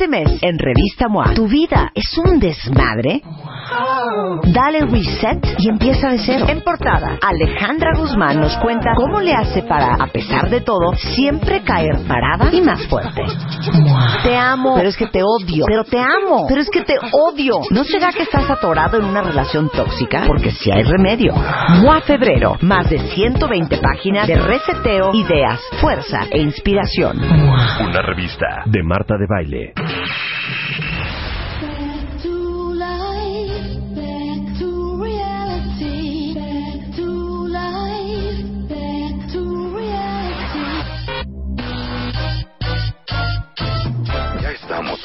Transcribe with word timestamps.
Este 0.00 0.08
mes, 0.08 0.38
en 0.40 0.58
Revista 0.58 1.08
MOA, 1.08 1.34
¿tu 1.34 1.46
vida 1.46 1.92
es 1.94 2.16
un 2.16 2.40
desmadre? 2.40 3.20
Dale 4.44 4.80
reset 4.86 5.46
y 5.58 5.68
empieza 5.68 6.08
de 6.08 6.18
cero. 6.18 6.46
En 6.48 6.62
portada, 6.62 7.18
Alejandra 7.20 7.90
Guzmán 7.98 8.40
nos 8.40 8.56
cuenta 8.56 8.94
cómo 8.96 9.20
le 9.20 9.34
hace 9.34 9.62
para, 9.62 9.94
a 9.94 10.06
pesar 10.06 10.48
de 10.48 10.62
todo, 10.62 10.94
siempre 10.96 11.60
caer 11.60 11.98
parada 12.08 12.48
y 12.50 12.62
más 12.62 12.86
fuerte. 12.86 13.22
Te 14.22 14.36
amo, 14.36 14.74
pero 14.74 14.88
es 14.88 14.96
que 14.96 15.06
te 15.06 15.22
odio. 15.22 15.66
Pero 15.68 15.84
te 15.84 15.98
amo, 15.98 16.46
pero 16.48 16.62
es 16.62 16.70
que 16.70 16.80
te 16.80 16.94
odio. 17.12 17.60
¿No 17.70 17.84
será 17.84 18.10
que 18.10 18.22
estás 18.22 18.48
atorado 18.50 18.96
en 18.96 19.04
una 19.04 19.20
relación 19.20 19.68
tóxica? 19.68 20.24
Porque 20.26 20.50
si 20.50 20.70
hay 20.72 20.82
remedio. 20.82 21.34
MOA 21.82 22.00
Febrero, 22.00 22.56
más 22.62 22.88
de 22.88 22.98
120 22.98 23.76
páginas 23.76 24.26
de 24.26 24.36
reseteo, 24.36 25.10
ideas, 25.12 25.60
fuerza 25.78 26.20
e 26.30 26.40
inspiración. 26.40 27.18
Una 27.20 28.02
revista 28.02 28.62
de 28.64 28.82
Marta 28.82 29.14
de 29.18 29.26
Baile. 29.28 29.74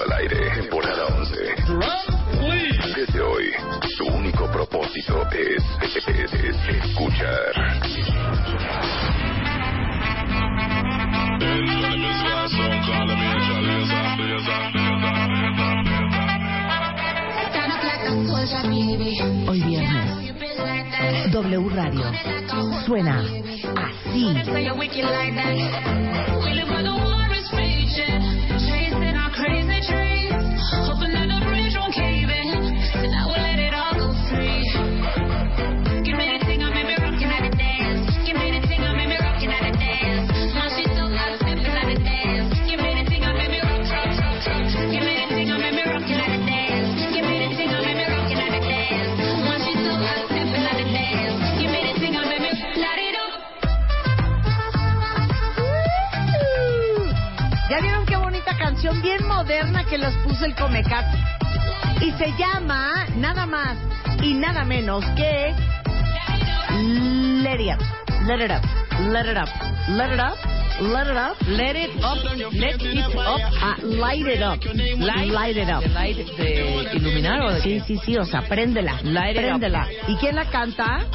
Al 0.05 0.13
aire, 0.19 0.37
temporada 0.61 1.05
11. 1.17 1.35
Desde 2.95 3.21
hoy, 3.21 3.45
tu 3.97 4.05
único 4.07 4.45
propósito 4.51 5.27
es, 5.31 5.63
es- 5.81 6.07
es- 6.07 6.33
es 6.33 6.85
escuchar. 6.85 7.53
Hoy 19.47 19.61
viernes, 19.61 21.31
W 21.31 21.69
Radio 21.69 22.11
suena 22.85 23.19
así. 23.19 24.33
Canción 58.85 59.01
bien 59.01 59.27
moderna 59.27 59.83
que 59.85 59.97
los 59.97 60.13
puso 60.17 60.45
el 60.45 60.53
Comecat? 60.55 61.05
Y 62.01 62.11
se 62.11 62.31
llama 62.37 63.05
nada 63.15 63.45
más 63.47 63.77
y 64.21 64.33
nada 64.35 64.63
menos 64.63 65.03
que 65.15 65.55
Let 67.41 67.61
It 67.61 67.73
Up, 67.73 67.83
Let 68.27 68.45
It 68.45 68.51
Up, 68.51 68.61
Let 69.09 69.31
It 69.31 69.37
Up, 69.37 69.49
Let 69.89 70.13
It 70.13 70.19
Up, 70.19 70.37
Let 70.81 71.01
It 71.01 71.17
Up, 71.17 71.37
Let 71.47 71.75
it 71.75 72.05
up, 72.05 72.53
let 72.53 72.75
it 72.81 73.15
up. 73.15 73.39
ah, 73.61 73.75
Light 73.81 74.27
It 74.27 74.41
Up, 74.43 74.59
Light, 74.99 75.31
Light 75.31 75.57
It 75.57 75.69
Up. 75.69 75.81
¿De 75.81 75.89
light 75.89 76.17
de 76.17 76.89
iluminar 76.93 77.41
o 77.41 77.53
de 77.53 77.61
Sí, 77.61 77.79
sí, 77.87 77.97
sí, 78.05 78.17
o 78.17 78.25
sea, 78.25 78.41
préndela, 78.41 78.99
Light 79.03 79.37
it 79.37 79.37
up. 79.37 79.59
préndela. 79.59 79.87
¿Y 80.07 80.15
quién 80.17 80.35
la 80.35 80.45
canta? 80.45 81.05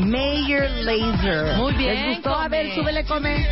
Mayor 0.00 0.68
Laser. 0.82 1.56
Muy 1.56 1.72
bien, 1.74 1.94
¿Les 1.94 2.16
gustó? 2.16 2.34
A 2.34 2.48
ver, 2.48 2.66
come. 2.66 2.74
súbele, 2.74 3.04
come. 3.04 3.46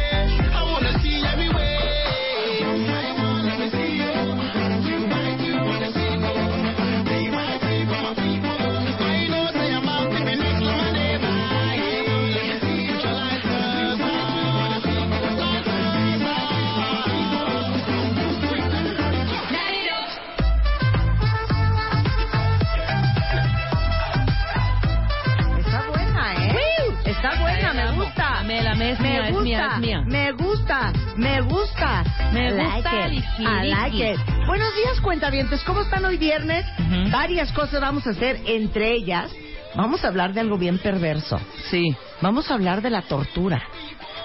La 28.68 28.74
me 28.74 28.90
es 28.92 29.00
Me 29.00 29.08
mía, 29.08 29.28
es 29.28 29.32
gusta, 29.32 29.44
mía, 29.44 29.70
es 29.74 29.80
mía. 29.80 30.02
me 30.06 30.32
gusta, 30.32 30.92
me 31.16 31.40
gusta. 31.42 32.04
Me 32.32 32.52
gusta, 32.52 32.92
like 32.92 33.16
it, 33.16 33.24
I 33.40 33.68
like 33.68 34.12
it. 34.12 34.18
Buenos 34.46 34.74
días, 34.76 35.00
cuentavientes. 35.00 35.62
¿Cómo 35.64 35.80
están 35.82 36.04
hoy 36.04 36.16
viernes? 36.18 36.66
Ujú. 36.78 37.10
Varias 37.10 37.50
cosas 37.52 37.80
vamos 37.80 38.06
a 38.06 38.10
hacer, 38.10 38.40
entre 38.46 38.92
ellas, 38.92 39.30
vamos 39.74 40.04
a 40.04 40.08
hablar 40.08 40.32
de 40.34 40.40
algo 40.40 40.58
bien 40.58 40.78
perverso. 40.78 41.40
Sí. 41.70 41.96
Vamos 42.20 42.50
a 42.50 42.54
hablar 42.54 42.82
de 42.82 42.90
la 42.90 43.02
tortura. 43.02 43.62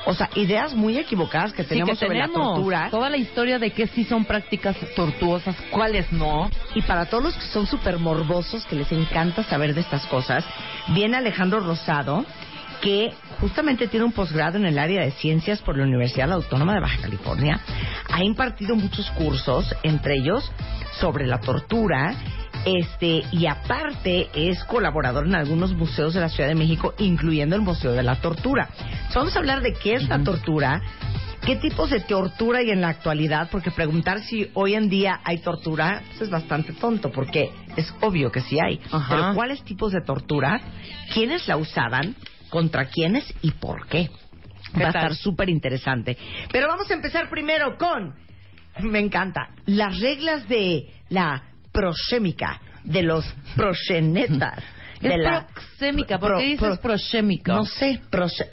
O 0.06 0.14
sea, 0.14 0.30
ideas 0.36 0.74
muy 0.74 0.98
equivocadas 0.98 1.54
que 1.54 1.64
Sí, 1.64 1.70
tenemos 1.70 1.92
que 1.98 2.06
sobre 2.06 2.20
la 2.20 2.26
tenemos 2.28 2.56
tortura. 2.56 2.90
toda 2.90 3.10
la 3.10 3.16
historia 3.16 3.58
de 3.60 3.72
que 3.72 3.88
sí 3.88 4.04
son 4.04 4.26
prácticas 4.26 4.76
tortuosas, 4.98 5.56
cuáles 5.72 6.12
no. 6.12 6.50
Y 6.76 6.82
para 6.82 7.06
todos 7.06 7.24
los 7.24 7.34
que 7.36 7.46
son 7.48 7.66
súper 7.68 7.98
morbosos, 8.00 8.66
que 8.66 8.76
les 8.76 8.92
encanta 8.92 9.44
saber 9.44 9.74
de 9.74 9.80
estas 9.80 10.06
cosas, 10.08 10.44
viene 10.90 11.16
Alejandro 11.16 11.62
Rosado, 11.62 12.26
que 12.84 13.14
justamente 13.40 13.88
tiene 13.88 14.06
un 14.06 14.12
posgrado 14.12 14.58
en 14.58 14.66
el 14.66 14.78
área 14.78 15.02
de 15.02 15.12
ciencias 15.12 15.62
por 15.62 15.78
la 15.78 15.86
Universidad 15.86 16.34
Autónoma 16.34 16.74
de 16.74 16.82
Baja 16.82 17.02
California. 17.02 17.58
Ha 18.12 18.24
impartido 18.26 18.76
muchos 18.76 19.10
cursos, 19.12 19.74
entre 19.84 20.16
ellos 20.18 20.52
sobre 21.00 21.26
la 21.26 21.40
tortura. 21.40 22.14
Este, 22.66 23.24
y 23.32 23.48
aparte 23.48 24.30
es 24.34 24.64
colaborador 24.66 25.26
en 25.26 25.36
algunos 25.36 25.74
museos 25.74 26.14
de 26.14 26.20
la 26.20 26.30
Ciudad 26.30 26.50
de 26.50 26.56
México, 26.56 26.94
incluyendo 26.98 27.56
el 27.56 27.62
Museo 27.62 27.94
de 27.94 28.04
la 28.04 28.16
Tortura. 28.18 28.70
Entonces, 28.78 29.16
vamos 29.16 29.36
a 29.36 29.40
hablar 29.40 29.62
de 29.62 29.74
qué 29.74 29.96
es 29.96 30.10
la 30.10 30.22
tortura, 30.22 30.82
¿Qué 31.46 31.58
tipos 31.58 31.90
de 31.90 32.00
tortura 32.00 32.60
hay 32.60 32.70
en 32.70 32.80
la 32.80 32.88
actualidad? 32.88 33.50
Porque 33.52 33.70
preguntar 33.70 34.22
si 34.22 34.50
hoy 34.54 34.76
en 34.76 34.88
día 34.88 35.20
hay 35.26 35.40
tortura 35.40 36.02
pues, 36.08 36.22
es 36.22 36.30
bastante 36.30 36.72
tonto, 36.72 37.12
porque 37.12 37.52
es 37.76 37.94
obvio 38.00 38.32
que 38.32 38.40
sí 38.40 38.58
hay. 38.66 38.80
Ajá. 38.90 39.08
Pero 39.10 39.34
¿cuáles 39.36 39.62
tipos 39.62 39.92
de 39.92 40.00
tortura? 40.00 40.62
¿Quiénes 41.14 41.46
la 41.50 41.58
usaban? 41.58 42.16
¿Contra 42.54 42.86
quiénes? 42.86 43.26
¿Y 43.42 43.50
por 43.50 43.88
qué? 43.88 44.12
¿Qué 44.76 44.80
Va 44.80 44.86
a 44.86 44.90
estar 44.90 45.16
súper 45.16 45.50
interesante. 45.50 46.16
Pero 46.52 46.68
vamos 46.68 46.88
a 46.92 46.94
empezar 46.94 47.28
primero 47.28 47.76
con, 47.80 48.14
me 48.82 49.00
encanta, 49.00 49.50
las 49.66 50.00
reglas 50.00 50.48
de 50.48 50.88
la 51.10 51.42
prosémica, 51.72 52.62
de 52.84 53.02
los 53.02 53.26
proxenetas. 53.56 54.64
Es 55.04 55.10
de 55.10 55.18
la 55.18 55.48
proxémica, 55.48 56.18
¿por 56.18 56.30
pro- 56.30 56.38
qué 56.38 56.46
dices 56.46 56.60
pro- 56.60 56.80
proxémica? 56.80 57.54
No 57.56 57.66
sé, 57.66 58.00
proxe- 58.10 58.48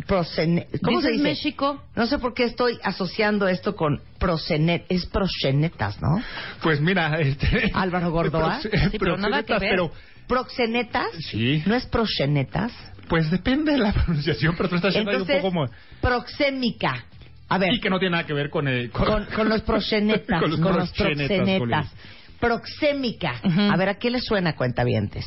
¿cómo 0.82 1.00
se 1.00 1.11
¿Dices 1.11 1.12
dice? 1.12 1.22
México? 1.22 1.84
No 1.94 2.06
sé 2.09 2.19
por 2.19 2.34
qué 2.34 2.43
estoy 2.44 2.77
asociando 2.82 3.47
esto 3.47 3.77
con 3.77 4.00
prosenet, 4.19 4.84
es 4.88 5.06
proxenetas, 5.06 6.00
¿no? 6.03 6.21
Pues 6.61 6.81
mira, 6.81 7.21
este... 7.21 7.71
Álvaro 7.72 8.11
Gordoa. 8.11 8.61
Sí, 8.91 8.99
pero 8.99 9.17
nada 9.17 9.43
que 9.44 9.55
proxenetas, 9.55 9.61
ver. 9.61 9.71
Pero, 9.71 9.93
Proxenetas, 10.27 11.06
sí, 11.31 11.62
no 11.67 11.75
es 11.77 11.87
proxenetas. 11.87 12.72
Pues 13.10 13.31
depende 13.31 13.72
de 13.72 13.78
la 13.78 13.93
pronunciación, 14.04 14.54
pero 14.56 14.71
tú 14.71 14.76
estás 14.76 14.91
haciendo 14.91 15.10
ahí 15.10 15.16
un 15.16 15.22
Entonces, 15.22 15.43
poco 15.43 15.53
como... 15.54 15.71
proxémica. 16.00 17.04
A 17.48 17.59
ver, 17.59 17.75
Y 17.75 17.81
que 17.81 17.91
no 17.91 17.98
tiene 17.98 18.12
nada 18.12 18.26
que 18.26 18.32
ver 18.32 18.48
con... 18.48 18.69
el- 18.69 18.91
con, 18.91 19.26
con 19.26 19.48
los 19.50 19.60
proxenetas, 19.66 20.41
Con 20.41 20.50
los 20.52 20.61
con 20.61 20.76
los 20.79 20.90
proxenetas, 20.93 21.37
proxenetas. 21.37 21.93
Proxémica. 22.38 23.35
A 23.70 23.76
ver, 23.76 23.90
¿a 23.90 23.94
qué 23.96 24.11
le 24.11 24.20
suena 24.20 24.55
cuentavientes? 24.56 25.26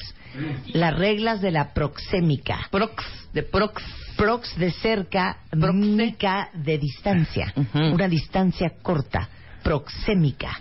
Las 0.73 0.97
reglas 0.97 1.41
de 1.41 1.51
la 1.51 1.71
proxémica. 1.73 2.67
Prox, 2.71 3.03
de 3.33 3.43
prox. 3.43 3.83
Prox 4.17 4.57
de 4.57 4.71
cerca, 4.71 5.37
Proxe. 5.51 5.73
mica 5.73 6.49
de 6.53 6.77
distancia. 6.79 7.53
Una 7.75 8.07
distancia 8.07 8.71
corta. 8.81 9.29
Proxémica. 9.63 10.59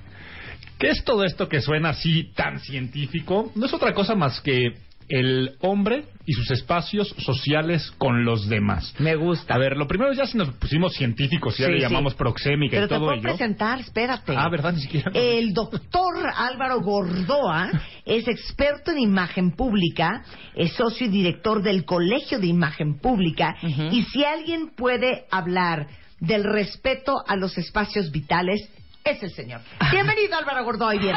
¿Qué 0.78 0.88
es 0.90 1.02
todo 1.04 1.24
esto 1.24 1.48
que 1.48 1.60
suena 1.62 1.90
así 1.90 2.32
tan 2.34 2.58
científico? 2.60 3.50
No 3.54 3.64
es 3.66 3.72
otra 3.72 3.94
cosa 3.94 4.14
más 4.14 4.40
que 4.40 4.74
el 5.08 5.56
hombre 5.60 6.04
y 6.26 6.32
sus 6.32 6.50
espacios 6.50 7.08
sociales 7.18 7.92
con 7.98 8.24
los 8.24 8.48
demás. 8.48 8.94
Me 8.98 9.14
gusta. 9.16 9.54
A 9.54 9.58
ver, 9.58 9.76
lo 9.76 9.86
primero 9.86 10.12
ya 10.12 10.26
si 10.26 10.38
nos 10.38 10.50
pusimos 10.54 10.94
científicos, 10.94 11.56
ya 11.58 11.66
Sí, 11.66 11.72
le 11.72 11.78
sí. 11.78 11.82
llamamos 11.82 12.14
proxémica 12.14 12.72
Pero 12.76 12.86
y 12.86 12.88
te 12.88 12.94
todo 12.94 13.04
puedo 13.06 13.14
ello. 13.14 13.22
presentar, 13.22 13.80
espérate. 13.80 14.34
Ah, 14.36 14.48
¿verdad? 14.48 14.72
Ni 14.72 14.80
siquiera. 14.82 15.10
El 15.14 15.52
doctor 15.52 16.14
Álvaro 16.36 16.80
Gordoa 16.80 17.70
es 18.04 18.28
experto 18.28 18.90
en 18.92 18.98
imagen 19.00 19.52
pública, 19.52 20.22
es 20.54 20.72
socio 20.74 21.06
y 21.06 21.10
director 21.10 21.62
del 21.62 21.84
Colegio 21.84 22.38
de 22.38 22.46
Imagen 22.46 22.98
Pública. 22.98 23.56
Y 23.90 24.02
si 24.04 24.24
alguien 24.24 24.70
puede 24.76 25.24
hablar 25.30 25.86
del 26.20 26.44
respeto 26.44 27.16
a 27.26 27.34
los 27.36 27.58
espacios 27.58 28.10
vitales, 28.12 28.60
es 29.04 29.20
el 29.22 29.30
señor. 29.32 29.60
Bienvenido 29.90 30.36
Álvaro 30.38 30.64
Gordoy, 30.64 30.98
bien. 30.98 31.16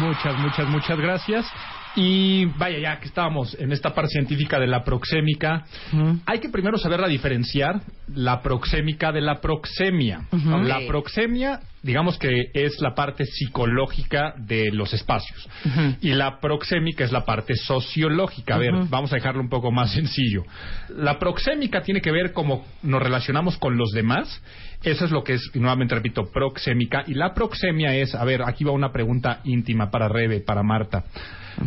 Muchas, 0.00 0.36
muchas, 0.38 0.68
muchas 0.68 0.98
gracias. 0.98 1.46
Y 1.96 2.44
vaya, 2.56 2.78
ya 2.78 3.00
que 3.00 3.06
estábamos 3.06 3.56
en 3.58 3.72
esta 3.72 3.94
parte 3.94 4.10
científica 4.12 4.58
de 4.60 4.66
la 4.66 4.84
proxémica, 4.84 5.64
hay 6.26 6.38
que 6.38 6.48
primero 6.48 6.78
saberla 6.78 7.08
diferenciar 7.08 7.80
la 8.14 8.40
proxémica 8.40 9.10
de 9.12 9.20
la 9.20 9.40
proxemia. 9.40 10.26
La 10.62 10.80
proxemia, 10.86 11.60
digamos 11.82 12.18
que 12.18 12.50
es 12.54 12.80
la 12.80 12.94
parte 12.94 13.24
psicológica 13.24 14.34
de 14.36 14.70
los 14.72 14.92
espacios. 14.92 15.48
Y 16.00 16.10
la 16.10 16.38
proxémica 16.40 17.04
es 17.04 17.12
la 17.12 17.24
parte 17.24 17.54
sociológica. 17.56 18.54
A 18.54 18.58
ver, 18.58 18.74
vamos 18.88 19.12
a 19.12 19.16
dejarlo 19.16 19.40
un 19.40 19.48
poco 19.48 19.72
más 19.72 19.92
sencillo. 19.92 20.44
La 20.90 21.18
proxémica 21.18 21.82
tiene 21.82 22.00
que 22.00 22.12
ver 22.12 22.32
cómo 22.32 22.64
nos 22.82 23.02
relacionamos 23.02 23.56
con 23.58 23.76
los 23.76 23.90
demás. 23.90 24.42
Eso 24.82 25.04
es 25.06 25.10
lo 25.10 25.24
que 25.24 25.34
es, 25.34 25.50
y 25.54 25.58
nuevamente 25.58 25.94
repito, 25.96 26.30
proxémica. 26.30 27.02
Y 27.08 27.14
la 27.14 27.34
proxemia 27.34 27.96
es, 27.96 28.14
a 28.14 28.24
ver, 28.24 28.42
aquí 28.42 28.62
va 28.62 28.70
una 28.70 28.92
pregunta 28.92 29.40
íntima 29.44 29.90
para 29.90 30.08
Rebe, 30.08 30.40
para 30.40 30.62
Marta. 30.62 31.04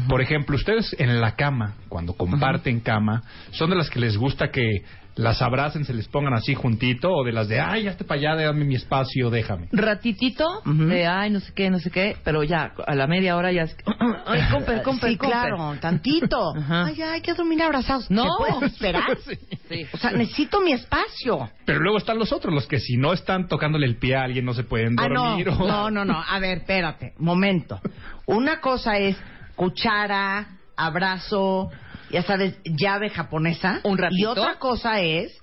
Por 0.07 0.21
ejemplo, 0.21 0.55
ustedes 0.55 0.95
en 0.99 1.19
la 1.21 1.35
cama, 1.35 1.75
cuando 1.89 2.13
comparten 2.13 2.79
cama, 2.79 3.23
¿son 3.51 3.69
de 3.69 3.75
las 3.75 3.89
que 3.89 3.99
les 3.99 4.17
gusta 4.17 4.49
que 4.51 4.83
las 5.15 5.41
abracen, 5.41 5.83
se 5.83 5.93
les 5.93 6.07
pongan 6.07 6.33
así 6.33 6.55
juntito? 6.55 7.11
¿O 7.11 7.25
de 7.25 7.33
las 7.33 7.49
de, 7.49 7.59
ay, 7.59 7.87
hazte 7.87 8.05
para 8.05 8.19
allá, 8.19 8.35
dame 8.45 8.63
mi 8.63 8.75
espacio, 8.75 9.29
déjame? 9.29 9.67
Ratitito 9.73 10.45
de 10.65 11.05
ay, 11.05 11.29
no 11.31 11.41
sé 11.41 11.51
qué, 11.53 11.69
no 11.69 11.79
sé 11.79 11.91
qué, 11.91 12.15
pero 12.23 12.43
ya 12.43 12.71
a 12.87 12.95
la 12.95 13.07
media 13.07 13.35
hora 13.35 13.51
ya 13.51 13.63
es. 13.63 13.75
Ay, 14.25 14.41
comper, 14.51 14.81
comper, 14.83 15.09
sí, 15.09 15.17
comper. 15.17 15.37
claro, 15.49 15.75
tantito. 15.81 16.53
Ay, 16.69 16.95
ya, 16.95 17.11
hay 17.13 17.21
que 17.21 17.33
dormir 17.33 17.61
abrazados. 17.61 18.09
No. 18.09 18.23
¿Me 18.23 18.29
puedes 18.37 18.73
esperar? 18.73 19.17
Sí. 19.71 19.85
O 19.93 19.97
sea, 19.97 20.11
necesito 20.11 20.59
mi 20.59 20.73
espacio. 20.73 21.49
Pero 21.65 21.79
luego 21.79 21.97
están 21.97 22.17
los 22.19 22.33
otros, 22.33 22.53
los 22.53 22.67
que 22.67 22.77
si 22.79 22.97
no 22.97 23.13
están 23.13 23.47
tocándole 23.47 23.85
el 23.85 23.95
pie 23.95 24.17
a 24.17 24.23
alguien 24.23 24.43
no 24.43 24.53
se 24.53 24.63
pueden 24.63 24.95
Ah, 24.99 25.07
no, 25.07 25.23
dormir. 25.29 25.47
o- 25.49 25.65
no, 25.65 25.89
no, 25.89 26.03
no. 26.03 26.21
A 26.21 26.39
ver, 26.39 26.57
espérate, 26.59 27.13
momento. 27.17 27.79
Una 28.25 28.59
cosa 28.59 28.97
es 28.97 29.15
cuchara, 29.55 30.59
abrazo, 30.75 31.69
ya 32.09 32.23
sabes, 32.23 32.59
llave 32.63 33.09
japonesa. 33.09 33.81
Un 33.83 33.97
ratito. 33.97 34.19
Y 34.19 34.25
otra 34.25 34.59
cosa 34.59 35.01
es, 35.01 35.37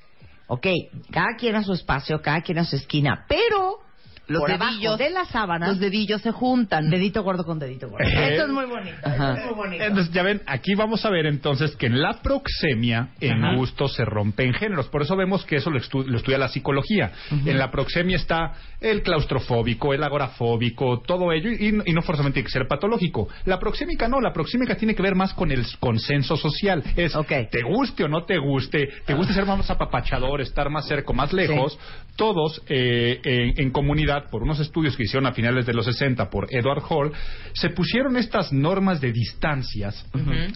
ok, 0.46 0.66
cada 1.10 1.36
quien 1.38 1.56
a 1.56 1.62
su 1.62 1.72
espacio, 1.72 2.20
cada 2.22 2.42
quien 2.42 2.58
a 2.58 2.64
su 2.64 2.76
esquina, 2.76 3.24
pero 3.28 3.80
Los 4.28 4.40
por 4.42 4.50
abajo 4.52 4.72
dedillos, 4.72 4.98
de 4.98 5.10
las 5.10 5.28
sábanas, 5.28 5.70
Los 5.70 5.80
dedillos 5.80 6.22
se 6.22 6.30
juntan. 6.30 6.88
dedito 6.90 7.22
gordo 7.22 7.44
con 7.44 7.58
dedito 7.58 7.88
gordo. 7.88 8.06
Eh. 8.06 8.30
Esto 8.32 8.44
es 8.44 8.48
muy 8.50 8.66
bonito, 8.66 8.96
esto 8.96 9.08
Ajá. 9.08 9.34
es 9.38 9.44
muy 9.46 9.54
bonito. 9.54 9.84
Entonces, 9.84 10.12
ya 10.14 10.22
ven, 10.22 10.42
aquí 10.46 10.74
vamos 10.74 11.04
a 11.04 11.10
ver 11.10 11.26
entonces 11.26 11.74
que 11.76 11.86
en 11.86 12.00
la 12.00 12.20
proxemia, 12.22 13.08
en 13.20 13.44
Ajá. 13.44 13.56
gusto 13.56 13.88
se 13.88 14.04
rompen 14.04 14.52
géneros. 14.54 14.88
Por 14.88 15.02
eso 15.02 15.16
vemos 15.16 15.44
que 15.44 15.56
eso 15.56 15.70
lo, 15.70 15.78
estu- 15.80 16.04
lo 16.04 16.18
estudia 16.18 16.38
la 16.38 16.48
psicología. 16.48 17.10
En 17.46 17.58
la 17.58 17.70
proxemia 17.70 18.16
está 18.16 18.52
el 18.80 19.02
claustrofóbico, 19.02 19.92
el 19.94 20.02
agorafóbico, 20.04 21.00
todo 21.00 21.32
ello, 21.32 21.50
y, 21.50 21.80
y 21.86 21.92
no 21.92 22.02
forzosamente 22.02 22.34
tiene 22.34 22.46
que 22.46 22.52
ser 22.52 22.68
patológico. 22.68 23.28
La 23.46 23.58
proxémica 23.58 24.08
no, 24.08 24.20
la 24.20 24.32
proxémica 24.32 24.76
tiene 24.76 24.94
que 24.94 25.02
ver 25.02 25.14
más 25.14 25.34
con 25.34 25.50
el 25.50 25.64
consenso 25.80 26.36
social. 26.36 26.82
Es, 26.96 27.14
te 27.50 27.62
guste 27.62 28.04
o 28.04 28.08
no 28.08 28.24
te 28.24 28.38
guste, 28.38 28.88
te 29.06 29.14
guste 29.14 29.32
ser 29.32 29.46
más 29.46 29.70
apapachador, 29.70 30.40
estar 30.40 30.68
más 30.70 30.86
cerca 30.86 31.10
o 31.10 31.14
más 31.14 31.32
lejos, 31.32 31.78
todos 32.16 32.62
eh, 32.68 33.20
en, 33.24 33.54
en 33.66 33.70
comunidad, 33.70 34.17
por 34.26 34.42
unos 34.42 34.60
estudios 34.60 34.96
que 34.96 35.04
hicieron 35.04 35.26
a 35.26 35.32
finales 35.32 35.66
de 35.66 35.74
los 35.74 35.86
60 35.86 36.30
por 36.30 36.46
Edward 36.50 36.82
Hall, 36.88 37.12
se 37.52 37.70
pusieron 37.70 38.16
estas 38.16 38.52
normas 38.52 39.00
de 39.00 39.12
distancias 39.12 40.04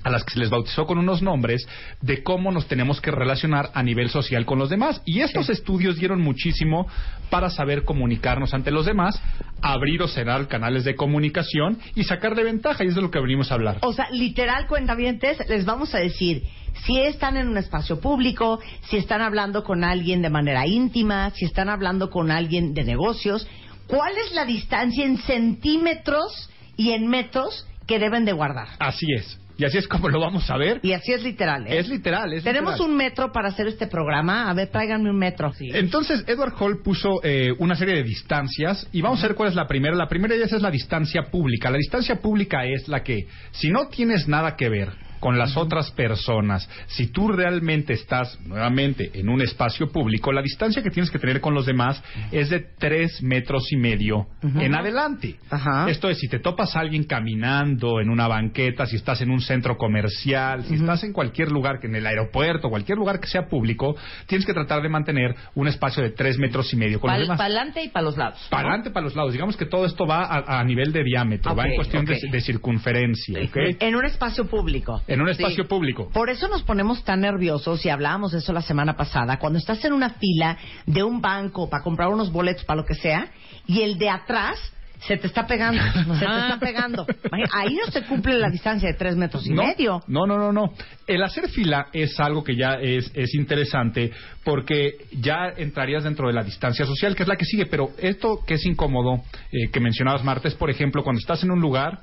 a 0.03 0.11
las 0.11 0.25
que 0.25 0.35
se 0.35 0.41
les 0.41 0.51
bautizó 0.51 0.87
con 0.87 0.99
unos 0.99 1.23
nombres 1.23 1.67
de 2.01 2.23
cómo 2.23 2.51
nos 2.51 2.67
tenemos 2.67 3.01
que 3.01 3.11
relacionar 3.11 3.71
a 3.75 3.83
nivel 3.83 4.09
social 4.09 4.45
con 4.45 4.59
los 4.59 4.71
demás. 4.71 5.03
Y 5.05 5.21
estos 5.21 5.49
estudios 5.51 5.97
dieron 5.97 6.21
muchísimo 6.21 6.87
para 7.31 7.51
saber 7.51 7.85
comunicarnos 7.85 8.55
ante 8.55 8.71
los 8.71 8.87
demás, 8.87 9.21
abrir 9.61 10.03
o 10.03 10.09
cerrar 10.09 10.49
canales 10.49 10.85
de 10.85 10.95
comunicación 10.95 11.79
y 11.95 12.05
sacarle 12.05 12.45
ventaja. 12.45 12.85
Y 12.85 12.89
es 12.89 12.95
de 12.95 13.03
lo 13.03 13.11
que 13.11 13.21
venimos 13.21 13.51
a 13.51 13.55
hablar. 13.55 13.79
O 13.83 13.93
sea, 13.93 14.11
literal, 14.11 14.67
cuentavientes, 14.67 15.39
les 15.49 15.65
vamos 15.65 15.95
a 15.95 15.99
decir 15.99 16.43
si 16.85 17.01
están 17.01 17.37
en 17.37 17.49
un 17.49 17.59
espacio 17.59 18.01
público, 18.01 18.61
si 18.89 18.97
están 18.97 19.21
hablando 19.21 19.63
con 19.63 19.85
alguien 19.85 20.23
de 20.23 20.31
manera 20.31 20.67
íntima, 20.67 21.31
si 21.31 21.45
están 21.45 21.69
hablando 21.69 22.11
con 22.11 22.31
alguien 22.31 22.75
de 22.75 22.85
negocios, 22.85 23.47
¿cuál 23.87 24.13
es 24.27 24.35
la 24.35 24.45
distancia 24.45 25.05
en 25.05 25.19
centímetros 25.19 26.51
y 26.77 26.91
en 26.91 27.07
metros 27.07 27.67
que 27.87 27.99
deben 27.99 28.25
de 28.25 28.33
guardar? 28.33 28.69
Así 28.79 29.07
es. 29.17 29.39
Y 29.59 29.65
así 29.65 29.79
es 29.79 29.87
como 29.87 30.09
lo 30.09 30.19
vamos 30.19 30.51
a 30.51 30.57
ver. 30.57 30.81
Y 30.83 30.93
así 30.93 31.13
es 31.13 31.23
literal, 31.23 31.67
¿eh? 31.67 31.79
Es 31.79 31.89
literal, 31.89 32.33
es 32.33 32.43
Tenemos 32.43 32.73
literal. 32.73 32.91
un 32.91 32.97
metro 32.97 33.33
para 33.33 33.49
hacer 33.49 33.69
este 33.69 33.87
programa. 33.87 34.51
A 34.51 34.55
ver, 34.55 34.69
tráiganme 34.69 35.11
un 35.11 35.19
metro. 35.19 35.53
Entonces, 35.61 36.25
Edward 36.27 36.55
Hall 36.59 36.83
puso 36.83 37.21
eh, 37.23 37.51
una 37.59 37.77
serie 37.77 37.95
de 37.95 38.03
distancias 38.03 38.89
y 38.93 39.03
vamos 39.03 39.23
a 39.23 39.29
ver 39.29 39.37
cuál 39.37 39.51
es 39.51 39.55
la 39.55 39.67
primera. 39.69 39.95
La 39.95 40.09
primera 40.09 40.35
de 40.35 40.41
ellas 40.41 40.55
es 40.55 40.63
la 40.63 40.71
distancia 40.71 41.25
pública. 41.31 41.71
La 41.71 41.77
distancia 41.77 42.17
pública 42.17 42.65
es 42.65 42.89
la 42.89 43.03
que, 43.05 43.27
si 43.53 43.71
no 43.71 43.89
tienes 43.89 44.27
nada 44.27 44.57
que 44.57 44.69
ver 44.69 44.89
con 45.23 45.39
las 45.39 45.57
otras 45.57 45.93
personas, 45.93 46.69
si 46.89 47.07
tú 47.07 47.29
realmente 47.29 47.93
estás 47.93 48.41
nuevamente 48.45 49.09
en 49.15 49.29
un 49.29 49.41
espacio 49.41 49.87
público, 49.93 50.33
la 50.33 50.43
distancia 50.43 50.83
que 50.83 50.91
tienes 50.91 51.13
que 51.13 51.21
tener 51.21 51.41
con 51.41 51.55
los 51.55 51.65
demás 51.65 52.03
es 52.33 52.51
de 52.51 52.59
tres 52.77 53.23
metros 53.23 53.71
y 53.71 53.77
medio 53.77 54.27
en 54.43 54.75
adelante. 54.75 55.37
Ajá. 55.49 55.89
Esto 55.89 56.09
es, 56.11 56.19
si 56.19 56.27
te 56.27 56.41
topas 56.41 56.75
a 56.75 56.81
alguien 56.81 57.05
caminando 57.05 58.01
en 58.01 58.11
una 58.11 58.27
banqueta, 58.27 58.85
si 58.87 58.97
estás 58.97 59.21
en 59.21 59.31
un 59.31 59.41
centro 59.41 59.77
comercial, 59.77 60.65
si 60.65 60.75
estás 60.75 61.05
en 61.05 61.13
cualquier 61.13 61.53
lugar, 61.53 61.79
que 61.79 61.87
en 61.87 61.95
el 61.95 62.05
aeropuerto, 62.05 62.69
cualquier 62.69 62.99
lugar 62.99 63.21
que 63.21 63.29
sea 63.29 63.47
público, 63.47 63.95
tienes 64.27 64.45
que 64.45 64.53
tratar 64.53 64.83
de 64.83 64.89
mantener 64.89 65.37
un 65.55 65.69
espacio 65.69 66.03
de 66.03 66.11
tres 66.11 66.37
metros 66.37 66.73
y 66.75 66.77
medio 66.77 66.99
con 66.99 67.09
los 67.11 67.15
Para 67.15 67.23
demás. 67.23 67.41
adelante 67.41 67.85
y 67.85 67.89
para 67.91 68.05
los 68.07 68.17
lados. 68.17 68.45
Para 68.51 68.63
adelante, 68.71 68.91
para 68.91 69.05
los 69.05 69.15
lados. 69.15 69.33
Digamos 69.33 69.57
que 69.57 69.67
todo 69.67 69.87
esto 69.87 70.05
va 70.05 70.25
a, 70.25 70.59
a 70.59 70.65
nivel 70.65 70.93
de 70.93 71.05
diámetro, 71.05 71.55
va 71.55 71.69
en 71.69 71.77
cuestión 71.77 72.05
de- 72.05 72.19
de, 72.29 72.41
circunferencia. 72.41 73.39
¿ok? 73.45 73.57
En 73.79 73.95
un 73.95 74.05
espacio 74.05 74.47
público. 74.47 75.01
En 75.13 75.21
un 75.21 75.29
espacio 75.29 75.65
Sí. 75.65 75.69
público. 75.69 76.09
Por 76.13 76.31
eso 76.31 76.49
nos 76.49 76.63
ponemos 76.63 77.05
tan 77.05 77.21
nerviosos 77.21 77.85
y 77.85 77.89
hablábamos 77.89 78.33
de 78.33 78.39
eso 78.39 78.53
la 78.53 78.63
semana 78.63 78.97
pasada. 78.97 79.39
Cuando 79.39 79.59
estás 79.59 79.85
en 79.85 79.93
una 79.93 80.11
fila 80.11 80.57
de 80.87 81.03
un 81.03 81.21
banco 81.21 81.69
para 81.69 81.83
comprar 81.83 82.09
unos 82.09 82.33
boletos 82.33 82.65
para 82.65 82.81
lo 82.81 82.87
que 82.87 82.95
sea 82.95 83.29
y 83.67 83.83
el 83.83 83.99
de 83.99 84.09
atrás 84.09 84.59
se 85.07 85.17
te 85.17 85.27
está 85.27 85.47
pegando, 85.49 85.83
se 86.19 86.25
te 86.27 86.39
está 86.39 86.59
pegando. 86.61 87.05
Ahí 87.53 87.75
no 87.75 87.91
se 87.91 88.03
cumple 88.05 88.39
la 88.39 88.49
distancia 88.51 88.89
de 88.89 88.95
tres 88.95 89.17
metros 89.17 89.45
y 89.47 89.51
no, 89.51 89.65
medio. 89.65 90.01
No, 90.07 90.27
no, 90.27 90.39
no, 90.39 90.53
no. 90.53 90.73
El 91.07 91.23
hacer 91.25 91.49
fila 91.49 91.89
es 91.93 92.19
algo 92.21 92.45
que 92.45 92.55
ya 92.57 92.75
es, 92.75 93.11
es 93.15 93.35
interesante 93.35 94.13
porque 94.45 94.93
ya 95.21 95.49
entrarías 95.57 96.05
dentro 96.05 96.29
de 96.29 96.35
la 96.35 96.45
distancia 96.45 96.87
social, 96.87 97.17
que 97.17 97.25
es 97.25 97.29
la 97.29 97.37
que 97.37 97.45
sigue. 97.45 97.67
Pero 97.67 97.91
esto 97.99 98.39
que 98.47 98.55
es 98.55 98.65
incómodo, 98.65 99.23
eh, 99.51 99.71
que 99.73 99.81
mencionabas, 99.81 100.23
Marta, 100.23 100.47
es, 100.47 100.55
por 100.55 100.71
ejemplo, 100.71 101.03
cuando 101.03 101.19
estás 101.19 101.43
en 101.43 101.51
un 101.51 101.61
lugar 101.61 102.01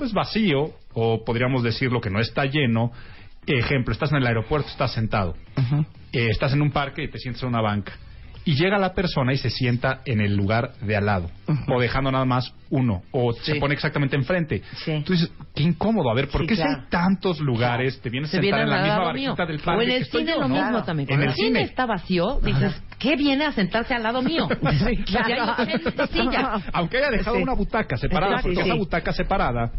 pues 0.00 0.14
vacío, 0.14 0.70
o 0.94 1.22
podríamos 1.26 1.62
decirlo 1.62 2.00
que 2.00 2.08
no 2.08 2.20
está 2.20 2.46
lleno. 2.46 2.90
Ejemplo, 3.46 3.92
estás 3.92 4.10
en 4.12 4.16
el 4.16 4.26
aeropuerto, 4.26 4.70
estás 4.70 4.94
sentado. 4.94 5.36
Eh, 6.10 6.28
estás 6.30 6.54
en 6.54 6.62
un 6.62 6.70
parque 6.70 7.02
y 7.02 7.10
te 7.10 7.18
sientas 7.18 7.42
en 7.42 7.50
una 7.50 7.60
banca. 7.60 7.92
Y 8.44 8.54
llega 8.54 8.78
la 8.78 8.94
persona 8.94 9.32
y 9.32 9.36
se 9.38 9.50
sienta 9.50 10.00
en 10.04 10.20
el 10.20 10.34
lugar 10.34 10.72
de 10.80 10.96
al 10.96 11.06
lado. 11.06 11.30
O 11.68 11.80
dejando 11.80 12.10
nada 12.10 12.24
más 12.24 12.52
uno. 12.70 13.02
O 13.10 13.32
se 13.32 13.54
Sí. 13.54 13.60
pone 13.60 13.74
exactamente 13.74 14.16
enfrente. 14.16 14.62
Sí. 14.84 15.02
Tú 15.04 15.12
dices, 15.12 15.30
qué 15.54 15.62
incómodo. 15.64 16.10
A 16.10 16.14
ver, 16.14 16.28
¿por 16.28 16.42
Sí, 16.42 16.46
qué 16.46 16.54
si 16.56 16.62
claro. 16.62 16.78
hay 16.82 16.88
tantos 16.88 17.40
lugares? 17.40 18.00
Te 18.00 18.08
vienes 18.08 18.30
a 18.30 18.36
Se 18.36 18.40
sentar 18.42 18.60
en 18.60 18.70
la 18.70 18.82
misma 18.82 18.98
barquita 19.04 19.34
mío. 19.34 19.46
del 19.46 19.56
O 19.60 19.64
parque 19.64 19.82
en 19.84 19.90
que 19.90 19.96
el 19.96 20.04
cine 20.06 20.32
yo, 20.32 20.40
lo 20.40 20.48
¿no? 20.48 20.54
mismo 20.54 20.82
también. 20.84 21.08
En 21.10 21.16
Cuando 21.16 21.24
el 21.24 21.30
el 21.30 21.36
cine 21.36 21.62
está 21.62 21.86
vacío, 21.86 22.40
dices, 22.42 22.80
¿qué 22.98 23.16
viene 23.16 23.44
a 23.44 23.52
sentarse 23.52 23.92
al 23.94 24.02
lado 24.04 24.22
mío? 24.22 24.48
Claro. 25.06 25.54
Si 26.12 26.18
hay 26.20 26.26
en. 26.26 26.62
Aunque 26.72 26.98
haya 26.98 27.10
dejado 27.10 27.38
una 27.38 27.54
butaca 27.54 27.96
separada, 27.96 28.36
Exacto. 28.36 28.48
porque 28.54 28.68
esa 28.68 28.74
butaca 28.78 29.12
separada 29.12 29.72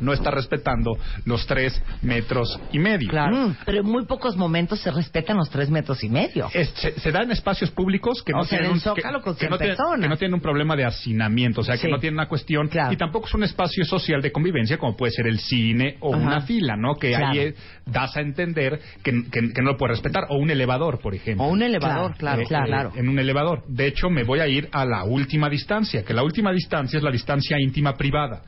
no 0.00 0.12
está 0.12 0.30
respetando 0.30 0.92
los 1.24 1.46
tres 1.46 1.82
metros 2.02 2.58
y 2.72 2.78
medio. 2.78 3.08
Mm, 3.12 3.56
pero 3.66 3.80
en 3.80 3.86
muy 3.86 4.06
pocos 4.06 4.36
momentos 4.36 4.80
se 4.80 4.90
respetan 4.90 5.36
los 5.36 5.50
tres 5.50 5.68
metros 5.70 6.02
y 6.04 6.08
medio. 6.08 6.48
Es- 6.54 6.70
se, 6.70 6.92
se 7.00 7.12
da 7.12 7.22
en 7.22 7.32
espacios 7.32 7.70
públicos 7.70 8.07
que 8.24 8.32
no 8.32 8.44
sea, 8.44 8.58
tienen 8.58 8.66
en 8.66 8.88
un, 8.88 8.94
que, 8.94 9.02
que 9.02 9.08
100 9.38 9.50
no 9.50 9.58
tienen, 9.58 9.76
que 10.00 10.08
no 10.08 10.16
tienen 10.16 10.34
un 10.34 10.40
problema 10.40 10.76
de 10.76 10.84
hacinamiento, 10.84 11.60
o 11.60 11.64
sea, 11.64 11.74
que 11.76 11.82
Sí. 11.86 11.90
no 11.90 11.98
tienen 11.98 12.18
una 12.18 12.28
cuestión 12.28 12.68
Claro. 12.68 12.92
y 12.92 12.96
tampoco 12.96 13.26
es 13.28 13.34
un 13.34 13.44
espacio 13.44 13.84
social 13.84 14.20
de 14.22 14.32
convivencia 14.32 14.78
como 14.78 14.96
puede 14.96 15.12
ser 15.12 15.26
el 15.26 15.38
cine 15.38 15.96
o 16.00 16.14
Ajá. 16.14 16.22
una 16.26 16.40
fila, 16.42 16.76
¿no? 16.76 16.94
Que 16.96 17.10
Claro. 17.10 17.26
ahí 17.40 17.54
das 17.86 18.16
a 18.16 18.20
entender 18.20 18.80
que, 19.02 19.12
que- 19.30 19.52
que 19.52 19.62
no 19.62 19.72
lo 19.72 19.76
puedes 19.76 19.96
respetar 19.98 20.24
o 20.28 20.36
un 20.38 20.50
elevador, 20.50 20.98
por 21.00 21.14
ejemplo. 21.14 21.44
O 21.46 21.48
un 21.48 21.62
elevador, 21.62 22.16
claro, 22.16 22.42
Eh, 22.42 22.44
claro. 22.46 22.90
eh, 22.94 23.00
en 23.00 23.08
un 23.08 23.18
elevador. 23.18 23.64
De 23.68 23.86
hecho, 23.86 24.10
me 24.10 24.24
voy 24.24 24.40
a 24.40 24.48
ir 24.48 24.68
a 24.72 24.84
la 24.84 25.04
última 25.04 25.48
distancia, 25.48 26.04
que 26.04 26.14
la 26.14 26.22
última 26.22 26.52
distancia 26.52 26.96
es 26.98 27.02
la 27.02 27.10
distancia 27.10 27.56
íntima 27.60 27.94
privada. 27.96 28.42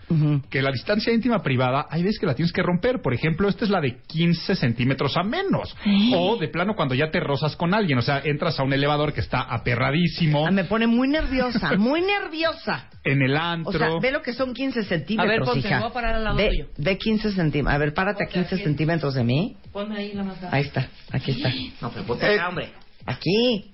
Que 0.51 0.63
la 0.63 0.71
distancia 0.71 1.13
íntima 1.13 1.43
privada, 1.43 1.87
hay 1.91 2.03
veces 2.03 2.19
que 2.19 2.27
la 2.27 2.35
tienes 2.35 2.53
que 2.53 2.63
romper. 2.63 3.01
Por 3.03 3.15
ejemplo, 3.15 3.49
esta 3.49 3.65
es 3.65 3.71
la 3.71 3.81
de 3.81 3.99
15 4.07 4.55
centímetros 4.55 5.17
a 5.17 5.23
menos. 5.23 5.75
O 6.15 6.37
de 6.37 6.49
plano 6.49 6.75
cuando 6.75 6.95
ya 6.95 7.11
te 7.11 7.21
rozas 7.21 7.57
con 7.57 7.75
alguien. 7.75 7.99
O 7.99 8.03
sea, 8.03 8.21
entras 8.25 8.59
a 8.59 8.63
un 8.63 8.73
elevador 8.73 9.13
que 9.13 9.21
está 9.21 9.40
aperradísimo, 9.43 10.47
Ah, 10.47 10.51
me 10.51 10.65
pone 10.65 10.87
muy 10.87 11.09
nerviosa, 11.09 11.73
muy 11.79 12.01
nerviosa. 12.03 12.89
en 13.05 13.23
el 13.23 13.35
O 13.35 13.39
antro. 13.39 13.73
sea, 13.79 13.89
ve 14.01 14.11
lo 14.11 14.23
que 14.23 14.33
son 14.33 14.53
15 14.55 14.85
centímetros, 14.85 15.29
A 15.29 15.39
ver, 15.39 15.41
ponte, 15.43 15.61
hija. 15.61 15.77
me 15.77 15.83
voy 15.83 15.91
a 15.91 15.95
parar 15.95 16.15
al 16.17 16.25
lado 16.25 16.37
ve, 16.37 16.49
tuyo. 16.49 16.67
ve 16.79 16.99
15 16.99 17.33
centímetros. 17.33 17.75
A 17.75 17.79
ver, 17.79 17.95
párate 17.95 18.25
a 18.25 18.27
15 18.27 18.59
centímetros 18.59 19.15
de 19.15 19.25
mí. 19.25 19.57
Ponme 19.73 19.97
ahí 19.97 20.13
la 20.15 20.25
más 20.25 20.37
Ahí 20.51 20.63
está, 20.63 20.89
aquí 21.13 21.31
está. 21.33 21.51
No, 21.81 21.91
pero 21.91 22.05
ponte 22.07 22.27
Eh, 22.27 22.35
acá, 22.35 22.49
hombre. 22.49 22.73
Aquí. 23.07 23.73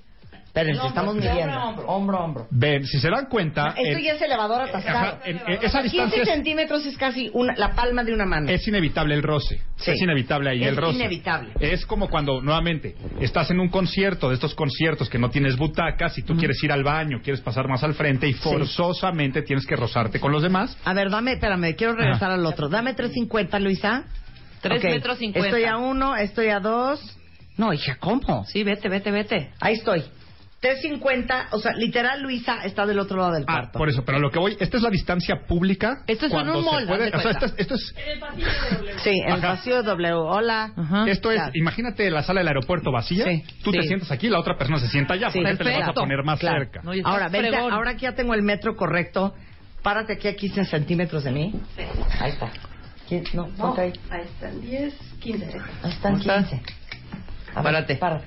Espérense, 0.57 0.87
estamos 0.87 1.15
midiendo. 1.15 1.59
Hombro 1.87 2.17
a 2.19 2.25
hombro. 2.25 2.47
Ven, 2.51 2.87
si 2.87 2.99
se 2.99 3.11
dan 3.11 3.27
cuenta, 3.27 3.75
Esto 3.77 3.99
en- 3.99 4.03
ya 4.03 4.13
es 4.15 4.23
elevador 4.23 4.63
atascado. 4.63 4.99
Ajá, 4.99 5.19
en- 5.27 5.37
en 5.47 5.53
esa 5.63 5.83
15 5.83 5.83
distancia 5.83 6.23
es- 6.23 6.29
centímetros 6.31 6.87
es 6.87 6.97
casi 6.97 7.31
una- 7.35 7.55
la 7.57 7.75
palma 7.75 8.03
de 8.05 8.15
una 8.15 8.25
mano. 8.25 8.49
es 8.51 8.67
inevitable 8.67 9.15
el 9.15 9.23
roce. 9.23 9.61
Sí. 9.77 9.91
Es 9.91 10.01
inevitable 10.01 10.49
ahí 10.51 10.63
Es 10.63 10.69
el 10.71 10.77
roce. 10.77 10.95
inevitable. 10.97 11.51
Es 11.61 11.85
como 11.85 12.09
cuando, 12.09 12.41
nuevamente, 12.41 12.95
estás 13.21 13.51
en 13.51 13.61
un 13.61 13.69
concierto, 13.69 14.29
de 14.31 14.35
estos 14.35 14.55
conciertos 14.55 15.11
que 15.11 15.19
no 15.19 15.29
tienes 15.29 15.57
butacas 15.59 16.17
y 16.17 16.23
tú 16.23 16.35
quieres 16.37 16.63
ir 16.65 16.73
al 16.73 16.83
baño, 16.85 17.21
quieres 17.23 17.43
pasar 17.43 17.69
más 17.69 17.83
al 17.85 17.93
frente 17.93 18.27
y 18.27 18.33
forzosamente 18.33 19.43
tienes 19.43 19.67
que 19.67 19.77
rozarte 19.77 20.21
con 20.21 20.33
los 20.33 20.43
demás. 20.43 20.77
A 20.87 20.95
ver, 20.95 21.11
dame, 21.11 21.33
espérame, 21.33 21.75
quiero 21.77 21.93
regresar 21.95 22.31
Ajá. 22.31 22.35
al 22.35 22.47
otro. 22.47 22.69
Dame 22.71 22.95
3.50, 22.95 23.59
Luisa. 23.59 24.05
Tres 24.63 24.79
Ok, 24.83 24.91
metros 24.91 25.19
cincuenta. 25.19 25.49
Estoy 25.51 25.65
a 25.65 25.77
uno, 25.77 26.17
estoy 26.17 26.49
a 26.49 26.61
dos. 26.61 27.19
No, 27.59 27.73
hija, 27.73 27.97
¿cómo? 28.01 28.45
Sí, 28.47 28.65
vete, 28.65 28.89
vete, 28.89 29.11
vete. 29.11 29.51
Ahí 29.61 29.75
estoy. 29.75 30.03
3.50, 30.67 31.47
o 31.53 31.59
sea, 31.59 31.73
literal, 31.75 32.23
Luisa 32.23 32.65
está 32.65 32.85
del 32.87 32.99
otro 32.99 33.17
lado 33.19 33.33
del 33.33 33.45
Ah, 33.47 33.53
cuarto. 33.61 33.79
por 33.79 33.89
eso, 33.89 34.05
pero 34.05 34.19
a 34.19 34.21
lo 34.21 34.31
que 34.31 34.39
voy, 34.39 34.57
esta 34.59 34.77
es 34.77 34.83
la 34.83 34.91
distancia 34.91 35.47
pública. 35.47 36.03
Esto 36.07 36.27
es 36.27 36.33
en 36.33 36.49
un 36.49 36.65
mall, 36.65 36.87
puede- 36.87 37.05
haz 37.07 37.11
de 37.13 37.17
o 37.19 37.21
sea, 37.21 37.39
cuenta. 37.41 37.47
esto 37.47 37.47
es, 37.47 37.55
esto 37.59 37.75
es, 37.75 39.03
Sí, 39.03 39.11
en 39.11 39.27
el 39.33 39.39
Ajá. 39.39 39.49
vacío 39.51 39.83
W. 39.83 40.13
Hola. 40.15 40.73
Ajá. 40.77 41.05
esto 41.09 41.31
es 41.31 41.37
Claro. 41.37 41.53
imagínate 41.55 42.11
la 42.11 42.23
sala 42.23 42.41
del 42.41 42.49
aeropuerto 42.49 42.91
vacía, 42.91 43.25
Sí, 43.25 43.45
tú 43.63 43.71
te 43.71 43.83
sí. 43.83 43.89
sientas 43.89 44.11
aquí, 44.11 44.29
la 44.29 44.41
otra 44.41 44.57
persona 44.59 44.79
se 44.79 44.89
sienta 44.89 45.15
allá, 45.15 45.31
Sí, 45.31 45.39
porque 45.41 45.57
te 45.57 45.65
le 45.65 45.79
vas 45.79 45.89
a 45.89 45.93
poner 45.93 46.23
más 46.25 46.41
Claro. 46.41 46.59
cerca. 46.59 46.81
No, 46.83 46.93
Ahora, 47.05 47.29
vente, 47.29 47.51
fregón. 47.51 47.73
ahora 47.73 47.95
que 47.95 48.01
ya 48.01 48.15
tengo 48.15 48.35
el 48.35 48.43
metro 48.43 48.75
correcto, 48.77 49.35
párate 49.83 50.15
aquí 50.15 50.29
a 50.29 50.35
15 50.35 50.65
centímetros 50.65 51.23
de 51.25 51.31
mí. 51.31 51.55
Ahí 52.21 52.31
está. 52.33 52.51
¿Qui- 53.09 53.33
No, 53.35 53.47
ponte 53.51 53.83
ahí. 53.83 53.93
Ahí 54.11 54.23
están 54.23 54.61
10, 54.61 54.95
15. 55.21 55.45
Ahí 55.83 55.91
están 55.93 56.13
¿Cómo 56.19 56.23
está? 56.23 56.39
15. 56.39 56.57
A 57.55 57.63
ver, 57.63 57.63
Párate. 57.63 57.97
Párate. 57.97 58.27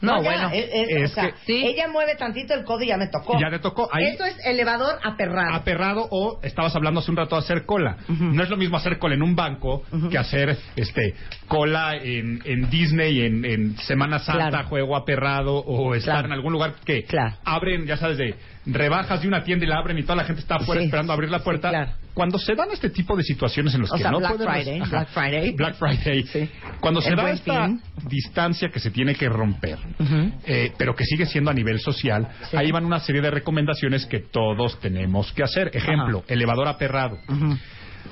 No, 0.00 0.22
ya, 0.22 0.30
bueno. 0.30 0.50
es- 0.52 0.68
es- 0.72 0.88
Es 0.90 1.10
o 1.10 1.14
sea, 1.14 1.24
que- 1.30 1.34
Sí. 1.46 1.66
ella 1.66 1.88
mueve 1.88 2.14
tantito 2.16 2.54
el 2.54 2.64
codo 2.64 2.82
y 2.82 2.88
ya 2.88 2.96
me 2.96 3.06
tocó. 3.08 3.38
Ya 3.40 3.50
te 3.50 3.58
tocó. 3.58 3.88
Ahí- 3.92 4.08
Esto 4.08 4.24
es 4.24 4.36
elevador 4.44 4.98
aperrado. 5.02 5.54
aperrado 5.54 6.06
o 6.10 6.38
estabas 6.42 6.74
hablando 6.76 7.00
hace 7.00 7.10
un 7.10 7.16
rato 7.16 7.36
de 7.36 7.40
hacer 7.40 7.64
cola. 7.64 7.96
No 8.08 8.42
es 8.42 8.50
lo 8.50 8.56
mismo 8.56 8.76
hacer 8.76 8.98
cola 8.98 9.14
en 9.14 9.22
un 9.22 9.34
banco 9.34 9.82
que 10.10 10.18
hacer 10.18 10.56
este 10.76 11.14
cola 11.48 11.96
en, 11.96 12.40
en 12.44 12.68
Disney 12.70 13.20
en, 13.22 13.44
en 13.44 13.76
Semana 13.78 14.18
Santa, 14.18 14.48
Claro. 14.50 14.68
juego 14.68 14.96
aperrado 14.96 15.56
o 15.58 15.94
estar 15.94 16.14
Claro. 16.14 16.26
en 16.28 16.32
algún 16.32 16.52
lugar 16.52 16.74
que 16.84 17.04
Claro. 17.04 17.34
abren, 17.44 17.86
ya 17.86 17.96
sabes, 17.96 18.18
de 18.18 18.34
rebajas 18.66 19.22
de 19.22 19.28
una 19.28 19.42
tienda 19.44 19.64
y 19.64 19.68
la 19.68 19.78
abren 19.78 19.98
y 19.98 20.02
toda 20.02 20.16
la 20.16 20.24
gente 20.24 20.40
está 20.42 20.56
afuera 20.56 20.80
Sí. 20.80 20.86
esperando 20.86 21.12
abrir 21.12 21.30
la 21.30 21.38
Sí, 21.38 21.44
puerta. 21.44 21.68
claro. 21.70 21.92
Cuando 22.14 22.38
se 22.38 22.54
dan 22.54 22.70
este 22.72 22.88
tipo 22.90 23.14
de 23.16 23.22
situaciones 23.22 23.74
en 23.74 23.82
los 23.82 23.92
O 23.92 23.94
que 23.96 24.02
sea, 24.02 24.10
no 24.10 24.18
Black 24.18 24.36
pueden 24.36 24.52
Friday, 24.52 24.80
Ajá. 24.80 24.90
Black 24.90 25.08
Friday. 25.08 25.52
Black 25.52 25.74
Friday. 25.76 26.22
Sí. 26.24 26.50
Cuando 26.80 27.00
se 27.02 27.10
El 27.10 27.16
da 27.16 27.30
esta 27.30 27.66
Fin. 27.66 27.82
distancia 28.08 28.68
que 28.70 28.80
se 28.80 28.90
tiene 28.90 29.14
que 29.14 29.28
romper, 29.28 29.78
eh, 30.46 30.72
pero 30.78 30.94
que 30.94 31.04
sigue 31.04 31.26
siendo 31.26 31.50
a 31.50 31.54
nivel 31.54 31.78
social, 31.78 32.26
ahí 32.54 32.70
van 32.72 32.84
una 32.86 33.00
serie 33.00 33.20
de 33.20 33.30
recomendaciones 33.30 34.06
que 34.06 34.20
todos 34.20 34.80
tenemos 34.80 35.32
que 35.32 35.42
hacer. 35.42 35.70
Ejemplo, 35.74 36.24
elevador 36.28 36.68
aperrado. 36.68 37.18
Ujú. 37.28 37.56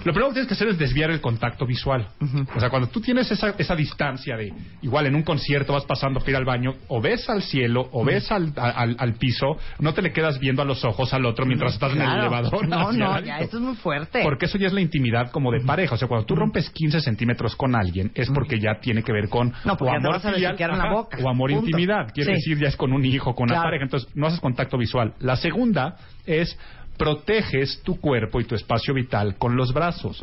Lo 0.04 0.12
primero 0.12 0.28
que 0.28 0.34
tienes 0.34 0.48
que 0.48 0.54
hacer 0.54 0.68
es 0.68 0.78
desviar 0.78 1.10
el 1.10 1.20
contacto 1.20 1.66
visual. 1.66 2.08
Ujú. 2.20 2.46
O 2.56 2.60
sea, 2.60 2.70
cuando 2.70 2.88
tú 2.88 3.00
tienes 3.00 3.30
esa, 3.30 3.54
esa 3.58 3.76
distancia 3.76 4.36
de, 4.36 4.52
igual 4.82 5.06
en 5.06 5.14
un 5.14 5.22
concierto 5.22 5.72
vas 5.72 5.84
pasando 5.84 6.20
para 6.20 6.30
ir 6.32 6.36
al 6.36 6.44
baño, 6.44 6.74
o 6.88 7.00
ves 7.00 7.28
al 7.30 7.42
cielo, 7.42 7.88
o 7.92 8.04
ves 8.04 8.30
al, 8.32 8.52
al, 8.56 8.96
al 8.98 9.14
piso, 9.14 9.56
no 9.78 9.94
te 9.94 10.02
le 10.02 10.12
quedas 10.12 10.38
viendo 10.40 10.62
a 10.62 10.64
los 10.64 10.84
ojos 10.84 11.12
al 11.14 11.24
otro 11.26 11.46
mientras 11.46 11.74
estás 11.74 11.92
en 11.92 11.98
el 12.00 12.04
Claro. 12.04 12.20
elevador. 12.22 12.68
No, 12.68 12.92
no, 12.92 13.20
ya, 13.20 13.38
esto 13.38 13.56
es 13.58 13.62
muy 13.62 13.76
fuerte. 13.76 14.20
Porque 14.22 14.46
eso 14.46 14.58
ya 14.58 14.66
es 14.66 14.72
la 14.72 14.80
intimidad 14.80 15.30
como 15.30 15.50
de 15.52 15.60
pareja. 15.60 15.94
O 15.94 15.98
sea, 15.98 16.08
cuando 16.08 16.26
tú 16.26 16.34
rompes 16.34 16.70
15 16.70 17.00
centímetros 17.00 17.56
con 17.56 17.74
alguien, 17.74 18.10
es 18.14 18.30
porque 18.30 18.58
ya 18.58 18.80
tiene 18.80 19.02
que 19.02 19.12
ver 19.12 19.28
con 19.28 19.52
No, 19.64 19.74
o 19.74 19.90
amor 19.90 20.20
filial, 20.20 20.56
ajá, 20.60 20.90
boca. 20.92 21.18
o 21.22 21.28
amor 21.28 21.50
intimidad. 21.50 22.12
Quiere 22.12 22.32
Sí. 22.36 22.50
decir, 22.50 22.58
ya 22.62 22.68
es 22.68 22.76
con 22.76 22.92
un 22.92 23.04
hijo, 23.04 23.34
con 23.34 23.44
una 23.44 23.54
Claro. 23.54 23.66
pareja. 23.68 23.84
Entonces, 23.84 24.08
no 24.14 24.26
haces 24.26 24.40
contacto 24.40 24.76
visual. 24.78 25.14
La 25.20 25.36
segunda 25.36 25.96
es 26.26 26.58
proteges 26.96 27.82
tu 27.82 28.00
cuerpo 28.00 28.40
y 28.40 28.44
tu 28.44 28.54
espacio 28.54 28.94
vital 28.94 29.36
con 29.36 29.56
los 29.56 29.72
brazos. 29.72 30.22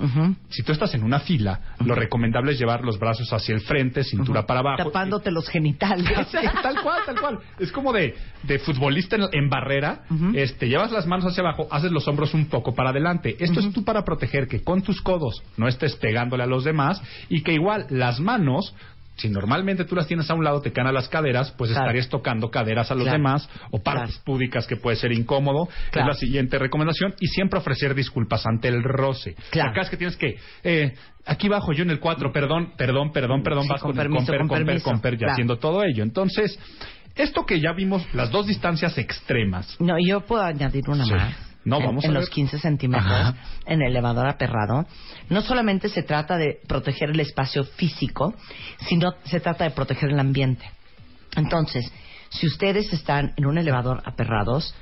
Si 0.50 0.63
tú 0.63 0.72
estás 0.72 0.94
en 0.96 1.04
una 1.04 1.20
fila, 1.20 1.60
lo 1.86 1.96
recomendable 1.96 2.54
es 2.54 2.60
llevar 2.60 2.84
los 2.84 2.98
brazos 3.00 3.32
hacia 3.34 3.54
el 3.56 3.62
frente, 3.62 4.04
cintura 4.04 4.46
para 4.46 4.62
abajo. 4.62 4.84
Tapándote 4.86 5.32
los 5.32 5.48
genitales. 5.50 6.08
Sí, 6.32 6.38
tal 6.63 6.82
cual, 6.82 7.01
tal 7.06 7.20
cual. 7.20 7.40
Es 7.60 7.72
como 7.72 7.92
de, 7.92 8.16
de 8.44 8.60
futbolista 8.60 9.16
en, 9.18 9.24
en 9.32 9.50
barrera. 9.50 10.04
Este, 10.34 10.68
llevas 10.70 10.92
las 10.92 11.06
manos 11.08 11.25
hacia 11.25 11.44
abajo, 11.44 11.68
haces 11.72 11.92
los 11.92 12.08
hombros 12.08 12.34
un 12.34 12.46
poco 12.46 12.74
para 12.74 12.92
adelante. 12.92 13.36
Esto 13.40 13.60
es 13.60 13.72
tú 13.74 13.84
para 13.84 14.04
proteger 14.04 14.48
que 14.48 14.63
con 14.63 14.82
tus 14.82 15.01
codos 15.01 15.44
no 15.58 15.68
estés 15.68 15.96
pegándole 15.96 16.44
a 16.44 16.48
los 16.48 16.63
demás 16.63 17.01
y 17.30 17.42
que 17.44 17.54
igual 17.54 17.86
las 17.90 18.20
manos. 18.20 18.74
Si 19.18 19.30
normalmente 19.30 19.86
tú 19.86 19.96
las 19.96 20.08
tienes 20.08 20.30
a 20.32 20.34
un 20.34 20.44
lado, 20.44 20.62
te 20.62 20.72
caen 20.72 20.88
a 20.88 20.91
las 20.91 21.08
caderas, 21.08 21.51
pues 21.58 21.70
Claro. 21.72 21.86
estarías 21.86 22.10
tocando 22.10 22.50
caderas 22.50 22.89
a 22.91 22.96
los 22.96 23.03
Claro. 23.03 23.18
demás 23.20 23.50
o 23.70 23.80
partes 23.84 24.12
Claro. 24.15 24.24
púdicas 24.25 24.65
que 24.65 24.77
puede 24.77 24.96
ser 24.98 25.12
incómodo. 25.12 25.68
Es 25.91 26.06
la 26.06 26.13
siguiente 26.13 26.58
recomendación. 26.58 27.13
Y 27.20 27.27
siempre 27.27 27.60
ofrecer 27.60 27.94
disculpas 27.94 28.46
ante 28.48 28.68
el 28.70 28.82
roce. 28.84 29.36
Acá 29.62 29.82
es 29.82 29.89
que 29.89 29.98
tienes 29.98 30.15
que, 30.18 30.38
eh, 30.63 30.94
aquí 31.25 31.50
bajo 31.50 31.72
yo 31.74 31.84
en 31.84 31.91
el 31.91 32.00
4, 32.00 32.32
perdón, 32.32 32.74
perdón, 32.77 33.12
perdón, 33.12 33.44
perdón, 33.44 33.63
Sí, 33.63 33.70
vas 33.70 33.82
con 33.82 33.91
con, 33.91 33.98
permiso, 33.98 34.20
comper, 34.25 34.38
con 34.39 34.48
comper, 34.48 34.65
permiso. 34.65 34.86
comper, 34.89 35.18
ya 35.18 35.27
haciendo 35.34 35.58
todo 35.60 35.84
ello. 35.84 36.01
Entonces, 36.03 36.58
esto 37.15 37.46
que 37.46 37.60
ya 37.60 37.74
vimos, 37.74 38.08
las 38.15 38.32
dos 38.32 38.48
distancias 38.48 38.98
extremas. 38.98 39.75
No, 39.80 39.96
yo 40.03 40.22
puedo 40.22 40.41
añadir 40.44 40.84
una 40.89 41.06
Sí. 41.06 41.13
más. 41.13 41.50
No, 41.63 41.80
en, 41.80 41.86
vamos 41.86 42.06
a 42.06 42.08
en 42.08 42.13
los 42.15 42.30
15 42.30 42.60
centímetros, 42.60 43.12
Ajá. 43.12 43.36
en 43.65 43.82
el 43.82 43.91
elevador 43.91 44.27
aperrado. 44.27 44.86
No 45.30 45.41
solamente 45.41 45.89
se 45.89 46.03
trata 46.03 46.38
de 46.38 46.60
proteger 46.68 47.12
el 47.12 47.20
espacio 47.20 47.63
físico, 47.63 48.34
sino 48.88 49.13
se 49.24 49.39
trata 49.39 49.63
de 49.65 49.72
proteger 49.72 50.10
el 50.10 50.20
ambiente. 50.20 50.65
Entonces, 51.36 51.91
si 52.30 52.48
ustedes 52.48 52.91
están 52.94 53.34
en 53.38 53.46
un 53.46 53.58
elevador 53.58 54.01
aperrados, 54.06 54.74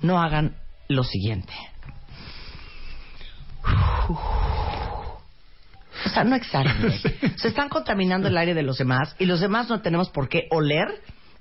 no 0.00 0.20
hagan 0.20 0.56
lo 0.88 1.04
siguiente. 1.04 1.52
O 6.04 6.08
sea, 6.08 6.24
no 6.24 6.36
güey. 6.80 6.98
Se 7.36 7.48
están 7.48 7.68
contaminando 7.68 8.28
el 8.28 8.36
aire 8.36 8.54
de 8.54 8.62
los 8.62 8.78
demás 8.78 9.14
y 9.18 9.26
los 9.26 9.40
demás 9.40 9.68
no 9.68 9.80
tenemos 9.82 10.10
por 10.10 10.28
qué 10.28 10.48
oler 10.50 10.88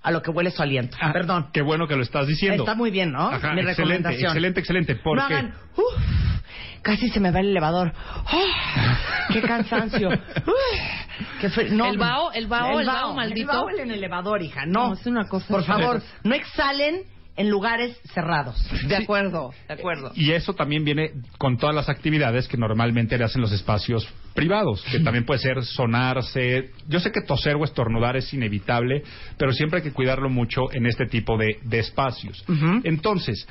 a 0.04 0.12
lo 0.12 0.22
que 0.22 0.32
huele 0.32 0.52
su 0.52 0.62
aliento. 0.62 0.98
Ah, 1.00 1.12
Perdón. 1.14 1.50
Qué 1.54 1.62
bueno 1.62 1.88
que 1.88 1.96
lo 1.96 2.04
estás 2.04 2.28
diciendo. 2.28 2.64
Está 2.64 2.76
muy 2.76 2.90
bien, 2.92 3.12
¿no? 3.12 3.28
Ajá, 3.28 3.54
Mi 3.54 3.62
excelente, 3.62 3.74
recomendación. 3.76 4.26
excelente, 4.32 4.60
excelente. 4.60 4.96
No 4.96 5.02
Porque 5.04 5.22
hagan, 5.24 5.54
"Uf, 5.76 6.02
casi 6.82 7.10
se 7.10 7.20
me 7.20 7.32
va 7.32 7.40
el 7.40 7.50
elevador. 7.50 7.94
¡Ah! 7.96 8.98
¡Qué 9.32 9.42
cansancio! 9.42 10.10
¡Uf! 10.48 10.54
qué 11.40 11.50
fe- 11.50 11.70
no, 11.70 11.86
El 11.86 11.98
vaho, 11.98 12.32
el 12.34 12.48
vaho, 12.48 12.80
el 12.80 12.88
vaho 12.88 13.14
maldito. 13.14 13.52
El 13.52 13.58
vaho 13.58 13.70
en 13.70 13.80
el 13.80 13.92
elevador, 13.92 14.42
hija. 14.42 14.66
No, 14.66 14.88
No, 14.88 14.94
es 14.94 15.06
una 15.06 15.28
cosa 15.28 15.48
Por 15.50 15.64
favor, 15.64 16.02
no 16.24 16.34
exhalen 16.36 17.04
en 17.38 17.50
lugares 17.50 17.98
cerrados. 18.14 18.56
De 18.88 18.96
acuerdo, 18.96 19.54
de 19.68 19.74
acuerdo. 19.74 20.12
Y 20.16 20.32
eso 20.32 20.54
también 20.54 20.84
viene 20.84 21.12
con 21.38 21.58
todas 21.58 21.76
las 21.76 21.90
actividades 21.90 22.48
que 22.48 22.58
normalmente 22.58 23.18
le 23.18 23.24
hacen 23.24 23.42
los 23.42 23.52
espacios 23.52 24.08
privados, 24.34 24.84
que 24.92 25.00
también 25.00 25.26
puede 25.26 25.40
ser 25.40 25.64
sonarse. 25.64 26.72
Yo 26.88 27.00
sé 27.00 27.12
que 27.12 27.22
toser 27.22 27.56
o 27.56 27.64
estornudar 27.64 28.18
es 28.18 28.34
inevitable, 28.34 29.04
pero 29.38 29.54
siempre 29.54 29.78
hay 29.78 29.84
que 29.84 29.94
cuidarlo 29.94 30.30
mucho 30.30 30.72
en 30.72 30.86
este 30.86 31.06
tipo 31.06 31.38
de, 31.38 31.60
de 31.64 31.80
espacios. 31.80 32.44
Entonces, 32.84 33.48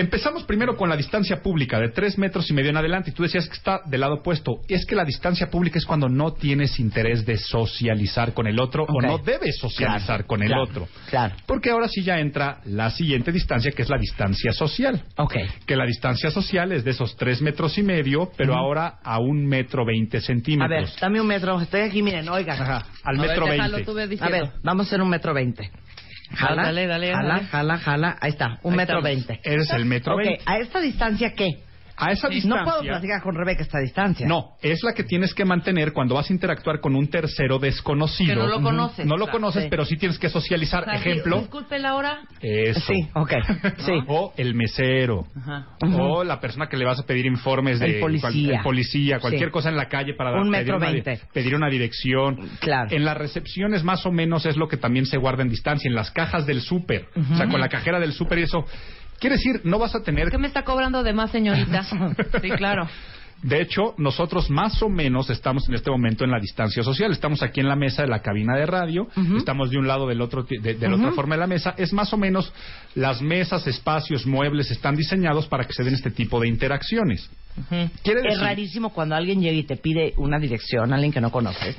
empezamos 0.00 0.44
primero 0.44 0.76
con 0.76 0.88
la 0.88 0.96
distancia 0.96 1.42
pública 1.42 1.78
de 1.78 1.90
tres 1.90 2.18
metros 2.18 2.48
y 2.50 2.54
medio 2.54 2.70
en 2.70 2.76
adelante. 2.76 3.10
Y 3.10 3.12
tú 3.12 3.22
decías 3.22 3.46
que 3.48 3.54
está 3.54 3.80
del 3.86 4.00
lado 4.00 4.14
opuesto. 4.14 4.60
Es 4.68 4.86
que 4.86 4.94
la 4.94 5.04
distancia 5.04 5.48
pública 5.50 5.78
es 5.78 5.84
cuando 5.84 6.08
no 6.08 6.32
tienes 6.34 6.78
interés 6.78 7.26
de 7.26 7.36
socializar 7.36 8.32
con 8.34 8.46
el 8.46 8.60
otro 8.60 8.84
o 8.88 9.00
no 9.00 9.18
debes 9.18 9.58
socializar 9.58 10.06
Claro, 10.06 10.26
con 10.26 10.42
el 10.42 10.48
claro, 10.48 10.62
otro. 10.62 10.88
claro. 11.10 11.34
Porque 11.46 11.70
ahora 11.70 11.88
sí 11.88 12.02
ya 12.02 12.18
entra 12.18 12.60
la 12.64 12.90
siguiente 12.90 13.32
distancia, 13.32 13.72
que 13.72 13.82
es 13.82 13.88
la 13.88 13.98
distancia 13.98 14.52
social 14.52 15.04
Ok. 15.16 15.34
que 15.66 15.76
la 15.76 15.84
distancia 15.86 16.30
social 16.30 16.72
es 16.72 16.84
de 16.84 16.90
esos 16.92 17.16
tres 17.16 17.42
metros 17.42 17.76
y 17.78 17.82
medio, 17.82 18.30
pero 18.36 18.54
ahora 18.54 18.98
a 19.02 19.18
un 19.20 19.46
metro 19.46 19.84
veinte 19.84 20.16
A 20.16 20.20
ver, 20.20 20.26
centímetros. 20.26 20.96
dame 21.00 21.20
un 21.20 21.26
metro. 21.26 21.60
Estoy 21.60 21.80
aquí, 21.82 22.02
miren, 22.02 22.28
oigan. 22.28 22.60
Ajá, 22.60 22.86
al 23.04 23.18
A 23.18 23.20
metro 23.20 23.46
veinte. 23.46 24.18
A 24.20 24.28
ver, 24.28 24.50
vamos 24.62 24.86
a 24.86 24.88
hacer 24.88 25.00
un 25.02 25.08
metro 25.08 25.34
veinte. 25.34 25.70
Jala, 26.30 26.62
Dale, 26.64 26.86
dale, 26.86 27.12
jala, 27.12 27.28
dale. 27.34 27.46
jala, 27.46 27.78
jala. 27.78 28.16
Ahí 28.20 28.30
está, 28.30 28.58
un 28.62 28.72
Ahí 28.72 28.76
metro 28.76 28.98
estamos. 28.98 29.04
veinte. 29.04 29.40
Eres 29.42 29.70
el 29.72 29.84
metro 29.86 30.14
Ok, 30.14 30.18
veinte. 30.24 30.42
¿a 30.46 30.58
esta 30.58 30.80
distancia 30.80 31.32
qué? 31.34 31.62
A 32.00 32.12
esa 32.12 32.28
No 32.28 32.34
distancia. 32.34 32.64
puedo 32.64 32.82
platicar 32.82 33.22
con 33.22 33.34
Rebeca 33.34 33.62
esta 33.62 33.78
distancia. 33.80 34.26
No, 34.26 34.52
es 34.62 34.82
la 34.82 34.92
que 34.94 35.04
tienes 35.04 35.34
que 35.34 35.44
mantener 35.44 35.92
cuando 35.92 36.14
vas 36.14 36.30
a 36.30 36.32
interactuar 36.32 36.80
con 36.80 36.94
un 36.94 37.08
tercero 37.08 37.58
desconocido. 37.58 38.34
Que 38.34 38.40
no 38.40 38.46
lo 38.46 38.62
conoces, 38.62 39.04
No 39.06 39.16
lo 39.16 39.24
claro, 39.26 39.32
conoces, 39.38 39.64
sí. 39.64 39.68
pero 39.70 39.84
sí 39.84 39.96
tienes 39.96 40.18
que 40.18 40.28
socializar. 40.28 40.82
O 40.82 40.86
sea, 40.86 40.98
sí, 40.98 41.08
Ejemplo, 41.10 41.38
Disculpe, 41.40 41.78
Laura. 41.78 42.20
eso. 42.40 42.80
Sí, 42.92 43.08
ok. 43.14 43.32
Sí. 43.78 43.92
O 44.06 44.32
el 44.36 44.54
mesero. 44.54 45.26
Ajá. 45.36 45.66
O 45.98 46.24
la 46.24 46.40
persona 46.40 46.68
que 46.68 46.76
le 46.76 46.84
vas 46.84 46.98
a 47.00 47.06
pedir 47.06 47.26
informes 47.26 47.80
de 47.80 47.96
El 47.96 48.00
policía. 48.00 48.56
el 48.58 48.62
policía, 48.62 49.18
cualquier 49.18 49.48
Sí. 49.48 49.52
cosa 49.52 49.68
en 49.68 49.76
la 49.76 49.88
calle 49.88 50.14
para 50.14 50.30
Un 50.32 50.50
pedir, 50.50 50.66
metro 50.66 50.76
una, 50.76 50.86
di- 50.92 51.00
veinte. 51.00 51.20
pedir 51.32 51.54
una 51.54 51.68
dirección. 51.68 52.38
Claro. 52.60 52.88
En 52.90 53.04
las 53.04 53.16
recepciones 53.16 53.82
más 53.84 54.04
o 54.06 54.12
menos 54.12 54.46
es 54.46 54.56
lo 54.56 54.68
que 54.68 54.76
también 54.76 55.06
se 55.06 55.16
guarda 55.16 55.42
en 55.42 55.48
distancia, 55.48 55.88
en 55.88 55.94
las 55.94 56.10
cajas 56.10 56.46
del 56.46 56.60
súper. 56.60 57.06
O 57.32 57.36
sea, 57.36 57.48
con 57.48 57.60
la 57.60 57.68
cajera 57.68 57.98
del 57.98 58.12
súper 58.12 58.38
y 58.38 58.42
eso. 58.42 58.64
Quiere 59.18 59.36
decir, 59.36 59.60
no 59.64 59.78
vas 59.78 59.94
a 59.94 60.02
tener 60.02 60.30
¿Qué 60.30 60.38
me 60.38 60.46
está 60.46 60.62
cobrando 60.62 61.02
de 61.02 61.12
más, 61.12 61.30
señorita? 61.30 61.82
sí, 62.42 62.50
claro. 62.50 62.88
De 63.42 63.60
hecho, 63.60 63.94
nosotros 63.98 64.50
más 64.50 64.82
o 64.82 64.88
menos 64.88 65.30
estamos 65.30 65.68
en 65.68 65.74
este 65.76 65.90
momento 65.92 66.24
en 66.24 66.30
la 66.32 66.40
distancia 66.40 66.82
social. 66.82 67.12
Estamos 67.12 67.40
aquí 67.42 67.60
en 67.60 67.68
la 67.68 67.76
mesa 67.76 68.02
de 68.02 68.08
la 68.08 68.20
cabina 68.20 68.56
de 68.56 68.66
radio, 68.66 69.06
estamos 69.36 69.70
de 69.70 69.78
un 69.78 69.86
lado 69.86 70.08
del 70.08 70.20
otro, 70.20 70.42
de, 70.42 70.74
de 70.74 70.88
la 70.88 70.96
otra 70.96 71.12
forma 71.12 71.36
de 71.36 71.40
la 71.40 71.46
mesa. 71.46 71.74
Es 71.78 71.92
más 71.92 72.12
o 72.12 72.16
menos 72.16 72.52
las 72.96 73.22
mesas, 73.22 73.64
espacios, 73.68 74.26
muebles 74.26 74.72
están 74.72 74.96
diseñados 74.96 75.46
para 75.46 75.64
que 75.64 75.72
se 75.72 75.84
den 75.84 75.94
este 75.94 76.10
tipo 76.10 76.40
de 76.40 76.48
interacciones. 76.48 77.30
Es 77.70 77.90
decir, 78.02 78.40
rarísimo 78.40 78.90
cuando 78.90 79.14
alguien 79.14 79.40
llega 79.40 79.56
y 79.56 79.64
te 79.64 79.76
pide 79.76 80.14
una 80.16 80.40
dirección, 80.40 80.92
alguien 80.92 81.12
que 81.12 81.20
no 81.20 81.30
conoces. 81.30 81.76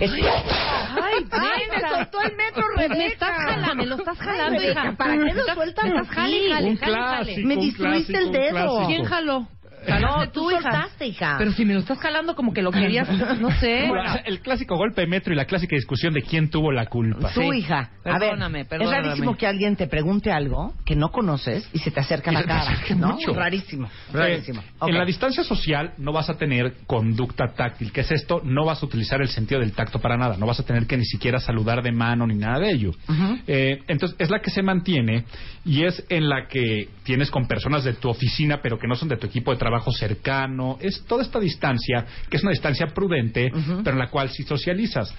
Es- 0.00 0.10
Ay, 0.12 1.26
Ay, 1.30 1.62
me 1.70 1.80
soltó 1.88 2.20
el 2.22 2.36
metro, 2.36 2.62
Rebeca. 2.76 2.94
me 2.96 3.06
estás 3.06 3.36
jalando, 3.36 3.74
me 3.76 3.86
lo 3.86 3.96
estás 3.96 4.18
jalando, 4.18 4.62
hija. 4.62 4.94
¿para 4.96 5.12
qué 5.12 5.34
lo 5.34 5.54
sueltas 5.54 5.84
estás 5.86 6.08
jale, 6.08 6.50
jale, 6.50 6.76
jale, 6.76 6.96
jale. 6.96 7.36
Me 7.44 7.56
destruiste 7.56 8.12
clásico, 8.12 8.18
el 8.18 8.32
dedo. 8.32 8.86
¿Quién 8.86 9.04
jaló? 9.04 9.48
No, 9.86 9.94
Jalaste 9.94 10.26
tú 10.32 10.50
soltaste, 10.50 11.06
hija. 11.06 11.36
Pero 11.38 11.52
si 11.52 11.64
me 11.64 11.74
lo 11.74 11.80
estás 11.80 11.98
jalando 11.98 12.34
como 12.34 12.52
que 12.52 12.62
lo 12.62 12.70
querías, 12.70 13.08
no 13.40 13.50
sé. 13.58 13.90
el 14.24 14.40
clásico 14.40 14.76
golpe 14.76 15.02
de 15.02 15.06
metro 15.06 15.32
y 15.32 15.36
la 15.36 15.44
clásica 15.44 15.74
discusión 15.76 16.14
de 16.14 16.22
quién 16.22 16.50
tuvo 16.50 16.70
la 16.72 16.86
culpa. 16.86 17.30
Tú, 17.34 17.40
Sí. 17.52 17.58
hija. 17.58 17.90
Perdóname, 18.02 18.58
ver, 18.60 18.68
perdóname. 18.68 18.98
Es 18.98 19.04
rarísimo 19.04 19.36
que 19.36 19.46
alguien 19.46 19.76
te 19.76 19.86
pregunte 19.86 20.30
algo 20.32 20.74
que 20.84 20.94
no 20.96 21.10
conoces 21.10 21.68
y 21.72 21.78
se 21.78 21.90
te 21.90 22.00
acerca 22.00 22.30
a 22.30 22.32
Y 22.32 22.36
la 22.36 22.44
cara. 22.44 22.78
¿no? 22.96 23.12
mucho. 23.14 23.32
Rarísimo. 23.32 23.86
Eh, 23.86 23.90
Rarísimo. 24.12 24.62
En 24.86 24.94
la 24.98 25.04
distancia 25.04 25.42
social 25.44 25.92
no 25.98 26.12
vas 26.12 26.28
a 26.30 26.34
tener 26.36 26.74
conducta 26.86 27.52
táctil. 27.54 27.92
¿Qué 27.92 28.02
es 28.02 28.10
esto? 28.10 28.40
No 28.44 28.64
vas 28.64 28.82
a 28.82 28.86
utilizar 28.86 29.20
el 29.20 29.28
sentido 29.28 29.60
del 29.60 29.72
tacto 29.72 29.98
para 30.00 30.16
nada. 30.16 30.36
No 30.36 30.46
vas 30.46 30.60
a 30.60 30.64
tener 30.64 30.86
que 30.86 30.96
ni 30.96 31.04
siquiera 31.04 31.38
saludar 31.40 31.82
de 31.82 31.92
mano 31.92 32.26
ni 32.26 32.34
nada 32.34 32.58
de 32.60 32.70
ello. 32.70 32.90
Eh, 33.46 33.80
entonces, 33.88 34.16
es 34.18 34.30
la 34.30 34.40
que 34.40 34.50
se 34.50 34.62
mantiene 34.62 35.24
y 35.64 35.84
es 35.84 36.04
en 36.08 36.28
la 36.28 36.46
que 36.48 36.88
tienes 37.04 37.30
con 37.30 37.46
personas 37.46 37.84
de 37.84 37.94
tu 37.94 38.08
oficina, 38.08 38.60
pero 38.62 38.78
que 38.78 38.86
no 38.86 38.94
son 38.94 39.08
de 39.08 39.16
tu 39.16 39.26
equipo 39.26 39.50
de 39.52 39.58
trabajo 39.58 39.71
cercano. 39.92 40.78
Es 40.80 41.04
toda 41.06 41.22
esta 41.22 41.40
distancia, 41.40 42.04
que 42.28 42.36
es 42.36 42.42
una 42.42 42.52
distancia 42.52 42.88
prudente, 42.88 43.50
pero 43.82 43.92
en 43.92 43.98
la 43.98 44.08
cual 44.08 44.30
si 44.30 44.42
socializas. 44.42 45.14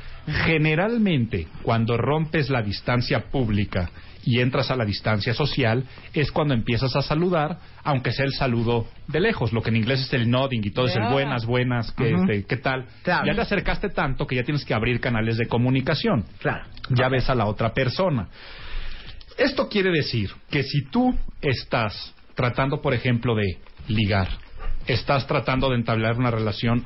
Generalmente, 0.45 1.48
cuando 1.63 1.98
rompes 1.98 2.50
la 2.50 2.62
distancia 2.62 3.25
pública 3.31 3.89
y 4.25 4.39
entras 4.39 4.72
a 4.72 4.75
la 4.75 4.86
distancia 4.86 5.33
social, 5.33 5.83
es 6.13 6.31
cuando 6.31 6.53
empiezas 6.53 6.95
a 6.95 7.01
saludar, 7.01 7.57
aunque 7.83 8.12
sea 8.12 8.25
el 8.25 8.33
saludo 8.33 8.88
de 9.07 9.19
lejos, 9.19 9.51
lo 9.51 9.62
que 9.62 9.69
en 9.69 9.77
inglés 9.77 10.01
es 10.01 10.13
el 10.13 10.29
nodding 10.29 10.63
y 10.63 10.72
todo 10.72 10.86
es 10.86 10.95
el 10.95 11.10
buenas, 11.12 11.45
buenas, 11.45 11.91
¿qué, 11.91 12.13
este, 12.13 12.45
¿qué 12.45 12.57
tal? 12.57 12.86
Claro. 13.03 13.25
Ya 13.25 13.36
te 13.36 13.41
acercaste 13.41 13.89
tanto 13.89 14.25
que 14.25 14.36
ya 14.36 14.43
tienes 14.43 14.63
que 14.63 14.74
abrir 14.74 15.01
canales 15.01 15.38
de 15.38 15.48
comunicación. 15.48 16.24
Claro. 16.39 16.65
Ya 16.89 17.10
ves 17.10 17.29
a 17.29 17.36
la 17.36 17.45
otra 17.45 17.74
persona. 17.74 18.29
Esto 19.38 19.67
quiere 19.67 19.91
decir 19.91 20.29
que 20.50 20.63
si 20.63 20.86
tú 20.86 21.13
estás 21.41 22.13
tratando, 22.36 22.81
por 22.81 22.93
ejemplo, 22.93 23.36
de 23.36 23.57
ligar, 23.88 24.29
estás 24.87 25.27
tratando 25.27 25.69
de 25.69 25.75
entablar 25.75 26.17
una 26.17 26.31
relación 26.31 26.85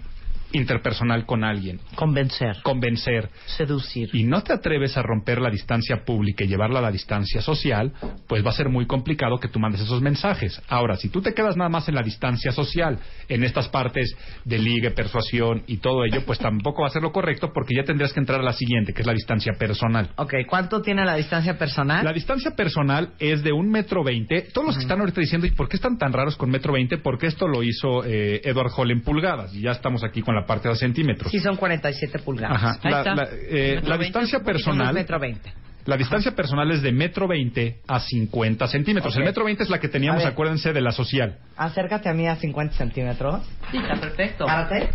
interpersonal 0.51 1.25
con 1.25 1.43
alguien, 1.43 1.79
Convencer. 1.95 2.57
convencer, 2.63 3.29
Seducir. 3.45 4.09
y 4.13 4.23
no 4.23 4.43
te 4.43 4.53
atreves 4.53 4.97
a 4.97 5.01
romper 5.01 5.39
la 5.41 5.49
distancia 5.49 6.03
pública 6.05 6.43
y 6.43 6.47
llevarla 6.47 6.79
a 6.79 6.81
la 6.83 6.91
distancia 6.91 7.41
social, 7.41 7.93
pues 8.27 8.45
va 8.45 8.49
a 8.49 8.53
ser 8.53 8.69
muy 8.69 8.85
complicado 8.85 9.39
que 9.39 9.47
tú 9.47 9.59
mandes 9.59 9.81
esos 9.81 10.01
mensajes. 10.01 10.61
Ahora, 10.67 10.95
si 10.95 11.09
tú 11.09 11.21
te 11.21 11.33
quedas 11.33 11.57
nada 11.57 11.69
más 11.69 11.87
en 11.89 11.95
la 11.95 12.01
distancia 12.03 12.51
social, 12.51 12.99
en 13.29 13.43
estas 13.43 13.67
partes 13.69 14.15
de 14.45 14.57
ligue, 14.59 14.91
persuasión 14.91 15.63
y 15.67 15.77
todo 15.77 16.03
ello, 16.05 16.23
pues 16.25 16.39
tampoco 16.39 16.81
va 16.83 16.87
a 16.87 16.91
ser 16.91 17.01
lo 17.01 17.11
correcto 17.11 17.51
porque 17.53 17.75
ya 17.75 17.83
tendrías 17.83 18.13
que 18.13 18.19
entrar 18.19 18.39
a 18.39 18.43
la 18.43 18.53
siguiente, 18.53 18.93
que 18.93 19.01
es 19.01 19.07
la 19.07 19.13
distancia 19.13 19.53
personal. 19.59 20.09
Ok, 20.17 20.33
¿cuánto 20.47 20.81
tiene 20.81 21.05
la 21.05 21.15
distancia 21.15 21.57
personal? 21.57 22.03
La 22.05 22.13
distancia 22.13 22.51
personal 22.55 23.11
es 23.19 23.43
de 23.43 23.51
un 23.51 23.69
metro 23.69 24.03
veinte. 24.03 24.47
Todos 24.53 24.67
los 24.67 24.75
que 24.77 24.83
están 24.83 24.99
ahorita 24.99 25.21
diciendo, 25.21 25.47
¿y 25.47 25.51
por 25.51 25.67
qué 25.67 25.75
están 25.75 25.97
tan 25.97 26.13
raros 26.13 26.35
con 26.37 26.49
metro 26.49 26.73
veinte? 26.73 26.97
Porque 26.97 27.27
esto 27.27 27.47
lo 27.47 27.63
hizo 27.63 28.03
eh, 28.05 28.41
Edward 28.43 28.71
Hall 28.75 28.91
en 28.91 29.01
pulgadas 29.01 29.53
y 29.53 29.61
ya 29.61 29.71
estamos 29.71 30.03
aquí 30.03 30.21
con 30.21 30.35
la 30.41 30.45
parte 30.45 30.69
de 30.69 30.75
centímetros. 30.75 31.31
Sí, 31.31 31.39
son 31.39 31.55
47 31.57 32.19
pulgadas. 32.19 32.55
Ajá. 32.57 32.79
Ahí 32.83 32.91
La, 32.91 32.97
está. 32.99 33.15
la, 33.15 33.23
eh, 33.31 33.71
Metro 33.75 33.89
la 33.89 33.97
20, 33.97 34.03
distancia 34.05 34.39
personal. 34.39 34.93
metro 34.93 35.19
20. 35.19 35.53
La 35.85 35.95
distancia 35.95 36.35
personal 36.35 36.69
es 36.71 36.81
de 36.81 36.91
metro 36.91 37.27
veinte 37.29 37.79
a 37.87 38.01
50 38.01 38.67
centímetros. 38.67 39.13
Ok. 39.13 39.19
El 39.19 39.25
metro 39.25 39.45
veinte 39.45 39.63
es 39.63 39.69
la 39.69 39.79
que 39.79 39.87
teníamos, 39.87 40.25
acuérdense, 40.25 40.73
de 40.73 40.81
la 40.81 40.91
social. 40.91 41.37
Acércate 41.55 42.09
a 42.09 42.13
mí 42.13 42.27
a 42.27 42.35
50 42.35 42.75
centímetros. 42.75 43.45
Sí, 43.71 43.77
está 43.77 43.95
perfecto. 43.95 44.45
Párate. 44.45 44.89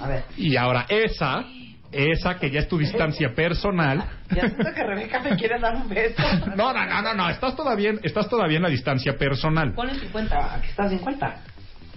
A 0.00 0.08
ver. 0.08 0.24
Y 0.38 0.56
ahora 0.56 0.86
esa, 0.88 1.44
esa 1.92 2.36
que 2.38 2.50
ya 2.50 2.60
es 2.60 2.68
tu 2.68 2.78
distancia 2.78 3.34
personal. 3.34 4.02
Ya 4.34 4.42
siento 4.48 4.72
que 4.74 4.82
Rebeca 4.84 5.20
me 5.20 5.36
quiere 5.36 5.58
dar 5.60 5.74
un 5.76 5.88
beso. 5.90 6.22
No, 6.56 6.72
no, 6.72 6.86
no, 6.86 7.02
no, 7.02 7.14
no. 7.14 7.28
Estás 7.28 7.54
todavía, 7.54 7.90
en- 7.90 8.00
estás 8.02 8.26
todavía 8.28 8.56
en 8.56 8.62
la 8.62 8.68
distancia 8.70 9.18
personal. 9.18 9.74
50. 9.76 10.34
Ah, 10.38 10.54
Aquí 10.56 10.68
está 10.70 10.88
50. 10.88 11.36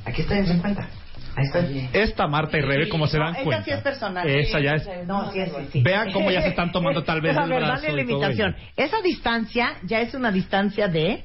Aquí 0.06 0.22
estoy 0.22 0.40
en 0.40 0.48
50. 0.48 0.88
Ahí. 1.36 1.90
Esta 1.94 2.28
Marta 2.28 2.58
y 2.58 2.62
Rebe, 2.62 2.90
como 2.90 3.08
se 3.08 3.18
dan 3.18 3.34
esa 3.36 3.44
cuenta. 3.44 3.64
sí 3.64 3.72
es 3.72 3.82
personal. 3.82 4.30
Esa 4.30 4.60
ya 4.60 4.74
es. 4.76 4.88
No, 5.08 5.32
sí, 5.32 5.40
sí, 5.46 5.68
sí. 5.72 5.82
Vean 5.82 6.12
cómo 6.12 6.30
ya 6.32 6.42
se 6.42 6.50
están 6.50 6.72
tomando 6.72 7.04
tal 7.04 7.22
vez 7.22 7.36
a 7.38 7.46
ver, 7.46 7.62
dale 7.62 7.92
la 7.92 8.02
y 8.02 8.04
imitación. 8.04 8.56
Esa 8.76 9.02
distancia 9.02 9.74
ya 9.84 10.02
es 10.02 10.14
una 10.14 10.32
distancia 10.32 10.88
de... 10.88 11.24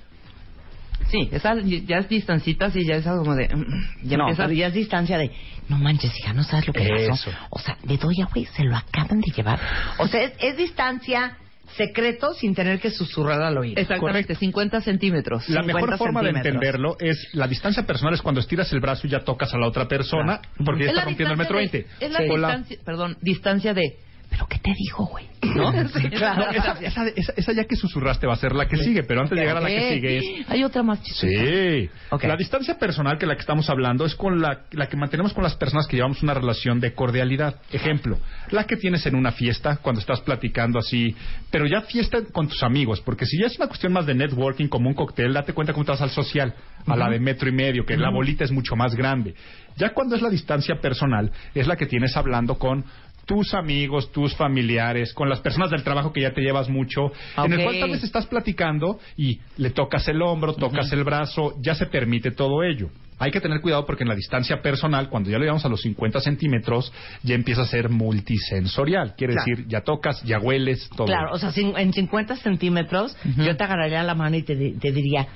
Sí, 1.08 1.28
esa 1.32 1.54
ya 1.62 1.98
es 1.98 2.08
distancita, 2.08 2.70
sí, 2.70 2.84
ya 2.84 2.96
es 2.96 3.06
algo 3.06 3.22
como 3.24 3.34
de... 3.36 3.48
mm, 3.48 4.08
Ya 4.08 4.16
no, 4.18 4.28
empieza... 4.28 4.52
ya 4.52 4.66
es 4.66 4.74
distancia 4.74 5.16
de... 5.18 5.30
No 5.68 5.78
manches, 5.78 6.12
hija, 6.18 6.32
no 6.32 6.42
sabes 6.44 6.66
lo 6.66 6.72
que 6.72 6.82
Eso. 6.84 7.10
pasó. 7.10 7.30
O 7.50 7.58
sea, 7.58 7.76
de 7.82 7.96
doya, 7.98 8.26
güey, 8.32 8.46
se 8.46 8.64
lo 8.64 8.76
acaban 8.76 9.20
de 9.20 9.30
llevar. 9.34 9.58
O 9.98 10.06
sea, 10.06 10.22
es, 10.22 10.32
es 10.40 10.56
distancia 10.56 11.36
secreto 11.76 12.34
sin 12.34 12.54
tener 12.54 12.80
que 12.80 12.90
susurrar 12.90 13.40
al 13.42 13.58
oído. 13.58 13.80
Exactamente, 13.80 14.00
Correcto. 14.28 14.34
50 14.40 14.80
centímetros. 14.80 15.48
La 15.48 15.60
50 15.62 15.80
mejor 15.80 15.98
forma 15.98 16.22
de 16.22 16.30
entenderlo 16.30 16.96
es 16.98 17.28
la 17.34 17.46
distancia 17.46 17.84
personal 17.86 18.14
es 18.14 18.22
cuando 18.22 18.40
estiras 18.40 18.72
el 18.72 18.80
brazo 18.80 19.06
y 19.06 19.10
ya 19.10 19.20
tocas 19.20 19.52
a 19.54 19.58
la 19.58 19.66
otra 19.66 19.86
persona 19.86 20.40
porque 20.64 20.84
ya 20.84 20.90
Es 20.90 20.92
está 20.96 21.04
rompiendo 21.04 21.32
el 21.34 21.38
metro 21.38 21.58
de- 21.58 21.86
Es 22.00 22.10
la 22.10 22.20
O 22.20 22.36
la- 22.36 22.48
distancia, 22.48 22.78
perdón, 22.84 23.16
distancia 23.20 23.74
de... 23.74 23.96
¿Pero 24.30 24.46
qué 24.46 24.58
te 24.58 24.72
dijo, 24.74 25.06
güey? 25.06 25.26
¿No? 25.54 25.72
Claro. 26.10 26.50
Esa, 26.50 26.72
esa, 26.80 27.06
esa- 27.08 27.32
esa 27.36 27.52
ya 27.52 27.64
que 27.64 27.76
susurraste 27.76 28.26
va 28.26 28.34
a 28.34 28.36
ser 28.36 28.52
la 28.54 28.66
que 28.66 28.76
sigue, 28.76 29.04
pero 29.04 29.20
antes 29.22 29.36
de 29.36 29.40
llegar 29.42 29.56
a 29.56 29.60
la 29.60 29.68
que 29.68 29.94
sigue 29.94 30.18
es 30.18 30.50
Hay 30.50 30.64
otra 30.64 30.82
más. 30.82 30.98
Sí. 31.04 31.88
La 32.22 32.36
distancia 32.36 32.76
personal 32.78 33.18
que 33.18 33.26
la 33.26 33.34
que 33.36 33.40
estamos 33.40 33.70
hablando 33.70 34.04
es 34.04 34.14
con 34.14 34.40
la, 34.40 34.62
la 34.72 34.88
que 34.88 34.96
mantenemos 34.96 35.32
con 35.32 35.44
las 35.44 35.54
personas 35.54 35.86
que 35.86 35.96
llevamos 35.96 36.22
una 36.22 36.34
relación 36.34 36.80
de 36.80 36.92
cordialidad. 36.92 37.56
Ejemplo, 37.72 38.18
la 38.50 38.64
que 38.64 38.76
tienes 38.76 39.06
en 39.06 39.14
una 39.14 39.32
fiesta 39.32 39.76
cuando 39.80 40.00
estás 40.00 40.20
platicando 40.20 40.78
así, 40.78 41.14
pero 41.50 41.66
ya 41.66 41.82
fiesta 41.82 42.18
con 42.32 42.48
tus 42.48 42.62
amigos, 42.62 43.00
porque 43.00 43.24
si 43.24 43.40
ya 43.40 43.46
es 43.46 43.56
una 43.58 43.68
cuestión 43.68 43.92
más 43.92 44.06
de 44.06 44.14
networking 44.14 44.66
como 44.68 44.88
un 44.88 44.94
cóctel, 44.94 45.32
date 45.32 45.52
cuenta 45.52 45.72
cómo 45.72 45.84
te 45.84 45.92
vas 45.92 46.02
al 46.02 46.10
social, 46.10 46.52
a 46.86 46.96
la 46.96 47.08
de 47.08 47.20
metro 47.20 47.48
y 47.48 47.52
medio, 47.52 47.84
que 47.86 47.96
la 47.96 48.10
bolita 48.10 48.44
es 48.44 48.50
mucho 48.50 48.74
más 48.76 48.94
grande. 48.94 49.34
Ya 49.76 49.90
cuando 49.90 50.16
es 50.16 50.22
la 50.22 50.28
distancia 50.30 50.80
personal, 50.80 51.30
es 51.54 51.66
la 51.68 51.76
que 51.76 51.86
tienes 51.86 52.16
hablando 52.16 52.58
con 52.58 52.84
tus 53.28 53.52
amigos, 53.52 54.10
tus 54.10 54.34
familiares, 54.34 55.12
con 55.12 55.28
las 55.28 55.40
personas 55.40 55.70
del 55.70 55.84
trabajo 55.84 56.14
que 56.14 56.22
ya 56.22 56.32
te 56.32 56.40
llevas 56.40 56.70
mucho, 56.70 57.12
en 57.36 57.52
el 57.52 57.62
cual 57.62 57.78
tal 57.78 57.90
vez 57.90 58.02
estás 58.02 58.26
platicando 58.26 58.98
y 59.18 59.38
le 59.58 59.68
tocas 59.68 60.08
el 60.08 60.22
hombro, 60.22 60.54
tocas 60.54 60.90
el 60.92 61.04
brazo, 61.04 61.54
ya 61.60 61.74
se 61.74 61.84
permite 61.86 62.30
todo 62.30 62.62
ello. 62.62 62.88
Hay 63.18 63.30
que 63.30 63.40
tener 63.40 63.60
cuidado 63.60 63.84
porque 63.86 64.04
en 64.04 64.08
la 64.08 64.14
distancia 64.14 64.60
personal, 64.62 65.08
cuando 65.08 65.30
ya 65.30 65.38
le 65.38 65.44
llegamos 65.44 65.64
a 65.64 65.68
los 65.68 65.80
50 65.82 66.20
centímetros, 66.20 66.92
ya 67.22 67.34
empieza 67.34 67.62
a 67.62 67.66
ser 67.66 67.88
multisensorial. 67.88 69.14
Quiere 69.16 69.34
Claro. 69.34 69.46
decir, 69.48 69.66
ya 69.68 69.80
tocas, 69.82 70.22
ya 70.24 70.38
hueles, 70.38 70.88
todo. 70.96 71.06
Claro, 71.06 71.30
o 71.32 71.38
sea, 71.38 71.50
en 71.56 71.92
50 71.92 72.36
centímetros 72.36 73.16
yo 73.36 73.56
te 73.56 73.64
agarraría 73.64 74.02
la 74.02 74.14
mano 74.14 74.36
y 74.36 74.42
te, 74.42 74.54
di- 74.56 74.72
te 74.78 74.92
diría, 74.92 75.26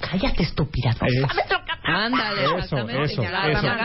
cállate 0.00 0.42
estúpida, 0.44 0.94
no 1.00 1.06
Es- 1.06 1.20
sabes 1.20 1.50
lo 1.50 1.58
que 1.58 1.64
pasa". 1.66 1.76
Ándale, 1.88 2.44
Eso, 2.44 2.58
eso, 2.58 2.76
la 2.76 3.04
eso, 3.04 3.22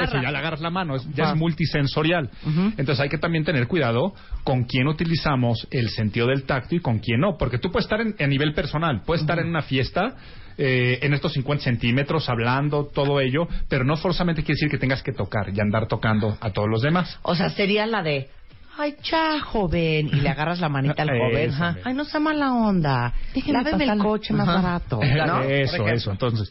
eso, 0.04 0.22
ya 0.22 0.32
le 0.32 0.38
agarras 0.38 0.62
la 0.62 0.70
mano, 0.70 0.96
es- 0.96 1.08
ya 1.14 1.32
es 1.32 1.36
multisensorial. 1.36 2.30
Entonces 2.78 3.00
hay 3.00 3.10
que 3.10 3.18
también 3.18 3.44
tener 3.44 3.68
cuidado 3.68 4.14
con 4.44 4.64
quién 4.64 4.88
utilizamos 4.88 5.68
el 5.72 5.90
sentido 5.90 6.28
del 6.28 6.44
tacto 6.44 6.76
y 6.76 6.80
con 6.80 7.00
quién 7.00 7.20
no, 7.20 7.38
porque 7.38 7.58
tú 7.60 7.72
puedes 7.72 7.86
estar 7.86 8.02
en, 8.02 8.16
a 8.20 8.28
nivel 8.28 8.54
personal, 8.54 9.02
puedes 9.06 9.22
estar 9.22 9.38
en 9.40 9.48
una 9.48 9.62
fiesta 9.62 10.16
eh, 10.64 11.00
en 11.02 11.14
estos 11.16 11.34
50 11.34 11.64
centímetros 11.64 12.30
hablando, 12.30 12.86
todo 12.86 13.20
ello, 13.20 13.48
pero 13.68 13.84
no 13.84 13.98
forzosamente 13.98 14.44
quiere 14.44 14.58
decir 14.58 14.70
que 14.70 14.78
tengas 14.78 15.02
que 15.02 15.12
tocar 15.12 15.50
y 15.52 15.60
andar 15.60 15.88
tocando 15.88 16.38
a 16.40 16.52
todos 16.52 16.70
los 16.70 16.84
demás. 16.84 17.18
O 17.24 17.34
sea, 17.34 17.50
sería 17.50 17.88
la 17.88 18.04
de, 18.04 18.30
ay, 18.78 18.94
cha, 19.02 19.40
joven, 19.40 20.08
y 20.08 20.22
le 20.22 20.30
agarras 20.30 20.60
la 20.60 20.70
manita 20.70 21.02
al 21.02 21.10
joven. 21.18 21.50
Eso. 21.50 21.76
Ay, 21.84 21.94
no 21.96 22.06
sea 22.06 22.20
mala 22.20 22.54
onda. 22.54 23.12
Déjeme 23.34 23.64
Láveme 23.64 23.86
el 23.86 23.98
coche 23.98 24.34
más 24.36 24.48
Ajá. 24.48 24.62
barato. 24.62 25.00
¿no? 25.28 25.42
Eso, 25.42 25.88
eso. 25.88 26.12
Entonces, 26.12 26.48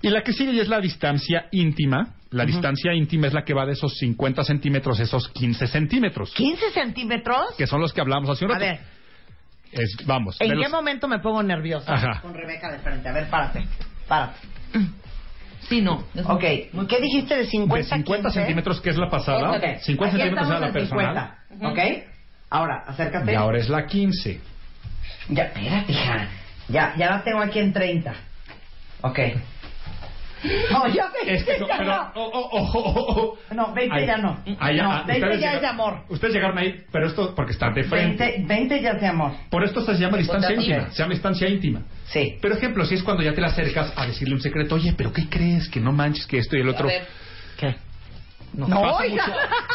y 0.00 0.08
la 0.10 0.22
que 0.22 0.32
sigue 0.32 0.54
ya 0.54 0.62
es 0.62 0.68
la 0.68 0.80
distancia 0.80 1.46
íntima. 1.52 2.14
La 2.30 2.46
distancia 2.46 2.94
íntima 2.94 3.26
es 3.26 3.34
la 3.34 3.44
que 3.44 3.52
va 3.52 3.66
de 3.66 3.72
esos 3.74 3.96
50 3.98 4.42
centímetros 4.44 4.98
a 4.98 5.02
esos 5.02 5.28
15 5.28 5.66
centímetros, 5.66 6.32
15 6.32 6.70
centímetros. 6.72 7.54
que 7.58 7.66
son 7.66 7.80
los 7.82 7.92
que 7.92 8.00
hablamos 8.00 8.30
hace 8.30 8.46
un 8.46 8.52
A 8.52 8.54
rato. 8.54 8.64
ver, 8.64 8.80
Es- 9.72 9.96
vamos. 10.06 10.40
¿en 10.40 10.48
de 10.50 10.54
qué 10.54 10.62
los- 10.62 10.70
momento 10.70 11.08
me 11.08 11.18
pongo 11.18 11.42
nerviosa? 11.42 11.94
Ajá. 11.94 12.20
Con 12.20 12.34
Rebeca 12.34 12.70
de 12.70 12.78
frente. 12.78 13.08
A 13.08 13.12
ver, 13.12 13.28
párate. 13.28 13.66
Párate. 14.06 14.38
Sí, 15.68 15.80
no. 15.80 16.04
es- 16.14 16.26
Ok, 16.26 16.40
¿qué 16.88 17.00
dijiste 17.00 17.34
de 17.36 17.46
50 17.46 17.76
de 17.76 17.84
50 18.02 18.28
15? 18.28 18.40
centímetros, 18.40 18.80
que 18.80 18.90
es 18.90 18.96
la 18.96 19.08
pasada. 19.08 19.52
Ok. 19.52 19.64
50 19.80 20.16
Aquí 20.16 20.22
centímetros 20.22 20.48
era 20.50 20.60
la 20.60 20.72
personal. 20.72 21.36
50, 21.50 21.70
¿Ok? 21.70 21.78
Ahora, 22.50 22.84
acércate. 22.86 23.32
Y 23.32 23.34
ahora 23.34 23.58
es 23.58 23.68
la 23.70 23.86
15. 23.86 24.40
Ya, 25.28 25.44
espérate, 25.44 25.92
hija. 25.92 26.28
Ya, 26.68 26.94
ya 26.98 27.10
la 27.10 27.22
tengo 27.24 27.40
aquí 27.40 27.58
en 27.60 27.72
30. 27.72 28.12
Ok. 29.00 29.18
No, 30.70 30.82
20 30.84 31.34
Es 31.34 31.44
que 31.44 31.58
no, 31.58 31.68
ya 31.68 31.78
pero, 31.78 31.90
no. 31.96 32.12
oh, 32.14 32.30
oh, 32.32 32.48
oh, 32.52 32.72
oh, 32.74 33.38
oh. 33.50 33.54
No, 33.54 33.72
20 33.72 33.94
Ay, 33.96 34.06
ya 34.06 34.16
no. 34.18 34.38
ay, 34.58 34.76
No, 34.76 34.90
ah, 34.92 35.04
20 35.06 35.12
ustedes 35.24 35.40
ya 35.40 35.52
es 35.52 35.52
llegaron- 35.54 35.60
de 35.60 35.66
amor. 35.68 35.98
Ustedes 36.08 36.34
llegaron 36.34 36.58
ahí, 36.58 36.84
pero 36.90 37.06
esto 37.06 37.34
porque 37.34 37.52
están 37.52 37.74
de 37.74 37.84
frente. 37.84 38.24
20, 38.24 38.44
20 38.46 38.80
ya 38.82 38.90
es 38.90 39.00
de 39.00 39.06
amor. 39.06 39.32
Por 39.50 39.62
esto 39.64 39.80
se 39.82 39.94
llama 39.94 40.18
distancia 40.18 40.50
Ok. 40.50 40.56
íntima. 40.56 40.90
Se 40.90 40.98
llama 41.02 41.12
distancia 41.14 41.48
íntima. 41.48 41.82
Sí. 42.06 42.38
Pero 42.40 42.54
ejemplo, 42.54 42.84
si 42.84 42.94
es 42.96 43.02
cuando 43.02 43.22
ya 43.22 43.32
te 43.34 43.40
le 43.40 43.46
acercas 43.46 43.92
a 43.96 44.06
decirle 44.06 44.34
un 44.34 44.40
secreto, 44.40 44.74
oye, 44.74 44.94
pero 44.96 45.12
¿qué 45.12 45.28
crees? 45.28 45.68
Que 45.68 45.80
no 45.80 45.92
manches, 45.92 46.26
que 46.26 46.38
esto 46.38 46.56
y 46.56 46.60
el 46.60 46.68
otro. 46.68 46.84
A 46.88 46.92
ver. 46.92 47.06
¿Qué? 47.58 47.76
No, 48.54 48.66
No, 48.68 48.82
pasa 48.82 49.02
oiga. 49.04 49.26
mucho. 49.26 49.38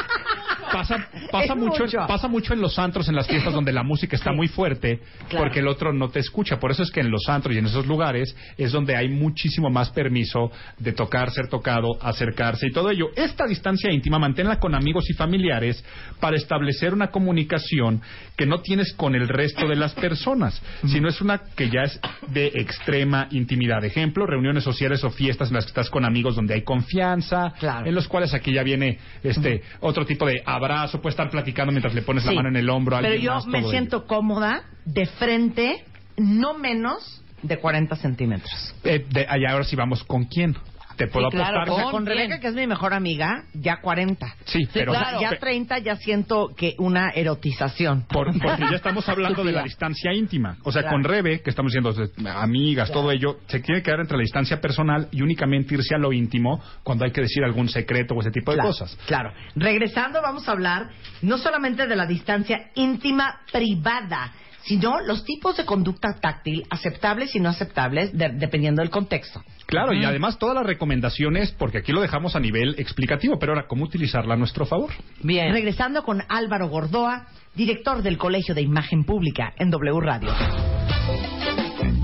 Pasa, 0.78 1.08
pasa 1.32 1.56
mucho, 1.56 1.84
mucho. 1.84 1.98
pasa 2.08 2.28
mucho 2.28 2.54
en 2.54 2.62
los 2.62 2.78
antros, 2.80 3.08
en 3.10 3.16
las 3.16 3.28
fiestas 3.28 3.54
donde 3.54 3.72
la 3.74 3.84
música 3.84 4.16
está 4.16 4.32
Sí. 4.32 4.36
muy 4.36 4.48
fuerte, 4.48 5.00
Claro. 5.30 5.46
porque 5.46 5.60
el 5.60 5.68
otro 5.68 5.94
no 5.94 6.10
te 6.10 6.20
escucha. 6.20 6.60
Por 6.60 6.72
eso 6.72 6.84
es 6.84 6.92
que 6.92 7.00
en 7.00 7.10
los 7.12 7.28
antros 7.30 7.56
y 7.56 7.60
en 7.60 7.66
esos 7.66 7.86
lugares 7.88 8.36
es 8.58 8.72
donde 8.72 8.96
hay 8.96 9.10
muchísimo 9.10 9.70
más 9.70 9.90
permiso 9.90 10.52
de 10.78 10.92
tocar, 10.94 11.32
ser 11.32 11.48
tocado, 11.48 11.98
acercarse 12.02 12.68
y 12.68 12.72
todo 12.72 12.90
ello. 12.92 13.08
Esta 13.16 13.46
distancia 13.48 13.92
íntima 13.92 14.20
manténla 14.20 14.60
con 14.60 14.76
amigos 14.76 15.10
y 15.10 15.14
familiares 15.14 15.84
para 16.20 16.36
establecer 16.36 16.94
una 16.94 17.08
comunicación 17.08 18.02
que 18.36 18.46
no 18.46 18.60
tienes 18.62 18.94
con 18.94 19.16
el 19.16 19.28
resto 19.28 19.68
de 19.68 19.76
las 19.76 19.94
personas, 19.96 20.62
sino 20.88 21.08
es 21.10 21.22
una 21.22 21.40
que 21.56 21.70
ya 21.70 21.82
es 21.84 22.00
de 22.28 22.48
extrema 22.56 23.28
intimidad. 23.32 23.84
Ejemplo, 23.84 24.26
reuniones 24.26 24.64
sociales 24.64 25.04
o 25.04 25.10
fiestas 25.10 25.50
en 25.50 25.56
las 25.56 25.66
que 25.66 25.70
estás 25.70 25.90
con 25.90 26.06
amigos 26.06 26.36
donde 26.36 26.54
hay 26.54 26.62
confianza, 26.62 27.54
Claro. 27.60 27.86
en 27.88 27.96
los 27.96 28.08
cuales 28.08 28.34
aquí 28.34 28.54
ya 28.54 28.64
viene 28.64 29.00
este 29.24 29.62
otro 29.80 30.06
tipo 30.06 30.26
de 30.26 30.42
abrazo, 30.72 31.02
puedes 31.02 31.14
estar 31.14 31.30
platicando 31.30 31.72
mientras 31.72 31.94
le 31.94 32.02
pones 32.02 32.24
la 32.26 32.32
Sí. 32.32 32.36
mano 32.36 32.50
en 32.50 32.56
el 32.58 32.70
hombro 32.70 32.98
a 32.98 33.02
Pero 33.02 33.16
yo 33.16 33.34
más, 33.36 33.48
me 33.48 33.64
siento 33.64 34.06
cómoda 34.06 34.64
de 34.86 35.06
frente, 35.06 35.86
no 36.18 36.58
menos 36.58 37.24
de 37.42 37.58
40 37.60 37.96
centímetros. 37.96 38.74
ello. 38.84 38.96
Eh, 38.96 39.06
de- 39.10 39.26
allá 39.30 39.52
ahora 39.52 39.64
sí 39.64 39.76
vamos 39.76 40.04
con 40.04 40.26
quién. 40.26 40.56
Te 40.98 41.08
puedo 41.08 41.30
Sí, 41.30 41.38
claro, 41.38 41.62
apostar. 41.62 41.70
o 41.74 41.76
sea, 41.76 41.84
¿Con 41.86 41.92
con? 41.92 42.06
Rebeca, 42.08 42.40
que 42.40 42.48
es 42.48 42.56
mi 42.56 42.66
mejor 42.68 42.94
amiga, 42.94 43.44
ya 43.54 43.78
40. 43.82 44.36
Sí, 44.46 44.68
pero 44.74 44.92
O 44.92 44.96
sea, 44.96 45.04
claro. 45.10 45.22
ya 45.22 45.38
30 45.40 45.78
ya 45.80 45.96
siento 45.98 46.50
que 46.58 46.76
una 46.80 47.10
erotización. 47.12 48.06
Por- 48.08 48.32
porque 48.40 48.64
ya 48.70 48.76
estamos 48.76 49.08
hablando 49.10 49.44
de 49.44 49.52
la 49.52 49.64
distancia 49.64 50.14
íntima. 50.14 50.58
O 50.64 50.72
sea, 50.72 50.82
Claro. 50.82 50.96
con 50.96 51.04
Rebe, 51.04 51.42
que 51.42 51.50
estamos 51.50 51.72
diciendo 51.72 51.94
de- 51.94 52.30
amigas, 52.30 52.92
todo 52.92 53.12
ello, 53.12 53.38
se 53.48 53.60
tiene 53.60 53.82
que 53.84 53.92
dar 53.92 54.00
entre 54.00 54.18
la 54.18 54.22
distancia 54.24 54.60
personal 54.60 55.08
y 55.12 55.22
únicamente 55.22 55.76
irse 55.76 55.94
a 55.96 55.98
lo 56.00 56.12
íntimo 56.12 56.62
cuando 56.84 57.06
hay 57.06 57.12
que 57.12 57.22
decir 57.22 57.44
algún 57.44 57.70
secreto 57.70 58.16
o 58.16 58.22
ese 58.22 58.32
tipo 58.32 58.52
de 58.52 58.58
Claro, 58.58 58.70
cosas. 58.70 58.98
Claro. 59.06 59.34
Regresando, 59.56 60.22
vamos 60.22 60.48
a 60.50 60.52
hablar 60.52 60.90
no 61.22 61.38
solamente 61.38 61.88
de 61.88 61.96
la 61.96 62.06
distancia 62.06 62.72
íntima 62.76 63.42
privada, 63.52 64.32
sino 64.64 65.00
los 65.02 65.24
tipos 65.24 65.56
de 65.56 65.64
conducta 65.66 66.16
táctil 66.20 66.64
aceptables 66.70 67.36
y 67.36 67.40
no 67.40 67.50
aceptables 67.50 68.12
de- 68.18 68.30
dependiendo 68.30 68.82
del 68.82 68.90
contexto. 68.90 69.42
Claro, 69.68 69.94
y 69.94 70.06
además 70.06 70.40
todas 70.40 70.56
las 70.56 70.66
recomendaciones, 70.66 71.52
porque 71.52 71.80
aquí 71.80 71.92
lo 71.92 72.00
dejamos 72.00 72.38
a 72.38 72.40
nivel 72.40 72.76
explicativo, 72.78 73.38
pero 73.38 73.52
ahora, 73.52 73.68
¿cómo 73.68 73.84
utilizarla 73.84 74.36
a 74.36 74.38
nuestro 74.38 74.66
favor? 74.66 74.92
Bien. 75.22 75.52
Regresando 75.52 76.04
con 76.04 76.24
Álvaro 76.30 76.70
Gordoa, 76.70 77.28
director 77.54 78.02
del 78.02 78.18
Colegio 78.18 78.56
de 78.56 78.62
Imagen 78.62 79.04
Pública 79.04 79.54
en 79.58 79.70
W 79.70 80.00
Radio. 80.00 80.30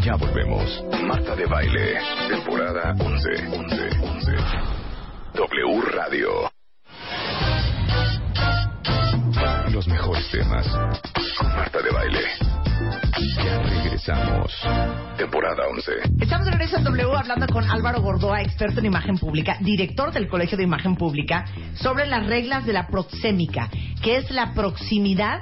Ya 0.04 0.16
volvemos. 0.18 0.84
Marta 1.08 1.38
de 1.38 1.46
Baile, 1.46 2.00
temporada 2.28 2.94
11. 3.00 3.48
11. 3.48 3.76
11. 4.02 4.32
W 5.36 5.82
Radio. 5.94 6.30
Los 9.72 9.88
mejores 9.88 10.30
temas. 10.30 10.68
Con 11.38 11.48
Marta 11.48 11.82
de 11.82 11.92
Baile. 11.92 12.63
Ya 13.20 13.62
regresamos. 13.62 14.52
Temporada 15.18 15.68
11. 15.70 15.92
Estamos 16.20 16.46
de 16.46 16.52
regreso 16.52 16.78
en 16.78 16.84
W 16.84 17.16
hablando 17.16 17.46
con 17.48 17.70
Álvaro 17.70 18.02
Gordoa, 18.02 18.42
experto 18.42 18.80
en 18.80 18.88
imagen 18.88 19.18
pública, 19.18 19.58
director 19.62 20.12
del 20.12 20.28
Colegio 20.28 20.58
de 20.58 20.64
Imagen 20.64 20.96
Pública, 20.96 21.46
sobre 21.76 22.08
las 22.08 22.26
reglas 22.26 22.66
de 22.66 22.74
la 22.74 22.88
proxémica, 22.88 23.70
que 24.02 24.18
es 24.18 24.32
la 24.32 24.54
proximidad 24.54 25.42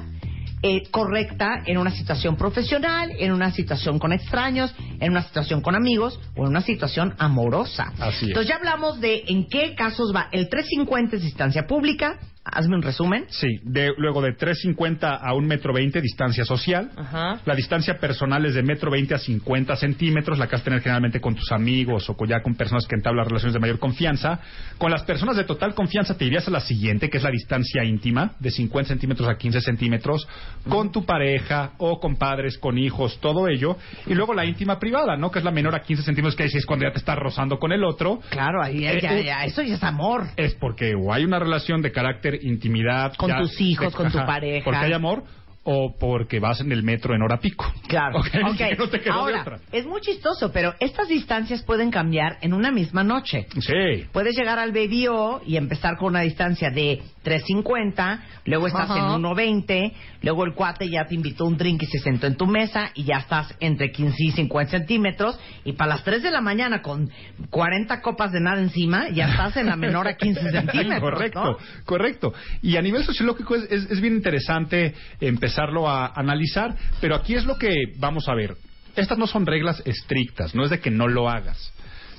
eh, 0.63 0.83
correcta 0.91 1.63
en 1.65 1.77
una 1.77 1.91
situación 1.91 2.35
profesional, 2.35 3.11
en 3.17 3.31
una 3.31 3.51
situación 3.51 3.99
con 3.99 4.11
extraños, 4.11 4.75
en 4.99 5.11
una 5.11 5.23
situación 5.23 5.61
con 5.61 5.75
amigos 5.75 6.19
o 6.35 6.43
en 6.43 6.49
una 6.49 6.61
situación 6.61 7.15
amorosa. 7.19 7.93
Así 7.99 8.25
es. 8.25 8.29
Entonces 8.31 8.49
ya 8.49 8.57
hablamos 8.57 8.99
de 8.99 9.23
en 9.27 9.47
qué 9.47 9.75
casos 9.75 10.13
va. 10.13 10.27
El 10.31 10.49
350 10.49 11.15
es 11.15 11.23
distancia 11.23 11.65
pública. 11.67 12.19
Hazme 12.43 12.75
un 12.75 12.81
resumen. 12.81 13.25
Sí, 13.29 13.59
de, 13.63 13.93
luego 13.97 14.19
de 14.19 14.35
3.50 14.35 15.19
a 15.21 15.33
1 15.35 15.47
metro 15.47 15.73
20, 15.73 16.01
distancia 16.01 16.43
social. 16.43 16.89
Ajá. 16.97 17.39
La 17.45 17.53
distancia 17.53 17.99
personal 17.99 18.43
es 18.47 18.55
de 18.55 18.63
metro 18.63 18.89
20 18.89 19.13
a 19.13 19.19
50 19.19 19.75
centímetros, 19.75 20.39
la 20.39 20.47
que 20.47 20.53
vas 20.53 20.61
a 20.61 20.63
tener 20.63 20.81
generalmente 20.81 21.21
con 21.21 21.35
tus 21.35 21.51
amigos 21.51 22.09
o 22.09 22.17
con, 22.17 22.27
ya 22.27 22.41
con 22.41 22.55
personas 22.55 22.87
que 22.87 22.95
entablan 22.95 23.25
relaciones 23.25 23.53
de 23.53 23.59
mayor 23.59 23.77
confianza. 23.77 24.39
Con 24.79 24.89
las 24.89 25.03
personas 25.03 25.37
de 25.37 25.43
total 25.43 25.75
confianza 25.75 26.17
te 26.17 26.25
irías 26.25 26.47
a 26.47 26.51
la 26.51 26.61
siguiente, 26.61 27.11
que 27.11 27.17
es 27.17 27.23
la 27.23 27.29
distancia 27.29 27.83
íntima, 27.83 28.33
de 28.39 28.49
50 28.49 28.87
centímetros 28.87 29.29
a 29.29 29.37
15 29.37 29.61
centímetros, 29.61 30.27
con 30.67 30.91
tu 30.91 31.05
pareja 31.05 31.73
o 31.77 31.99
con 31.99 32.15
padres, 32.15 32.57
con 32.57 32.79
hijos, 32.79 33.19
todo 33.21 33.47
ello. 33.49 33.77
Y 34.07 34.15
luego 34.15 34.33
la 34.33 34.45
íntima 34.45 34.79
privada, 34.79 35.15
¿no? 35.15 35.29
Que 35.29 35.39
es 35.39 35.45
la 35.45 35.51
menor 35.51 35.75
a 35.75 35.83
15 35.83 36.01
centímetros, 36.03 36.35
que 36.35 36.43
ahí 36.43 36.49
sí 36.49 36.57
es 36.57 36.65
cuando 36.65 36.87
ya 36.87 36.91
te 36.91 36.97
estás 36.97 37.19
rozando 37.19 37.59
con 37.59 37.71
el 37.71 37.83
otro. 37.83 38.19
Claro, 38.29 38.63
ahí 38.63 38.81
ya, 38.81 38.93
Eh, 38.93 39.01
ya, 39.01 39.17
eh, 39.19 39.23
ya, 39.23 39.45
eso 39.45 39.61
ya 39.61 39.75
es 39.75 39.83
amor. 39.83 40.25
Es 40.37 40.55
porque 40.55 40.95
o 40.95 41.13
hay 41.13 41.23
una 41.23 41.37
relación 41.37 41.83
de 41.83 41.91
carácter 41.91 42.30
intimidad. 42.41 43.13
Con 43.15 43.35
tus 43.37 43.59
hijos, 43.61 43.93
con 43.95 44.11
tu 44.11 44.17
pareja. 44.19 44.63
Porque 44.65 44.79
hay 44.79 44.93
amor 44.93 45.23
o 45.63 45.95
porque 45.99 46.39
vas 46.39 46.59
en 46.61 46.71
el 46.71 46.81
metro 46.81 47.13
en 47.13 47.21
hora 47.21 47.37
pico. 47.39 47.71
Claro. 47.87 48.19
Ok, 48.21 48.27
Ok. 48.51 48.57
que 48.57 48.75
no 48.75 48.89
te 48.89 49.01
Ahora, 49.09 49.41
otra. 49.41 49.59
es 49.71 49.85
muy 49.85 50.01
chistoso, 50.01 50.51
pero 50.51 50.73
estas 50.79 51.07
distancias 51.07 51.61
pueden 51.63 51.91
cambiar 51.91 52.37
en 52.41 52.53
una 52.53 52.71
misma 52.71 53.03
noche. 53.03 53.45
Sí. 53.59 54.05
Puedes 54.11 54.35
llegar 54.35 54.57
al 54.57 54.71
BBO 54.71 55.41
y 55.45 55.57
empezar 55.57 55.97
con 55.97 56.09
una 56.09 56.21
distancia 56.21 56.71
de 56.71 57.01
3.50, 57.23 58.19
luego 58.45 58.67
estás 58.67 58.89
Ajá. 58.89 58.99
en 59.15 59.21
1.20, 59.21 59.93
luego 60.23 60.43
el 60.45 60.53
cuate 60.53 60.89
ya 60.89 61.05
te 61.05 61.15
invitó 61.15 61.45
un 61.45 61.57
drink 61.57 61.83
y 61.83 61.85
se 61.85 61.99
sentó 61.99 62.27
en 62.27 62.35
tu 62.35 62.45
mesa 62.47 62.91
y 62.95 63.03
ya 63.03 63.17
estás 63.17 63.53
entre 63.59 63.91
15 63.91 64.15
y 64.19 64.31
50 64.31 64.71
centímetros 64.71 65.39
y 65.63 65.73
para 65.73 65.89
las 65.95 66.03
3 66.03 66.23
de 66.23 66.31
la 66.31 66.41
mañana 66.41 66.81
con 66.81 67.09
40 67.49 68.01
copas 68.01 68.31
de 68.31 68.39
nada 68.41 68.59
encima 68.61 69.09
ya 69.09 69.29
estás 69.29 69.57
en 69.57 69.67
la 69.67 69.75
menor 69.75 70.07
a 70.07 70.15
15 70.17 70.41
centímetros. 70.51 71.01
correcto, 71.01 71.43
¿no? 71.43 71.57
correcto. 71.85 72.33
Y 72.61 72.77
a 72.77 72.81
nivel 72.81 73.03
sociológico 73.03 73.55
es, 73.55 73.63
es- 73.71 73.91
es 73.91 74.01
bien 74.01 74.15
interesante 74.15 74.93
empezarlo 75.19 75.89
a 75.89 76.07
analizar, 76.15 76.75
pero 76.99 77.15
aquí 77.15 77.35
es 77.35 77.45
lo 77.45 77.57
que 77.57 77.69
vamos 77.97 78.27
a 78.27 78.35
ver. 78.35 78.55
Estas 78.95 79.17
no 79.17 79.25
son 79.27 79.45
reglas 79.45 79.81
estrictas, 79.85 80.53
no 80.53 80.63
es 80.65 80.69
de 80.69 80.79
que 80.79 80.91
no 80.91 81.07
lo 81.07 81.29
hagas, 81.29 81.71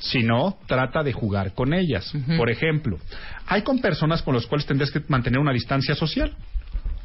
sino 0.03 0.59
trata 0.67 1.03
de 1.03 1.13
jugar 1.13 1.55
con 1.55 1.73
ellas. 1.73 2.13
Por 2.37 2.51
ejemplo, 2.51 2.99
hay 3.47 3.63
con 3.63 3.81
personas 3.81 4.23
con 4.23 4.35
las 4.35 4.47
cuales 4.47 4.67
tendrás 4.67 4.91
que 4.91 5.01
mantener 5.09 5.39
una 5.41 5.53
distancia 5.53 5.95
social. 5.95 6.35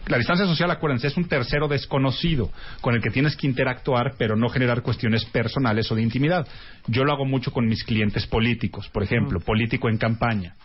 La 0.07 0.17
distancia 0.17 0.45
social, 0.45 0.71
acuérdense, 0.71 1.07
es 1.07 1.17
un 1.17 1.27
tercero 1.27 1.67
desconocido 1.67 2.49
con 2.79 2.95
el 2.95 3.01
que 3.01 3.09
tienes 3.09 3.35
que 3.35 3.45
interactuar, 3.45 4.13
pero 4.17 4.37
no 4.37 4.47
generar 4.47 4.81
cuestiones 4.81 5.25
personales 5.25 5.91
o 5.91 5.95
de 5.95 6.01
intimidad. 6.01 6.47
Yo 6.87 7.03
lo 7.03 7.11
hago 7.11 7.25
mucho 7.25 7.51
con 7.51 7.67
mis 7.67 7.83
clientes 7.83 8.25
políticos, 8.25 8.89
por 8.89 9.03
ejemplo, 9.03 9.39
político 9.41 9.89
en 9.89 9.97
campaña. 9.97 10.55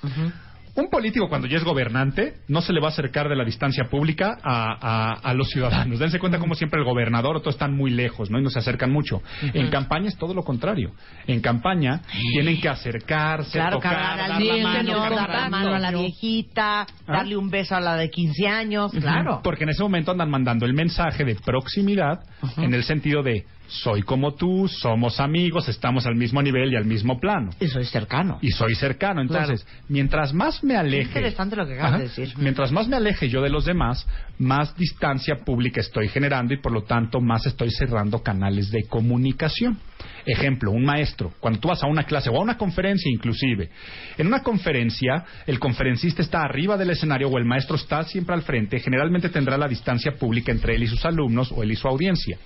Un 0.74 0.88
político 0.88 1.28
cuando 1.28 1.46
ya 1.46 1.58
es 1.58 1.64
gobernante 1.64 2.36
no 2.48 2.62
se 2.62 2.72
le 2.72 2.80
va 2.80 2.86
a 2.88 2.90
acercar 2.92 3.28
de 3.28 3.36
la 3.36 3.44
distancia 3.44 3.84
pública 3.90 4.38
a, 4.42 4.72
a- 4.80 5.12
a 5.12 5.34
los 5.34 5.50
ciudadanos. 5.50 5.98
Dense 5.98 6.18
cuenta 6.18 6.38
como 6.38 6.54
siempre 6.54 6.78
el 6.80 6.86
gobernador 6.86 7.36
o 7.36 7.40
todos 7.40 7.56
están 7.56 7.76
muy 7.76 7.90
lejos 7.90 8.30
¿no? 8.30 8.38
y 8.38 8.42
no 8.42 8.48
se 8.48 8.58
acercan 8.58 8.90
mucho. 8.90 9.20
En 9.52 9.68
campaña 9.68 10.08
es 10.08 10.16
todo 10.16 10.32
lo 10.32 10.42
contrario. 10.44 10.92
En 11.26 11.40
campaña 11.40 12.00
tienen 12.32 12.58
que 12.58 12.70
acercarse, 12.70 13.52
Claro, 13.58 13.76
tocar, 13.76 13.92
cargar 13.92 14.20
al 14.20 14.28
dar 14.30 14.40
la 14.40 14.54
niño, 14.54 14.62
mano, 14.64 14.98
dar 15.14 15.28
la 15.28 15.48
mano 15.50 15.74
a 15.74 15.78
la 15.78 15.90
viejita, 15.90 16.80
¿Ah? 16.82 16.86
darle 17.06 17.36
un 17.36 17.50
beso 17.50 17.76
a 17.76 17.80
la 17.80 17.96
de 17.96 18.08
15 18.08 18.46
años, 18.48 18.92
claro. 18.92 19.40
Porque 19.44 19.64
en 19.64 19.70
ese 19.70 19.82
momento 19.82 20.10
andan 20.12 20.30
mandando 20.30 20.64
el 20.64 20.72
mensaje 20.72 21.24
de 21.24 21.34
proximidad 21.34 22.20
en 22.56 22.72
el 22.72 22.84
sentido 22.84 23.22
de 23.22 23.44
soy 23.66 24.02
como 24.02 24.34
tú, 24.34 24.68
somos 24.68 25.18
amigos, 25.20 25.68
estamos 25.68 26.06
al 26.06 26.14
mismo 26.14 26.42
nivel 26.42 26.72
y 26.72 26.76
al 26.76 26.84
mismo 26.84 27.18
plano. 27.18 27.50
Y 27.60 27.68
soy 27.68 27.84
cercano. 27.84 28.38
Y 28.42 28.50
soy 28.50 28.74
cercano. 28.74 29.22
Entonces, 29.22 29.66
mientras 29.88 30.32
más 30.34 30.62
me 30.62 30.76
aleje. 30.76 31.04
interesante 31.04 31.56
lo 31.56 31.66
que 31.66 31.74
acabas 31.74 31.98
de 31.98 32.04
decir. 32.04 32.32
Mientras 32.36 32.70
más 32.72 32.88
me 32.88 32.96
aleje 32.96 33.28
yo 33.28 33.40
de 33.40 33.48
los 33.48 33.64
demás, 33.64 34.06
más 34.38 34.76
distancia 34.76 35.36
pública 35.44 35.80
estoy 35.80 36.08
generando 36.08 36.52
y 36.52 36.58
por 36.58 36.72
lo 36.72 36.82
tanto 36.82 37.20
más 37.20 37.46
estoy 37.46 37.70
cerrando 37.70 38.22
canales 38.22 38.70
de 38.70 38.84
comunicación. 38.88 39.78
Ejemplo, 40.26 40.70
un 40.70 40.84
maestro, 40.84 41.32
cuando 41.40 41.60
tú 41.60 41.68
vas 41.68 41.82
a 41.82 41.86
una 41.86 42.04
clase 42.04 42.30
o 42.30 42.36
a 42.36 42.42
una 42.42 42.56
conferencia 42.56 43.10
inclusive, 43.10 43.70
en 44.18 44.26
una 44.26 44.42
conferencia 44.42 45.24
el 45.46 45.58
conferencista 45.58 46.22
está 46.22 46.42
arriba 46.42 46.76
del 46.76 46.90
escenario 46.90 47.28
o 47.28 47.38
el 47.38 47.44
maestro 47.44 47.76
está 47.76 48.04
siempre 48.04 48.34
al 48.34 48.42
frente, 48.42 48.80
generalmente 48.80 49.28
tendrá 49.28 49.56
la 49.56 49.68
distancia 49.68 50.12
pública 50.12 50.52
entre 50.52 50.74
él 50.74 50.82
y 50.82 50.86
sus 50.88 51.04
alumnos 51.04 51.52
o 51.52 51.62
él 51.62 51.72
y 51.72 51.76
su 51.76 51.88
audiencia. 51.88 52.38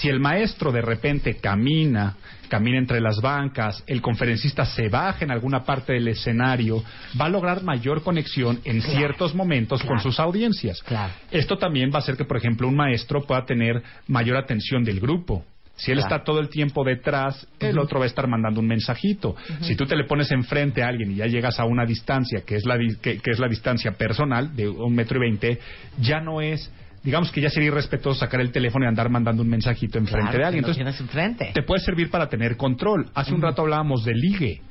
Si 0.00 0.08
el 0.08 0.20
maestro 0.20 0.72
de 0.72 0.80
repente 0.82 1.36
camina, 1.36 2.16
camina 2.48 2.78
entre 2.78 3.00
las 3.00 3.20
bancas, 3.20 3.82
el 3.86 4.00
conferencista 4.00 4.64
se 4.64 4.88
baja 4.88 5.24
en 5.24 5.30
alguna 5.30 5.64
parte 5.64 5.92
del 5.92 6.08
escenario, 6.08 6.82
va 7.20 7.26
a 7.26 7.28
lograr 7.28 7.62
mayor 7.62 8.02
conexión 8.02 8.60
en 8.64 8.80
ciertos 8.82 9.34
momentos 9.34 9.82
con 9.82 10.00
sus 10.00 10.18
audiencias. 10.18 10.82
Claro. 10.82 11.12
Esto 11.30 11.56
también 11.58 11.90
va 11.90 11.96
a 11.96 11.98
hacer 11.98 12.16
que, 12.16 12.24
por 12.24 12.36
ejemplo, 12.36 12.68
un 12.68 12.76
maestro 12.76 13.22
pueda 13.22 13.44
tener 13.44 13.82
mayor 14.08 14.36
atención 14.36 14.82
del 14.82 14.98
grupo. 15.00 15.44
Si 15.74 15.90
él 15.90 15.98
está 15.98 16.22
todo 16.22 16.38
el 16.38 16.48
tiempo 16.48 16.84
detrás, 16.84 17.46
el 17.58 17.78
otro 17.78 17.98
va 17.98 18.04
a 18.04 18.08
estar 18.08 18.28
mandando 18.28 18.60
un 18.60 18.66
mensajito. 18.66 19.34
Si 19.62 19.74
tú 19.74 19.84
te 19.86 19.96
le 19.96 20.04
pones 20.04 20.30
enfrente 20.30 20.82
a 20.82 20.88
alguien 20.88 21.10
y 21.12 21.14
ya 21.16 21.26
llegas 21.26 21.58
a 21.58 21.64
una 21.64 21.84
distancia 21.86 22.42
que 22.46 22.56
es 22.56 22.64
la, 22.66 22.76
di- 22.76 22.96
que, 23.00 23.18
que 23.18 23.30
es 23.30 23.38
la 23.38 23.48
distancia 23.48 23.92
personal 23.92 24.54
de 24.54 24.68
un 24.68 24.94
metro 24.94 25.16
y 25.18 25.20
veinte, 25.22 25.58
ya 25.98 26.20
no 26.20 26.40
es, 26.42 26.70
digamos 27.02 27.30
que 27.32 27.40
ya 27.40 27.50
sería 27.50 27.68
irrespetuoso 27.68 28.20
sacar 28.20 28.40
el 28.40 28.52
teléfono 28.52 28.84
y 28.84 28.88
andar 28.88 29.08
mandando 29.08 29.42
un 29.42 29.48
mensajito 29.48 29.98
enfrente 29.98 30.30
Claro, 30.30 30.38
de 30.38 30.44
alguien. 30.44 30.64
Entonces, 30.64 31.00
enfrente. 31.00 31.50
te 31.52 31.62
puede 31.62 31.82
servir 31.82 32.10
para 32.10 32.28
tener 32.28 32.56
control. 32.56 33.10
Hace 33.14 33.34
un 33.34 33.42
rato 33.42 33.62
hablábamos 33.62 34.04
de 34.04 34.14
ligue. 34.14 34.62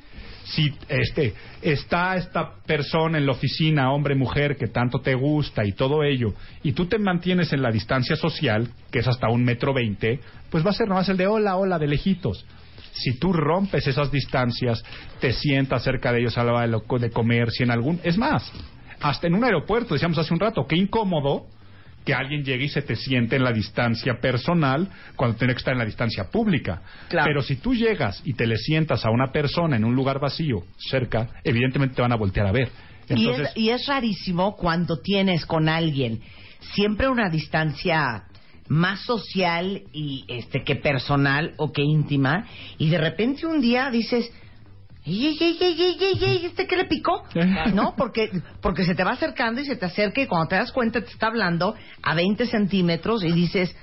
Si 0.44 0.74
este 0.88 1.34
está 1.62 2.16
esta 2.16 2.54
persona 2.66 3.16
en 3.16 3.26
la 3.26 3.32
oficina, 3.32 3.92
hombre, 3.92 4.16
mujer, 4.16 4.56
que 4.56 4.66
tanto 4.66 5.00
te 5.00 5.14
gusta 5.14 5.64
y 5.64 5.72
todo 5.72 6.02
ello, 6.02 6.34
y 6.64 6.72
tú 6.72 6.86
te 6.86 6.98
mantienes 6.98 7.52
en 7.52 7.62
la 7.62 7.70
distancia 7.70 8.16
social, 8.16 8.68
que 8.90 8.98
es 8.98 9.08
hasta 9.08 9.28
un 9.28 9.44
metro 9.44 9.72
veinte, 9.72 10.20
pues 10.50 10.66
va 10.66 10.70
a 10.70 10.74
ser 10.74 10.88
nomás 10.88 11.08
el 11.08 11.16
de 11.16 11.28
hola, 11.28 11.56
hola, 11.56 11.78
de 11.78 11.86
lejitos. 11.86 12.44
Si 12.92 13.18
tú 13.18 13.32
rompes 13.32 13.86
esas 13.86 14.10
distancias, 14.10 14.82
te 15.20 15.32
sientas 15.32 15.84
cerca 15.84 16.12
de 16.12 16.20
ellos 16.20 16.36
a 16.36 16.44
la 16.44 16.52
hora 16.52 16.66
de 16.98 17.10
comer, 17.10 17.50
si 17.50 17.62
en 17.62 17.70
algún... 17.70 18.00
Es 18.02 18.18
más, 18.18 18.52
hasta 19.00 19.28
en 19.28 19.34
un 19.34 19.44
aeropuerto, 19.44 19.94
decíamos 19.94 20.18
hace 20.18 20.34
un 20.34 20.40
rato, 20.40 20.66
qué 20.66 20.76
incómodo 20.76 21.46
que 22.04 22.14
alguien 22.14 22.44
llegue 22.44 22.64
y 22.64 22.68
se 22.68 22.82
te 22.82 22.96
siente 22.96 23.36
en 23.36 23.44
la 23.44 23.52
distancia 23.52 24.20
personal 24.20 24.88
cuando 25.16 25.36
tiene 25.36 25.54
que 25.54 25.58
estar 25.58 25.72
en 25.72 25.78
la 25.78 25.84
distancia 25.84 26.30
pública. 26.30 26.82
Claro. 27.08 27.26
Pero 27.26 27.42
si 27.42 27.56
tú 27.56 27.74
llegas 27.74 28.20
y 28.24 28.34
te 28.34 28.46
le 28.46 28.56
sientas 28.56 29.04
a 29.04 29.10
una 29.10 29.30
persona 29.30 29.76
en 29.76 29.84
un 29.84 29.94
lugar 29.94 30.18
vacío, 30.18 30.64
cerca, 30.78 31.28
evidentemente 31.44 31.96
te 31.96 32.02
van 32.02 32.12
a 32.12 32.16
voltear 32.16 32.46
a 32.46 32.52
ver. 32.52 32.70
Y 33.08 33.28
es, 33.28 33.56
y 33.56 33.68
es 33.70 33.86
rarísimo 33.86 34.56
cuando 34.56 35.00
tienes 35.00 35.44
con 35.46 35.68
alguien 35.68 36.20
siempre 36.74 37.08
una 37.08 37.28
distancia 37.28 38.24
más 38.68 39.00
social 39.00 39.82
y 39.92 40.24
este 40.28 40.62
que 40.62 40.76
personal 40.76 41.52
o 41.58 41.72
que 41.72 41.82
íntima 41.82 42.46
y 42.78 42.88
de 42.88 42.98
repente 42.98 43.44
un 43.46 43.60
día 43.60 43.90
dices 43.90 44.30
¡Ey, 45.04 45.36
ey, 45.40 45.58
ey, 45.60 46.18
ey! 46.20 46.46
¿Este 46.46 46.66
qué 46.66 46.76
le 46.76 46.84
picó? 46.84 47.24
¿No? 47.74 47.94
Porque, 47.96 48.30
porque 48.60 48.84
se 48.84 48.94
te 48.94 49.02
va 49.02 49.12
acercando 49.12 49.60
y 49.60 49.64
se 49.64 49.76
te 49.76 49.86
acerca 49.86 50.20
y 50.20 50.26
cuando 50.26 50.48
te 50.48 50.56
das 50.56 50.72
cuenta 50.72 51.00
te 51.00 51.10
está 51.10 51.26
hablando 51.26 51.74
a 52.02 52.14
20 52.14 52.46
centímetros 52.46 53.24
y 53.24 53.32
dices, 53.32 53.74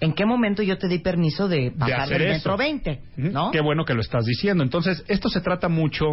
¿en 0.00 0.12
qué 0.12 0.24
momento 0.24 0.62
yo 0.62 0.78
te 0.78 0.86
di 0.86 0.98
permiso 0.98 1.48
de 1.48 1.72
pasar 1.76 2.08
del 2.08 2.28
metro 2.28 2.56
20? 2.56 2.90
Ujú. 2.90 3.28
¿No? 3.30 3.50
Qué 3.50 3.60
bueno 3.60 3.84
que 3.84 3.94
lo 3.94 4.00
estás 4.00 4.24
diciendo. 4.24 4.62
Entonces, 4.62 5.04
esto 5.08 5.28
se 5.28 5.40
trata 5.40 5.68
mucho 5.68 6.06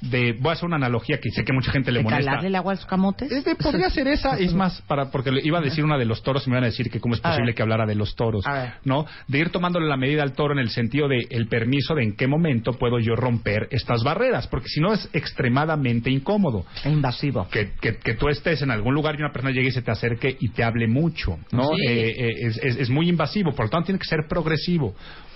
de... 0.00 0.32
Voy 0.34 0.50
a 0.50 0.52
hacer 0.52 0.64
una 0.66 0.76
analogía 0.76 1.18
que 1.20 1.30
sé 1.30 1.44
que 1.44 1.52
mucha 1.52 1.72
gente 1.72 1.90
le 1.92 1.98
¿De 1.98 2.04
molesta. 2.04 2.24
calarle 2.24 2.48
el 2.48 2.54
agua 2.56 2.72
a 2.72 2.76
los 2.76 2.86
camotes? 2.86 3.30
Es 3.30 3.44
de- 3.44 3.54
podría 3.56 3.90
ser 3.90 4.08
esa, 4.08 4.38
es 4.38 4.54
más, 4.54 4.82
para 4.82 5.10
porque 5.10 5.30
le 5.32 5.40
iba 5.44 5.58
a 5.58 5.62
decir 5.62 5.84
una 5.84 5.98
de 5.98 6.04
los 6.04 6.22
toros 6.22 6.46
y 6.46 6.50
me 6.50 6.54
iban 6.56 6.64
a 6.64 6.66
decir 6.68 6.90
que 6.90 7.00
cómo 7.00 7.14
es 7.14 7.20
posible 7.20 7.54
que 7.54 7.62
hablara 7.62 7.86
de 7.86 7.94
los 7.94 8.14
toros. 8.14 8.44
¿no? 8.84 9.06
De 9.26 9.38
ir 9.38 9.50
tomándole 9.50 9.86
la 9.86 9.96
medida 9.96 10.22
al 10.22 10.32
toro 10.32 10.52
en 10.52 10.58
el 10.60 10.70
sentido 10.70 11.08
de 11.08 11.26
el 11.30 11.48
permiso 11.48 11.94
de 11.94 12.02
en 12.04 12.16
qué 12.16 12.26
momento 12.26 12.72
puedo 12.72 12.98
yo 12.98 13.16
romper 13.16 13.68
estas 13.70 14.02
barreras, 14.02 14.46
porque 14.48 14.68
si 14.68 14.80
no 14.80 14.92
es 14.92 15.08
extremadamente 15.12 16.10
incómodo. 16.10 16.64
Invasivo. 16.84 17.48
Que, 17.50 17.72
que, 17.80 17.96
que 17.98 18.14
tú 18.14 18.28
estés 18.28 18.62
en 18.62 18.70
algún 18.70 18.94
lugar 18.94 19.14
y 19.16 19.22
una 19.22 19.32
persona 19.32 19.52
llegue 19.52 19.68
y 19.68 19.72
se 19.72 19.82
te 19.82 19.90
acerque 19.90 20.36
y 20.40 20.48
te 20.50 20.62
hable 20.64 20.86
mucho, 20.88 21.38
¿no? 21.52 21.68
Sí. 21.74 21.86
Eh, 21.88 22.14
eh, 22.18 22.32
es, 22.46 22.58
es- 22.58 22.76
es 22.78 22.90
muy 22.90 23.08
invasivo, 23.08 23.52
por 23.54 23.66
lo 23.66 23.70
tanto 23.70 23.86
tiene 23.86 23.98
que 23.98 24.06
ser 24.08 24.20
progresivo. 24.28 24.94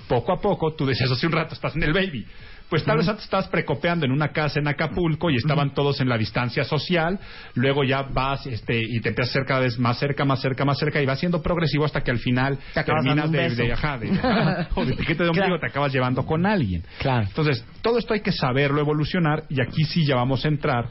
Poco 0.09 0.33
a 0.33 0.41
poco, 0.41 0.75
tú 0.75 0.85
decías 0.85 1.11
hace 1.11 1.27
un 1.27 1.33
rato, 1.33 1.55
estás 1.55 1.75
en 1.77 1.83
el 1.85 1.93
baby. 1.93 2.27
Pues 2.73 2.85
tal 2.85 2.97
vez 2.97 3.07
antes 3.07 3.25
estabas 3.25 3.49
precopeando 3.49 4.07
en 4.07 4.13
una 4.13 4.29
casa 4.29 4.59
en 4.59 4.67
Acapulco 4.67 5.29
y 5.29 5.37
estaban 5.37 5.75
todos 5.75 6.01
en 6.01 6.09
la 6.09 6.17
distancia 6.17 6.65
social, 6.65 7.19
luego 7.55 7.85
ya 7.85 8.01
vas 8.01 8.47
este, 8.47 8.81
y 8.81 8.99
te 9.03 9.11
empiezas 9.11 9.29
a 9.29 9.41
hacer 9.41 9.47
cada 9.47 9.61
vez 9.61 9.79
más 9.79 9.99
cerca, 9.99 10.25
más 10.25 10.41
cerca, 10.41 10.65
más 10.65 10.79
cerca 10.79 11.03
y 11.03 11.05
va 11.05 11.15
siendo 11.15 11.43
progresivo 11.43 11.85
hasta 11.85 12.01
que 12.01 12.11
al 12.11 12.19
final 12.19 12.59
Te 12.73 12.83
terminas 12.83 13.31
de, 13.31 13.51
de, 13.55 13.73
ajá, 13.75 13.99
de- 13.99 14.09
o 14.75 14.87
de 14.87 14.95
piquete 14.97 15.23
de 15.23 15.29
ombligo 15.29 15.49
Claro. 15.49 15.61
te 15.61 15.67
acabas 15.67 15.93
llevando 15.93 16.25
con 16.25 16.47
alguien. 16.47 16.83
Claro. 16.99 17.27
Entonces, 17.27 17.63
todo 17.83 17.99
esto 17.99 18.15
hay 18.15 18.21
que 18.21 18.33
saberlo 18.33 18.81
evolucionar 18.81 19.45
y 19.51 19.61
aquí 19.61 19.85
sí 19.85 20.07
ya 20.07 20.15
vamos 20.17 20.43
a 20.47 20.49
entrar 20.49 20.87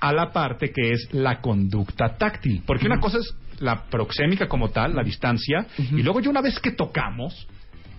a 0.00 0.12
la 0.12 0.32
parte 0.32 0.72
que 0.72 0.90
es 0.90 1.10
la 1.12 1.40
conducta 1.40 2.16
táctil. 2.16 2.64
Porque 2.66 2.86
una 2.86 2.98
cosa 2.98 3.18
es 3.18 3.32
la 3.60 3.84
proxémica 3.84 4.48
como 4.48 4.70
tal, 4.70 4.96
la 4.96 5.04
distancia, 5.04 5.64
y 5.78 6.02
luego 6.02 6.18
ya 6.18 6.28
una 6.30 6.40
vez 6.40 6.58
que 6.58 6.72
tocamos, 6.72 7.46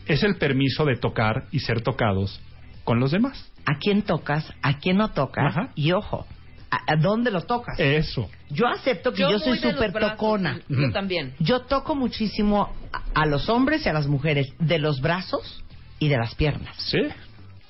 es 0.05 0.21
el 0.23 0.35
permiso 0.35 0.83
de 0.83 0.97
tocar 0.97 1.45
y 1.53 1.59
ser 1.59 1.79
tocados 1.79 2.41
con 2.83 2.99
los 2.99 3.11
demás. 3.11 3.49
a 3.65 3.77
quién 3.77 4.01
tocas, 4.01 4.51
a 4.61 4.79
quién 4.79 4.97
no 4.97 5.09
tocas 5.11 5.45
Ajá. 5.55 5.69
y 5.75 5.91
ojo, 5.91 6.25
a, 6.71 6.93
a 6.93 6.95
dónde 6.95 7.29
lo 7.31 7.41
tocas. 7.41 7.79
Eso. 7.79 8.29
yo 8.49 8.67
acepto 8.67 9.13
que 9.13 9.21
yo, 9.21 9.37
soy 9.39 9.57
súper 9.59 9.91
tocona. 9.93 10.59
Yo 10.67 10.91
también. 10.91 11.33
Yo 11.39 11.61
toco 11.61 11.95
muchísimo 11.95 12.73
a, 12.91 13.21
a 13.21 13.25
los 13.25 13.49
hombres 13.49 13.85
y 13.85 13.89
a 13.89 13.93
las 13.93 14.07
mujeres 14.07 14.53
de 14.59 14.79
los 14.79 14.99
brazos 15.01 15.63
y 15.99 16.07
de 16.07 16.17
las 16.17 16.33
piernas. 16.35 16.75
Sí. 16.77 16.99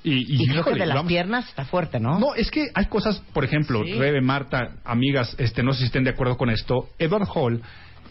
Y, 0.04 0.44
Y, 0.44 0.48
creo 0.48 0.64
que 0.64 0.72
de 0.72 0.86
las 0.88 0.96
vamos- 0.96 1.10
piernas 1.10 1.48
está 1.50 1.64
fuerte, 1.66 2.00
¿no? 2.00 2.18
No, 2.20 2.34
es 2.34 2.50
que 2.50 2.70
hay 2.74 2.86
cosas, 2.86 3.20
por 3.34 3.44
ejemplo, 3.46 3.84
Sí. 3.86 3.94
Rebe, 3.94 4.20
Marta, 4.22 4.78
amigas, 4.84 5.36
este, 5.38 5.62
no 5.62 5.74
sé 5.74 5.80
si 5.80 5.86
estén 5.86 6.04
de 6.04 6.10
acuerdo 6.12 6.38
con 6.38 6.50
esto. 6.50 6.90
Edward 6.98 7.28
Hall 7.36 7.62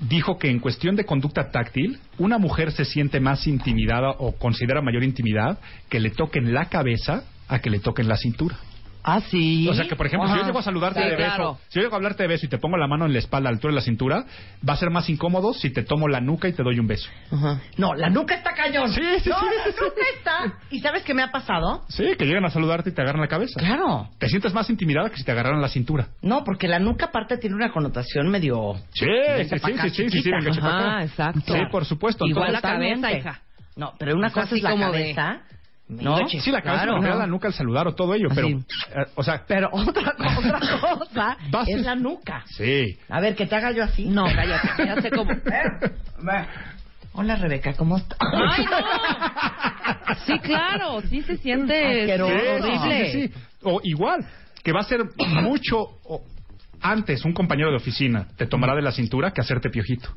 dijo 0.01 0.39
que 0.39 0.51
en 0.51 0.61
cuestión 0.61 0.97
de 0.97 1.05
conducta 1.05 1.51
táctil, 1.51 1.99
una 2.19 2.39
mujer 2.39 2.73
se 2.73 2.85
siente 2.85 3.21
más 3.21 3.47
intimidada 3.47 4.11
o 4.19 4.33
considera 4.33 4.81
mayor 4.81 5.05
intimidad 5.05 5.59
que 5.89 6.01
le 6.01 6.11
toquen 6.11 6.55
la 6.55 6.67
cabeza 6.67 7.25
a 7.49 7.59
que 7.59 7.71
le 7.71 7.81
toquen 7.81 8.09
la 8.09 8.17
cintura. 8.17 8.57
Ah, 9.03 9.21
sí. 9.21 9.67
O 9.69 9.75
sea 9.75 9.87
que, 9.89 9.97
por 9.97 10.07
ejemplo, 10.07 10.29
si 10.29 10.37
yo 10.39 10.45
llego 10.45 10.59
a 10.59 10.63
saludarte 10.63 11.01
Sí, 11.03 11.09
de 11.09 11.17
beso, 11.17 11.35
claro. 11.35 11.59
si 11.69 11.79
yo 11.79 11.83
llego 11.83 11.95
a 11.95 11.97
hablarte 11.97 12.23
de 12.23 12.29
beso 12.29 12.47
y 12.47 12.49
te 12.49 12.59
pongo 12.59 12.77
la 12.77 12.87
mano 12.87 13.07
en 13.07 13.13
la 13.13 13.19
espalda, 13.19 13.49
a 13.49 13.53
la 13.53 13.57
altura 13.57 13.73
de 13.73 13.77
la 13.77 13.81
cintura, 13.83 14.25
va 14.69 14.75
a 14.75 14.77
ser 14.77 14.91
más 14.91 15.09
incómodo 15.09 15.53
si 15.55 15.71
te 15.71 15.83
tomo 15.83 16.09
la 16.09 16.21
nuca 16.21 16.49
y 16.49 16.53
te 16.53 16.63
doy 16.63 16.79
un 16.79 16.87
beso. 16.87 17.09
Ajá. 17.33 17.61
No, 17.77 17.95
la 17.95 18.11
nuca 18.11 18.35
está 18.35 18.53
cañón. 18.55 18.89
Sí, 18.93 19.01
sí, 19.23 19.31
no, 19.31 19.39
sí. 19.39 19.47
la 19.57 19.67
nuca 19.87 20.03
está. 20.17 20.59
¿Y 20.71 20.81
sabes 20.81 21.03
qué 21.05 21.15
me 21.15 21.23
ha 21.23 21.31
pasado? 21.31 21.83
Sí, 21.89 22.05
que 22.19 22.27
llegan 22.27 22.45
a 22.45 22.51
saludarte 22.51 22.91
y 22.91 22.93
te 22.93 23.03
agarran 23.03 23.21
la 23.23 23.29
cabeza. 23.29 23.59
Claro. 23.59 24.09
Te 24.19 24.29
sientes 24.29 24.53
más 24.53 24.69
intimidada 24.71 25.09
que 25.11 25.17
si 25.17 25.25
te 25.25 25.33
agarraran 25.33 25.61
la 25.63 25.69
cintura. 25.69 26.09
No, 26.23 26.45
porque 26.45 26.69
la 26.69 26.79
nuca 26.79 27.07
aparte 27.07 27.39
tiene 27.39 27.57
una 27.57 27.73
connotación 27.73 28.29
medio... 28.29 28.75
Sí, 28.93 29.07
sí, 29.49 29.59
sí, 29.59 29.91
sí, 29.91 30.09
sí, 30.11 30.23
sí. 30.23 30.31
Ajá, 30.61 31.03
exacto. 31.05 31.55
Sí, 31.55 31.61
por 31.71 31.85
supuesto. 31.85 32.27
Igual 32.27 32.55
Entonces, 32.55 32.63
la 32.63 32.77
cabeza, 32.77 33.13
hija. 33.19 33.41
No, 33.77 33.95
pero 33.99 34.15
una 34.17 34.31
cosa 34.31 34.55
es 34.55 34.63
la 34.63 34.71
como 34.73 34.87
de- 34.93 35.15
cabeza. 35.15 35.43
¿No? 35.91 36.19
Leche, 36.19 36.41
Sí, 36.41 36.51
la 36.51 36.63
cabeza 36.63 36.85
claro. 36.85 37.03
me 37.03 37.09
da 37.09 37.17
la 37.17 37.27
nuca 37.27 37.49
al 37.49 37.55
saludar 37.55 37.87
o 37.89 37.95
todo 37.95 38.15
ello, 38.15 38.29
pero, 38.35 38.47
Así. 38.47 38.57
eh, 38.95 39.05
o 39.17 39.23
sea, 39.23 39.43
Pero 39.47 39.69
otra, 39.73 40.15
otra 40.39 40.61
cosa 40.99 41.37
Vas- 41.51 41.69
es 41.69 41.83
la 41.83 41.95
nuca. 41.97 42.45
sí. 42.47 42.97
A 43.09 43.21
ver, 43.21 43.35
que 43.35 43.47
te 43.47 43.57
haga 43.57 43.73
yo 43.73 43.85
así. 43.85 44.05
No, 44.07 44.25
cállate, 44.25 44.87
ya 44.87 45.01
sé 45.01 45.11
cómo. 45.11 45.31
Ve. 45.45 46.47
Hola, 47.13 47.35
Rebeca, 47.37 47.73
¿cómo 47.75 47.97
estás? 47.97 48.17
¡Ay, 48.21 48.65
no! 48.65 50.15
Sí, 50.27 50.39
claro, 50.39 51.01
sí 51.03 51.23
se 51.23 51.37
siente. 51.39 52.07
Sí, 52.07 52.13
horrible. 52.23 53.11
sí, 53.11 53.13
sí, 53.13 53.29
sí. 53.29 53.35
O 53.65 53.81
igual, 53.83 54.25
que 54.63 54.73
va 54.73 54.81
a 54.81 54.85
ser 54.85 55.01
mucho 55.19 55.77
o- 56.05 56.23
antes 56.81 57.25
un 57.25 57.33
compañero 57.33 57.71
de 57.71 57.77
oficina 57.77 58.27
te 58.37 58.47
tomará 58.47 58.75
de 58.77 58.83
la 58.83 58.93
cintura 58.93 59.33
que 59.33 59.41
hacerte 59.41 59.71
piojito. 59.71 60.09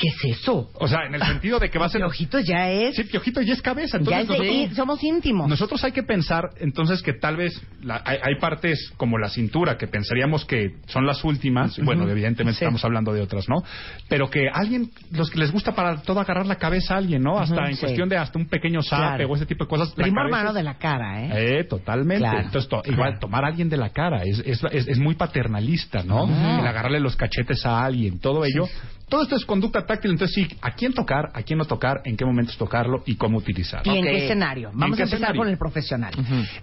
¿Qué 0.00 0.08
es 0.08 0.38
eso? 0.38 0.70
O 0.74 0.88
sea, 0.88 1.00
en 1.06 1.14
el 1.14 1.22
sentido 1.22 1.58
de 1.58 1.68
que 1.68 1.78
va 1.78 1.84
a 1.84 1.88
ser... 1.90 2.00
Piojito 2.00 2.38
ya 2.40 2.70
es... 2.70 2.96
Sí, 2.96 3.04
piojito 3.04 3.42
y 3.42 3.50
es 3.50 3.60
cabeza. 3.60 3.98
ya 4.00 4.20
Entonces 4.20 4.30
es 4.32 4.38
de 4.40 4.52
nosotros- 4.56 4.76
somos 4.76 5.04
íntimos. 5.04 5.46
Nosotros 5.48 5.84
hay 5.84 5.92
que 5.92 6.02
pensar 6.02 6.44
entonces 6.58 7.02
que 7.02 7.12
tal 7.12 7.36
vez 7.36 7.60
la- 7.82 8.02
hay, 8.06 8.16
hay 8.22 8.36
partes 8.40 8.92
como 8.96 9.18
la 9.18 9.28
cintura 9.28 9.76
que 9.76 9.86
pensaríamos 9.88 10.46
que 10.46 10.76
son 10.86 11.06
las 11.06 11.22
últimas, 11.22 11.78
bueno, 11.84 12.08
evidentemente 12.08 12.58
Sí. 12.60 12.64
estamos 12.64 12.82
hablando 12.84 13.12
de 13.12 13.20
otras, 13.20 13.46
¿no? 13.48 13.62
Pero 14.08 14.30
que 14.30 14.48
alguien, 14.50 14.90
los 15.12 15.28
que 15.30 15.38
les 15.38 15.52
gusta 15.52 15.74
para 15.74 16.00
todo 16.00 16.18
agarrar 16.20 16.46
la 16.46 16.56
cabeza 16.56 16.94
a 16.94 16.96
alguien, 16.96 17.22
¿no? 17.22 17.38
Hasta 17.38 17.66
en 17.68 17.74
sí. 17.74 17.80
cuestión 17.80 18.08
de 18.08 18.16
hasta 18.16 18.38
un 18.38 18.46
pequeño 18.48 18.80
Claro. 18.80 19.28
o 19.28 19.36
ese 19.36 19.44
tipo 19.44 19.64
de 19.64 19.68
cosas. 19.68 19.90
Primo 19.92 20.22
hermano 20.22 20.48
es- 20.48 20.54
de 20.54 20.62
la 20.62 20.78
cara, 20.78 21.22
¿eh? 21.22 21.58
Eh, 21.60 21.64
totalmente. 21.64 22.22
Claro. 22.22 22.40
Entonces, 22.40 22.70
to- 22.70 22.82
igual, 22.86 23.18
tomar 23.18 23.44
a 23.44 23.48
alguien 23.48 23.68
de 23.68 23.76
la 23.76 23.90
cara 23.90 24.22
es, 24.24 24.38
es, 24.46 24.64
es- 24.72 24.88
es 24.88 24.98
muy 24.98 25.14
paternalista, 25.14 26.02
¿no? 26.04 26.24
El 26.24 26.66
agarrarle 26.66 27.00
los 27.00 27.16
cachetes 27.16 27.66
a 27.66 27.84
alguien, 27.84 28.18
todo 28.18 28.46
ello. 28.46 28.66
Todo 29.10 29.22
esto 29.22 29.34
es 29.34 29.44
conducta 29.44 29.84
táctil, 29.84 30.12
entonces 30.12 30.34
sí, 30.34 30.56
a 30.62 30.70
quién 30.70 30.94
tocar, 30.94 31.30
a 31.34 31.42
quién 31.42 31.58
no 31.58 31.64
tocar, 31.64 32.00
en 32.04 32.16
qué 32.16 32.24
momentos 32.24 32.56
tocarlo 32.56 33.02
y 33.06 33.16
cómo 33.16 33.38
utilizarlo. 33.38 33.92
¿Y 33.92 33.98
en 33.98 34.04
qué 34.04 34.24
escenario? 34.24 34.70
¿En 34.70 34.78
Vamos 34.78 34.96
qué 34.96 35.02
a 35.02 35.04
empezar 35.06 35.18
escenario? 35.18 35.40
con 35.42 35.48
el 35.48 35.58
profesional. 35.58 36.14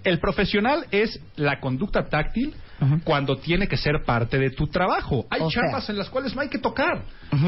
El 0.02 0.18
profesional 0.18 0.86
es 0.90 1.20
la 1.36 1.60
conducta 1.60 2.08
táctil 2.08 2.54
cuando 3.04 3.36
tiene 3.36 3.66
que 3.66 3.76
ser 3.76 4.02
parte 4.04 4.38
de 4.38 4.50
tu 4.50 4.66
trabajo. 4.68 5.26
Hay 5.30 5.40
O 5.40 5.50
sea. 5.50 5.62
chambas 5.62 5.88
en 5.90 5.98
las 5.98 6.08
cuales 6.10 6.34
no 6.34 6.42
hay 6.42 6.48
que 6.48 6.58
tocar. 6.58 7.02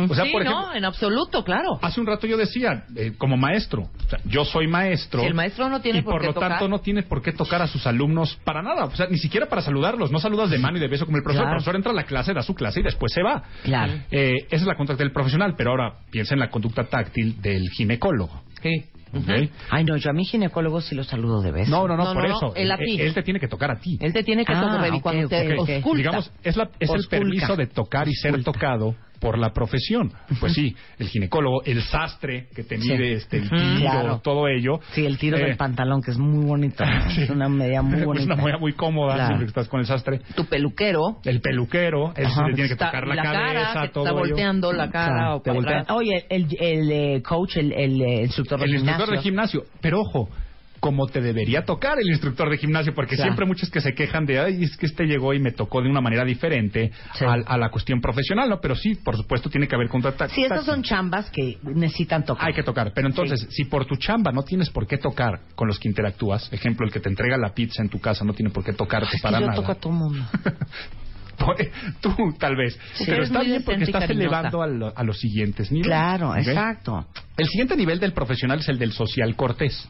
O 0.09 0.15
sea, 0.15 0.25
sí, 0.25 0.33
por 0.33 0.43
ejemplo, 0.43 0.69
no, 0.69 0.75
en 0.75 0.85
absoluto, 0.85 1.45
claro. 1.45 1.79
hace 1.81 2.01
un 2.01 2.07
rato 2.07 2.27
yo 2.27 2.37
decía, 2.37 2.85
eh, 2.97 3.13
como 3.17 3.37
maestro, 3.37 3.83
o 3.83 4.09
sea, 4.09 4.19
yo 4.25 4.45
soy 4.45 4.67
maestro. 4.67 5.21
Si 5.21 5.27
el 5.27 5.35
maestro 5.35 5.69
no 5.69 5.81
tiene 5.81 6.01
y 6.01 6.03
por 6.03 6.15
por 6.15 6.21
qué 6.21 6.27
lo 6.29 6.35
tocar. 6.35 6.51
tanto 6.51 6.69
no 6.69 6.81
tiene 6.81 7.03
por 7.03 7.23
qué 7.23 7.33
tocar 7.33 7.63
a 7.63 7.67
sus 7.67 7.87
alumnos 7.87 8.39
para 8.45 8.63
nada. 8.63 8.85
O 8.85 8.95
sea, 8.95 9.07
ni 9.07 9.19
siquiera 9.19 9.47
para 9.47 9.63
saludarlos. 9.63 10.11
No 10.11 10.19
saludas 10.19 10.51
de 10.51 10.59
mano 10.59 10.77
y 10.79 10.81
de 10.81 10.89
beso 10.89 11.07
como 11.07 11.17
el 11.17 11.23
profesor. 11.23 11.45
Claro. 11.45 11.57
El 11.57 11.59
profesor 11.59 11.77
entra 11.77 11.93
a 11.93 11.95
la 11.95 12.05
clase, 12.05 12.35
da 12.35 12.43
su 12.43 12.55
clase 12.55 12.81
y 12.81 12.83
después 12.83 13.13
se 13.13 13.23
va. 13.23 13.43
Claro. 13.63 13.93
Eh, 14.11 14.35
esa 14.47 14.57
es 14.57 14.67
la 14.67 14.75
conducta 14.77 15.03
del 15.03 15.13
profesional, 15.13 15.55
pero 15.57 15.71
ahora 15.71 15.95
piensa 16.11 16.35
en 16.35 16.41
la 16.41 16.51
conducta 16.51 16.85
táctil 16.85 17.41
del 17.41 17.69
ginecólogo. 17.71 18.43
Sí. 18.63 18.85
¿Ok? 19.13 19.51
Ay, 19.71 19.85
no, 19.85 19.97
yo 19.97 20.11
a 20.11 20.13
mi 20.13 20.25
ginecólogo 20.25 20.81
sí 20.81 20.95
lo 20.95 21.05
saludo 21.05 21.41
de 21.43 21.51
beso. 21.53 21.71
No, 21.71 21.87
no, 21.89 21.97
no, 21.97 22.05
No, 22.05 22.15
por 22.15 22.29
no, 22.29 22.37
eso. 22.37 22.53
él 22.55 22.71
a 22.71 22.77
ti. 22.77 23.01
él 23.01 23.15
te 23.15 23.23
tiene 23.23 23.41
que 23.41 23.49
tocar 23.49 23.71
a 23.71 23.79
ti. 23.81 23.99
Él 24.01 24.13
te 24.13 24.23
tiene 24.23 24.45
que 24.45 24.53
Ah, 24.53 24.61
tocar 24.61 24.91
ok, 24.93 25.03
cuando 25.03 25.25
ok, 25.27 25.31
te. 25.31 25.93
Digamos, 25.97 26.33
es, 26.43 26.57
la, 26.57 26.71
es 26.79 26.91
el 26.91 27.07
permiso 27.09 27.57
de 27.57 27.67
tocar 27.67 28.09
y 28.09 28.15
ser 28.15 28.35
Ausculta. 28.35 28.53
tocado 28.53 28.95
por 29.21 29.39
la 29.39 29.53
profesión. 29.53 30.13
Pues 30.41 30.55
sí, 30.55 30.75
el 30.99 31.09
ginecólogo, 31.09 31.63
el 31.65 31.83
sastre 31.83 32.49
que 32.55 32.65
te 32.65 32.79
Sí. 32.81 32.89
mide 32.91 33.13
este, 33.13 33.37
el 33.37 33.51
tiro, 33.51 33.81
Claro. 33.81 34.21
todo 34.25 34.49
ello. 34.49 34.81
Sí, 34.93 35.05
el 35.05 35.19
tiro 35.19 35.37
Eh, 35.37 35.45
del 35.45 35.57
pantalón, 35.57 36.01
que 36.03 36.11
es 36.11 36.19
muy 36.19 36.47
bonito. 36.47 36.83
sí. 37.15 37.23
Es 37.23 37.31
una 37.31 37.49
medida 37.49 37.83
muy 37.83 37.99
Es 38.01 38.05
bonita. 38.07 38.35
una 38.35 38.43
medida 38.43 38.59
muy 38.59 38.73
cómoda 38.73 39.15
Claro. 39.15 39.27
siempre 39.29 39.45
que 39.47 39.51
estás 39.51 39.69
con 39.69 39.81
el 39.81 39.87
sastre. 39.87 40.21
Tu 40.35 40.45
peluquero. 40.47 41.19
El 41.25 41.41
peluquero, 41.41 42.13
él 42.17 42.25
le 42.29 42.55
tiene 42.55 42.69
que 42.69 42.73
está- 42.75 42.87
tocar 42.87 43.07
la, 43.07 43.15
la 43.17 43.23
cabeza, 43.23 43.43
cara, 43.45 43.81
que 43.83 43.89
te 43.89 43.95
todo 43.95 44.05
está 44.05 44.11
ello. 44.19 44.27
volteando 44.29 44.73
la 44.73 44.91
cara 44.91 45.35
o 45.37 45.41
Te 45.43 45.51
voltea. 45.51 45.81
atrás. 45.81 45.97
Oye, 45.97 46.27
el, 46.31 46.47
el, 46.59 46.91
eh, 46.91 47.23
coach, 47.23 47.57
el, 47.59 47.73
el, 47.73 48.01
eh, 48.01 48.23
instructor 48.23 48.59
de 48.59 48.65
el 48.65 48.71
gimnasio. 48.73 48.91
instructor 48.93 49.17
de 49.17 49.23
gimnasio. 49.23 49.63
Pero 49.83 50.01
ojo, 50.01 50.29
como 50.81 51.07
te 51.07 51.21
debería 51.21 51.65
tocar 51.65 51.99
el 52.01 52.09
instructor 52.09 52.49
de 52.51 52.57
gimnasio, 52.59 52.95
porque 52.95 53.15
Claro. 53.17 53.31
siempre 53.31 53.47
muchos 53.47 53.71
que 53.71 53.81
se 53.81 53.93
quejan 53.95 54.25
de, 54.27 54.41
ay, 54.41 54.65
es 54.65 54.77
que 54.77 54.87
este 54.87 55.05
llegó 55.05 55.33
y 55.35 55.39
me 55.39 55.53
tocó 55.53 55.83
de 55.83 55.89
una 55.91 56.01
manera 56.01 56.25
diferente 56.25 56.91
Sí. 57.15 57.25
a, 57.25 57.33
a 57.35 57.59
la 57.59 57.71
cuestión 57.71 58.01
profesional, 58.01 58.49
¿no? 58.49 58.61
Pero 58.61 58.75
sí, 58.75 58.95
por 58.95 59.17
supuesto, 59.17 59.51
tiene 59.51 59.69
que 59.69 59.75
haber 59.75 59.89
contacto. 59.89 60.29
Sí, 60.31 60.43
estas 60.43 60.65
son 60.65 60.83
chambas 60.83 61.31
que 61.31 61.59
necesitan 61.63 62.25
tocar. 62.25 62.49
Hay 62.49 62.55
que 62.55 62.63
tocar. 62.63 62.93
Pero 62.95 63.07
entonces, 63.09 63.47
si 63.51 63.65
por 63.67 63.85
tu 63.85 63.97
chamba 63.97 64.33
no 64.33 64.43
tienes 64.43 64.71
por 64.71 64.87
qué 64.87 64.97
tocar 64.99 65.41
con 65.55 65.69
los 65.69 65.79
que 65.79 65.89
interactúas, 65.89 66.53
ejemplo, 66.53 66.87
el 66.87 66.93
que 66.93 67.01
te 67.01 67.09
entrega 67.09 67.37
la 67.37 67.53
pizza 67.55 67.83
en 67.83 67.89
tu 67.89 68.01
casa 68.01 68.25
no 68.25 68.33
tiene 68.33 68.51
por 68.51 68.65
qué 68.65 68.73
tocarte 68.73 69.09
Es 69.09 69.13
que 69.17 69.23
para 69.23 69.39
yo 69.41 69.47
nada. 69.47 69.57
toco 69.61 69.73
a 69.73 69.75
todo 69.75 69.93
mundo. 69.93 70.25
Tú, 72.01 72.15
tal 72.39 72.55
vez. 72.57 72.79
Sí, 72.95 73.05
pero 73.07 73.23
está 73.23 73.43
bien 73.43 73.63
porque 73.65 73.85
estás 73.85 74.09
elevando 74.11 74.63
a, 74.63 74.67
lo- 74.67 74.93
a 74.97 75.03
los 75.05 75.19
siguientes 75.19 75.71
niveles. 75.73 75.87
Claro, 75.89 76.37
exacto. 76.37 77.07
El 77.37 77.47
siguiente 77.49 77.77
nivel 77.77 77.99
del 77.99 78.13
profesional 78.13 78.59
es 78.61 78.69
el 78.69 78.79
del 78.79 78.93
social 78.93 79.35
cortés. 79.37 79.89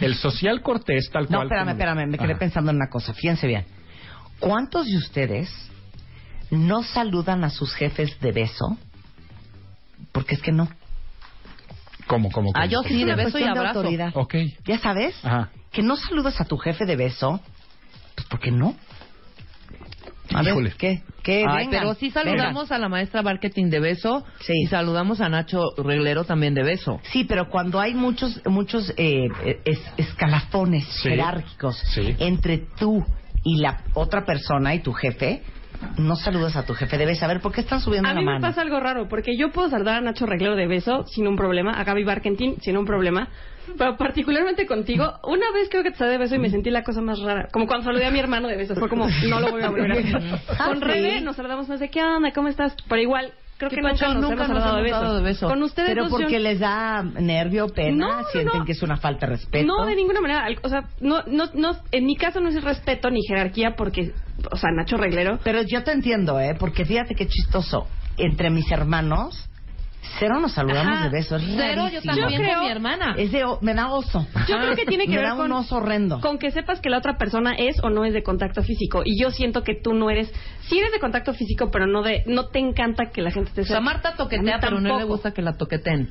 El 0.00 0.14
social 0.14 0.62
cortés, 0.62 1.10
tal 1.12 1.24
No, 1.24 1.38
cual. 1.38 1.42
espérame, 1.46 1.64
como- 1.66 1.70
espérame, 1.72 2.06
me 2.10 2.18
quedé 2.18 2.32
Ajá. 2.32 2.38
pensando 2.38 2.70
en 2.70 2.76
una 2.76 2.88
cosa. 2.90 3.12
Fíjense 3.14 3.46
bien. 3.46 3.64
¿Cuántos 4.38 4.86
de 4.86 4.96
ustedes 4.96 5.50
no 6.50 6.82
saludan 6.82 7.44
a 7.44 7.50
sus 7.50 7.74
jefes 7.74 8.18
de 8.20 8.32
beso? 8.32 8.78
Porque 10.12 10.34
es 10.36 10.42
que 10.42 10.52
no. 10.52 10.68
¿Cómo, 12.06 12.30
cómo, 12.30 12.50
Ah, 12.54 12.60
cómo, 12.62 12.66
yo 12.72 12.78
cómo? 12.82 12.88
sí, 12.88 13.04
de 13.04 13.14
beso 13.14 13.28
y 13.28 13.32
cuestión 13.32 13.52
de 13.54 13.58
abrazo. 13.58 13.78
autoridad. 13.80 14.10
Ok. 14.14 14.34
¿Ya 14.64 14.78
sabes? 14.78 15.14
Ajá. 15.24 15.50
Que 15.72 15.82
no 15.82 15.96
saludas 15.96 16.40
a 16.40 16.44
tu 16.44 16.56
jefe 16.56 16.86
de 16.86 16.96
beso. 16.96 17.40
Pues 18.14 18.26
porque 18.28 18.50
no. 18.50 18.74
A 20.34 20.42
ver, 20.42 20.52
Híjole. 20.52 20.72
¿qué? 20.78 21.02
¿Qué? 21.22 21.44
Ay, 21.48 21.66
Vengan, 21.66 21.70
pero 21.80 21.94
sí 21.94 22.10
saludamos 22.10 22.70
a 22.70 22.78
la 22.78 22.88
maestra 22.88 23.22
marketing 23.22 23.66
de 23.70 23.80
beso 23.80 24.24
Sí. 24.40 24.52
y 24.64 24.66
saludamos 24.66 25.20
a 25.20 25.28
Nacho 25.28 25.62
Reglero 25.78 26.24
también 26.24 26.54
de 26.54 26.62
beso. 26.62 27.00
Sí, 27.12 27.24
pero 27.24 27.48
cuando 27.48 27.80
hay 27.80 27.94
muchos 27.94 28.40
muchos 28.46 28.92
eh, 28.96 29.28
es- 29.64 29.92
escalafones 29.96 30.84
Sí. 31.02 31.10
jerárquicos 31.10 31.76
Sí. 31.94 32.14
entre 32.18 32.58
tú 32.78 33.04
y 33.44 33.58
la 33.58 33.82
otra 33.94 34.24
persona 34.24 34.74
y 34.74 34.80
tu 34.80 34.92
jefe, 34.92 35.42
no 35.98 36.16
saludas 36.16 36.56
a 36.56 36.64
tu 36.64 36.74
jefe 36.74 36.98
de 36.98 37.06
beso. 37.06 37.24
A 37.24 37.28
ver, 37.28 37.40
¿por 37.40 37.52
qué 37.52 37.60
están 37.60 37.80
subiendo 37.80 38.08
A 38.08 38.12
la 38.14 38.20
mí 38.20 38.26
me 38.26 38.32
mano? 38.32 38.46
pasa 38.46 38.62
algo 38.62 38.80
raro, 38.80 39.08
porque 39.08 39.36
yo 39.36 39.50
puedo 39.50 39.68
saludar 39.70 39.96
a 39.96 40.00
Nacho 40.00 40.26
Reglero 40.26 40.56
de 40.56 40.66
beso 40.66 41.04
sin 41.06 41.26
un 41.28 41.36
problema, 41.36 41.72
a 41.72 41.84
Gaby 41.84 42.04
Barkentin 42.04 42.56
sin 42.60 42.76
un 42.76 42.84
problema, 42.84 43.28
pero 43.76 43.96
particularmente 43.96 44.66
contigo, 44.66 45.18
una 45.24 45.50
vez 45.52 45.68
creo 45.70 45.82
que 45.82 45.90
te 45.90 45.98
saludé 45.98 46.12
de 46.14 46.18
beso 46.18 46.34
y 46.34 46.38
me 46.38 46.50
sentí 46.50 46.70
la 46.70 46.82
cosa 46.82 47.00
más 47.00 47.20
rara, 47.20 47.48
como 47.52 47.66
cuando 47.66 47.84
saludé 47.84 48.06
a 48.06 48.10
mi 48.10 48.18
hermano 48.18 48.48
de 48.48 48.56
beso, 48.56 48.74
fue 48.76 48.88
como, 48.88 49.06
no 49.28 49.40
lo 49.40 49.50
voy 49.50 49.62
a 49.62 49.68
volver 49.70 49.92
a 49.92 49.94
hacer. 49.94 50.40
Ah, 50.58 50.66
Con. 50.66 50.80
Rebe 50.80 51.20
nos 51.20 51.36
saludamos 51.36 51.68
más 51.68 51.78
de, 51.80 51.90
¿qué 51.90 52.02
onda? 52.02 52.32
¿Cómo 52.32 52.48
estás? 52.48 52.74
Pero 52.88 53.00
igual, 53.02 53.32
creo 53.58 53.68
¿Qué 53.70 53.76
que 53.76 53.82
nunca 53.82 54.06
nos 54.14 54.14
Nunca 54.22 54.34
hemos 54.44 54.48
nos 54.48 54.50
hemos 54.50 54.90
dado 54.90 55.16
de 55.16 55.22
beso. 55.22 55.46
Con 55.48 55.62
ustedes 55.62 55.88
Pero 55.90 56.04
yo- 56.04 56.10
porque 56.10 56.38
les 56.38 56.60
da 56.60 57.02
nervio, 57.02 57.68
pena, 57.68 58.22
No, 58.22 58.24
sienten 58.32 58.60
no. 58.60 58.64
que 58.64 58.72
es 58.72 58.82
una 58.82 58.96
falta 58.96 59.26
de 59.26 59.32
respeto. 59.32 59.66
No, 59.66 59.84
de 59.84 59.96
ninguna 59.96 60.20
manera. 60.20 60.46
O 60.62 60.68
sea, 60.68 60.84
no, 61.00 61.22
no, 61.26 61.44
no, 61.54 61.76
en 61.90 62.06
mi 62.06 62.16
caso 62.16 62.40
no 62.40 62.48
es 62.48 62.62
respeto 62.62 63.10
ni 63.10 63.20
jerarquía 63.26 63.74
porque, 63.76 64.12
o 64.50 64.56
sea, 64.56 64.70
Nacho 64.70 64.96
Reglero. 64.96 65.38
Pero 65.44 65.60
yo 65.62 65.82
te 65.84 65.92
entiendo, 65.92 66.40
¿eh? 66.40 66.54
Porque 66.58 66.84
fíjate 66.84 67.14
qué 67.14 67.26
chistoso. 67.26 67.86
Entre 68.16 68.50
mis 68.50 68.70
hermanos, 68.70 69.48
cero 70.18 70.38
nos 70.40 70.52
saludamos 70.52 70.92
Ajá, 70.94 71.04
de 71.04 71.10
besos. 71.10 71.42
Es 71.42 71.48
Cero, 71.56 71.88
yo 71.92 72.02
también 72.02 72.28
Yo 72.30 72.36
creo- 72.38 72.54
con 72.56 72.64
mi 72.64 72.70
hermana. 72.70 73.14
Es 73.16 73.32
de, 73.32 73.44
me 73.60 73.74
da 73.74 73.88
oso. 73.88 74.26
Yo 74.48 74.56
creo 74.58 74.74
que 74.76 74.84
tiene 74.86 75.04
que 75.04 75.10
me 75.16 75.16
ver 75.18 75.26
da 75.26 75.34
un 75.34 75.40
con, 75.40 75.52
oso 75.52 75.76
horrendo. 75.76 76.20
con 76.20 76.38
que 76.38 76.50
sepas 76.50 76.80
que 76.80 76.90
la 76.90 76.98
otra 76.98 77.18
persona 77.18 77.54
es 77.54 77.82
o 77.82 77.90
no 77.90 78.04
es 78.04 78.12
de 78.12 78.22
contacto 78.22 78.62
físico. 78.62 79.02
Y 79.04 79.20
yo 79.20 79.30
siento 79.30 79.62
que 79.62 79.74
tú 79.74 79.94
no 79.94 80.10
eres. 80.10 80.32
Sí 80.68 80.78
eres 80.78 80.92
de 80.92 80.98
contacto 81.00 81.34
físico, 81.34 81.70
pero 81.70 81.86
no 81.86 82.02
de 82.02 82.22
no 82.26 82.46
te 82.48 82.58
encanta 82.58 83.10
que 83.10 83.22
la 83.22 83.30
gente 83.30 83.50
te 83.52 83.60
O 83.62 83.64
sea, 83.64 83.80
Marta 83.80 84.14
toquetea, 84.16 84.58
pero 84.60 84.80
no 84.80 84.98
le 84.98 85.04
gusta 85.04 85.32
que 85.32 85.42
la 85.42 85.56
toqueten. 85.56 86.10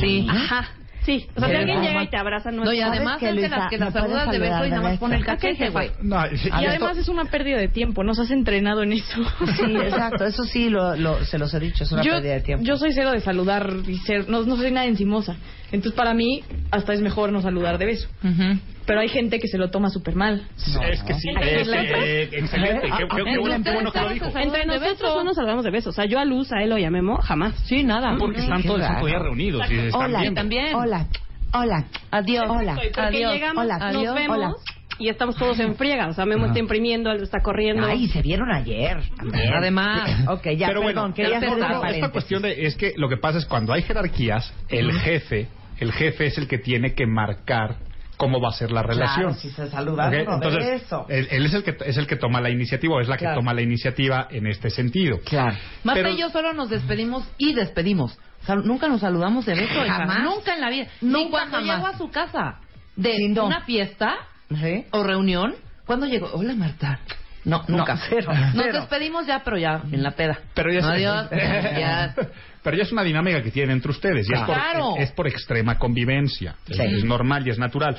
Sí. 0.00 0.26
Ajá. 0.28 0.68
Sí. 1.04 1.26
O 1.36 1.40
sea, 1.40 1.48
si 1.48 1.52
Pero 1.52 1.58
alguien 1.58 1.82
llega 1.82 2.02
y 2.02 2.08
te 2.08 2.16
abraza, 2.16 2.50
no, 2.50 2.64
No, 2.64 2.70
es 2.70 2.78
y 2.78 2.80
además 2.80 3.18
qué, 3.18 3.28
es 3.28 3.36
de 3.36 3.48
las 3.48 3.68
que 3.68 3.78
¿Me 3.78 3.84
la 3.86 3.90
puedes 3.90 4.06
saludas 4.06 4.30
de 4.30 4.38
beso 4.38 4.64
y 4.66 4.70
nada 4.70 4.82
más 4.82 4.98
pone 4.98 5.16
el 5.16 5.24
cachete, 5.24 5.68
güey. 5.70 5.90
No, 6.02 6.16
y- 6.26 6.50
además 6.66 6.96
es 6.96 7.08
una 7.08 7.24
pérdida 7.26 7.58
de 7.58 7.68
tiempo. 7.68 8.02
No 8.02 8.12
has 8.12 8.30
entrenado 8.30 8.82
en 8.82 8.92
eso. 8.94 9.22
Sí, 9.56 9.76
exacto. 9.76 10.24
Eso 10.24 10.44
sí, 10.44 10.70
lo, 10.70 10.96
lo- 10.96 11.22
se 11.24 11.38
los 11.38 11.52
he 11.54 11.60
dicho. 11.60 11.84
Es 11.84 11.92
una 11.92 12.02
yo, 12.02 12.12
pérdida 12.14 12.32
de 12.34 12.40
tiempo. 12.40 12.64
yo 12.64 12.76
soy 12.76 12.92
cero 12.92 13.10
de 13.12 13.20
saludar 13.20 13.70
y 13.86 13.96
ser, 13.98 14.28
no, 14.28 14.42
no 14.44 14.56
soy 14.56 14.70
nada 14.70 14.86
encimosa. 14.86 15.36
Entonces 15.74 15.96
para 15.96 16.14
mí 16.14 16.42
hasta 16.70 16.92
es 16.92 17.00
mejor 17.00 17.32
no 17.32 17.40
saludar 17.42 17.78
de 17.78 17.86
beso. 17.86 18.08
Ujú. 18.22 18.58
Pero 18.86 19.00
hay 19.00 19.08
gente 19.08 19.38
que 19.40 19.48
se 19.48 19.56
lo 19.58 19.70
toma 19.70 19.88
súper 19.90 20.14
mal. 20.14 20.46
es 20.56 21.02
que 21.02 21.14
sí, 21.14 21.30
es, 21.40 21.68
eh, 21.68 22.28
excelente. 22.32 22.82
Qué, 22.82 22.90
qué- 22.90 23.24
qué 23.24 23.38
bueno, 23.38 23.64
qué 23.64 23.72
bueno 23.72 23.90
que 23.92 24.00
lo 24.00 24.08
dijo. 24.10 24.26
Entre 24.38 24.66
nosotros 24.66 25.16
no 25.16 25.24
nos 25.24 25.36
saludamos 25.36 25.64
de 25.64 25.70
besos. 25.70 25.88
O 25.88 25.96
sea, 25.96 26.04
yo 26.04 26.18
a 26.18 26.24
Luz, 26.24 26.52
a 26.52 26.62
él 26.62 26.70
o 26.72 26.76
a 26.76 26.90
Memo, 26.90 27.16
jamás. 27.16 27.54
Sí, 27.66 27.82
nada. 27.82 28.14
Porque 28.18 28.40
están 28.40 28.62
todo 28.62 28.76
el 28.76 28.82
santo 28.82 29.06
día 29.06 29.18
reunidos 29.18 29.70
y 29.70 29.78
están 29.78 30.02
Hola, 30.02 30.20
viendo. 30.20 30.40
también. 30.40 30.74
Hola, 30.74 31.06
hola. 31.52 31.84
Adiós. 32.10 32.44
Hola. 32.48 32.76
Adiós. 32.96 33.32
llegamos, 33.32 33.64
Hola. 33.64 33.78
nos 33.78 33.96
Adiós. 33.96 34.14
vemos 34.14 34.36
Hola. 34.36 34.52
y 34.98 35.08
estamos 35.08 35.36
todos 35.36 35.58
en 35.60 35.76
friega. 35.76 36.08
O 36.08 36.12
sea, 36.12 36.26
Memo 36.26 36.46
está 36.46 36.58
imprimiendo, 36.58 37.10
él 37.10 37.22
está 37.22 37.40
corriendo. 37.40 37.86
Ay, 37.86 38.06
se 38.08 38.20
vieron 38.20 38.52
ayer. 38.52 38.98
también. 39.16 39.52
Además. 39.54 40.10
Ok, 40.28 40.44
ya, 40.56 40.66
Pero 40.68 40.80
perdón, 40.82 40.94
bueno, 41.10 41.14
quería 41.14 41.38
hacer 41.38 41.48
ese 41.48 41.96
esta 41.96 42.10
cuestión 42.10 42.42
de, 42.42 42.66
es 42.66 42.76
que 42.76 42.92
lo 42.96 43.08
que 43.08 43.16
pasa 43.16 43.38
es 43.38 43.46
cuando 43.46 43.72
hay 43.72 43.82
jerarquías, 43.82 44.52
el 44.68 44.92
jefe, 44.92 45.48
el 45.78 45.92
jefe 45.92 46.26
es 46.26 46.38
el 46.38 46.48
que 46.48 46.58
tiene 46.58 46.94
que 46.94 47.06
marcar 47.06 47.76
cómo 48.16 48.40
va 48.40 48.50
a 48.50 48.52
ser 48.52 48.70
la 48.70 48.82
relación. 48.82 49.34
Claro, 49.34 49.34
si 49.34 49.50
se 49.50 49.62
no, 49.68 49.96
de 50.10 50.20
Entonces, 50.20 50.82
eso. 50.82 51.06
Él, 51.08 51.26
él 51.30 51.46
es 51.46 51.54
el 51.54 51.64
que 51.64 51.76
es 51.84 51.96
el 51.96 52.06
que 52.06 52.16
toma 52.16 52.40
la 52.40 52.50
iniciativa, 52.50 52.94
o 52.94 53.00
es 53.00 53.08
la 53.08 53.16
que 53.16 53.26
toma 53.26 53.52
la 53.54 53.62
iniciativa 53.62 54.28
en 54.30 54.46
este 54.46 54.70
sentido. 54.70 55.18
Claro. 55.24 55.56
Marta 55.82 56.02
Pero- 56.02 56.14
y 56.14 56.18
yo 56.18 56.30
solo 56.30 56.52
nos 56.52 56.70
despedimos 56.70 57.28
y 57.38 57.54
despedimos. 57.54 58.16
O 58.42 58.46
sea, 58.46 58.56
nunca 58.56 58.88
nos 58.88 59.00
saludamos 59.00 59.46
de 59.46 59.54
beso. 59.54 59.80
¿Jamás? 59.86 60.22
Nunca 60.22 60.54
en 60.54 60.60
la 60.60 60.70
vida. 60.70 60.86
Ni 61.00 61.10
Nunca 61.10 61.30
cuando 61.30 61.56
jamás. 61.58 61.76
llego 61.76 61.86
a 61.88 61.98
su 61.98 62.10
casa 62.10 62.60
de 62.94 63.14
Sí, 63.16 63.28
no. 63.28 63.46
una 63.46 63.62
fiesta 63.62 64.14
¿Sí? 64.50 64.84
o 64.92 65.02
reunión. 65.02 65.54
¿Cuándo 65.86 66.06
llegó? 66.06 66.28
Hola, 66.34 66.54
Marta. 66.54 67.00
No, 67.44 67.62
No, 67.68 67.78
nunca. 67.78 67.98
cero, 68.08 68.32
Nos 68.54 68.64
cero. 68.64 68.80
despedimos 68.80 69.26
ya, 69.26 69.42
pero 69.44 69.58
ya 69.58 69.82
en 69.90 70.02
la 70.02 70.12
peda. 70.12 70.38
Pero 70.54 70.72
ya 70.72 70.88
Adiós. 70.88 71.28
ya. 71.32 72.14
Pero 72.64 72.76
ya 72.76 72.82
es 72.82 72.90
una 72.92 73.04
dinámica 73.04 73.40
que 73.42 73.50
tienen 73.52 73.72
entre 73.76 73.90
ustedes. 73.92 74.26
Y 74.28 74.32
es, 74.32 74.40
por, 74.40 74.54
Claro. 74.56 74.94
es, 74.98 75.10
es 75.10 75.12
por 75.14 75.28
extrema 75.28 75.78
convivencia. 75.78 76.56
Es- 76.66 76.76
Sí. 76.76 76.82
Es, 76.82 77.04
normal 77.04 77.46
y 77.46 77.50
es 77.50 77.58
natural. 77.58 77.96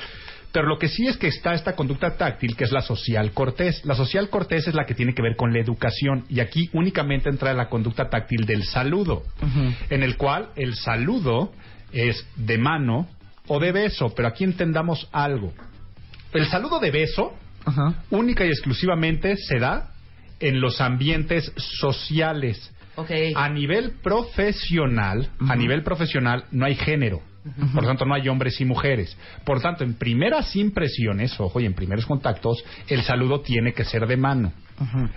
Pero 0.52 0.66
lo 0.68 0.78
que 0.78 0.88
sí 0.88 1.06
es 1.06 1.16
que 1.16 1.28
está 1.28 1.54
esta 1.54 1.74
conducta 1.76 2.16
táctil, 2.16 2.56
que 2.56 2.64
es 2.64 2.72
la 2.72 2.80
social 2.82 3.32
cortés. 3.32 3.84
La 3.84 3.94
social 3.94 4.28
cortés 4.30 4.66
es 4.68 4.74
la 4.74 4.84
que 4.86 4.94
tiene 4.94 5.14
que 5.14 5.22
ver 5.22 5.36
con 5.36 5.52
la 5.52 5.60
educación. 5.60 6.24
Y 6.28 6.40
aquí 6.40 6.68
únicamente 6.72 7.28
entra 7.30 7.52
la 7.54 7.68
conducta 7.68 8.08
táctil 8.10 8.44
del 8.46 8.64
saludo, 8.64 9.22
en 9.90 10.02
el 10.02 10.16
cual 10.16 10.48
el 10.56 10.74
saludo 10.74 11.52
es 11.92 12.26
de 12.36 12.58
mano 12.58 13.06
o 13.48 13.60
de 13.60 13.70
beso. 13.72 14.12
Pero 14.16 14.28
aquí 14.28 14.44
entendamos 14.44 15.08
algo. 15.12 15.52
El 16.32 16.46
saludo 16.46 16.80
de 16.80 16.90
beso 16.90 17.32
única 18.10 18.44
y 18.44 18.48
exclusivamente 18.48 19.36
se 19.36 19.58
da 19.58 19.90
en 20.40 20.60
los 20.60 20.80
ambientes 20.80 21.52
sociales. 21.56 22.72
Ok. 22.96 23.10
A 23.34 23.48
nivel 23.48 23.92
profesional, 24.02 25.28
a 25.48 25.56
nivel 25.56 25.82
profesional 25.82 26.44
no 26.50 26.64
hay 26.66 26.74
género. 26.74 27.20
Por 27.72 27.82
lo 27.82 27.88
tanto, 27.88 28.04
no 28.04 28.14
hay 28.14 28.28
hombres 28.28 28.60
y 28.60 28.64
mujeres. 28.64 29.16
Por 29.44 29.60
tanto, 29.60 29.84
en 29.84 29.94
primeras 29.94 30.56
impresiones, 30.56 31.38
ojo, 31.38 31.60
y 31.60 31.66
en 31.66 31.74
primeros 31.74 32.04
contactos, 32.04 32.64
el 32.88 33.02
saludo 33.02 33.40
tiene 33.40 33.72
que 33.72 33.84
ser 33.84 34.06
de 34.08 34.16
mano. 34.16 34.52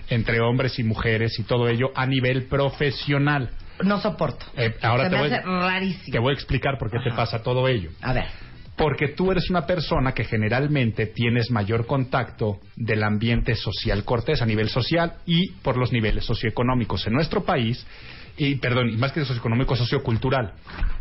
Entre 0.08 0.40
hombres 0.40 0.78
y 0.78 0.84
mujeres 0.84 1.38
y 1.40 1.42
todo 1.42 1.68
ello 1.68 1.90
a 1.94 2.06
nivel 2.06 2.44
profesional. 2.44 3.50
No 3.82 4.00
soporto. 4.00 4.46
Eh, 4.56 4.76
ahora 4.82 5.04
Se 5.04 5.10
te 5.10 5.16
me 5.16 5.22
voy, 5.22 5.32
hace 5.32 5.42
rarísimo. 5.46 6.12
te 6.12 6.18
voy 6.20 6.30
a 6.30 6.34
explicar 6.34 6.78
por 6.78 6.90
qué 6.90 6.98
te 7.02 7.10
pasa 7.16 7.42
todo 7.42 7.66
ello. 7.66 7.90
A 8.02 8.12
ver. 8.12 8.26
Porque 8.80 9.08
tú 9.08 9.30
eres 9.30 9.50
una 9.50 9.66
persona 9.66 10.12
que 10.12 10.24
generalmente 10.24 11.04
tienes 11.04 11.50
mayor 11.50 11.84
contacto 11.84 12.60
del 12.76 13.02
ambiente 13.02 13.54
social 13.54 14.04
cortés 14.04 14.40
a 14.40 14.46
nivel 14.46 14.70
social 14.70 15.16
y 15.26 15.50
por 15.50 15.76
los 15.76 15.92
niveles 15.92 16.24
socioeconómicos. 16.24 17.06
En 17.06 17.12
nuestro 17.12 17.44
país, 17.44 17.86
y 18.36 18.54
perdón, 18.56 18.90
y 18.90 18.96
más 18.96 19.12
que 19.12 19.20
socioeconómico, 19.24 19.76
sociocultural. 19.76 20.52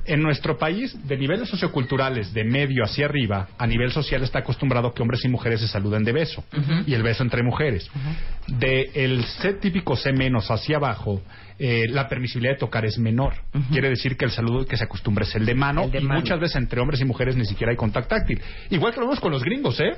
En 0.06 0.22
nuestro 0.22 0.58
país, 0.58 0.96
de 1.08 1.18
niveles 1.18 1.50
socioculturales 1.50 2.34
de 2.34 2.44
medio 2.44 2.84
hacia 2.84 3.06
arriba, 3.06 3.50
a 3.58 3.68
nivel 3.68 3.92
social 3.92 4.24
está 4.24 4.40
acostumbrado 4.40 4.94
que 4.94 5.02
hombres 5.02 5.24
y 5.26 5.30
mujeres 5.30 5.62
se 5.62 5.68
saluden 5.68 6.04
de 6.04 6.12
beso 6.12 6.44
y 6.86 6.94
el 6.94 7.04
beso 7.04 7.24
entre 7.24 7.44
mujeres. 7.44 7.90
De 8.48 8.90
el 8.96 9.24
C 9.24 9.54
típico 9.54 9.96
C 9.96 10.12
menos 10.14 10.50
hacia 10.50 10.78
abajo, 10.78 11.22
eh, 11.60 11.86
la 11.90 12.08
permisibilidad 12.08 12.54
de 12.54 12.60
tocar 12.60 12.86
es 12.86 12.98
menor. 12.98 13.34
Quiere 13.72 13.90
decir 13.90 14.18
que 14.18 14.26
el 14.26 14.32
saludo 14.32 14.66
que 14.66 14.78
se 14.78 14.86
acostumbra 14.86 15.24
es 15.26 15.36
el 15.36 15.46
de 15.46 15.54
mano 15.56 15.84
El 15.84 15.92
de 15.92 16.00
y 16.00 16.04
mano. 16.04 16.20
muchas 16.22 16.40
veces 16.40 16.56
entre 16.56 16.80
hombres 16.82 17.02
y 17.02 17.06
mujeres 17.06 17.36
ni 17.36 17.46
siquiera 17.46 17.72
hay 17.72 17.78
contacto 17.78 18.16
táctil. 18.16 18.42
Igual 18.72 18.94
que 18.94 19.00
lo 19.02 19.06
vemos 19.08 19.20
con 19.20 19.32
los 19.32 19.44
gringos, 19.44 19.80
¿eh? 19.80 19.92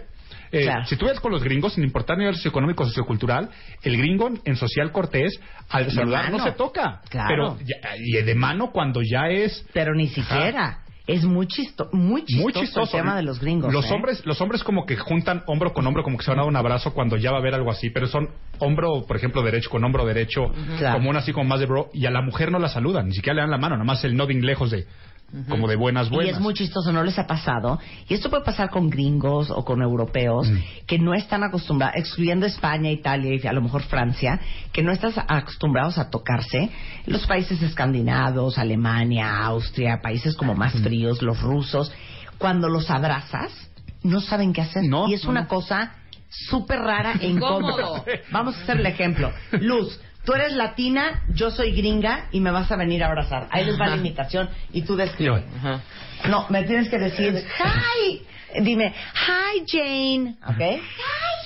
Eh, 0.52 0.64
Claro. 0.64 0.86
Si 0.86 0.96
tú 0.98 1.06
ves 1.06 1.20
con 1.20 1.32
los 1.32 1.44
gringos, 1.44 1.74
sin 1.74 1.84
importar 1.84 2.18
nivel 2.18 2.36
socioeconómico 2.36 2.84
o 2.84 2.88
sociocultural, 2.88 3.50
el 3.84 3.98
gringo 3.98 4.30
en 4.46 4.56
social 4.56 4.92
cortés, 4.92 5.40
al 5.70 5.86
De 5.86 5.92
saludar 5.92 6.32
no 6.32 6.44
se 6.44 6.52
toca. 6.52 7.02
Claro. 7.10 7.28
Pero 7.30 7.58
ya- 7.60 7.96
y 7.98 8.22
de 8.24 8.36
mano 8.36 8.72
cuando 8.72 9.02
ya 9.02 9.28
es 9.30 9.66
Pero 9.74 9.94
ni 9.96 10.08
siquiera. 10.08 10.80
Es 11.08 11.24
muy, 11.26 11.48
chisto 11.48 11.90
muy 11.92 12.24
chistoso, 12.24 12.44
muy 12.44 12.54
chistoso. 12.54 12.98
el 12.98 13.04
tema 13.04 13.16
de 13.18 13.24
los 13.24 13.40
gringos. 13.42 13.74
Los 13.74 13.90
¿eh? 13.90 13.94
hombres, 13.94 14.24
los 14.26 14.40
hombres 14.40 14.64
como 14.64 14.86
que 14.86 14.96
juntan 14.96 15.44
hombro 15.48 15.74
con 15.74 15.86
hombro, 15.86 16.04
como 16.04 16.16
que 16.18 16.24
se 16.24 16.30
van 16.30 16.40
a 16.40 16.44
dar 16.44 16.50
un 16.50 16.56
abrazo 16.56 16.94
cuando 16.94 17.18
ya 17.18 17.32
va 17.32 17.38
a 17.38 17.40
haber 17.42 17.56
algo 17.56 17.72
así, 17.72 17.90
pero 17.90 18.06
son 18.08 18.30
hombro, 18.60 19.04
por 19.08 19.18
ejemplo, 19.18 19.42
derecho 19.42 19.70
con 19.72 19.84
hombro 19.84 20.06
derecho, 20.06 20.54
Claro. 20.78 20.98
como 21.00 21.10
una 21.10 21.20
así 21.20 21.34
como 21.34 21.50
más 21.50 21.60
de 21.60 21.66
bro, 21.66 21.90
y 21.92 22.06
a 22.06 22.12
la 22.12 22.22
mujer 22.22 22.52
no 22.52 22.60
la 22.60 22.70
saludan, 22.70 23.08
ni 23.08 23.16
siquiera 23.16 23.34
le 23.34 23.42
dan 23.42 23.50
la 23.52 23.58
mano, 23.58 23.76
nada 23.76 23.84
más 23.84 24.04
el 24.06 24.16
nodding 24.16 24.46
lejos 24.46 24.70
de, 24.72 24.86
como 25.48 25.68
de 25.68 25.76
buenas 25.78 26.08
Y 26.08 26.10
buenas. 26.12 26.34
es 26.36 26.40
muy 26.42 26.54
chistoso, 26.54 26.92
¿no 26.92 27.04
les 27.04 27.18
ha 27.18 27.26
pasado? 27.26 27.80
Y 28.10 28.14
esto 28.14 28.30
puede 28.30 28.44
pasar 28.44 28.70
con 28.70 28.90
gringos 28.90 29.50
o 29.50 29.64
con 29.64 29.82
europeos 29.82 30.50
Mm. 30.50 30.58
que 30.86 31.00
no 31.00 31.14
están 31.14 31.44
acostumbrados, 31.44 31.96
excluyendo 31.98 32.46
España, 32.46 32.92
Italia 32.92 33.40
y 33.42 33.48
a 33.48 33.54
lo 33.54 33.62
mejor 33.62 33.84
Francia, 33.84 34.40
que 34.74 34.84
no 34.84 34.92
están 34.92 35.14
acostumbrados 35.28 35.98
a 35.98 36.10
tocarse. 36.10 36.70
Los 37.06 37.26
países 37.28 37.62
escandinavos, 37.62 38.58
Alemania, 38.58 39.40
Austria, 39.46 40.00
países 40.02 40.36
como 40.36 40.54
más 40.56 40.76
Mm. 40.76 40.84
fríos, 40.84 41.22
los 41.22 41.40
rusos, 41.42 41.92
cuando 42.38 42.68
los 42.70 42.90
abrazas, 42.90 43.52
no 44.04 44.20
saben 44.20 44.52
qué 44.52 44.62
hacer. 44.62 44.84
No, 44.84 45.08
y 45.08 45.14
es 45.14 45.24
no, 45.24 45.30
una 45.32 45.48
cosa 45.48 45.94
súper 46.30 46.80
rara 46.80 47.14
e 47.20 47.28
incómoda. 47.28 47.74
Incómodo. 47.82 48.06
Vamos 48.32 48.58
a 48.58 48.64
hacer 48.64 48.80
el 48.80 48.86
ejemplo. 48.86 49.32
Luz, 49.60 50.00
tú 50.26 50.34
eres 50.34 50.54
latina, 50.54 51.24
yo 51.34 51.52
soy 51.52 51.72
gringa 51.72 52.28
y 52.32 52.40
me 52.40 52.52
vas 52.52 52.72
a 52.72 52.76
venir 52.76 53.04
a 53.04 53.08
abrazar. 53.08 53.48
Ahí 53.52 53.66
les 53.66 53.80
va 53.80 53.88
la 53.88 53.98
imitación 53.98 54.50
y 54.72 54.84
tú 54.84 54.96
describe. 54.96 55.44
No, 56.30 56.46
me 56.50 56.64
tienes 56.64 56.90
que 56.90 56.98
decir, 57.00 57.44
hi. 57.60 58.22
Dime, 58.62 58.94
hi 58.94 59.64
Jane, 59.66 60.36
¿ok? 60.46 60.60
Hi 60.60 60.82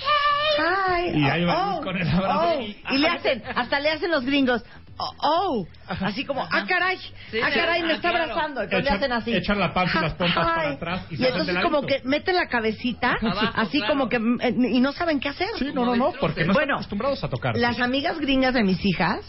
Jane. 0.01 1.11
Hi. 1.13 1.19
Y 1.19 1.23
ahí 1.29 1.43
va 1.45 1.75
Luz 1.75 1.83
con 1.85 1.97
el 1.97 2.07
abrazo. 2.09 2.57
oh. 2.57 2.93
Y 2.93 2.97
le 2.97 3.07
hacen, 3.09 3.43
hasta 3.55 3.79
le 3.79 3.89
hacen 3.91 4.09
los 4.11 4.25
gringos, 4.25 4.63
oh, 4.97 5.13
oh. 5.21 5.67
así 5.87 6.25
como, 6.25 6.41
ah 6.43 6.65
caray, 6.67 6.97
Sí, 7.31 7.39
ah 7.43 7.49
caray, 7.53 7.83
me 7.83 7.93
Ah, 7.93 7.95
está 7.95 8.09
claro. 8.11 8.23
abrazando. 8.31 8.61
Entonces 8.63 8.87
Echan- 8.87 8.91
le 8.91 8.97
hacen 8.97 9.11
así. 9.11 9.33
echan 9.35 9.59
la 9.59 9.73
panza 9.73 9.99
y 9.99 10.01
las 10.01 10.13
pompas 10.13 10.45
para 10.45 10.69
atrás 10.71 11.05
y 11.09 11.13
Y, 11.15 11.17
se 11.17 11.27
entonces 11.29 11.57
como 11.63 11.81
que 11.81 12.01
meten 12.03 12.35
la 12.35 12.47
cabecita, 12.47 13.15
Abajo, 13.21 13.51
así 13.55 13.79
claro. 13.79 13.93
como 13.93 14.09
que, 14.09 14.17
eh, 14.17 14.55
y 14.71 14.79
no 14.79 14.91
saben 14.93 15.19
qué 15.19 15.29
hacer. 15.29 15.47
Sí, 15.57 15.71
no, 15.73 15.85
no, 15.85 15.95
no, 15.95 16.13
porque 16.19 16.45
no 16.45 16.53
Bueno, 16.53 16.61
están 16.61 16.75
acostumbrados 16.75 17.23
a 17.23 17.29
tocar. 17.29 17.57
Las 17.57 17.79
amigas 17.79 18.19
gringas 18.19 18.53
de 18.53 18.63
mis 18.63 18.83
hijas, 18.85 19.21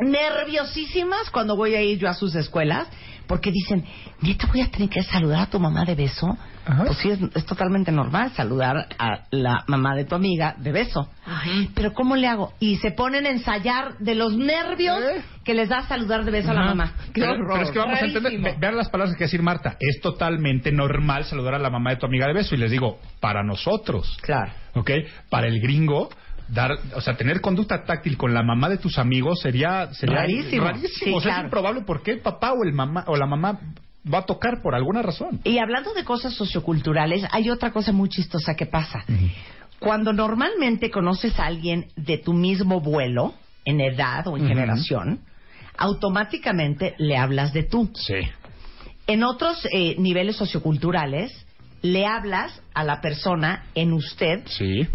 nerviosísimas 0.00 1.30
cuando 1.30 1.56
voy 1.56 1.74
a 1.74 1.82
ir 1.82 1.98
yo 1.98 2.08
a 2.08 2.14
sus 2.14 2.34
escuelas, 2.34 2.88
porque 3.26 3.50
dicen, 3.50 3.84
¿neta 4.22 4.46
voy 4.46 4.60
a 4.62 4.70
tener 4.70 4.88
que 4.88 5.02
saludar 5.02 5.40
a 5.42 5.46
tu 5.46 5.58
mamá 5.60 5.84
de 5.84 5.94
beso? 5.94 6.36
Ajá. 6.68 6.84
Pues 6.84 6.98
sí, 6.98 7.10
es, 7.10 7.18
es 7.34 7.46
totalmente 7.46 7.90
normal 7.90 8.30
saludar 8.32 8.88
a 8.98 9.24
la 9.30 9.64
mamá 9.68 9.94
de 9.94 10.04
tu 10.04 10.14
amiga 10.14 10.54
de 10.58 10.70
beso. 10.70 11.08
Pero 11.74 11.94
¿cómo 11.94 12.14
le 12.14 12.26
hago? 12.26 12.52
Y 12.60 12.76
se 12.76 12.90
ponen 12.90 13.24
a 13.26 13.30
ensayar 13.30 13.96
de 13.98 14.14
los 14.14 14.36
nervios 14.36 15.00
¿Eh? 15.00 15.22
que 15.44 15.54
les 15.54 15.68
da 15.70 15.82
saludar 15.88 16.24
de 16.24 16.30
beso 16.30 16.50
a 16.50 16.54
la 16.54 16.64
mamá. 16.66 16.92
¡Qué 17.14 17.20
Pero, 17.22 17.32
horror! 17.32 17.48
pero 17.52 17.62
es 17.64 17.70
que 17.70 17.78
vamos 17.78 18.02
a 18.02 18.04
entender, 18.04 18.56
vean 18.58 18.76
las 18.76 18.90
palabras 18.90 19.14
que 19.14 19.18
quiere 19.18 19.28
decir 19.30 19.42
Marta. 19.42 19.76
Es 19.80 20.00
totalmente 20.02 20.70
normal 20.70 21.24
saludar 21.24 21.54
a 21.54 21.58
la 21.58 21.70
mamá 21.70 21.90
de 21.90 21.96
tu 21.96 22.06
amiga 22.06 22.26
de 22.26 22.34
beso. 22.34 22.54
Y 22.54 22.58
les 22.58 22.70
digo, 22.70 22.98
para 23.20 23.42
nosotros, 23.42 24.16
Claro. 24.20 24.52
¿ok? 24.74 24.90
Para 25.30 25.46
el 25.46 25.60
gringo, 25.60 26.10
dar, 26.48 26.72
o 26.94 27.00
sea, 27.00 27.16
tener 27.16 27.40
conducta 27.40 27.84
táctil 27.84 28.16
con 28.18 28.34
la 28.34 28.42
mamá 28.42 28.68
de 28.68 28.76
tus 28.78 28.98
amigos 28.98 29.40
sería, 29.40 29.92
sería 29.94 30.16
Rarísimo. 30.16 30.64
rarísimo. 30.64 30.90
Sí, 30.92 31.12
o 31.14 31.20
sea, 31.20 31.30
claro. 31.30 31.38
es 31.38 31.44
improbable 31.44 31.82
porque 31.86 32.10
el 32.12 32.20
papá 32.20 32.52
o 32.52 32.62
el 32.64 32.72
mamá 32.72 33.04
o 33.06 33.16
la 33.16 33.26
mamá 33.26 33.58
va 34.12 34.18
a 34.18 34.26
tocar 34.26 34.62
por 34.62 34.74
alguna 34.74 35.02
razón. 35.02 35.40
Y 35.44 35.58
hablando 35.58 35.92
de 35.94 36.04
cosas 36.04 36.34
socioculturales, 36.34 37.24
hay 37.30 37.50
otra 37.50 37.72
cosa 37.72 37.92
muy 37.92 38.08
chistosa 38.08 38.54
que 38.54 38.66
pasa. 38.66 39.04
Cuando 39.78 40.12
normalmente 40.12 40.90
conoces 40.90 41.38
a 41.38 41.46
alguien 41.46 41.86
de 41.96 42.18
tu 42.18 42.32
mismo 42.32 42.80
vuelo, 42.80 43.34
en 43.64 43.80
edad 43.80 44.26
o 44.26 44.36
en 44.36 44.46
generación, 44.48 45.20
automáticamente 45.76 46.94
le 46.98 47.16
hablas 47.16 47.52
de 47.52 47.62
tú. 47.64 47.90
Sí. 47.94 48.14
En 49.06 49.24
otros 49.24 49.66
eh, 49.72 49.94
niveles 49.98 50.36
socioculturales, 50.36 51.46
le 51.82 52.06
hablas 52.06 52.60
a 52.74 52.84
la 52.84 53.00
persona 53.00 53.66
en 53.74 53.92
usted, 53.92 54.42
Sí. 54.46 54.86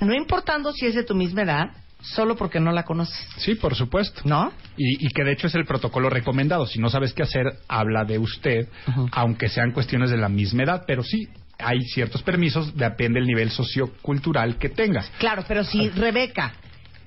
no 0.00 0.14
importando 0.14 0.72
si 0.72 0.86
es 0.86 0.94
de 0.94 1.04
tu 1.04 1.14
misma 1.14 1.42
edad, 1.42 1.70
solo 2.02 2.36
porque 2.36 2.60
no 2.60 2.72
la 2.72 2.84
conoces. 2.84 3.16
Sí, 3.36 3.54
por 3.54 3.74
supuesto. 3.74 4.22
¿No? 4.24 4.52
Y, 4.76 5.06
y 5.06 5.08
que 5.10 5.24
de 5.24 5.32
hecho 5.32 5.46
es 5.46 5.54
el 5.54 5.64
protocolo 5.64 6.10
recomendado. 6.10 6.66
Si 6.66 6.78
no 6.78 6.90
sabes 6.90 7.12
qué 7.14 7.22
hacer, 7.22 7.58
habla 7.68 8.04
de 8.04 8.18
usted, 8.18 8.68
aunque 9.12 9.48
sean 9.48 9.72
cuestiones 9.72 10.10
de 10.10 10.16
la 10.16 10.28
misma 10.28 10.64
edad. 10.64 10.84
Pero 10.86 11.02
sí, 11.02 11.28
hay 11.58 11.80
ciertos 11.82 12.22
permisos, 12.22 12.76
depende 12.76 13.20
del 13.20 13.26
nivel 13.26 13.50
sociocultural 13.50 14.58
que 14.58 14.68
tengas. 14.68 15.10
Claro, 15.18 15.44
pero 15.46 15.64
si 15.64 15.88
Rebeca 15.90 16.54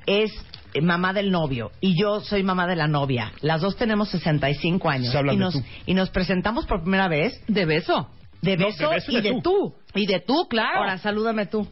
es 0.06 0.32
eh, 0.74 0.82
mamá 0.82 1.14
del 1.14 1.32
novio 1.32 1.72
y 1.82 2.00
yo 2.00 2.20
soy 2.22 2.44
mamá 2.44 2.68
de 2.68 2.76
la 2.76 2.88
novia, 2.88 3.32
las 3.42 3.62
dos 3.62 3.76
tenemos 3.76 4.10
65 4.10 4.90
años 4.90 5.16
y 5.32 5.38
nos, 5.38 5.54
tú. 5.54 5.64
y 5.86 5.94
nos 5.94 6.10
presentamos 6.10 6.66
por 6.66 6.82
primera 6.82 7.08
vez 7.08 7.42
De 7.48 7.66
beso. 7.66 8.10
de 8.42 8.58
No, 8.58 8.68
beso, 8.68 8.90
de 8.90 8.96
beso 8.96 9.12
y 9.12 9.22
de, 9.22 9.42
tú. 9.42 9.76
Y 9.94 10.06
de 10.06 10.20
tú, 10.20 10.48
claro. 10.50 10.80
Ahora, 10.80 10.98
salúdame 10.98 11.46
tú. 11.46 11.68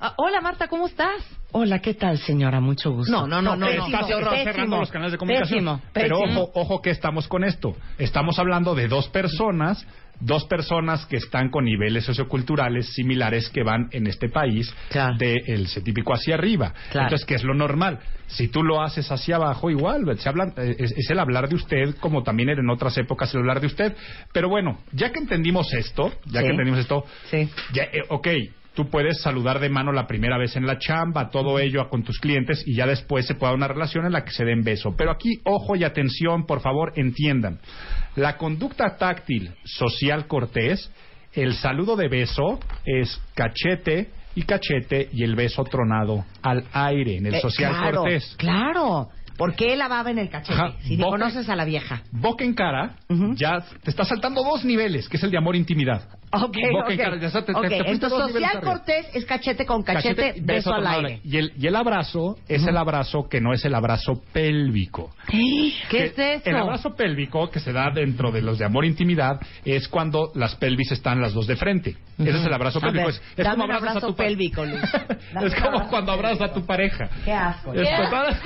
Ah, 0.00 0.14
hola, 0.16 0.40
Marta, 0.40 0.68
¿cómo 0.68 0.86
estás? 0.86 1.24
Hola, 1.50 1.80
¿qué 1.80 1.92
tal, 1.94 2.18
señora? 2.18 2.60
Mucho 2.60 2.92
gusto. 2.92 3.10
No, 3.10 3.26
no, 3.26 3.42
no, 3.42 3.56
no, 3.56 3.66
pésimo, 3.66 3.86
estás, 3.86 4.08
estás 4.10 4.28
pésimo, 4.30 4.44
cerrando 4.52 4.76
los 4.78 4.90
canales 4.92 5.12
de 5.12 5.18
comunicación. 5.18 5.58
Pésimo, 5.64 5.82
Pero 5.92 6.18
ojo, 6.20 6.50
ojo 6.54 6.82
que 6.82 6.90
estamos 6.90 7.26
con 7.26 7.42
esto. 7.42 7.74
Estamos 7.98 8.38
hablando 8.38 8.76
de 8.76 8.86
dos 8.86 9.08
personas, 9.08 9.84
dos 10.20 10.44
personas 10.44 11.04
que 11.06 11.16
están 11.16 11.50
con 11.50 11.64
niveles 11.64 12.04
socioculturales 12.04 12.92
similares 12.94 13.48
que 13.50 13.64
van 13.64 13.88
en 13.90 14.06
este 14.06 14.28
país 14.28 14.72
Claro. 14.90 15.16
del 15.18 15.66
típico 15.82 16.14
hacia 16.14 16.34
arriba. 16.36 16.72
Claro. 16.92 17.06
Entonces, 17.08 17.26
¿qué 17.26 17.34
es 17.34 17.42
lo 17.42 17.54
normal? 17.54 17.98
Si 18.28 18.46
tú 18.46 18.62
lo 18.62 18.80
haces 18.82 19.10
hacia 19.10 19.34
abajo, 19.34 19.68
igual, 19.68 20.16
se 20.20 20.28
hablan, 20.28 20.52
eh, 20.58 20.76
es, 20.78 20.92
es 20.92 21.10
el 21.10 21.18
hablar 21.18 21.48
de 21.48 21.56
usted, 21.56 21.96
como 21.98 22.22
también 22.22 22.50
era 22.50 22.60
en 22.60 22.70
otras 22.70 22.96
épocas 22.98 23.32
el 23.34 23.40
hablar 23.40 23.60
de 23.60 23.66
usted. 23.66 23.96
Pero 24.32 24.48
bueno, 24.48 24.78
ya 24.92 25.10
que 25.10 25.18
entendimos 25.18 25.72
esto, 25.74 26.12
ya 26.26 26.40
Sí. 26.40 26.44
que 26.46 26.50
entendimos 26.50 26.78
esto, 26.78 27.04
Sí. 27.30 27.48
ya, 27.72 27.82
eh, 27.84 28.02
ok, 28.10 28.28
tú 28.78 28.88
puedes 28.88 29.20
saludar 29.22 29.58
de 29.58 29.68
mano 29.70 29.90
la 29.90 30.06
primera 30.06 30.38
vez 30.38 30.54
en 30.54 30.64
la 30.64 30.78
chamba, 30.78 31.30
todo 31.30 31.58
ello 31.58 31.88
con 31.88 32.04
tus 32.04 32.20
clientes 32.20 32.62
y 32.64 32.76
ya 32.76 32.86
después 32.86 33.26
se 33.26 33.34
puede 33.34 33.50
dar 33.50 33.56
una 33.56 33.66
relación 33.66 34.06
en 34.06 34.12
la 34.12 34.24
que 34.24 34.30
se 34.30 34.44
den 34.44 34.62
beso. 34.62 34.94
Pero 34.96 35.10
aquí, 35.10 35.40
ojo 35.44 35.74
y 35.74 35.82
atención, 35.82 36.46
por 36.46 36.60
favor, 36.60 36.92
entiendan. 36.94 37.58
La 38.14 38.36
conducta 38.36 38.96
táctil 38.96 39.50
social 39.64 40.28
cortés, 40.28 40.92
el 41.32 41.54
saludo 41.54 41.96
de 41.96 42.06
beso 42.06 42.60
es 42.84 43.20
cachete 43.34 44.10
y 44.36 44.42
cachete 44.42 45.08
y 45.12 45.24
el 45.24 45.34
beso 45.34 45.64
tronado 45.64 46.24
al 46.42 46.62
aire 46.72 47.16
en 47.16 47.26
el 47.26 47.34
Eh, 47.34 47.40
social 47.40 47.72
claro, 47.72 48.02
cortés. 48.02 48.36
Claro. 48.38 49.08
¿Por 49.38 49.54
qué 49.54 49.74
la 49.76 49.88
baba 49.88 50.10
en 50.10 50.18
el 50.18 50.28
cachete? 50.28 50.52
Ajá, 50.60 50.72
Si 50.82 50.96
boca- 50.96 51.10
conoces 51.10 51.48
a 51.48 51.56
la 51.56 51.64
vieja. 51.64 52.02
Boca 52.12 52.44
en 52.44 52.52
cara, 52.54 52.96
ya 53.36 53.60
te 53.82 53.90
está 53.90 54.04
saltando 54.04 54.42
dos 54.42 54.64
niveles, 54.64 55.08
que 55.08 55.16
es 55.16 55.22
el 55.22 55.30
de 55.30 55.38
amor 55.38 55.54
e 55.54 55.58
intimidad. 55.58 56.02
Ok, 56.30 56.56
Boca 56.72 56.92
en 56.92 56.98
cara, 56.98 57.16
ya 57.18 57.28
está, 57.28 57.40
te- 57.42 57.54
te- 57.54 57.58
Ok, 57.58 57.62
te 57.68 57.84
fuiste 57.84 57.90
entonces 58.06 58.32
social 58.32 58.60
cortés 58.60 59.06
es 59.14 59.24
cachete 59.24 59.64
con 59.64 59.82
cachete, 59.82 60.34
beso, 60.42 60.74
al 60.74 60.86
aire. 60.86 61.20
Y 61.24 61.38
el, 61.38 61.52
y 61.56 61.66
el 61.68 61.74
abrazo 61.76 62.36
es 62.48 62.66
el 62.66 62.76
abrazo 62.76 63.28
que 63.30 63.40
no 63.40 63.54
es 63.54 63.64
el 63.64 63.74
abrazo 63.74 64.20
pélvico. 64.32 65.14
¿Qué 65.28 65.72
Que 65.88 66.04
es 66.06 66.18
eso? 66.18 66.50
El 66.50 66.56
abrazo 66.56 66.94
pélvico 66.94 67.48
que 67.48 67.60
se 67.60 67.72
da 67.72 67.90
dentro 67.94 68.30
de 68.30 68.42
los 68.42 68.58
de 68.58 68.64
amor 68.66 68.84
e 68.84 68.88
intimidad 68.88 69.40
es 69.64 69.88
cuando 69.88 70.30
las 70.34 70.54
pelvis 70.56 70.92
están 70.92 71.22
las 71.22 71.32
dos 71.32 71.46
de 71.46 71.56
frente. 71.56 71.96
Ese 72.18 72.30
es 72.40 72.44
el 72.44 72.52
abrazo 72.52 72.80
pélvico. 72.80 73.06
ver, 73.06 73.14
es, 73.14 73.22
es 73.36 73.44
dame 73.44 73.50
como 73.52 73.64
un 73.64 73.70
abrazas 73.70 73.88
a 73.88 73.90
abrazo 73.98 74.06
tu 74.08 74.14
pélvico, 74.16 74.64
Luz. 74.66 74.80
Es 75.42 75.54
como 75.54 75.68
abrazo 75.76 75.90
cuando 75.90 76.12
abrazas 76.12 76.50
a 76.50 76.52
tu 76.52 76.66
pareja. 76.66 77.08
Qué 77.24 77.32
asco. 77.32 77.72
Es 77.72 77.88
Qué 77.88 78.04
total- 78.04 78.36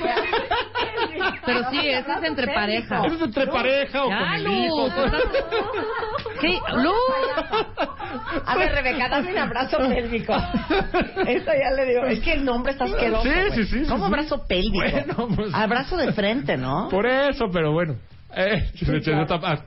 Pero 1.45 1.69
sí, 1.69 1.89
eso 1.89 2.11
es 2.11 2.23
entre 2.23 2.47
pareja. 2.53 3.05
Eso 3.05 3.15
es 3.15 3.21
entre 3.21 3.47
pareja 3.47 4.03
o 4.03 4.07
con 4.09 4.33
el 4.33 4.43
Luz, 4.43 4.55
hijo. 4.55 4.89
Sí, 6.41 6.59
Luz. 6.75 6.93
A 8.45 8.57
ver, 8.57 8.71
Rebeca, 8.73 9.07
dame 9.09 9.31
un 9.31 9.37
abrazo 9.37 9.77
pélvico. 9.77 10.33
Eso 10.33 11.51
ya 11.61 11.71
le 11.75 11.85
digo. 11.85 12.03
Es 12.05 12.19
que 12.19 12.33
el 12.33 12.43
nombre 12.45 12.73
está 12.73 12.85
asqueroso. 12.85 13.23
Sí, 13.23 13.29
sí, 13.55 13.63
sí, 13.63 13.83
sí, 13.85 13.89
¿Cómo 13.89 14.05
abrazo 14.05 14.45
pélvico? 14.47 14.73
Bueno, 15.15 15.35
pues- 15.35 15.53
Abrazo 15.53 15.95
de 15.97 16.11
frente, 16.11 16.57
¿no? 16.57 16.89
Por 16.89 17.05
eso, 17.05 17.45
pero 17.51 17.71
bueno. 17.71 17.95
Eh, 18.35 18.71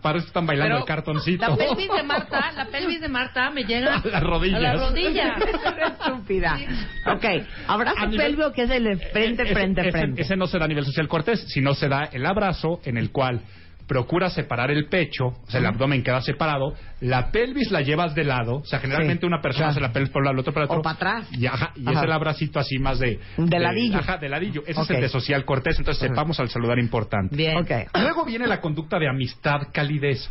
parece 0.02 0.24
que 0.24 0.28
están 0.28 0.46
bailando 0.46 0.74
Pero 0.74 0.78
el 0.78 0.84
cartoncito. 0.84 1.48
La 1.48 1.56
pelvis 1.56 1.88
de 1.88 2.02
Marta, 2.02 2.52
la 2.52 2.66
pelvis 2.66 3.00
de 3.00 3.08
Marta 3.08 3.50
me 3.50 3.64
llega 3.64 3.96
A 4.04 4.08
las 4.08 4.22
rodillas. 4.22 4.58
A 4.58 4.60
la 4.60 4.74
rodilla. 4.88 5.36
Estúpida. 5.86 6.58
Ok, 7.06 7.24
abrazo 7.68 7.96
pélvico 8.16 8.52
que 8.52 8.62
es 8.62 8.70
el 8.70 8.84
de 8.84 8.96
frente, 8.96 9.42
Ese- 9.44 9.54
frente, 9.54 9.80
ese, 9.82 9.90
frente. 9.92 10.22
ese 10.22 10.36
no 10.36 10.46
se 10.46 10.58
da 10.58 10.64
a 10.64 10.68
nivel 10.68 10.84
social 10.84 11.08
cortés, 11.08 11.44
sino 11.48 11.74
se 11.74 11.88
da 11.88 12.04
el 12.12 12.26
abrazo 12.26 12.80
en 12.84 12.96
el 12.96 13.10
cual 13.12 13.40
procura 13.86 14.30
separar 14.30 14.70
el 14.70 14.88
pecho, 14.88 15.26
o 15.26 15.46
sea, 15.50 15.60
el 15.60 15.66
abdomen 15.66 16.02
queda 16.02 16.20
separado, 16.20 16.74
la 17.00 17.30
pelvis 17.30 17.70
la 17.70 17.82
llevas 17.82 18.14
de 18.14 18.24
lado, 18.24 18.56
o 18.56 18.64
sea, 18.64 18.80
generalmente 18.80 19.20
Sí, 19.22 19.26
una 19.26 19.40
persona 19.40 19.66
claro. 19.66 19.70
hace 19.72 19.80
la 19.80 19.92
pelvis 19.92 20.10
por 20.10 20.22
un 20.22 20.24
lado, 20.26 20.34
el 20.34 20.40
otro 20.40 20.52
por 20.52 20.62
el 20.62 20.68
otro. 20.68 20.80
O 20.80 20.82
para 20.82 20.96
atrás. 20.96 21.28
Y, 21.32 21.46
ajá, 21.46 21.72
y 21.76 21.82
Ajá. 21.88 21.98
es 21.98 22.04
el 22.04 22.12
abracito 22.12 22.58
así 22.58 22.78
más 22.78 22.98
de... 22.98 23.20
De 23.36 23.58
ladillo. 23.58 23.98
Ajá, 23.98 24.16
de 24.18 24.28
ladillo. 24.28 24.62
Ese 24.66 24.80
es 24.80 24.90
el 24.90 25.00
de 25.00 25.08
social 25.08 25.44
cortés, 25.44 25.78
entonces 25.78 26.08
sepamos 26.08 26.40
al 26.40 26.48
saludar 26.48 26.78
importante. 26.78 27.36
Bien. 27.36 27.56
Ok. 27.58 27.70
Luego 28.00 28.24
viene 28.24 28.46
la 28.46 28.60
conducta 28.60 28.98
de 28.98 29.08
amistad 29.08 29.68
calidez. 29.72 30.28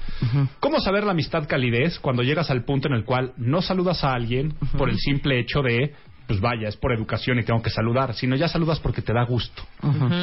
¿Cómo 0.59 0.79
saber 0.79 1.03
la 1.03 1.11
amistad 1.11 1.47
calidez 1.47 1.99
cuando 1.99 2.23
llegas 2.23 2.49
al 2.51 2.63
punto 2.65 2.87
en 2.87 2.93
el 2.95 3.05
cual 3.05 3.33
no 3.37 3.61
saludas 3.61 4.03
a 4.03 4.13
alguien 4.13 4.53
por 4.77 4.89
el 4.89 4.97
simple 4.97 5.39
hecho 5.39 5.61
de, 5.61 5.93
pues 6.27 6.39
vaya, 6.39 6.67
es 6.67 6.75
por 6.75 6.91
educación 6.93 7.39
y 7.39 7.43
tengo 7.43 7.61
que 7.61 7.69
saludar, 7.69 8.13
sino 8.13 8.35
ya 8.35 8.47
saludas 8.47 8.79
porque 8.79 9.01
te 9.01 9.13
da 9.13 9.23
gusto? 9.23 9.63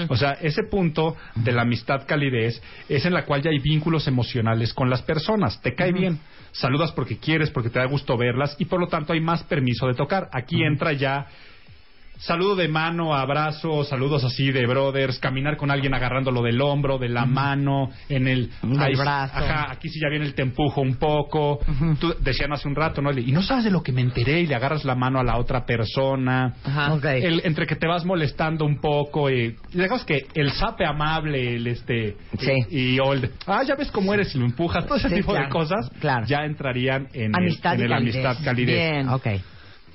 O 0.08 0.16
sea, 0.16 0.32
ese 0.32 0.64
punto 0.64 1.16
de 1.34 1.52
la 1.52 1.62
amistad 1.62 2.06
calidez 2.06 2.60
es 2.88 3.04
en 3.06 3.14
la 3.14 3.24
cual 3.24 3.42
ya 3.42 3.50
hay 3.50 3.58
vínculos 3.58 4.08
emocionales 4.08 4.74
con 4.74 4.90
las 4.90 5.02
personas. 5.02 5.60
Te 5.62 5.74
cae 5.74 5.92
bien. 5.92 6.18
Saludas 6.52 6.92
porque 6.92 7.18
quieres, 7.18 7.50
porque 7.50 7.70
te 7.70 7.78
da 7.78 7.86
gusto 7.86 8.16
verlas 8.16 8.56
y 8.58 8.66
por 8.66 8.80
lo 8.80 8.88
tanto 8.88 9.12
hay 9.12 9.20
más 9.20 9.42
permiso 9.44 9.86
de 9.86 9.94
tocar. 9.94 10.28
Aquí 10.32 10.62
entra 10.62 10.92
ya 10.92 11.26
saludo 12.22 12.56
de 12.56 12.68
mano, 12.68 13.14
abrazo, 13.14 13.84
saludos 13.84 14.24
así 14.24 14.50
de 14.52 14.66
brothers, 14.66 15.18
caminar 15.18 15.56
con 15.56 15.70
alguien 15.70 15.94
agarrándolo 15.94 16.42
del 16.42 16.60
hombro, 16.60 16.98
de 16.98 17.08
la 17.08 17.26
mano, 17.26 17.90
en 18.08 18.28
el 18.28 18.50
ahí- 18.78 18.94
brazo. 18.94 19.36
Ajá, 19.36 19.72
aquí 19.72 19.88
sí 19.88 19.98
ya 20.00 20.08
viene 20.08 20.24
el 20.26 20.34
te 20.34 20.42
empujo 20.42 20.80
un 20.80 20.96
poco. 20.96 21.58
Tú 22.00 22.14
decían 22.20 22.52
hace 22.52 22.68
un 22.68 22.74
rato, 22.74 23.02
¿no? 23.02 23.10
Y 23.12 23.32
no 23.32 23.42
sabes 23.42 23.64
de 23.64 23.70
lo 23.70 23.82
que 23.82 23.92
me 23.92 24.00
enteré 24.00 24.40
y 24.40 24.46
le 24.46 24.54
agarras 24.54 24.84
la 24.84 24.94
mano 24.94 25.18
a 25.20 25.24
la 25.24 25.36
otra 25.38 25.64
persona. 25.66 26.54
Ajá. 26.64 26.94
Ok. 26.94 27.04
El- 27.04 27.42
entre 27.44 27.66
que 27.66 27.76
te 27.76 27.86
vas 27.86 28.04
molestando 28.04 28.64
un 28.64 28.80
poco 28.80 29.28
y 29.30 29.56
digamos 29.72 30.04
que 30.04 30.26
el 30.34 30.50
sape 30.52 30.84
amable, 30.86 31.56
el 31.56 31.66
este 31.66 32.16
Sí. 32.38 32.52
y, 32.70 32.94
y 32.94 32.98
o 33.00 33.12
el 33.12 33.22
de, 33.22 33.30
ah 33.46 33.62
ya 33.66 33.74
ves 33.74 33.90
cómo 33.90 34.14
eres 34.14 34.34
y 34.34 34.38
lo 34.38 34.44
empujas, 34.46 34.86
todo 34.86 34.96
ese 34.96 35.08
Sí, 35.08 35.16
tipo 35.16 35.34
de 35.34 35.48
cosas 35.48 35.90
claro. 36.00 36.26
ya 36.26 36.44
entrarían 36.44 37.08
en 37.12 37.34
Amistad 37.36 37.74
el, 37.74 37.80
y 37.80 37.82
en 37.84 37.90
el 37.92 37.96
calidez. 37.98 38.24
amistad 38.24 38.44
calidez. 38.44 38.76
Bien. 38.92 39.08
Ok. 39.08 39.26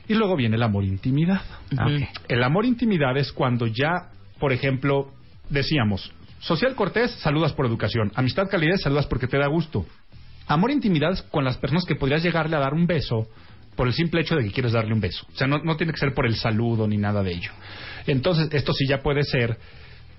Y 0.08 0.14
luego 0.14 0.36
viene 0.36 0.56
el 0.56 0.64
amor 0.64 0.84
intimidad. 0.84 1.42
Ok. 1.74 2.10
El 2.28 2.44
amor 2.44 2.66
intimidad 2.66 3.18
es 3.18 3.32
cuando 3.32 3.68
ya, 3.68 4.12
por 4.40 4.54
ejemplo, 4.54 5.12
decíamos, 5.50 6.12
social 6.40 6.76
cortés, 6.76 7.12
saludas 7.20 7.54
por 7.54 7.66
educación. 7.66 8.12
Amistad 8.16 8.50
calidez, 8.50 8.82
saludas 8.82 9.06
porque 9.08 9.28
te 9.28 9.38
da 9.38 9.48
gusto. 9.48 9.86
Amor 10.48 10.72
intimidad 10.72 11.12
es 11.12 11.22
con 11.24 11.44
las 11.44 11.58
personas 11.58 11.84
que 11.86 11.96
podrías 11.96 12.24
llegarle 12.24 12.56
a 12.56 12.60
dar 12.60 12.74
un 12.74 12.88
beso 12.88 13.28
por 13.76 13.88
el 13.88 13.94
simple 13.94 14.22
hecho 14.22 14.36
de 14.36 14.44
que 14.46 14.52
quieres 14.52 14.72
darle 14.72 14.94
un 14.94 15.02
beso. 15.02 15.26
O 15.34 15.36
sea, 15.36 15.46
no, 15.46 15.60
no 15.60 15.76
tiene 15.76 15.94
que 15.94 16.00
ser 16.00 16.14
por 16.14 16.26
el 16.26 16.36
saludo 16.36 16.88
ni 16.88 16.98
nada 16.98 17.22
de 17.22 17.32
ello. 17.32 17.52
Entonces, 18.08 18.50
esto 18.54 18.74
sí 18.74 18.88
ya 18.88 19.02
puede 19.02 19.24
ser 19.24 19.58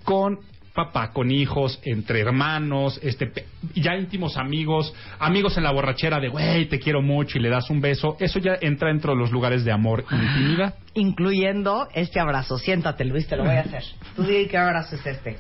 con 0.05 0.39
papá, 0.85 1.11
con 1.13 1.31
hijos, 1.33 1.81
entre 1.85 2.21
hermanos, 2.21 3.01
este, 3.03 3.27
pe- 3.27 3.47
ya 3.75 3.97
íntimos 3.97 4.37
amigos, 4.37 4.95
amigos 5.19 5.57
en 5.57 5.65
la 5.65 5.73
borrachera 5.73 6.21
de, 6.21 6.29
güey, 6.29 6.67
te 6.69 6.79
quiero 6.79 7.03
mucho 7.03 7.37
y 7.39 7.41
le 7.41 7.49
das 7.49 7.69
un 7.71 7.81
beso. 7.81 8.17
Eso 8.21 8.39
ya 8.39 8.53
entra 8.61 8.89
dentro 8.89 9.13
de 9.15 9.19
los 9.19 9.33
lugares 9.33 9.65
de 9.65 9.73
amor 9.73 10.05
e 10.11 10.15
intimidad. 10.15 10.75
Incluyendo 10.95 11.89
este 11.95 12.21
abrazo. 12.21 12.59
Siéntate, 12.59 13.05
Luis, 13.05 13.27
te 13.27 13.37
lo 13.37 13.45
voy 13.45 13.57
a 13.57 13.61
hacer. 13.61 13.83
Tú 14.15 14.23
dime 14.23 14.47
qué 14.47 14.57
abrazo 14.57 14.95
es 14.95 15.05
este. 15.07 15.37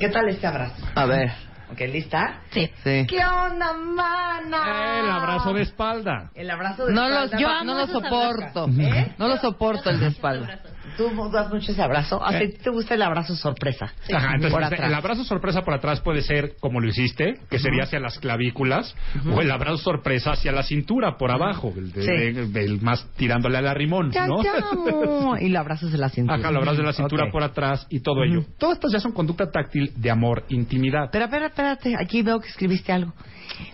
¿Qué 0.00 0.08
tal 0.08 0.28
este 0.28 0.46
abrazo? 0.46 0.82
A 0.94 1.04
ver. 1.04 1.30
Ok, 1.70 1.80
¿lista? 1.92 2.42
Sí. 2.52 2.70
Sí. 2.84 3.06
¿Qué 3.08 3.18
onda, 3.24 3.72
mana? 3.74 5.00
El 5.00 5.10
abrazo 5.10 5.52
de 5.52 5.62
espalda. 5.62 6.30
El 6.34 6.48
abrazo 6.50 6.86
de 6.86 6.94
No 6.94 7.06
espalda. 7.08 7.38
yo 7.38 7.48
Va- 7.48 7.64
no 7.64 7.74
lo 7.74 7.86
soporto. 7.88 8.68
¿Eh? 8.78 9.14
No 9.18 9.28
lo 9.28 9.36
soporto 9.38 9.90
el 9.90 10.00
de 10.00 10.06
espalda. 10.06 10.60
Tú 10.96 11.10
das 11.32 11.52
mucho 11.52 11.72
ese 11.72 11.82
abrazo. 11.82 12.24
¿A 12.24 12.38
ti 12.38 12.48
te 12.62 12.70
gusta 12.70 12.94
el 12.94 13.02
abrazo 13.02 13.36
sorpresa? 13.36 13.92
Ajá, 14.12 14.28
entonces 14.34 14.52
Por 14.52 14.64
atrás. 14.64 14.80
el 14.88 14.94
abrazo 14.94 15.24
sorpresa 15.24 15.62
por 15.62 15.74
atrás 15.74 16.00
puede 16.00 16.22
ser 16.22 16.54
como 16.60 16.80
lo 16.80 16.88
hiciste, 16.88 17.38
que 17.50 17.58
sería 17.58 17.84
hacia 17.84 18.00
las 18.00 18.18
clavículas, 18.18 18.94
o 19.30 19.40
el 19.40 19.50
abrazo 19.50 19.78
sorpresa 19.78 20.32
hacia 20.32 20.52
la 20.52 20.62
cintura 20.62 21.16
por 21.16 21.30
abajo, 21.30 21.72
el, 21.76 21.92
de- 21.92 22.02
Sí. 22.02 22.58
el 22.60 22.80
más 22.80 23.06
tirándole 23.16 23.58
al 23.58 23.66
arrimón, 23.66 24.10
¿no? 24.10 24.40
amo. 24.40 25.36
Y 25.40 25.48
lo 25.48 25.58
abrazas 25.60 25.92
de 25.92 25.98
la 25.98 26.08
cintura. 26.08 26.36
Ajá, 26.38 26.48
el 26.48 26.56
abrazo 26.56 26.78
de 26.78 26.82
la 26.86 26.92
cintura 26.92 27.30
por 27.30 27.42
atrás 27.42 27.86
y 27.90 28.00
todo 28.00 28.22
ello. 28.24 28.44
Todas 28.58 28.76
estas 28.76 28.92
ya 28.92 29.00
son 29.00 29.12
conducta 29.12 29.50
táctil 29.50 29.92
de 29.96 30.10
amor, 30.10 30.44
intimidad. 30.48 31.08
Pero 31.12 31.24
espera, 31.26 31.46
espérate, 31.46 31.94
aquí 32.00 32.22
veo 32.22 32.40
que 32.40 32.48
escribiste 32.48 32.92
algo. 32.92 33.12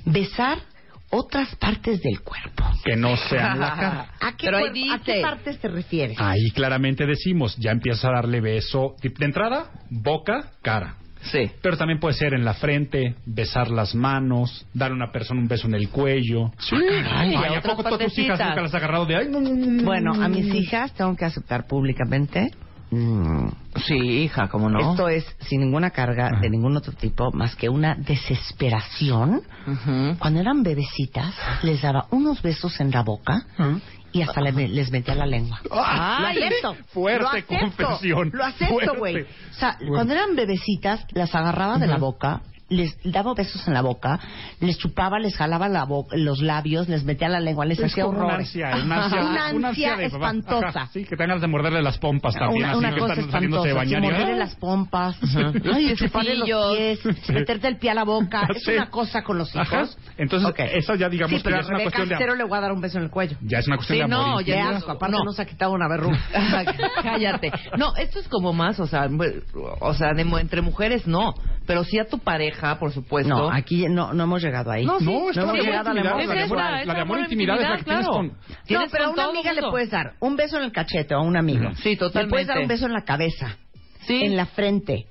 Besar 0.05 0.59
otras 1.13 1.55
partes 1.57 2.01
del 2.03 2.21
cuerpo. 2.23 2.65
que 2.85 2.97
no 2.97 3.17
sean 3.17 3.61
la 3.61 3.75
cara. 3.77 4.07
¿A 4.21 4.33
qué, 4.37 4.47
Pero 4.47 4.57
ahí 4.57 4.65
cuerpo- 4.71 4.93
¿A 4.95 4.99
qué 5.05 5.13
dice. 5.13 5.23
partes 5.23 5.59
te 5.61 5.69
refieres? 5.69 6.17
Ahí 6.19 6.51
claramente 6.53 7.07
decimos, 7.07 7.55
ya 7.59 7.71
empieza 7.71 8.09
a 8.09 8.13
darle 8.13 8.41
beso. 8.41 8.97
De 9.03 9.13
entrada, 9.25 9.71
boca, 9.91 10.51
cara. 10.63 10.97
Sí. 11.31 11.49
Pero 11.63 11.77
también 11.77 12.01
puede 12.01 12.15
ser 12.15 12.35
en 12.35 12.45
la 12.45 12.55
frente, 12.55 13.15
besar 13.27 13.71
las 13.71 13.95
manos, 13.95 14.67
dar 14.75 14.91
a 14.91 14.95
una 14.95 15.13
persona 15.13 15.41
un 15.41 15.47
beso 15.47 15.69
en 15.69 15.75
el 15.75 15.89
cuello. 15.91 16.51
Sí. 16.59 16.75
caray, 16.75 17.05
Ay, 17.13 17.31
y 17.31 17.55
a 17.55 17.59
¿a 17.59 17.63
poco 17.63 17.85
todas 17.85 18.01
tus 18.09 18.19
hijas 18.19 18.41
nunca 18.41 18.61
las 18.63 18.71
has 18.71 18.75
agarrado 18.75 19.07
de 19.07 19.17
ay, 19.17 19.29
no, 19.31 19.41
no, 19.41 19.51
no, 19.51 19.67
no, 19.67 19.83
Bueno, 19.85 20.15
no, 20.15 20.23
a 20.25 20.29
mis 20.29 20.47
no"? 20.47 20.55
hijas 20.57 20.93
tengo 20.95 21.15
que 21.15 21.25
aceptar 21.25 21.69
públicamente. 21.69 22.51
Mm, 22.93 23.49
Sí, 23.87 23.95
hija, 23.97 24.49
¿cómo 24.49 24.69
no? 24.69 24.91
Esto 24.93 25.09
es 25.09 25.25
sin 25.49 25.61
ninguna 25.61 25.91
carga 25.91 26.31
de 26.41 26.51
ningún 26.51 26.77
otro 26.77 26.93
tipo 26.93 27.33
más 27.33 27.57
que 27.57 27.69
una 27.69 27.95
desesperación. 27.95 29.43
Cuando 30.19 30.41
eran 30.41 30.63
bebecitas, 30.63 31.35
les 31.63 31.83
daba 31.83 32.07
unos 32.11 32.43
besos 32.43 32.79
en 32.81 32.91
la 32.91 33.03
boca 33.03 33.45
y 34.13 34.21
hasta 34.23 34.41
le- 34.43 34.69
les 34.69 34.91
metía 34.93 35.15
la 35.15 35.27
lengua. 35.27 35.61
Ay, 35.71 36.37
lo 36.39 36.45
acepto. 36.47 36.75
fuerte 36.93 37.23
lo 37.23 37.29
acepto, 37.29 37.59
confesión. 37.59 38.31
Lo 38.33 38.45
acepto, 38.45 38.95
güey. 38.99 39.23
O 39.23 39.55
sea, 39.59 39.79
cuando 39.89 40.13
eran 40.13 40.37
bebecitas, 40.37 41.07
las 41.13 41.35
agarraba 41.35 41.79
de 41.79 41.87
la 41.87 41.97
boca, 41.97 42.43
les 42.73 42.97
daba 43.05 43.35
besos 43.35 43.67
en 43.69 43.75
la 43.75 43.83
boca, 43.83 44.19
les 44.61 44.79
chupaba, 44.79 45.19
les 45.19 45.37
jalaba 45.37 45.69
la 45.69 45.85
boca, 45.85 46.17
los 46.17 46.41
labios, 46.43 46.89
les 46.89 47.05
metía 47.05 47.29
la 47.29 47.41
lengua, 47.41 47.65
les 47.65 47.79
Es 47.79 47.85
hacía 47.93 48.05
como 48.05 48.25
una 48.25 48.35
ansia, 48.37 48.71
una 48.85 49.05
ansia, 49.05 49.21
Una 49.23 49.51
una 49.53 49.69
ansia 49.69 49.97
de 49.97 50.07
espantosa. 50.07 50.69
Ajá, 50.69 50.87
sí, 50.93 51.05
que 51.05 51.17
tengas 51.17 51.41
de 51.41 51.47
morderle 51.47 51.83
las 51.83 51.99
pompas 51.99 52.35
también, 52.35 52.65
Una, 52.65 52.71
así 52.71 52.79
una 52.79 52.95
que 52.95 53.01
cosa 53.01 53.13
están 53.15 53.31
saliéndose 53.31 53.69
espantosa, 53.69 53.85
de 53.85 53.87
sí, 53.89 53.95
bañar. 54.01 54.13
morderle 54.13 54.39
las 54.39 54.55
pompas, 54.57 55.17
ay, 55.75 55.95
chuparle 55.97 56.37
los 56.37 56.49
pies, 56.77 57.01
meterte 57.29 57.69
el 57.69 57.77
pie 57.79 57.91
a 57.91 57.95
la 57.95 58.05
boca, 58.05 58.49
es 58.55 58.63
Sí. 58.65 58.73
una 58.73 58.91
cosa 58.91 59.23
con 59.23 59.39
los 59.39 59.55
hijos. 59.55 59.69
Ajá. 59.73 59.87
Entonces, 60.17 60.49
Ok. 60.49 60.59
esa 60.61 60.95
ya 60.97 61.09
digamos 61.09 61.31
sí, 61.31 61.37
que 61.39 61.43
pero 61.45 61.57
ya 61.57 61.61
es 61.61 61.67
una 61.69 61.79
Rebeca 61.79 61.91
cuestión 61.97 62.09
de 62.09 62.17
cero 62.25 62.35
le 62.37 62.45
voy 62.45 62.59
a 62.59 62.61
dar 62.61 62.73
un 62.73 62.81
beso 62.81 62.99
en 62.99 63.05
el 63.05 63.11
cuello. 63.11 63.37
ya 63.43 63.59
es 63.59 63.67
una 63.67 63.77
cuestión 63.77 63.97
Sí, 63.97 63.99
de 64.09 64.15
amor 64.15 64.27
no, 64.27 64.41
ya 64.41 64.71
asco, 64.71 64.91
aparte 64.93 65.17
No. 65.17 65.25
no. 65.25 65.33
se 65.33 65.43
ha 65.43 65.45
quitado 65.47 65.73
una 65.73 65.89
verruga. 65.89 66.19
Cállate. 67.03 67.53
No, 67.77 67.95
esto 67.97 68.19
es 68.21 68.29
como 68.29 68.53
más, 68.53 68.79
o 68.81 68.87
sea, 68.87 69.09
o 69.81 69.95
sea, 69.95 70.13
de, 70.15 70.23
entre 70.23 70.63
mujeres 70.63 71.07
no, 71.07 71.35
pero 71.67 71.85
sí 71.85 71.99
a 71.99 72.05
tu 72.07 72.19
pareja, 72.19 72.79
por 72.79 72.93
supuesto. 72.93 73.29
No, 73.35 73.51
aquí 73.53 73.87
no, 73.89 74.13
no 74.13 74.25
hemos 74.25 74.43
llegado 74.43 74.71
ahí. 74.71 74.85
No, 74.85 74.99
sí. 74.99 75.05
No, 75.05 75.29
está 75.31 75.43
hemos 75.43 75.57
la 75.57 75.63
llegado 75.63 75.91
amor 75.91 75.95
la 75.95 76.03
de 76.03 76.09
amor, 76.09 76.39
sexual. 76.39 76.73
la 76.73 76.77
de 76.79 76.83
Es 76.83 76.99
amor 77.03 77.19
intimidad 77.21 77.57
es 77.57 77.63
la 77.63 77.77
que 77.77 77.85
tienes 77.85 78.07
claro. 78.07 78.13
con... 78.17 78.27
No, 78.29 78.81
pero 78.91 79.05
a 79.05 79.09
una 79.11 79.25
amiga 79.25 79.53
le 79.53 79.63
puedes 79.63 79.91
dar 79.91 80.13
un 80.21 80.37
beso 80.37 80.57
en 80.59 80.65
el 80.65 80.73
cachete 80.73 81.15
o 81.15 81.19
a 81.19 81.23
un 81.23 81.37
amigo. 81.37 81.71
Sí, 81.77 81.91
Le 81.91 81.97
puedes 81.97 82.13
dar 82.15 82.29
totalmente. 82.29 82.63
un 82.63 82.69
beso 82.69 82.87
en 82.87 82.93
la 82.93 83.05
cabeza, 83.05 83.57
Sí. 84.07 84.21
en 84.25 84.37
la 84.37 84.47
frente, 84.47 85.07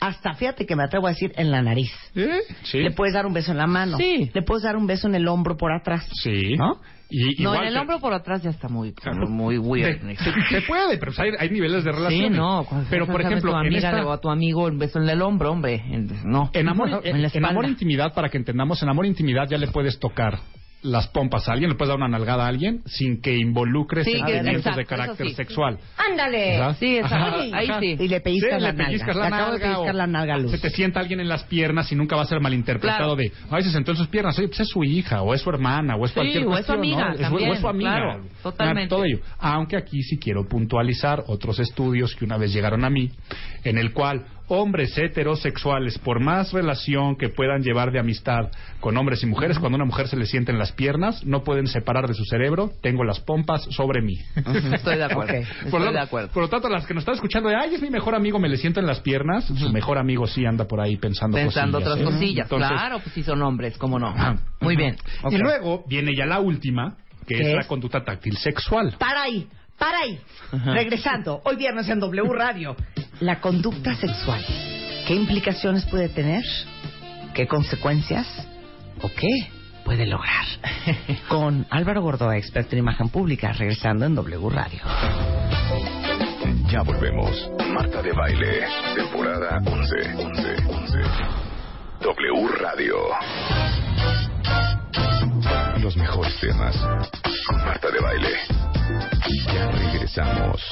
hasta 0.00 0.34
fíjate 0.34 0.66
que 0.66 0.76
me 0.76 0.84
atrevo 0.84 1.06
a 1.06 1.10
decir 1.10 1.32
en 1.36 1.50
la 1.50 1.62
nariz. 1.62 1.90
¿Eh? 2.14 2.40
Sí. 2.64 2.78
Le 2.80 2.90
puedes 2.92 3.14
dar 3.14 3.26
un 3.26 3.32
beso 3.32 3.52
en 3.52 3.58
la 3.58 3.66
mano. 3.66 3.96
Sí. 3.96 4.30
Le 4.32 4.42
puedes 4.42 4.62
dar 4.64 4.76
un 4.76 4.86
beso 4.86 5.08
en 5.08 5.14
el 5.14 5.26
hombro 5.28 5.56
por 5.56 5.72
atrás. 5.72 6.06
Sí. 6.22 6.54
¿No? 6.56 6.80
Y, 7.08 7.40
No, 7.42 7.52
igual 7.52 7.62
en 7.62 7.68
el 7.68 7.76
hombro 7.78 8.00
por 8.00 8.12
atrás 8.12 8.42
ya 8.42 8.50
está 8.50 8.68
muy, 8.68 8.92
Claro. 8.92 9.28
muy 9.28 9.58
weird. 9.58 10.00
Se, 10.00 10.16
se- 10.16 10.32
se 10.50 10.60
puede, 10.62 10.98
pero 10.98 11.12
hay, 11.18 11.30
hay 11.38 11.50
niveles 11.50 11.84
de 11.84 11.92
Sí, 11.92 11.96
relaciones. 11.96 12.32
no. 12.36 12.66
pero, 12.90 13.06
por 13.06 13.20
a 13.20 13.26
ejemplo, 13.28 13.52
tu 13.52 13.58
en, 13.58 13.66
amiga 13.66 13.90
esta- 13.90 14.06
o 14.06 14.10
a 14.12 14.20
tu 14.20 14.28
amigo 14.28 14.64
un 14.64 14.78
beso 14.78 15.00
en 15.00 15.08
el 15.08 15.22
hombro, 15.22 15.52
hombre. 15.52 15.74
en- 15.88 16.10
No. 16.24 16.50
en 16.52 16.68
amor, 16.68 16.88
en 17.04 17.22
la 17.22 17.30
en 17.32 17.44
amor 17.44 17.66
intimidad, 17.68 18.12
para 18.12 18.28
que 18.28 18.38
entendamos, 18.38 18.82
en 18.82 18.88
amor 18.88 19.06
intimidad 19.06 19.46
ya 19.48 19.56
le 19.56 19.68
puedes 19.68 19.98
tocar 20.00 20.38
las 20.82 21.08
pompas 21.08 21.48
a 21.48 21.52
alguien, 21.52 21.70
le 21.70 21.76
puedes 21.76 21.88
dar 21.88 21.96
una 21.96 22.06
nalgada 22.06 22.44
a 22.44 22.48
alguien 22.48 22.82
sin 22.86 23.20
que 23.20 23.36
involucre 23.36 24.04
Sí, 24.04 24.12
que- 24.12 24.18
sentimientos 24.18 24.54
exacto, 24.58 24.76
de 24.76 24.82
eso 24.82 24.88
carácter 24.88 25.26
sí. 25.28 25.34
sexual. 25.34 25.78
¡Ándale! 25.96 26.50
¿Verdad? 26.50 26.76
Sí, 26.78 26.96
exacto. 26.98 27.16
Ajá, 27.26 27.36
Ahí 27.58 27.68
ajá. 27.70 27.80
sí. 27.80 27.96
Y 27.98 28.08
le 28.08 28.20
pellizcas 28.20 28.54
Sí, 28.58 28.60
la 28.62 28.72
le 28.72 28.84
pellizcas 28.84 29.16
nalga. 29.16 29.20
la 29.22 29.28
Le 29.30 29.34
acabo 29.36 29.52
de 29.52 29.58
nalga 29.58 29.66
pellizcar 29.74 29.94
o 29.94 29.98
la 29.98 30.06
nalga 30.06 30.34
a 30.34 30.38
Luz. 30.38 30.50
Se 30.52 30.58
te 30.58 30.70
sienta 30.70 31.00
alguien 31.00 31.18
en 31.20 31.28
las 31.28 31.42
piernas 31.44 31.90
y 31.90 31.96
nunca 31.96 32.14
va 32.14 32.22
a 32.22 32.26
ser 32.26 32.40
malinterpretado 32.40 33.16
Claro. 33.16 33.16
de, 33.16 33.32
ay, 33.50 33.62
se 33.64 33.70
sentó 33.72 33.90
en 33.90 33.96
sus 33.96 34.08
piernas, 34.08 34.38
oye, 34.38 34.48
pues 34.48 34.60
es 34.60 34.68
su 34.68 34.84
hija, 34.84 35.22
o 35.22 35.34
es 35.34 35.40
su 35.40 35.50
hermana, 35.50 35.96
o 35.96 36.04
es 36.04 36.10
Sí, 36.12 36.14
cualquier 36.14 36.46
o 36.46 36.56
es 36.56 36.66
su 36.66 36.72
amiga 36.72 37.08
¿no? 37.08 37.14
Es- 37.14 37.20
también, 37.20 37.50
o 37.50 37.54
es 37.54 37.60
su 37.60 37.68
amiga. 37.68 37.90
claro, 37.96 38.24
totalmente. 38.42 38.88
Todo 38.88 39.04
ello. 39.04 39.18
Aunque 39.38 39.76
aquí 39.76 40.02
sí 40.02 40.18
quiero 40.18 40.46
puntualizar 40.46 41.24
otros 41.26 41.58
estudios 41.58 42.14
que 42.14 42.24
una 42.24 42.36
vez 42.36 42.52
llegaron 42.52 42.84
a 42.84 42.90
mí, 42.90 43.10
en 43.64 43.78
el 43.78 43.92
cual 43.92 44.24
hombres 44.48 44.96
heterosexuales, 44.96 45.98
por 45.98 46.20
más 46.20 46.52
relación 46.52 47.16
que 47.16 47.28
puedan 47.28 47.62
llevar 47.62 47.90
de 47.92 47.98
amistad 47.98 48.50
con 48.80 48.96
hombres 48.96 49.22
y 49.22 49.26
mujeres, 49.26 49.58
cuando 49.58 49.76
una 49.76 49.84
mujer 49.84 50.08
se 50.08 50.16
le 50.16 50.26
siente 50.26 50.52
en 50.52 50.58
las 50.58 50.72
piernas, 50.72 51.24
no 51.24 51.42
pueden 51.42 51.66
separar 51.66 52.06
de 52.06 52.14
su 52.14 52.24
cerebro, 52.24 52.70
tengo 52.82 53.04
las 53.04 53.20
pompas 53.20 53.62
sobre 53.70 54.02
mí. 54.02 54.18
Estoy 54.74 54.96
de 54.96 55.04
acuerdo. 55.04 55.34
Estoy 55.34 55.70
Por 55.70 55.80
lo, 55.80 55.92
de 55.92 56.00
acuerdo. 56.00 56.28
por 56.30 56.42
lo 56.42 56.48
tanto, 56.48 56.68
las 56.68 56.86
que 56.86 56.94
nos 56.94 57.02
están 57.02 57.14
escuchando 57.16 57.48
de, 57.48 57.56
ay, 57.56 57.74
es 57.74 57.82
mi 57.82 57.90
mejor 57.90 58.14
amigo, 58.14 58.38
me 58.38 58.48
le 58.48 58.56
siento 58.56 58.80
en 58.80 58.86
las 58.86 59.00
piernas, 59.00 59.44
su 59.46 59.70
mejor 59.70 59.98
amigo 59.98 60.26
sí 60.26 60.44
anda 60.46 60.66
por 60.66 60.80
ahí 60.80 60.96
pensando 60.96 61.36
Pensando 61.36 61.78
cosillas, 61.80 61.92
otras 61.94 62.00
¿eh? 62.00 62.12
cosillas. 62.14 62.44
Entonces, 62.46 62.68
claro, 62.70 62.98
pues 63.00 63.14
sí 63.14 63.22
son 63.22 63.42
hombres, 63.42 63.76
cómo 63.78 63.98
no. 63.98 64.08
ajá, 64.08 64.36
Muy 64.60 64.76
bien. 64.76 64.96
Y 65.30 65.36
luego 65.38 65.84
viene 65.88 66.14
ya 66.16 66.26
la 66.26 66.40
última, 66.40 66.96
que 67.26 67.34
¿Qué 67.36 67.42
es, 67.42 67.48
es? 67.48 67.54
la 67.56 67.64
conducta 67.66 68.04
táctil 68.04 68.36
sexual. 68.36 68.94
Para 68.98 69.22
ahí, 69.22 69.48
para 69.78 69.98
ahí. 69.98 70.20
Regresando, 70.52 71.40
hoy 71.44 71.56
viernes 71.56 71.88
en 71.88 72.00
W 72.00 72.28
Radio. 72.32 72.76
La 73.20 73.40
conducta 73.40 73.94
sexual. 73.94 74.44
¿Qué 75.06 75.14
implicaciones 75.14 75.84
puede 75.86 76.08
tener? 76.08 76.44
¿Qué 77.34 77.46
consecuencias 77.46 78.26
o 79.02 79.08
qué 79.08 79.28
puede 79.84 80.06
lograr? 80.06 80.44
Con 81.28 81.66
Álvaro 81.70 82.02
Gordoa, 82.02 82.36
experto 82.36 82.74
en 82.74 82.80
imagen 82.80 83.08
pública, 83.08 83.52
regresando 83.52 84.06
en 84.06 84.14
W 84.14 84.50
Radio. 84.50 84.80
Ya 86.68 86.82
volvemos. 86.82 87.50
Marta 87.72 88.02
de 88.02 88.12
Baile, 88.12 88.66
temporada 88.94 89.60
11. 89.64 90.14
11, 90.16 90.56
11. 90.66 90.98
W 92.00 92.48
Radio. 92.58 92.96
Los 95.80 95.96
mejores 95.96 96.38
temas 96.40 96.76
con 97.48 97.58
Marta 97.64 97.90
de 97.90 98.00
Baile. 98.00 98.75
Ya 99.52 99.70
regresamos. 99.72 100.62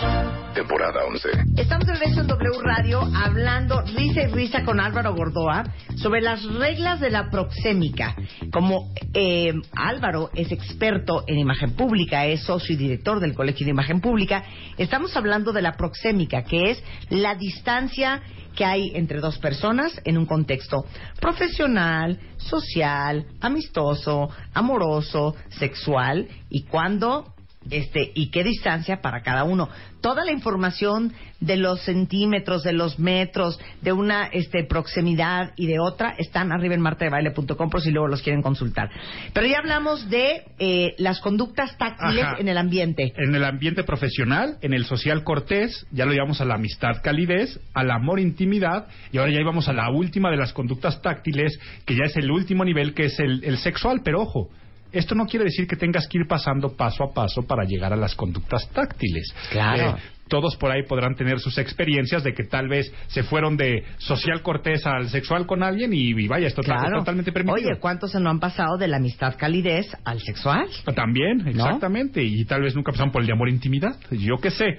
Temporada 0.54 1.04
11. 1.04 1.28
Estamos 1.56 1.86
de 1.86 1.94
regreso 1.94 2.20
en 2.20 2.28
W 2.28 2.60
Radio 2.62 3.00
hablando 3.12 3.82
risa 3.82 4.22
y 4.22 4.26
risa 4.32 4.62
con 4.64 4.78
Álvaro 4.78 5.14
Gordoa 5.16 5.64
sobre 5.96 6.20
las 6.20 6.44
reglas 6.44 7.00
de 7.00 7.10
la 7.10 7.28
proxémica. 7.28 8.14
Como 8.52 8.92
eh, 9.14 9.52
Álvaro 9.74 10.30
es 10.34 10.52
experto 10.52 11.24
en 11.26 11.38
imagen 11.38 11.72
pública, 11.72 12.26
es 12.26 12.44
socio 12.44 12.74
y 12.74 12.78
director 12.78 13.18
del 13.18 13.34
Colegio 13.34 13.64
de 13.64 13.72
Imagen 13.72 14.00
Pública, 14.00 14.44
estamos 14.78 15.16
hablando 15.16 15.52
de 15.52 15.62
la 15.62 15.72
proxémica, 15.72 16.44
que 16.44 16.70
es 16.70 16.84
la 17.10 17.34
distancia 17.34 18.22
que 18.54 18.64
hay 18.64 18.92
entre 18.94 19.18
dos 19.18 19.38
personas 19.38 20.00
en 20.04 20.16
un 20.18 20.26
contexto 20.26 20.84
profesional, 21.20 22.20
social, 22.36 23.26
amistoso, 23.40 24.28
amoroso, 24.52 25.34
sexual 25.48 26.28
y 26.48 26.62
cuando 26.62 27.33
este 27.70 28.12
y 28.14 28.30
qué 28.30 28.44
distancia 28.44 29.00
para 29.00 29.22
cada 29.22 29.44
uno. 29.44 29.68
Toda 30.00 30.24
la 30.24 30.32
información 30.32 31.14
de 31.40 31.56
los 31.56 31.80
centímetros, 31.82 32.62
de 32.62 32.72
los 32.72 32.98
metros, 32.98 33.58
de 33.80 33.92
una 33.92 34.26
este, 34.26 34.64
proximidad 34.64 35.52
y 35.56 35.66
de 35.66 35.78
otra 35.78 36.14
están 36.18 36.52
arriba 36.52 36.74
en 36.74 36.80
martadebaile.com 36.80 37.70
por 37.70 37.80
si 37.80 37.90
luego 37.90 38.08
los 38.08 38.22
quieren 38.22 38.42
consultar. 38.42 38.90
Pero 39.32 39.46
ya 39.46 39.58
hablamos 39.58 40.10
de 40.10 40.42
eh, 40.58 40.94
las 40.98 41.20
conductas 41.20 41.76
táctiles 41.78 42.24
Ajá. 42.24 42.36
en 42.38 42.48
el 42.48 42.58
ambiente. 42.58 43.12
En 43.16 43.34
el 43.34 43.44
ambiente 43.44 43.82
profesional, 43.82 44.58
en 44.60 44.74
el 44.74 44.84
social 44.84 45.24
cortés, 45.24 45.86
ya 45.90 46.04
lo 46.04 46.12
llevamos 46.12 46.40
a 46.40 46.44
la 46.44 46.54
amistad 46.54 47.02
calidez, 47.02 47.58
al 47.72 47.90
amor 47.90 48.20
intimidad, 48.20 48.86
y 49.10 49.18
ahora 49.18 49.32
ya 49.32 49.40
íbamos 49.40 49.68
a 49.68 49.72
la 49.72 49.90
última 49.90 50.30
de 50.30 50.36
las 50.36 50.52
conductas 50.52 51.00
táctiles, 51.00 51.58
que 51.86 51.94
ya 51.94 52.04
es 52.04 52.16
el 52.16 52.30
último 52.30 52.64
nivel, 52.64 52.94
que 52.94 53.06
es 53.06 53.18
el, 53.20 53.42
el 53.44 53.58
sexual, 53.58 54.02
pero 54.04 54.22
ojo. 54.22 54.50
Esto 54.94 55.14
no 55.14 55.26
quiere 55.26 55.44
decir 55.44 55.66
que 55.66 55.76
tengas 55.76 56.06
que 56.08 56.18
ir 56.18 56.26
pasando 56.26 56.76
paso 56.76 57.04
a 57.04 57.12
paso 57.12 57.42
para 57.42 57.64
llegar 57.64 57.92
a 57.92 57.96
las 57.96 58.14
conductas 58.14 58.68
táctiles. 58.70 59.34
Claro. 59.50 59.96
Eh, 59.96 60.02
todos 60.26 60.56
por 60.56 60.70
ahí 60.70 60.82
podrán 60.88 61.14
tener 61.16 61.38
sus 61.38 61.58
experiencias 61.58 62.24
de 62.24 62.32
que 62.32 62.44
tal 62.44 62.66
vez 62.68 62.90
se 63.08 63.22
fueron 63.24 63.58
de 63.58 63.84
social 63.98 64.40
cortés 64.40 64.86
al 64.86 65.10
sexual 65.10 65.46
con 65.46 65.62
alguien 65.62 65.92
y, 65.92 66.10
y 66.18 66.28
vaya, 66.28 66.46
esto 66.46 66.62
Claro. 66.62 67.00
totalmente 67.00 67.30
permitido. 67.30 67.70
Oye, 67.72 67.78
¿cuántos 67.78 68.12
se 68.12 68.20
no 68.20 68.30
han 68.30 68.40
pasado 68.40 68.78
de 68.78 68.88
la 68.88 68.96
amistad 68.96 69.34
calidez 69.36 69.86
al 70.04 70.20
sexual? 70.20 70.66
También, 70.96 71.46
exactamente. 71.46 72.22
Y 72.22 72.44
tal 72.46 72.62
vez 72.62 72.74
nunca 72.74 72.92
pasaron 72.92 73.12
por 73.12 73.20
el 73.20 73.26
de 73.26 73.34
amor 73.34 73.48
e 73.48 73.52
intimidad. 73.52 73.96
Yo 74.10 74.36
qué 74.40 74.50
sé. 74.50 74.78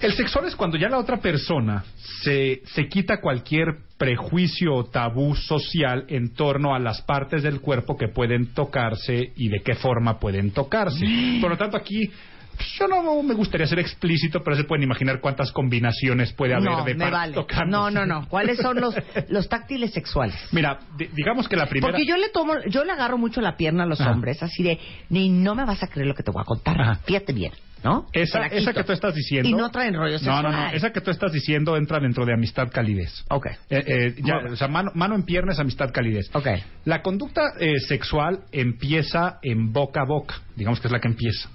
El 0.00 0.12
sexual 0.14 0.46
es 0.46 0.56
cuando 0.56 0.76
ya 0.76 0.88
la 0.88 0.98
otra 0.98 1.18
persona 1.18 1.84
se, 2.22 2.62
se 2.74 2.88
quita 2.88 3.20
cualquier 3.20 3.66
prejuicio 3.96 4.74
o 4.74 4.84
tabú 4.84 5.36
social 5.36 6.04
en 6.08 6.34
torno 6.34 6.74
a 6.74 6.80
las 6.80 7.02
partes 7.02 7.42
del 7.44 7.60
cuerpo 7.60 7.96
que 7.96 8.08
pueden 8.08 8.52
tocarse 8.52 9.32
y 9.36 9.48
de 9.48 9.60
qué 9.62 9.74
forma 9.74 10.18
pueden 10.18 10.50
tocarse. 10.50 11.06
Por 11.40 11.50
lo 11.50 11.56
tanto, 11.56 11.76
aquí 11.76 12.10
pues, 12.56 12.68
yo 12.78 12.88
no 12.88 13.22
me 13.22 13.34
gustaría 13.34 13.66
ser 13.66 13.78
explícito, 13.78 14.42
pero 14.42 14.56
se 14.56 14.64
pueden 14.64 14.82
imaginar 14.82 15.20
cuántas 15.20 15.52
combinaciones 15.52 16.32
puede 16.32 16.54
haber 16.54 16.70
No, 16.70 16.84
de 16.84 16.94
me 16.94 17.10
vale. 17.10 17.36
No, 17.66 17.90
no, 17.90 18.04
no. 18.04 18.28
¿Cuáles 18.28 18.58
son 18.58 18.80
los, 18.80 18.94
los 19.28 19.48
táctiles 19.48 19.92
sexuales? 19.92 20.34
Mira, 20.50 20.80
di- 20.98 21.08
digamos 21.14 21.48
que 21.48 21.56
la 21.56 21.66
primera... 21.66 21.92
Porque 21.92 22.04
yo 22.06 22.16
le 22.16 22.28
tomo, 22.30 22.54
yo 22.68 22.84
le 22.84 22.90
agarro 22.92 23.18
mucho 23.18 23.40
la 23.40 23.56
pierna 23.56 23.84
a 23.84 23.86
los 23.86 24.00
Ajá. 24.00 24.10
hombres, 24.10 24.42
así 24.42 24.62
de, 24.64 24.78
ni 25.10 25.28
no 25.28 25.54
me 25.54 25.64
vas 25.64 25.82
a 25.82 25.86
creer 25.86 26.08
lo 26.08 26.14
que 26.14 26.24
te 26.24 26.30
voy 26.32 26.42
a 26.42 26.44
contar. 26.44 26.80
Ajá. 26.80 26.94
Fíjate 27.04 27.32
bien, 27.32 27.52
¿no? 27.82 28.06
Esa, 28.12 28.46
esa 28.46 28.72
que 28.72 28.84
tú 28.84 28.92
estás 28.92 29.14
diciendo... 29.14 29.48
Y 29.48 29.54
no 29.54 29.70
traen 29.70 29.94
rollo 29.94 30.18
No, 30.22 30.42
no, 30.42 30.50
no. 30.50 30.70
Esa 30.70 30.92
que 30.92 31.00
tú 31.00 31.10
estás 31.10 31.32
diciendo 31.32 31.76
entra 31.76 32.00
dentro 32.00 32.24
de 32.24 32.34
amistad 32.34 32.68
calidez. 32.70 33.24
Ok. 33.28 33.46
Eh, 33.46 33.56
eh, 33.70 34.14
ya, 34.22 34.38
o 34.50 34.56
sea, 34.56 34.68
mano, 34.68 34.92
mano 34.94 35.14
en 35.14 35.24
pierna 35.24 35.52
es 35.52 35.58
amistad 35.58 35.90
calidez. 35.92 36.30
Ok. 36.34 36.46
La 36.84 37.02
conducta 37.02 37.42
eh, 37.58 37.78
sexual 37.80 38.40
empieza 38.52 39.38
en 39.42 39.72
boca 39.72 40.02
a 40.02 40.04
boca, 40.04 40.36
digamos 40.56 40.80
que 40.80 40.88
es 40.88 40.92
la 40.92 41.00
que 41.00 41.08
empieza. 41.08 41.48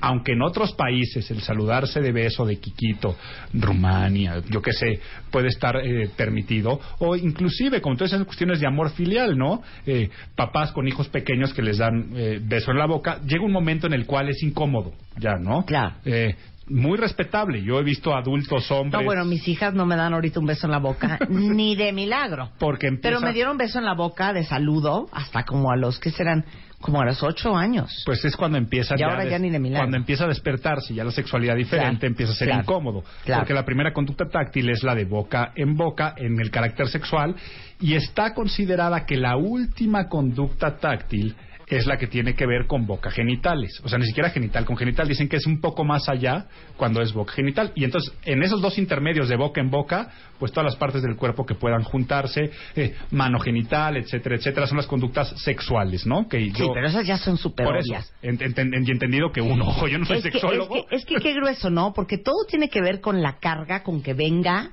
Aunque 0.00 0.32
en 0.32 0.42
otros 0.42 0.72
países 0.74 1.30
el 1.30 1.40
saludarse 1.40 2.00
de 2.00 2.12
beso, 2.12 2.44
de 2.44 2.58
quiquito, 2.58 3.16
Rumania, 3.54 4.42
yo 4.50 4.60
qué 4.60 4.72
sé, 4.72 5.00
puede 5.30 5.48
estar 5.48 5.76
eh, 5.76 6.10
permitido, 6.16 6.78
o 6.98 7.16
inclusive, 7.16 7.80
como 7.80 7.96
todas 7.96 8.12
esas 8.12 8.26
cuestiones 8.26 8.60
de 8.60 8.66
amor 8.66 8.90
filial, 8.90 9.38
¿no? 9.38 9.62
Eh, 9.86 10.10
papás 10.34 10.72
con 10.72 10.86
hijos 10.86 11.08
pequeños 11.08 11.54
que 11.54 11.62
les 11.62 11.78
dan 11.78 12.10
eh, 12.14 12.40
beso 12.42 12.72
en 12.72 12.78
la 12.78 12.86
boca, 12.86 13.20
llega 13.26 13.44
un 13.44 13.52
momento 13.52 13.86
en 13.86 13.94
el 13.94 14.06
cual 14.06 14.28
es 14.28 14.42
incómodo, 14.42 14.92
ya, 15.18 15.36
¿no? 15.36 15.64
Claro. 15.64 15.94
Eh, 16.04 16.34
muy 16.68 16.98
respetable. 16.98 17.62
Yo 17.62 17.78
he 17.78 17.84
visto 17.84 18.14
adultos 18.14 18.70
hombres. 18.70 19.00
No, 19.00 19.04
bueno, 19.04 19.24
mis 19.24 19.46
hijas 19.48 19.74
no 19.74 19.86
me 19.86 19.96
dan 19.96 20.14
ahorita 20.14 20.40
un 20.40 20.46
beso 20.46 20.66
en 20.66 20.72
la 20.72 20.78
boca, 20.78 21.18
ni 21.28 21.76
de 21.76 21.92
milagro. 21.92 22.50
Porque 22.58 22.88
empieza... 22.88 23.16
Pero 23.16 23.20
me 23.20 23.32
dieron 23.32 23.56
beso 23.56 23.78
en 23.78 23.84
la 23.84 23.94
boca 23.94 24.32
de 24.32 24.44
saludo 24.44 25.06
hasta 25.12 25.44
como 25.44 25.70
a 25.70 25.76
los 25.76 25.98
que 26.00 26.10
serán, 26.10 26.44
como 26.80 27.00
a 27.00 27.04
los 27.04 27.22
ocho 27.22 27.56
años. 27.56 28.02
Pues 28.04 28.24
es 28.24 28.36
cuando 28.36 28.58
empieza 28.58 28.94
Y 28.98 29.02
ahora 29.02 29.24
ya 29.24 29.38
ni 29.38 29.50
de 29.50 29.58
milagro. 29.58 29.84
cuando 29.84 29.96
empieza 29.96 30.24
a 30.24 30.28
despertarse 30.28 30.94
ya 30.94 31.04
la 31.04 31.10
sexualidad 31.10 31.56
diferente 31.56 32.00
Claro, 32.00 32.06
empieza 32.06 32.32
a 32.32 32.36
ser 32.36 32.48
claro, 32.48 32.62
incómodo 32.62 33.04
claro. 33.24 33.40
porque 33.42 33.54
la 33.54 33.64
primera 33.64 33.92
conducta 33.92 34.26
táctil 34.28 34.68
es 34.70 34.82
la 34.82 34.94
de 34.94 35.04
boca 35.04 35.52
en 35.56 35.76
boca 35.76 36.14
en 36.16 36.38
el 36.40 36.50
carácter 36.50 36.88
sexual 36.88 37.34
y 37.80 37.94
está 37.94 38.34
considerada 38.34 39.04
que 39.06 39.16
la 39.16 39.36
última 39.36 40.08
conducta 40.08 40.76
táctil 40.76 41.34
es 41.68 41.84
la 41.86 41.96
que 41.98 42.06
tiene 42.06 42.34
que 42.34 42.46
ver 42.46 42.66
con 42.66 42.86
boca 42.86 43.10
genitales, 43.10 43.80
o 43.84 43.88
sea, 43.88 43.98
ni 43.98 44.06
siquiera 44.06 44.30
genital 44.30 44.64
con 44.64 44.76
genital, 44.76 45.08
dicen 45.08 45.28
que 45.28 45.36
es 45.36 45.46
un 45.46 45.60
poco 45.60 45.84
más 45.84 46.08
allá 46.08 46.46
cuando 46.76 47.02
es 47.02 47.12
boca 47.12 47.32
genital 47.32 47.72
y 47.74 47.82
entonces 47.84 48.12
en 48.24 48.42
esos 48.44 48.60
dos 48.62 48.78
intermedios 48.78 49.28
de 49.28 49.36
boca 49.36 49.60
en 49.60 49.70
boca, 49.70 50.10
pues 50.38 50.52
todas 50.52 50.64
las 50.64 50.76
partes 50.76 51.02
del 51.02 51.16
cuerpo 51.16 51.44
que 51.44 51.54
puedan 51.56 51.82
juntarse, 51.82 52.50
eh, 52.76 52.94
mano 53.10 53.40
genital, 53.40 53.96
etcétera, 53.96 54.36
etcétera, 54.36 54.66
son 54.68 54.76
las 54.76 54.86
conductas 54.86 55.28
sexuales, 55.42 56.06
¿no? 56.06 56.28
Que 56.28 56.38
Sí, 56.38 56.52
yo 56.52 56.72
pero 56.72 56.86
esas 56.86 57.04
ya 57.06 57.18
son 57.18 57.36
súper 57.36 57.66
obvias. 57.66 58.12
ent- 58.22 58.42
entendido 58.88 59.32
que 59.32 59.40
uno, 59.40 59.66
ojo, 59.66 59.88
yo 59.88 59.98
no 59.98 60.04
soy 60.04 60.18
es 60.18 60.22
que, 60.24 60.30
sexólogo. 60.32 60.76
Es 60.76 60.84
que, 60.86 60.96
es 60.96 61.04
que 61.04 61.14
qué 61.16 61.34
grueso, 61.34 61.68
¿no? 61.70 61.92
Porque 61.94 62.18
todo 62.18 62.44
tiene 62.48 62.68
que 62.68 62.80
ver 62.80 63.00
con 63.00 63.22
la 63.22 63.38
carga 63.40 63.82
con 63.82 64.02
que 64.02 64.14
venga 64.14 64.70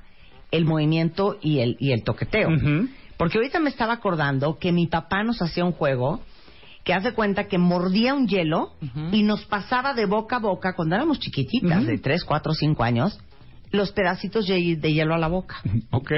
el 0.52 0.64
movimiento 0.64 1.38
y 1.42 1.58
el, 1.58 1.76
y 1.80 1.90
el 1.90 2.04
toqueteo. 2.04 2.50
Porque 3.16 3.38
ahorita 3.38 3.58
me 3.58 3.70
estaba 3.70 3.92
acordando 3.94 4.58
que 4.58 4.70
mi 4.72 4.86
papá 4.86 5.22
nos 5.24 5.40
hacía 5.42 5.64
un 5.64 5.72
juego 5.72 6.20
que 6.84 6.92
hace 6.92 7.12
cuenta 7.14 7.44
que 7.48 7.58
mordía 7.58 8.14
un 8.14 8.28
hielo 8.28 8.72
y 9.12 9.22
nos 9.22 9.44
pasaba 9.46 9.94
de 9.94 10.06
boca 10.06 10.36
a 10.36 10.40
boca 10.40 10.74
cuando 10.76 10.94
éramos 10.96 11.18
chiquititas, 11.18 11.86
de 11.86 11.98
3, 11.98 12.24
4, 12.24 12.52
5 12.52 12.82
años, 12.84 13.18
los 13.72 13.90
pedacitos 13.90 14.46
de, 14.46 14.76
de 14.76 14.92
hielo 14.92 15.14
a 15.14 15.18
la 15.18 15.26
boca. 15.28 15.56
Ok. 15.90 16.12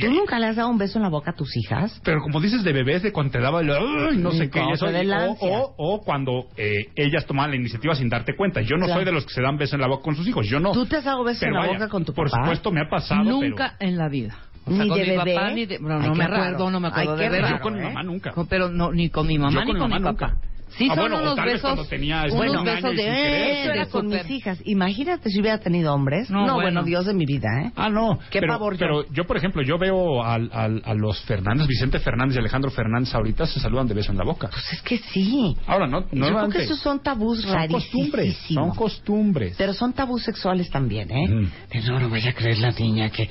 ¿Tú 0.00 0.10
nunca 0.12 0.38
le 0.38 0.46
has 0.48 0.56
dado 0.56 0.68
un 0.68 0.76
beso 0.78 0.98
en 0.98 1.02
la 1.04 1.08
boca 1.08 1.30
a 1.30 1.34
tus 1.34 1.56
hijas? 1.56 1.98
Pero 2.04 2.20
como 2.22 2.40
dices 2.40 2.62
de 2.64 2.72
bebés, 2.72 3.02
de 3.02 3.12
cuando 3.12 3.32
te 3.32 3.40
daba 3.40 3.60
el... 3.60 3.70
"Ay", 3.70 4.16
no 4.18 4.32
sé 4.32 4.50
qué, 4.50 4.60
eso, 4.72 4.86
o, 4.86 4.88
ansia. 4.88 5.34
o, 5.40 5.74
o 5.78 6.00
cuando 6.02 6.46
eh, 6.56 6.86
ellas 6.96 7.24
tomaban 7.24 7.50
la 7.52 7.56
iniciativa 7.56 7.94
sin 7.94 8.08
darte 8.08 8.34
cuenta. 8.36 8.60
Yo 8.62 8.76
no 8.76 8.86
Claro. 8.86 9.00
soy 9.00 9.04
de 9.06 9.12
los 9.12 9.24
que 9.24 9.32
se 9.32 9.40
dan 9.42 9.56
besos 9.56 9.74
en 9.74 9.80
la 9.82 9.86
boca 9.88 10.02
con 10.02 10.16
sus 10.16 10.26
hijos, 10.26 10.46
yo 10.48 10.58
no. 10.60 10.72
¿Tú 10.72 10.84
te 10.86 10.96
has 10.96 11.04
dado 11.04 11.22
beso 11.24 11.46
en 11.46 11.52
la 11.54 11.60
vaya, 11.60 11.72
boca 11.74 11.88
con 11.88 12.04
tu 12.04 12.12
Por 12.12 12.28
papá? 12.30 12.42
supuesto 12.44 12.72
me 12.72 12.80
ha 12.82 12.90
pasado, 12.90 13.22
Nunca 13.24 13.76
en 13.78 13.96
la 13.96 14.08
vida. 14.08 14.36
O 14.70 14.74
sea, 14.74 14.84
Ni 14.84 14.88
con 14.88 14.98
de 14.98 15.04
mi 15.04 15.10
bebé. 15.16 15.34
papá 15.34 15.50
ni 15.50 15.66
de... 15.66 15.78
bueno, 15.78 15.98
no 16.00 16.14
me 16.14 16.24
acuerdo, 16.24 16.70
no 16.70 16.80
me 16.80 16.88
acuerdo 16.88 17.12
Ay, 17.14 17.18
de 17.18 17.28
ver. 17.28 17.42
raro, 17.42 17.56
Yo 17.56 17.62
con 17.62 17.74
mi 17.74 17.80
¿eh? 17.80 17.84
mamá 17.84 18.02
nunca. 18.02 18.30
Con- 18.32 18.46
Pero 18.46 18.68
no, 18.68 18.92
ni 18.92 19.10
con 19.10 19.26
mi 19.26 19.38
mamá 19.38 19.52
Yo 19.52 19.60
ni 19.64 19.66
con 19.66 19.74
mi 19.74 19.80
con 19.80 19.88
mi 19.90 20.12
papá. 20.12 20.28
nunca. 20.28 20.40
Sí, 20.70 20.86
Ah, 20.88 20.94
son 20.94 21.10
bueno, 21.10 21.18
unos 21.20 21.34
besos, 21.44 21.88
tenía 21.88 22.26
unos 22.30 22.64
besos 22.64 22.94
de... 22.94 23.02
eh, 23.02 23.62
Eso 23.62 23.72
era 23.72 23.84
de 23.86 23.90
con 23.90 24.06
mis 24.06 24.30
hijas. 24.30 24.62
Imagínate 24.64 25.28
si 25.28 25.40
hubiera 25.40 25.58
tenido 25.58 25.92
hombres. 25.92 26.30
No, 26.30 26.46
No, 26.46 26.54
bueno, 26.54 26.62
bueno. 26.62 26.84
Dios 26.84 27.06
de 27.06 27.12
mi 27.12 27.26
vida, 27.26 27.48
¿eh? 27.64 27.72
Ah, 27.74 27.90
no. 27.90 28.20
Qué 28.30 28.38
pero, 28.38 28.52
pavor 28.52 28.74
yo. 28.74 28.78
Pero 28.78 29.04
yo, 29.12 29.26
por 29.26 29.36
ejemplo, 29.36 29.62
yo 29.62 29.78
veo 29.78 30.22
al, 30.22 30.48
al- 30.52 30.80
a 30.84 30.94
los 30.94 31.20
Fernández, 31.22 31.66
Vicente 31.66 31.98
Fernández 31.98 32.36
y 32.36 32.38
Alejandro 32.38 32.70
Fernández 32.70 33.12
ahorita 33.12 33.46
se 33.46 33.58
saludan 33.58 33.88
de 33.88 33.94
beso 33.94 34.12
en 34.12 34.18
la 34.18 34.24
boca. 34.24 34.48
Pues 34.48 34.72
es 34.74 34.82
que 34.82 34.98
sí. 34.98 35.56
Ahora, 35.66 35.88
no, 35.88 36.02
Yo 36.02 36.24
creo 36.24 36.48
que 36.48 36.62
esos 36.62 36.78
son 36.78 37.02
tabús 37.02 37.42
son 37.42 37.66
costumbres, 37.66 38.36
son 38.54 38.70
costumbres. 38.70 39.56
Pero 39.58 39.74
son 39.74 39.92
tabús 39.92 40.22
sexuales 40.22 40.70
también, 40.70 41.10
¿eh? 41.10 41.26
Mm. 41.28 41.50
De 41.72 41.80
no, 41.90 41.98
no 41.98 42.08
vaya 42.10 42.30
a 42.30 42.34
creer 42.34 42.58
la 42.58 42.70
niña 42.70 43.10
que... 43.10 43.28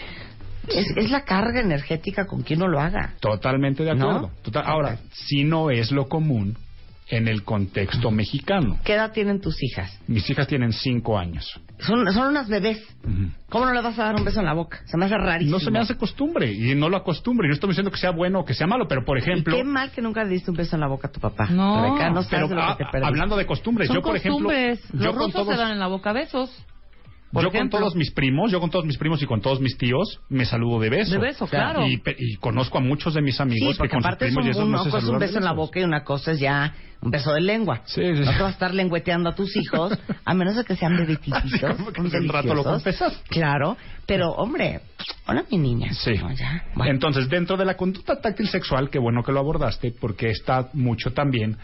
Es, 0.73 0.87
es 0.95 1.11
la 1.11 1.23
carga 1.23 1.61
energética 1.61 2.25
con 2.25 2.43
quien 2.43 2.61
uno 2.61 2.69
lo 2.71 2.79
haga. 2.79 3.13
Totalmente 3.19 3.83
de 3.83 3.95
¿No? 3.95 4.09
acuerdo. 4.09 4.31
Total- 4.43 4.63
Ahora, 4.65 4.97
si 5.13 5.43
no 5.43 5.69
es 5.71 5.91
lo 5.91 6.07
común 6.07 6.57
en 7.11 7.27
el 7.27 7.43
contexto 7.43 8.11
mexicano. 8.11 8.77
¿Qué 8.83 8.93
edad 8.93 9.11
tienen 9.11 9.41
tus 9.41 9.55
hijas? 9.63 9.99
Mis 10.05 10.29
hijas 10.29 10.45
tienen 10.47 10.71
cinco 10.71 11.17
años. 11.17 11.59
Son, 11.79 12.05
son 12.13 12.27
unas 12.27 12.47
bebés. 12.47 12.85
¿Cómo 13.49 13.65
no 13.65 13.73
le 13.73 13.81
vas 13.81 13.97
a 13.97 14.03
dar 14.03 14.15
un 14.15 14.23
beso 14.23 14.41
en 14.41 14.45
la 14.45 14.53
boca? 14.53 14.81
Se 14.85 14.95
me 14.95 15.05
hace 15.05 15.17
rarísimo. 15.17 15.57
No 15.57 15.59
se 15.63 15.71
me 15.71 15.79
hace 15.79 15.97
costumbre 15.97 16.51
y 16.53 16.75
no 16.75 16.87
lo 16.87 16.97
acostumbre. 16.97 17.47
Yo 17.47 17.53
estoy 17.55 17.69
diciendo 17.69 17.89
que 17.89 17.97
sea 17.97 18.11
bueno 18.11 18.41
o 18.41 18.45
que 18.45 18.53
sea 18.53 18.67
malo, 18.67 18.87
pero 18.87 19.03
por 19.05 19.17
Y 19.17 19.21
ejemplo, 19.21 19.55
qué 19.57 19.63
mal 19.63 19.89
que 19.89 20.03
nunca 20.03 20.23
le 20.23 20.29
diste 20.29 20.51
un 20.51 20.57
beso 20.57 20.75
en 20.75 20.81
la 20.81 20.87
boca 20.87 21.07
a 21.07 21.11
tu 21.11 21.19
papá. 21.19 21.47
No, 21.49 21.81
Rebeca, 21.83 22.11
no 22.11 22.21
sabes 22.21 22.45
pero 22.47 22.55
lo 22.55 22.61
ah, 22.61 22.75
que 22.77 22.83
te 22.83 22.91
perdiste. 22.91 23.07
hablando 23.07 23.37
de 23.37 23.45
costumbres, 23.47 23.87
Son 23.87 23.95
yo 23.95 24.01
por 24.03 24.15
ejemplo, 24.15 24.51
yo 24.51 24.75
Los 24.93 25.07
con 25.15 25.15
rusos 25.15 25.33
todos 25.33 25.47
se 25.47 25.55
dan 25.55 25.71
en 25.71 25.79
la 25.79 25.87
boca 25.87 26.13
besos. 26.13 26.51
Por 27.31 27.43
yo 27.43 27.49
con 27.49 27.55
ejemplo. 27.57 27.79
todos 27.79 27.95
mis 27.95 28.11
primos, 28.11 28.51
yo 28.51 28.59
con 28.59 28.71
todos 28.71 28.85
mis 28.85 28.97
primos 28.97 29.21
y 29.21 29.25
con 29.27 29.39
todos 29.41 29.59
mis 29.61 29.77
tíos 29.77 30.19
me 30.29 30.45
saludo 30.45 30.79
de 30.79 30.89
beso. 30.89 31.11
De 31.11 31.19
beso, 31.19 31.45
claro. 31.47 31.85
Y, 31.87 31.97
pe- 31.97 32.15
y 32.17 32.37
conozco 32.37 32.79
a 32.79 32.81
muchos 32.81 33.13
de 33.13 33.21
mis 33.21 33.35
Sí, 33.35 33.41
amigos 33.43 33.75
que 33.75 33.77
porque 33.77 33.93
con 33.93 34.03
sus 34.03 34.15
primos 34.15 34.45
y 34.45 34.49
esos 34.49 34.63
una 34.63 34.77
no 34.77 34.83
se 34.83 34.89
cosa 34.89 35.05
es 35.05 35.09
un 35.11 35.19
beso 35.19 35.37
en 35.37 35.43
la 35.45 35.51
boca 35.53 35.79
y 35.79 35.83
una 35.83 36.03
cosa 36.03 36.31
es 36.31 36.39
ya 36.39 36.73
un 37.01 37.11
beso 37.11 37.31
de 37.33 37.41
lengua. 37.41 37.81
Sí, 37.85 38.01
sí, 38.01 38.15
sí. 38.15 38.21
No 38.25 38.31
te 38.31 38.39
vas 38.39 38.49
a 38.49 38.49
estar 38.49 38.73
lengüeteando 38.73 39.29
a 39.29 39.35
tus 39.35 39.55
hijos, 39.55 39.97
a 40.25 40.33
menos 40.33 40.55
de 40.55 40.63
que 40.65 40.75
sean 40.75 40.97
que 41.21 41.31
hace 41.31 42.17
un 42.19 42.29
rato 42.29 42.53
lo 42.55 42.63
confesas. 42.63 43.21
Claro, 43.29 43.77
pero 44.07 44.31
hombre, 44.31 44.81
hola 45.27 45.45
mi 45.51 45.57
niña. 45.59 45.93
Sí. 45.93 46.15
No, 46.15 46.31
ya, 46.33 46.65
bueno. 46.75 46.91
Entonces, 46.91 47.29
dentro 47.29 47.57
de 47.57 47.65
la 47.65 47.75
conducta 47.77 48.19
táctil 48.19 48.47
sexual, 48.49 48.89
qué 48.89 48.97
bueno 48.99 49.23
que 49.23 49.31
lo 49.31 49.39
abordaste, 49.39 49.93
porque 50.01 50.29
está 50.31 50.69
mucho 50.73 51.13
también 51.13 51.57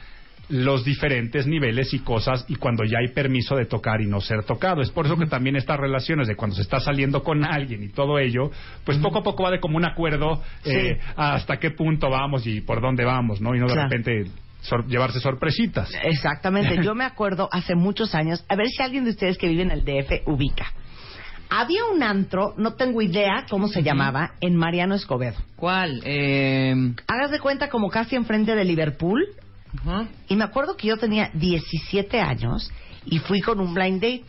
los 0.49 0.83
diferentes 0.85 1.47
niveles 1.47 1.93
y 1.93 1.99
cosas 1.99 2.45
y 2.47 2.55
cuando 2.55 2.83
ya 2.83 2.99
hay 2.99 3.07
permiso 3.13 3.55
de 3.55 3.65
tocar 3.65 4.01
y 4.01 4.05
no 4.05 4.21
ser 4.21 4.43
tocado. 4.43 4.81
Es 4.81 4.91
por 4.91 5.05
eso 5.07 5.17
que 5.17 5.25
también 5.25 5.55
estas 5.55 5.79
relaciones 5.79 6.27
de 6.27 6.35
cuando 6.35 6.55
se 6.55 6.61
está 6.61 6.79
saliendo 6.79 7.23
con 7.23 7.43
alguien 7.43 7.81
y 7.83 7.89
todo 7.89 8.19
ello, 8.19 8.51
pues 8.83 8.97
poco 8.99 9.19
a 9.19 9.23
poco 9.23 9.43
va 9.43 9.51
de 9.51 9.59
como 9.59 9.77
un 9.77 9.85
acuerdo 9.85 10.41
eh, 10.63 10.99
hasta 11.15 11.57
qué 11.57 11.71
punto 11.71 12.09
vamos 12.09 12.45
y 12.45 12.61
por 12.61 12.79
dónde 12.81 13.03
vamos, 13.05 13.41
¿no? 13.41 13.55
Y 13.55 13.59
no 13.59 13.65
de 13.67 13.73
Claro. 13.73 13.89
repente 13.89 14.29
sor- 14.61 14.85
llevarse 14.87 15.19
sorpresitas. 15.19 15.91
Exactamente. 16.03 16.77
Yo 16.83 16.93
me 16.93 17.05
acuerdo 17.05 17.49
hace 17.51 17.73
muchos 17.75 18.13
años, 18.13 18.45
a 18.47 18.55
ver 18.55 18.67
si 18.67 18.83
alguien 18.83 19.03
de 19.03 19.09
ustedes 19.11 19.37
que 19.37 19.47
vive 19.47 19.63
en 19.63 19.71
el 19.71 19.83
DF 19.83 20.27
ubica. 20.27 20.67
Había 21.49 21.85
un 21.85 22.01
antro, 22.01 22.53
no 22.57 22.73
tengo 22.73 23.01
idea 23.03 23.45
cómo 23.49 23.67
se 23.67 23.83
llamaba, 23.83 24.31
en 24.41 24.55
Mariano 24.55 24.95
Escobedo. 24.95 25.37
¿Cuál? 25.55 26.01
Eh, 26.03 26.73
Hagas 27.07 27.29
de 27.31 27.39
cuenta 27.39 27.69
como 27.69 27.89
casi 27.89 28.15
enfrente 28.15 28.55
de 28.55 28.65
Liverpool. 28.65 29.23
Y 30.27 30.35
me 30.35 30.43
acuerdo 30.43 30.75
que 30.77 30.87
yo 30.87 30.97
tenía 30.97 31.29
17 31.33 32.19
años 32.21 32.71
y 33.05 33.19
fui 33.19 33.41
con 33.41 33.59
un 33.59 33.73
blind 33.73 34.01
date. 34.01 34.25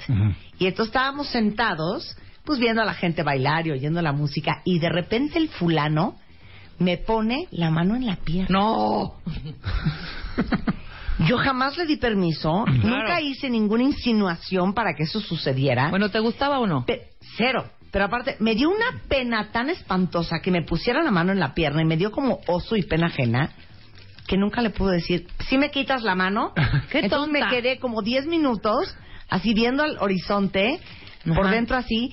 Y 0.58 0.66
entonces 0.66 0.88
estábamos 0.94 1.28
sentados, 1.28 2.16
pues 2.44 2.58
viendo 2.58 2.82
a 2.82 2.84
la 2.84 2.94
gente 2.94 3.22
bailar 3.22 3.66
y 3.66 3.70
oyendo 3.72 4.00
la 4.02 4.12
música. 4.12 4.60
Y 4.64 4.78
de 4.78 4.88
repente 4.88 5.38
el 5.38 5.48
fulano 5.48 6.16
me 6.78 6.96
pone 6.98 7.46
la 7.50 7.70
mano 7.70 7.96
en 7.96 8.06
la 8.06 8.16
pierna. 8.16 8.48
No. 8.50 9.14
Yo 11.26 11.38
jamás 11.38 11.78
le 11.78 11.86
di 11.86 11.96
permiso, 11.96 12.66
nunca 12.66 13.20
hice 13.22 13.48
ninguna 13.48 13.84
insinuación 13.84 14.74
para 14.74 14.92
que 14.94 15.04
eso 15.04 15.18
sucediera. 15.20 15.88
Bueno, 15.88 16.10
¿te 16.10 16.18
gustaba 16.20 16.58
o 16.58 16.66
no? 16.66 16.84
Pe- 16.84 17.12
cero. 17.38 17.64
Pero 17.90 18.04
aparte, 18.04 18.36
me 18.40 18.54
dio 18.54 18.68
una 18.68 19.00
pena 19.08 19.50
tan 19.50 19.70
espantosa 19.70 20.40
que 20.42 20.50
me 20.50 20.60
pusiera 20.62 21.02
la 21.02 21.10
mano 21.10 21.32
en 21.32 21.40
la 21.40 21.54
pierna 21.54 21.80
y 21.80 21.86
me 21.86 21.96
dio 21.96 22.10
como 22.10 22.40
oso 22.46 22.76
y 22.76 22.82
pena 22.82 23.06
ajena 23.06 23.50
que 24.26 24.36
nunca 24.36 24.60
le 24.62 24.70
pude 24.70 24.94
decir, 24.94 25.26
si 25.48 25.58
me 25.58 25.70
quitas 25.70 26.02
la 26.02 26.14
mano. 26.14 26.52
Qué 26.90 27.00
Entonces 27.00 27.32
me 27.32 27.48
quedé 27.48 27.78
como 27.78 28.02
10 28.02 28.26
minutos 28.26 28.96
así 29.28 29.54
viendo 29.54 29.82
al 29.82 29.98
horizonte, 29.98 30.80
por 31.34 31.50
dentro 31.50 31.76
así, 31.76 32.12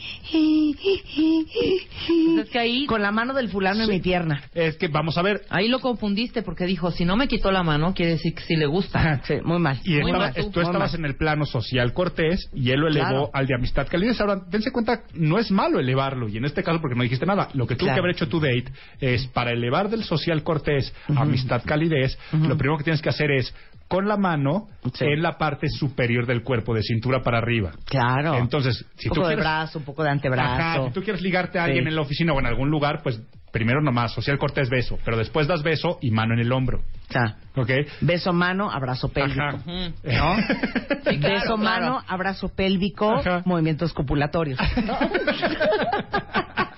Pues 2.07 2.45
es 2.45 2.49
que 2.49 2.59
ahí, 2.59 2.85
con 2.85 3.01
la 3.01 3.11
mano 3.11 3.33
del 3.33 3.49
fulano 3.49 3.83
en 3.83 3.89
mi 3.89 3.99
pierna. 3.99 4.41
Es 4.53 4.75
que 4.77 4.87
vamos 4.87 5.17
a 5.17 5.21
ver, 5.21 5.41
ahí 5.49 5.67
lo 5.67 5.79
confundiste 5.79 6.41
porque 6.41 6.65
dijo, 6.65 6.91
si 6.91 7.05
no 7.05 7.15
me 7.15 7.27
quitó 7.27 7.51
la 7.51 7.63
mano, 7.63 7.93
quiere 7.93 8.13
decir 8.13 8.33
que 8.33 8.43
sí 8.43 8.55
le 8.55 8.65
gusta. 8.65 9.21
Sí, 9.23 9.35
muy 9.43 9.59
mal. 9.59 9.79
Y 9.83 9.91
Muy 9.91 10.11
estaba- 10.11 10.17
mal 10.25 10.33
tú. 10.33 10.41
tú 10.51 10.59
Muy 10.59 10.63
estabas 10.69 10.91
mal. 10.93 10.99
en 10.99 11.05
el 11.05 11.15
plano 11.15 11.45
social 11.45 11.93
cortés 11.93 12.49
y 12.53 12.71
él 12.71 12.79
lo 12.79 12.87
elevó 12.87 13.03
Claro. 13.07 13.29
al 13.33 13.47
de 13.47 13.55
amistad 13.55 13.87
calidez. 13.89 14.19
Ahora, 14.19 14.41
dense 14.49 14.71
cuenta, 14.71 15.03
no 15.13 15.39
es 15.39 15.51
malo 15.51 15.79
elevarlo. 15.79 16.27
Y 16.27 16.37
en 16.37 16.45
este 16.45 16.63
caso, 16.63 16.79
porque 16.81 16.95
no 16.95 17.03
dijiste 17.03 17.25
nada, 17.25 17.49
lo 17.53 17.67
que 17.67 17.75
tuvo 17.75 17.87
Claro. 17.87 17.95
que 17.95 17.99
haber 17.99 18.11
hecho 18.15 18.27
tu 18.27 18.39
date 18.39 18.65
es 18.99 19.27
para 19.27 19.51
elevar 19.51 19.89
del 19.89 20.03
social 20.03 20.43
cortés 20.43 20.93
a 21.15 21.21
amistad 21.21 21.61
calidez, 21.65 22.17
lo 22.31 22.57
primero 22.57 22.77
que 22.77 22.83
tienes 22.83 23.01
que 23.01 23.09
hacer 23.09 23.31
es 23.31 23.53
con 23.87 24.07
la 24.07 24.17
mano 24.17 24.67
Sí. 24.93 25.05
en 25.05 25.21
la 25.21 25.37
parte 25.37 25.67
superior 25.69 26.25
del 26.25 26.43
cuerpo, 26.43 26.73
de 26.73 26.81
cintura 26.81 27.21
para 27.21 27.37
arriba. 27.37 27.71
Claro. 27.85 28.35
Entonces, 28.35 28.83
si 28.95 29.09
un 29.09 29.13
tú 29.15 29.21
poco 29.21 29.27
de 29.29 29.35
quieres- 29.35 29.43
brazo, 29.45 29.79
un 29.79 29.85
poco 29.85 30.03
de 30.03 30.09
Ajá, 30.09 30.13
antebrazo. 30.13 30.87
si 30.87 30.93
tú 30.93 31.03
quieres 31.03 31.21
ligarte 31.21 31.59
a 31.59 31.65
alguien 31.65 31.83
Sí. 31.83 31.89
en 31.89 31.95
la 31.95 32.01
oficina 32.01 32.33
o 32.33 32.39
en 32.39 32.45
algún 32.47 32.69
lugar, 32.69 33.01
pues 33.03 33.21
primero 33.51 33.81
nomás, 33.83 34.11
social 34.13 34.39
cortés 34.39 34.67
beso, 34.69 34.97
pero 35.05 35.15
después 35.15 35.45
das 35.47 35.61
beso 35.61 35.99
y 36.01 36.09
mano 36.09 36.33
en 36.33 36.39
el 36.39 36.51
hombro. 36.51 36.79
O 36.79 37.13
sea, 37.13 37.35
¿Ok? 37.55 37.69
beso 38.01 38.33
mano, 38.33 38.71
abrazo 38.71 39.09
pélvico. 39.09 39.43
Ajá. 39.43 39.57
¿No? 39.67 40.35
Sí, 41.05 41.19
claro, 41.19 41.33
Beso 41.35 41.55
claro. 41.55 41.57
mano, 41.57 42.01
abrazo 42.07 42.49
pélvico, 42.49 43.11
Ajá. 43.19 43.43
movimientos 43.45 43.93
copulatorios. 43.93 44.57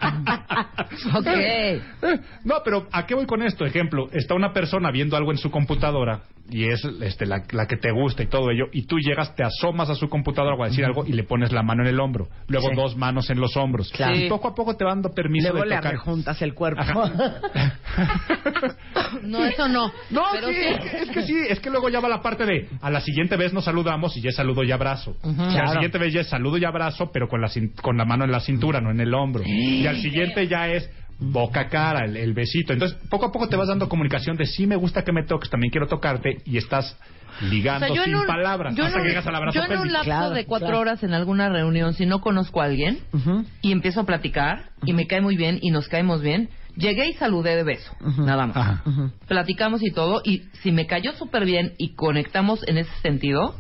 Ok. 1.15 1.27
Eh, 1.27 1.81
No, 2.43 2.55
pero 2.63 2.87
¿a 2.91 3.05
qué 3.05 3.15
voy 3.15 3.25
con 3.25 3.41
esto? 3.41 3.65
Ejemplo, 3.65 4.07
está 4.11 4.35
una 4.35 4.53
persona 4.53 4.91
viendo 4.91 5.17
algo 5.17 5.31
en 5.31 5.37
su 5.37 5.51
computadora 5.51 6.21
y 6.49 6.65
es 6.69 6.83
este, 7.01 7.25
la, 7.25 7.43
la 7.51 7.65
que 7.67 7.75
te 7.77 7.91
gusta 7.91 8.21
y 8.21 8.27
todo 8.27 8.51
ello, 8.51 8.65
y 8.71 8.83
tú 8.85 8.99
llegas, 8.99 9.35
te 9.35 9.43
asomas 9.43 9.89
a 9.89 9.95
su 9.95 10.07
computadora 10.09 10.55
a 10.63 10.67
decir 10.67 10.85
algo 10.85 11.03
y 11.05 11.11
le 11.13 11.23
pones 11.23 11.51
la 11.51 11.63
mano 11.63 11.81
en 11.81 11.89
el 11.89 11.99
hombro, 11.99 12.27
luego 12.47 12.69
Sí. 12.69 12.75
dos 12.75 12.95
manos 12.95 13.29
en 13.31 13.39
los 13.39 13.57
hombros. 13.57 13.91
Claro. 13.91 14.15
Y 14.15 14.29
poco 14.29 14.49
a 14.49 14.53
poco 14.55 14.75
te 14.75 14.83
van 14.83 15.01
dando 15.01 15.09
permiso 15.15 15.49
Luego 15.49 15.63
de 15.63 15.69
le 15.71 15.75
tocar. 15.77 15.91
rejuntas 15.93 16.41
el 16.43 16.53
cuerpo. 16.53 16.81
No, 19.23 19.43
eso 19.45 19.67
no. 19.67 19.91
No, 20.09 20.23
Pero 20.33 20.47
sí, 20.49 20.55
es 20.55 20.79
que- 20.79 20.97
es 21.03 21.09
que 21.09 21.21
sí, 21.23 21.35
es 21.49 21.59
que 21.59 21.69
luego 21.69 21.89
ya 21.89 21.99
va 21.99 22.09
la 22.09 22.21
parte 22.21 22.45
de 22.45 22.67
a 22.81 22.89
la 22.89 23.01
siguiente 23.01 23.35
vez 23.37 23.53
nos 23.53 23.65
saludamos 23.65 24.15
y 24.17 24.21
ya 24.21 24.29
es 24.29 24.35
saludo 24.35 24.63
y 24.63 24.71
abrazo. 24.71 25.15
Y 25.23 25.57
a 25.57 25.63
la 25.63 25.71
siguiente 25.73 25.97
vez 25.97 26.13
ya 26.13 26.21
es 26.21 26.27
saludo 26.29 26.57
y 26.57 26.65
abrazo, 26.65 27.09
pero 27.11 27.27
con 27.27 27.41
la, 27.41 27.47
cin- 27.47 27.73
con 27.81 27.97
la 27.97 28.05
mano 28.05 28.25
en 28.25 28.31
la 28.31 28.39
cintura, 28.39 28.81
no 28.81 28.91
en 28.91 28.99
el 28.99 29.13
hombro. 29.13 29.43
Y 29.45 29.85
al 29.87 29.97
siguiente 30.01 30.47
ya 30.47 30.67
es 30.67 30.89
boca 31.17 31.61
a 31.61 31.69
cara, 31.69 32.05
el, 32.05 32.17
el 32.17 32.33
besito. 32.33 32.73
Entonces, 32.73 32.97
poco 33.09 33.27
a 33.27 33.31
poco 33.31 33.47
te 33.47 33.55
vas 33.55 33.67
dando 33.69 33.87
comunicación 33.87 34.35
de 34.35 34.45
sí 34.45 34.67
me 34.67 34.75
gusta 34.75 35.03
que 35.03 35.13
me 35.13 35.23
toques, 35.23 35.49
también 35.49 35.71
quiero 35.71 35.87
tocarte 35.87 36.39
y 36.45 36.57
estás 36.57 36.97
ligando 37.49 37.91
O 37.91 37.95
sea, 37.95 38.03
sin 38.05 38.15
un- 38.15 38.25
palabras 38.27 38.75
yo 38.75 38.83
en 38.83 38.87
hasta 38.87 38.97
que 38.99 39.01
un- 39.03 39.07
llegas 39.09 39.27
al 39.27 39.35
abrazo 39.35 39.59
yo 39.59 39.73
en 39.73 39.79
un 39.79 39.91
lapso 39.91 40.05
Claro, 40.05 40.29
de 40.31 40.45
cuatro 40.45 40.67
claro. 40.67 40.81
horas 40.81 41.03
en 41.03 41.13
alguna 41.13 41.49
reunión, 41.49 41.93
si 41.93 42.05
no 42.05 42.19
conozco 42.19 42.61
a 42.61 42.65
alguien 42.65 42.99
y 43.61 43.71
empiezo 43.71 44.01
a 44.01 44.05
platicar 44.05 44.69
y 44.85 44.93
me 44.93 45.07
cae 45.07 45.21
muy 45.21 45.35
bien 45.37 45.59
y 45.61 45.71
nos 45.71 45.87
caemos 45.87 46.21
bien, 46.21 46.49
llegué 46.78 47.07
y 47.09 47.13
saludé 47.13 47.55
de 47.55 47.63
beso, 47.63 47.91
nada 48.17 48.47
más. 48.47 48.57
Ajá. 48.57 48.84
Platicamos 49.28 49.82
y 49.84 49.91
todo 49.91 50.21
y 50.23 50.43
si 50.61 50.71
me 50.71 50.86
cayó 50.88 51.13
súper 51.13 51.45
bien 51.45 51.73
y 51.78 51.95
conectamos 51.95 52.67
en 52.67 52.78
ese 52.78 52.91
sentido, 53.01 53.55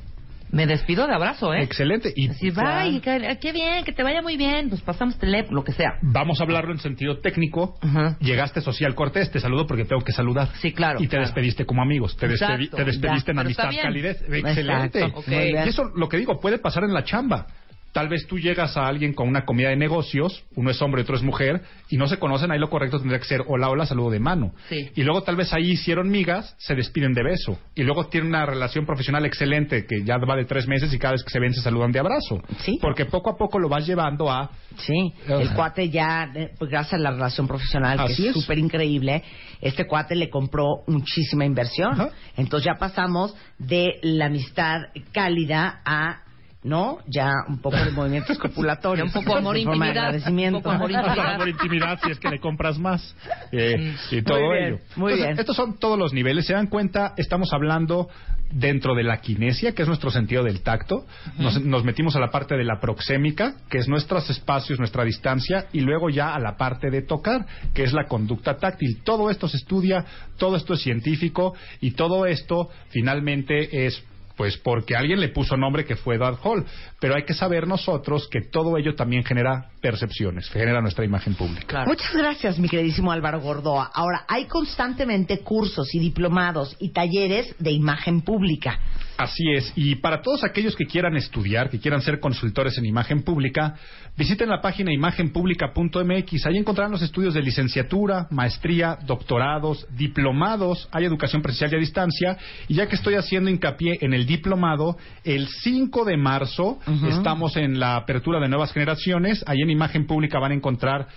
me 0.51 0.67
despido 0.67 1.05
de 1.07 1.13
abrazo, 1.13 1.53
¿eh? 1.53 1.63
Excelente. 1.63 2.13
Y 2.15 2.29
Así, 2.29 2.49
bye, 2.51 3.01
que- 3.01 3.37
qué 3.41 3.51
bien, 3.51 3.83
que 3.83 3.91
te 3.91 4.03
vaya 4.03 4.21
muy 4.21 4.37
bien, 4.37 4.69
pues 4.69 4.79
pasamos 4.81 5.17
tele, 5.17 5.45
lo 5.49 5.63
que 5.63 5.73
sea. 5.73 5.93
vamos 6.01 6.39
a 6.39 6.43
hablarlo 6.43 6.71
en 6.71 6.79
sentido 6.79 7.19
técnico. 7.19 7.77
Ajá. 7.81 8.15
Llegaste 8.21 8.61
social 8.61 8.95
cortés, 8.95 9.29
te 9.31 9.39
saludo 9.39 9.65
porque 9.67 9.83
tengo 9.83 10.01
que 10.03 10.13
saludar. 10.13 10.49
Sí, 10.61 10.71
claro, 10.71 10.99
Y 10.99 11.03
te 11.07 11.09
claro. 11.09 11.25
despediste 11.25 11.65
como 11.65 11.81
amigos. 11.81 12.15
Te, 12.15 12.27
despedi- 12.29 12.69
te 12.69 12.83
despediste 12.85 13.27
ya, 13.27 13.31
en 13.33 13.39
amistad, 13.39 13.69
calidez. 13.81 14.21
Excelente. 14.21 14.99
Exacto, 14.99 15.19
ok. 15.19 15.27
muy 15.27 15.37
bien. 15.51 15.65
Y 15.65 15.69
eso, 15.69 15.91
lo 15.95 16.07
que 16.07 16.17
digo, 16.17 16.39
puede 16.39 16.57
pasar 16.59 16.83
en 16.85 16.93
la 16.93 17.03
chamba. 17.03 17.47
Tal 17.95 18.09
vez 18.09 18.27
tú 18.27 18.37
llegas 18.37 18.75
a 18.75 18.87
alguien 18.87 19.13
con 19.13 19.29
una 19.29 19.45
comida 19.45 19.69
de 19.69 19.77
negocios, 19.77 20.43
uno 20.57 20.69
es 20.69 20.81
hombre 20.81 20.99
y 20.99 21.03
otro 21.03 21.15
es 21.15 21.23
mujer, 21.23 21.61
y 21.89 21.95
no 21.95 22.07
se 22.07 22.19
conocen, 22.19 22.51
ahí 22.51 22.59
lo 22.59 22.69
correcto 22.69 22.99
tendría 22.99 23.19
que 23.19 23.25
ser 23.25 23.43
hola, 23.47 23.69
hola, 23.69 23.85
saludo 23.85 24.09
de 24.09 24.19
mano. 24.19 24.51
Sí. 24.67 24.89
Y 24.95 25.03
luego 25.03 25.23
tal 25.23 25.37
vez 25.37 25.53
ahí 25.53 25.71
hicieron 25.71 26.09
migas, 26.09 26.57
se 26.57 26.75
despiden 26.75 27.13
de 27.13 27.23
beso. 27.23 27.57
Y 27.73 27.83
luego 27.83 28.07
tienen 28.07 28.31
una 28.31 28.45
relación 28.45 28.85
profesional 28.85 29.25
excelente 29.25 29.85
que 29.85 30.03
ya 30.03 30.17
va 30.17 30.35
de 30.35 30.43
tres 30.43 30.67
meses 30.67 30.93
y 30.93 30.99
cada 30.99 31.13
vez 31.13 31.23
que 31.23 31.29
se 31.29 31.39
ven 31.39 31.53
se 31.53 31.61
saludan 31.61 31.93
de 31.93 31.99
abrazo. 31.99 32.43
Sí. 32.65 32.79
Porque 32.81 33.05
poco 33.05 33.29
a 33.29 33.37
poco 33.37 33.59
lo 33.59 33.69
vas 33.69 33.87
llevando 33.87 34.29
a 34.29 34.51
Sí, 34.77 35.13
el 35.27 35.53
cuate 35.53 35.89
ya, 35.89 36.29
pues 36.57 36.69
gracias 36.69 36.95
a 36.95 36.97
la 36.97 37.11
relación 37.11 37.47
profesional, 37.47 38.05
que 38.07 38.27
es 38.27 38.33
súper 38.33 38.59
increíble, 38.59 39.23
este 39.61 39.87
cuate 39.87 40.15
le 40.15 40.29
compró 40.29 40.83
muchísima 40.87 41.45
inversión. 41.45 42.09
Entonces 42.35 42.65
ya 42.65 42.77
pasamos 42.77 43.33
de 43.57 43.99
la 44.01 44.25
amistad 44.25 44.81
cálida 45.13 45.81
a, 45.85 46.24
¿no? 46.65 46.97
Ya 47.07 47.31
un 47.47 47.59
poco 47.59 47.77
de 47.77 47.91
movimientos 47.91 48.37
copulatorios. 48.37 48.95
Ya 49.13 49.19
un 49.19 49.25
poco 49.25 49.37
amor, 49.37 49.55
intimidad, 49.55 49.89
agradecimiento. 50.05 50.57
un 50.57 50.63
poco 50.63 50.75
amor, 50.75 51.47
intimidad. 51.47 51.99
si 52.03 52.11
es 52.11 52.19
que 52.19 52.29
le 52.29 52.39
compras 52.39 52.79
más 52.79 53.15
eh, 53.51 53.95
y 54.11 54.21
todo 54.23 54.39
Muy 54.39 54.57
bien, 54.57 54.65
ello. 54.67 54.77
muy 54.95 55.11
Entonces, 55.13 55.17
bien. 55.27 55.39
Estos 55.39 55.55
son 55.55 55.77
todos 55.77 55.97
los 55.99 56.13
niveles. 56.13 56.45
Se 56.47 56.53
dan 56.53 56.67
cuenta, 56.67 57.13
estamos 57.17 57.53
hablando 57.53 58.09
dentro 58.51 58.95
de 58.95 59.03
la 59.03 59.17
kinesia, 59.21 59.73
que 59.73 59.81
es 59.83 59.87
nuestro 59.87 60.09
sentido 60.11 60.43
del 60.43 60.61
tacto. 60.61 61.05
nos, 61.37 61.61
nos 61.61 61.83
metimos 61.83 62.15
a 62.15 62.19
la 62.19 62.29
parte 62.31 62.55
de 62.55 62.63
la 62.63 62.79
proxémica, 62.79 63.55
que 63.69 63.77
es 63.77 63.87
nuestros 63.87 64.29
espacios, 64.29 64.79
nuestra 64.79 65.03
distancia, 65.03 65.67
y 65.71 65.81
luego 65.81 66.09
ya 66.09 66.33
a 66.33 66.39
la 66.39 66.57
parte 66.57 66.89
de 66.89 67.01
tocar, 67.01 67.45
que 67.73 67.83
es 67.83 67.93
la 67.93 68.05
conducta 68.07 68.57
táctil. 68.57 69.01
Todo 69.03 69.29
esto 69.29 69.47
se 69.47 69.57
estudia, 69.57 70.05
todo 70.37 70.55
esto 70.55 70.73
es 70.73 70.81
científico 70.81 71.53
y 71.81 71.91
todo 71.91 72.25
esto 72.25 72.69
finalmente 72.89 73.85
es 73.85 74.03
pues 74.35 74.57
porque 74.57 74.95
alguien 74.95 75.19
le 75.19 75.29
puso 75.29 75.57
nombre 75.57 75.85
que 75.85 75.95
fue 75.95 76.17
Dark 76.17 76.39
Hall. 76.43 76.65
Pero 76.99 77.15
hay 77.15 77.23
que 77.23 77.33
saber 77.33 77.67
nosotros 77.67 78.27
que 78.29 78.41
todo 78.41 78.77
ello 78.77 78.95
también 78.95 79.23
genera 79.23 79.69
percepciones, 79.81 80.49
genera 80.49 80.81
nuestra 80.81 81.05
imagen 81.05 81.35
pública. 81.35 81.85
Muchas 81.85 82.13
gracias, 82.13 82.59
mi 82.59 82.69
queridísimo 82.69 83.11
Álvaro 83.11 83.39
Gordoa. 83.39 83.91
Ahora, 83.93 84.25
hay 84.27 84.45
constantemente 84.45 85.39
cursos 85.39 85.93
y 85.93 85.99
diplomados 85.99 86.75
y 86.79 86.89
talleres 86.89 87.55
de 87.59 87.71
imagen 87.71 88.21
pública. 88.21 88.79
Así 89.17 89.43
es, 89.53 89.71
y 89.75 89.95
para 89.95 90.21
todos 90.21 90.43
aquellos 90.43 90.75
que 90.75 90.85
quieran 90.85 91.15
estudiar, 91.15 91.69
que 91.69 91.79
quieran 91.79 92.01
ser 92.01 92.19
consultores 92.19 92.77
en 92.77 92.85
imagen 92.85 93.23
pública, 93.23 93.75
visiten 94.17 94.49
la 94.49 94.61
página 94.61 94.93
imagenpublica.mx. 94.93 96.45
Ahí 96.45 96.57
encontrarán 96.57 96.91
los 96.91 97.01
estudios 97.01 97.33
de 97.33 97.41
licenciatura, 97.41 98.27
maestría, 98.29 98.97
doctorados, 99.05 99.87
diplomados, 99.95 100.89
hay 100.91 101.05
educación 101.05 101.41
presencial 101.41 101.71
y 101.73 101.75
a 101.75 101.79
distancia. 101.79 102.37
Y 102.67 102.75
ya 102.75 102.87
que 102.87 102.95
estoy 102.95 103.15
haciendo 103.15 103.49
hincapié 103.49 103.99
en 104.01 104.13
el 104.13 104.25
diplomado, 104.25 104.97
el 105.23 105.47
5 105.47 106.03
de 106.03 106.17
marzo 106.17 106.79
estamos 107.09 107.55
en 107.55 107.79
la 107.79 107.95
apertura 107.95 108.39
de 108.39 108.49
nuevas 108.49 108.73
generaciones. 108.73 109.43
Ahí 109.47 109.61
en 109.61 109.69
imagen 109.69 110.07
pública 110.07 110.39
van 110.39 110.51
a 110.51 110.55
encontrar 110.55 111.07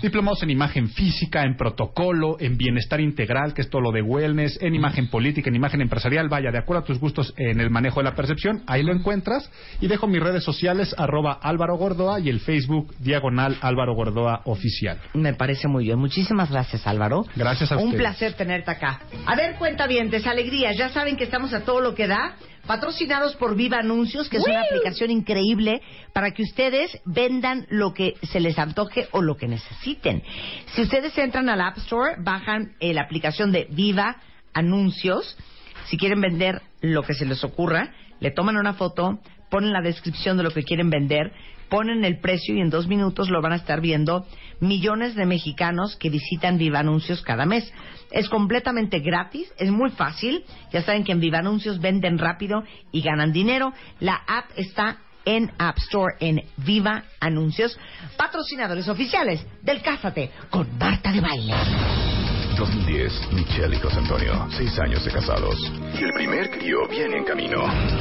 diplomados 0.00 0.42
en 0.42 0.50
imagen 0.50 0.88
física, 0.88 1.44
en 1.44 1.56
protocolo, 1.56 2.36
en 2.40 2.56
bienestar 2.56 3.00
integral, 3.00 3.54
que 3.54 3.62
es 3.62 3.70
todo 3.70 3.82
lo 3.82 3.92
de 3.92 4.02
wellness, 4.02 4.58
en 4.60 4.74
imagen 4.74 5.08
política, 5.08 5.50
en 5.50 5.56
imagen 5.56 5.80
empresarial. 5.80 6.28
Vaya, 6.28 6.50
de 6.50 6.58
acuerdo 6.58 6.82
a 6.82 6.86
tus 6.86 6.98
gustos 6.98 7.34
en 7.36 7.60
el 7.60 7.70
manejo 7.70 8.00
de 8.00 8.04
la 8.04 8.14
percepción, 8.14 8.62
ahí 8.66 8.82
lo 8.82 8.92
encuentras. 8.92 9.50
Y 9.80 9.86
dejo 9.86 10.06
mis 10.06 10.22
redes 10.22 10.44
sociales, 10.44 10.94
arroba 10.98 11.32
Álvaro 11.42 11.76
Gordoa 11.76 12.20
y 12.20 12.28
el 12.28 12.40
Facebook 12.40 12.94
diagonal 12.98 13.56
Álvaro 13.60 13.94
Gordoa 13.94 14.42
oficial. 14.44 14.98
Me 15.14 15.34
parece 15.34 15.68
muy 15.68 15.84
bien. 15.84 15.98
Muchísimas 15.98 16.50
gracias, 16.50 16.86
Álvaro. 16.86 17.24
Gracias 17.36 17.70
a 17.72 17.76
Un 17.76 17.84
ustedes. 17.84 18.00
placer 18.00 18.32
tenerte 18.34 18.70
acá. 18.70 19.00
A 19.26 19.36
ver, 19.36 19.56
cuentavientes, 19.56 20.26
alegrías. 20.26 20.76
Ya 20.76 20.88
saben 20.90 21.16
que 21.16 21.24
estamos 21.24 21.52
a 21.52 21.60
todo 21.64 21.80
lo 21.80 21.94
que 21.94 22.06
da. 22.06 22.34
Patrocinados 22.66 23.34
por 23.36 23.56
Viva 23.56 23.78
Anuncios, 23.78 24.28
que 24.28 24.36
es 24.36 24.46
una 24.46 24.62
aplicación 24.62 25.10
increíble 25.10 25.82
para 26.12 26.30
que 26.30 26.42
ustedes 26.42 26.96
vendan 27.04 27.66
lo 27.70 27.92
que 27.92 28.14
se 28.22 28.38
les 28.38 28.58
antoje 28.58 29.08
o 29.10 29.20
lo 29.20 29.36
que 29.36 29.48
necesiten. 29.48 30.22
Si 30.74 30.82
ustedes 30.82 31.16
entran 31.18 31.48
al 31.48 31.60
App 31.60 31.78
Store, 31.78 32.16
bajan 32.18 32.76
eh, 32.78 32.94
la 32.94 33.02
aplicación 33.02 33.50
de 33.50 33.66
Viva 33.70 34.16
Anuncios. 34.54 35.36
Si 35.86 35.96
quieren 35.96 36.20
vender 36.20 36.62
lo 36.80 37.02
que 37.02 37.14
se 37.14 37.26
les 37.26 37.42
ocurra, 37.42 37.92
le 38.20 38.30
toman 38.30 38.56
una 38.56 38.74
foto, 38.74 39.18
ponen 39.50 39.72
la 39.72 39.82
descripción 39.82 40.36
de 40.36 40.44
lo 40.44 40.50
que 40.50 40.62
quieren 40.62 40.88
vender, 40.88 41.32
ponen 41.72 42.04
el 42.04 42.20
precio 42.20 42.54
y 42.54 42.60
en 42.60 42.68
dos 42.68 42.86
minutos 42.86 43.30
lo 43.30 43.40
van 43.40 43.52
a 43.52 43.56
estar 43.56 43.80
viendo 43.80 44.26
millones 44.60 45.14
de 45.14 45.24
mexicanos 45.24 45.96
que 45.96 46.10
visitan 46.10 46.58
Viva 46.58 46.80
Anuncios 46.80 47.22
cada 47.22 47.46
mes. 47.46 47.72
Es 48.10 48.28
completamente 48.28 48.98
gratis, 48.98 49.50
es 49.56 49.70
muy 49.70 49.88
fácil. 49.88 50.44
Ya 50.70 50.82
saben 50.82 51.02
que 51.02 51.12
en 51.12 51.20
Viva 51.20 51.38
Anuncios 51.38 51.80
venden 51.80 52.18
rápido 52.18 52.62
y 52.92 53.00
ganan 53.00 53.32
dinero. 53.32 53.72
La 54.00 54.16
app 54.16 54.50
está 54.54 54.98
en 55.24 55.50
App 55.56 55.78
Store 55.78 56.14
en 56.20 56.42
Viva 56.58 57.04
Anuncios, 57.20 57.78
patrocinadores 58.18 58.86
oficiales 58.88 59.42
del 59.62 59.80
Cásate 59.80 60.30
con 60.50 60.76
Marta 60.76 61.10
de 61.10 61.22
Baile. 61.22 62.21
2010, 62.62 63.32
Michelle 63.32 63.74
y 63.74 63.80
José 63.80 63.98
Antonio, 63.98 64.46
seis 64.50 64.78
años 64.78 65.04
de 65.04 65.10
casados. 65.10 65.56
Y 65.98 66.04
el 66.04 66.12
primer 66.12 66.48
crío 66.48 66.86
viene 66.88 67.18
en 67.18 67.24
camino. 67.24 67.58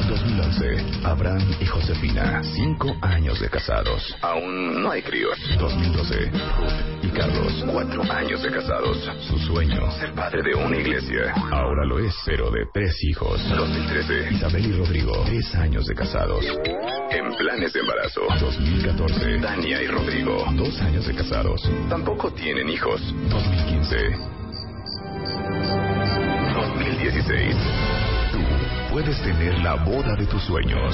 2011, 0.08 1.04
Abraham 1.04 1.42
y 1.60 1.66
Josefina, 1.66 2.44
cinco 2.44 2.96
años 3.02 3.40
de 3.40 3.50
casados. 3.50 4.16
Aún 4.22 4.84
no 4.84 4.92
hay 4.92 5.02
críos. 5.02 5.36
2012, 5.58 6.30
Ruth 6.30 7.02
y 7.02 7.08
Carlos, 7.10 7.66
cuatro 7.72 8.04
años 8.04 8.44
de 8.44 8.52
casados. 8.52 8.98
Su 9.28 9.40
sueño, 9.40 9.90
ser 9.94 10.14
padre 10.14 10.44
de 10.44 10.54
una 10.54 10.78
iglesia. 10.78 11.34
Ahora 11.52 11.84
lo 11.84 11.98
es, 11.98 12.14
pero 12.24 12.52
de 12.52 12.68
tres 12.72 13.04
hijos. 13.04 13.42
2013, 13.50 14.34
Isabel 14.36 14.66
y 14.68 14.74
Rodrigo, 14.74 15.24
tres 15.26 15.56
años 15.56 15.88
de 15.88 15.96
casados. 15.96 16.46
En 17.10 17.34
planes 17.36 17.74
de 17.74 17.80
embarazo. 17.80 18.22
2014, 18.40 19.40
Tania 19.40 19.82
y 19.82 19.88
Rodrigo, 19.88 20.46
dos 20.54 20.80
años 20.82 21.08
de 21.08 21.16
casados. 21.16 21.68
Tampoco 21.90 22.32
tienen 22.32 22.70
hijos. 22.70 23.02
2015, 23.28 24.42
2016. 26.54 27.56
Tú 28.32 28.40
puedes 28.92 29.22
tener 29.22 29.60
la 29.60 29.76
boda 29.76 30.16
de 30.16 30.26
tus 30.26 30.44
sueños. 30.44 30.94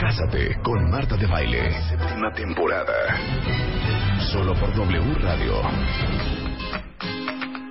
Cásate 0.00 0.60
con 0.62 0.90
Marta 0.90 1.16
de 1.16 1.26
Baile. 1.26 1.72
Séptima 1.88 2.32
temporada. 2.32 2.92
Solo 4.32 4.54
por 4.54 4.74
W 4.74 5.14
Radio. 5.20 5.62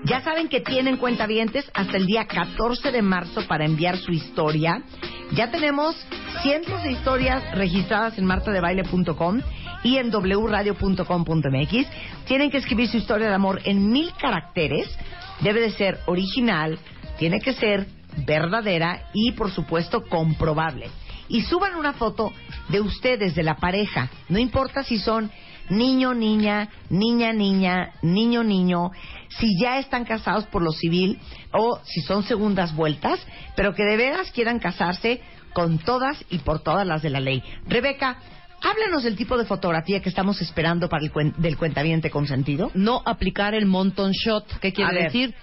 Ya 0.06 0.22
saben 0.22 0.50
que 0.50 0.62
tienen 0.62 0.98
cuentavientes 0.98 1.70
hasta 1.74 1.98
el 1.98 2.06
día 2.06 2.26
14 2.28 2.92
de 2.92 3.02
marzo 3.02 3.42
para 3.48 3.66
enviar 3.66 3.98
su 3.98 4.12
historia. 4.12 4.84
Ya 5.32 5.50
tenemos 5.50 5.96
cientos 6.44 6.84
de 6.84 6.92
historias 6.92 7.44
registradas 7.56 8.16
en 8.20 8.26
martadebaile.com 8.26 9.42
y 9.84 9.98
en 9.98 10.12
wradio.com.mx. 10.12 11.88
Tienen 12.26 12.52
que 12.52 12.58
escribir 12.58 12.88
su 12.88 12.98
historia 12.98 13.30
de 13.30 13.34
amor 13.34 13.62
en 13.66 13.92
mil 13.92 14.12
caracteres. 14.20 14.96
Debe 15.42 15.62
de 15.62 15.72
ser 15.72 16.00
original, 16.06 16.80
tiene 17.18 17.40
que 17.40 17.54
ser 17.54 17.88
verdadera 18.26 19.10
y, 19.14 19.34
por 19.34 19.52
supuesto, 19.52 20.04
comprobable. 20.06 20.90
Y 21.28 21.42
suban 21.42 21.76
una 21.76 21.94
foto 21.94 22.32
de 22.70 22.82
ustedes, 22.82 23.36
de 23.36 23.44
la 23.44 23.56
pareja. 23.56 24.10
No 24.30 24.40
importa 24.40 24.84
si 24.84 25.00
son 25.00 25.32
niño, 25.70 26.14
niña, 26.14 26.70
niña, 26.90 27.34
niña, 27.34 27.94
niño, 28.02 28.44
niño, 28.44 28.92
si 29.30 29.60
ya 29.60 29.80
están 29.80 30.06
casados 30.06 30.46
por 30.46 30.62
lo 30.62 30.72
civil 30.72 31.20
o 31.52 31.80
si 31.84 32.02
son 32.02 32.24
segundas 32.24 32.76
vueltas, 32.76 33.20
pero 33.56 33.74
que 33.74 33.84
de 33.84 33.98
veras 33.98 34.32
quieran 34.32 34.60
casarse 34.60 35.22
con 35.54 35.80
todas 35.80 36.24
y 36.30 36.40
por 36.40 36.62
todas 36.62 36.86
las 36.86 37.02
de 37.02 37.10
la 37.10 37.20
ley. 37.20 37.42
Rebeca, 37.68 38.18
háblanos 38.66 39.04
del 39.04 39.16
tipo 39.16 39.38
de 39.38 39.46
fotografía 39.46 40.02
que 40.02 40.10
estamos 40.10 40.42
esperando 40.42 40.90
para 40.90 41.04
el 41.04 41.12
cuen- 41.14 41.36
del 41.36 41.58
cuentaviente 41.58 42.10
consentido. 42.10 42.72
No 42.74 43.02
aplicar 43.06 43.54
el 43.54 43.66
monton 43.66 44.12
shot. 44.12 44.60
¿Qué 44.60 44.74
quiere 44.74 45.04
decir? 45.04 45.34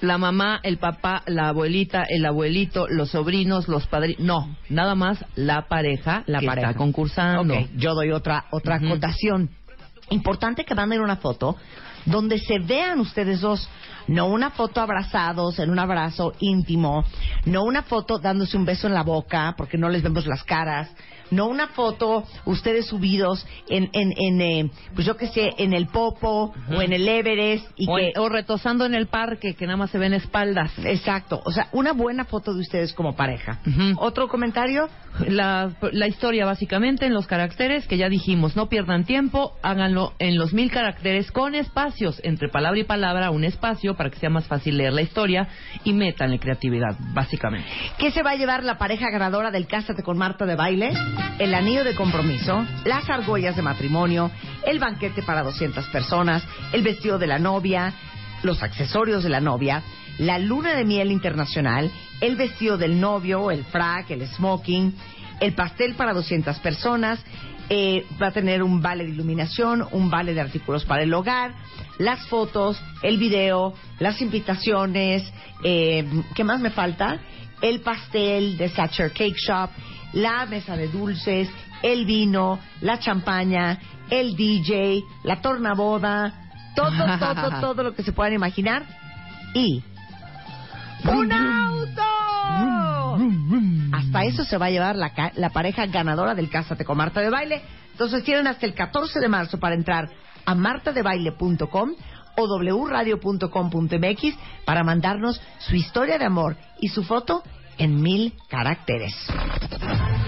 La 0.00 0.16
mamá, 0.16 0.60
el 0.62 0.78
papá, 0.78 1.22
la 1.26 1.48
abuelita, 1.48 2.04
el 2.08 2.24
abuelito, 2.24 2.86
los 2.88 3.10
sobrinos, 3.10 3.66
los 3.66 3.86
padrinos. 3.88 4.20
No, 4.24 4.56
nada 4.68 4.94
más 4.94 5.24
la 5.34 5.66
pareja 5.66 6.22
La 6.26 6.38
que 6.38 6.46
pareja. 6.46 6.68
está 6.68 6.78
concursando. 6.78 7.54
Yo 7.76 7.94
doy 7.94 8.12
otra, 8.12 8.44
otra 8.52 8.76
Ujú. 8.76 8.86
acotación. 8.86 9.50
Importante 10.10 10.64
que 10.64 10.74
manden 10.76 11.00
una 11.00 11.16
foto 11.16 11.56
donde 12.06 12.38
se 12.38 12.60
vean 12.60 13.00
ustedes 13.00 13.40
dos. 13.40 13.68
No 14.06 14.26
una 14.28 14.50
foto 14.50 14.80
abrazados 14.80 15.58
en 15.58 15.68
un 15.68 15.78
abrazo 15.80 16.32
íntimo. 16.38 17.04
No 17.44 17.64
una 17.64 17.82
foto 17.82 18.18
dándose 18.18 18.56
un 18.56 18.64
beso 18.64 18.86
en 18.86 18.94
la 18.94 19.02
boca 19.02 19.54
porque 19.58 19.76
no 19.76 19.88
les 19.88 20.02
vemos 20.02 20.26
las 20.26 20.44
caras. 20.44 20.88
No 21.30 21.46
una 21.46 21.68
foto 21.68 22.24
ustedes 22.44 22.86
subidos 22.86 23.46
en, 23.68 23.90
en, 23.92 24.12
en 24.16 24.40
eh, 24.40 24.70
pues 24.94 25.06
yo 25.06 25.16
qué 25.16 25.28
sé, 25.28 25.50
en 25.58 25.72
el 25.72 25.86
Popo 25.86 26.54
o 26.70 26.82
en 26.82 26.92
el 26.92 27.08
Everest. 27.08 27.66
Y 27.76 27.86
o, 27.88 27.96
que, 27.96 28.12
o 28.16 28.28
retosando 28.28 28.84
en 28.84 28.94
el 28.94 29.06
parque, 29.06 29.54
que 29.54 29.66
nada 29.66 29.76
más 29.76 29.90
se 29.90 29.98
ven 29.98 30.14
espaldas. 30.14 30.72
Exacto. 30.84 31.40
O 31.44 31.52
sea, 31.52 31.68
una 31.72 31.92
buena 31.92 32.24
foto 32.24 32.54
de 32.54 32.60
ustedes 32.60 32.92
como 32.92 33.14
pareja. 33.16 33.60
¿Otro 33.96 34.28
comentario? 34.28 34.88
La, 35.26 35.72
la 35.92 36.06
historia 36.06 36.46
básicamente 36.46 37.06
en 37.06 37.12
los 37.12 37.26
caracteres 37.26 37.86
que 37.86 37.96
ya 37.96 38.08
dijimos, 38.08 38.54
no 38.54 38.68
pierdan 38.68 39.04
tiempo, 39.04 39.54
háganlo 39.62 40.12
en 40.18 40.38
los 40.38 40.52
mil 40.52 40.70
caracteres 40.70 41.32
con 41.32 41.54
espacios, 41.54 42.20
entre 42.22 42.48
palabra 42.48 42.78
y 42.78 42.84
palabra, 42.84 43.30
un 43.30 43.44
espacio 43.44 43.96
para 43.96 44.10
que 44.10 44.18
sea 44.18 44.30
más 44.30 44.46
fácil 44.46 44.76
leer 44.76 44.92
la 44.92 45.02
historia 45.02 45.48
y 45.84 45.92
métanle 45.92 46.38
creatividad, 46.38 46.96
básicamente. 47.12 47.68
¿Qué 47.98 48.10
se 48.10 48.22
va 48.22 48.30
a 48.30 48.36
llevar 48.36 48.62
la 48.62 48.78
pareja 48.78 49.10
ganadora 49.10 49.50
del 49.50 49.66
Cásate 49.66 50.02
con 50.02 50.18
Marta 50.18 50.46
de 50.46 50.54
baile? 50.54 50.92
El 51.38 51.54
anillo 51.54 51.84
de 51.84 51.94
compromiso, 51.94 52.66
las 52.84 53.08
argollas 53.08 53.54
de 53.56 53.62
matrimonio, 53.62 54.30
el 54.66 54.78
banquete 54.78 55.22
para 55.22 55.42
200 55.42 55.86
personas, 55.86 56.42
el 56.72 56.82
vestido 56.82 57.18
de 57.18 57.26
la 57.26 57.38
novia, 57.38 57.94
los 58.42 58.62
accesorios 58.62 59.22
de 59.22 59.30
la 59.30 59.40
novia, 59.40 59.82
la 60.18 60.38
luna 60.38 60.74
de 60.74 60.84
miel 60.84 61.12
internacional, 61.12 61.90
el 62.20 62.36
vestido 62.36 62.76
del 62.76 63.00
novio, 63.00 63.50
el 63.50 63.64
frac, 63.64 64.10
el 64.10 64.26
smoking, 64.26 64.94
el 65.40 65.52
pastel 65.54 65.94
para 65.94 66.12
200 66.12 66.58
personas, 66.58 67.20
eh, 67.70 68.06
va 68.20 68.28
a 68.28 68.32
tener 68.32 68.62
un 68.62 68.80
vale 68.80 69.04
de 69.04 69.10
iluminación, 69.10 69.86
un 69.92 70.10
vale 70.10 70.34
de 70.34 70.40
artículos 70.40 70.84
para 70.84 71.02
el 71.02 71.12
hogar, 71.12 71.54
las 71.98 72.26
fotos, 72.26 72.80
el 73.02 73.18
video, 73.18 73.74
las 73.98 74.20
invitaciones, 74.22 75.30
eh, 75.62 76.04
¿qué 76.34 76.44
más 76.44 76.60
me 76.60 76.70
falta? 76.70 77.20
El 77.60 77.80
pastel 77.80 78.56
de 78.56 78.70
Satcher 78.70 79.12
Cake 79.12 79.36
Shop, 79.36 79.70
la 80.12 80.46
mesa 80.46 80.76
de 80.76 80.88
dulces, 80.88 81.48
el 81.82 82.04
vino, 82.06 82.58
la 82.80 82.98
champaña, 82.98 83.78
el 84.10 84.36
DJ, 84.36 85.02
la 85.24 85.40
tornaboda, 85.40 86.50
todo, 86.74 86.90
todo, 87.18 87.60
todo 87.60 87.82
lo 87.82 87.94
que 87.94 88.02
se 88.02 88.12
puedan 88.12 88.32
imaginar 88.32 88.84
y 89.54 89.82
¡Un 91.04 91.32
auto! 91.32 92.02
Hasta 93.92 94.24
eso 94.24 94.44
se 94.44 94.58
va 94.58 94.66
a 94.66 94.70
llevar 94.70 94.96
la, 94.96 95.10
ca- 95.14 95.32
la 95.36 95.50
pareja 95.50 95.86
ganadora 95.86 96.34
del 96.34 96.50
Cásate 96.50 96.84
con 96.84 96.96
Marta 96.96 97.20
de 97.20 97.30
Baile. 97.30 97.62
Entonces 97.92 98.24
tienen 98.24 98.46
hasta 98.46 98.66
el 98.66 98.74
14 98.74 99.20
de 99.20 99.28
marzo 99.28 99.58
para 99.58 99.74
entrar 99.74 100.08
a 100.44 100.54
martadebaile.com 100.54 101.90
o 102.36 102.58
wradio.com.mx 102.84 104.34
para 104.64 104.84
mandarnos 104.84 105.40
su 105.58 105.74
historia 105.76 106.18
de 106.18 106.24
amor 106.24 106.56
y 106.80 106.88
su 106.88 107.02
foto 107.04 107.42
en 107.78 108.02
mil 108.02 108.34
caracteres. 108.48 109.14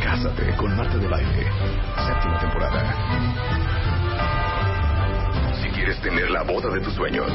Cásate 0.02 0.56
con 0.56 0.76
Marta 0.76 0.96
de 0.96 1.08
Baile. 1.08 1.46
Séptima 2.06 2.38
temporada. 2.40 3.09
Tener 5.98 6.30
la 6.30 6.42
boda 6.42 6.70
de 6.70 6.80
tus 6.80 6.94
sueños. 6.94 7.30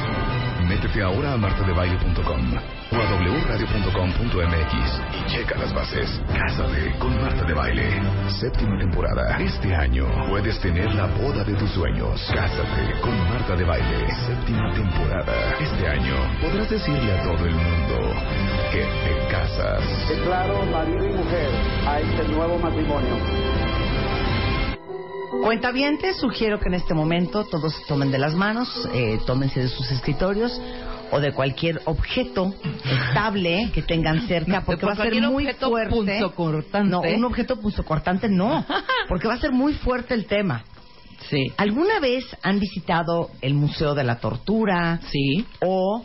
Métete 0.68 1.02
ahora 1.02 1.34
a 1.34 1.38
martadebaile.com 1.38 2.54
o 2.92 2.96
a 2.96 3.06
wradio.com.mx 3.46 4.74
y 5.14 5.26
checa 5.30 5.58
las 5.58 5.74
bases. 5.74 6.22
Cásate 6.28 6.98
con 7.00 7.20
Marta 7.22 7.44
de 7.44 7.54
Baile. 7.54 8.02
Séptima 8.40 8.78
temporada. 8.80 9.38
Este 9.40 9.76
año 9.76 10.08
puedes 10.30 10.60
tener 10.62 10.94
la 10.96 11.08
boda 11.08 11.44
de 11.44 11.54
tus 11.56 11.70
sueños. 11.72 12.22
Cásate 12.34 13.00
con 13.02 13.18
Marta 13.30 13.56
de 13.56 13.64
Baile. 13.66 14.08
Séptima 14.26 14.74
temporada. 14.74 15.58
Este 15.60 15.88
año 15.88 16.16
podrás 16.42 16.70
decirle 16.70 17.12
a 17.12 17.24
todo 17.24 17.46
el 17.46 17.56
mundo 17.56 18.14
que 18.72 18.80
te 18.80 19.28
casas. 19.32 19.84
Declaro 20.10 20.66
marido 20.66 21.06
y 21.06 21.10
mujer 21.10 21.50
a 21.88 22.00
este 22.00 22.28
nuevo 22.30 22.58
matrimonio. 22.58 23.85
Cuentavientes, 25.42 26.18
sugiero 26.18 26.60
que 26.60 26.70
en 26.70 26.76
este 26.76 26.94
momento 26.94 27.46
todos 27.46 27.76
se 27.76 27.86
tomen 27.86 28.12
de 28.12 28.18
las 28.18 28.34
manos, 28.34 28.68
eh, 28.94 29.20
tómense 29.26 29.62
de 29.62 29.68
sus 29.68 29.90
escritorios 29.92 30.60
o 31.12 31.20
de 31.20 31.32
cualquier 31.34 31.82
objeto 31.86 32.54
estable 32.84 33.72
que 33.74 33.82
tengan 33.82 34.28
cerca, 34.28 34.62
porque 34.66 34.86
va 34.86 34.94
a 34.94 34.96
ser 34.96 35.22
muy 35.22 35.46
objeto 35.46 35.70
fuerte. 35.70 36.20
No, 36.84 37.02
un 37.02 37.26
objeto 37.26 37.60
punzocortante 37.60 38.28
no, 38.28 38.66
porque 39.08 39.28
va 39.28 39.36
a 39.36 39.40
ser 39.40 39.52
muy 39.52 39.74
fuerte 39.74 40.14
el 40.14 40.26
tema. 40.26 40.64
Sí. 41.30 41.52
¿Alguna 41.58 42.00
vez 42.00 42.26
han 42.42 42.60
visitado 42.60 43.30
el 43.42 43.54
Museo 43.54 43.96
de 43.96 44.04
la 44.04 44.20
Tortura? 44.20 45.00
Sí. 45.12 45.46
o 45.62 46.04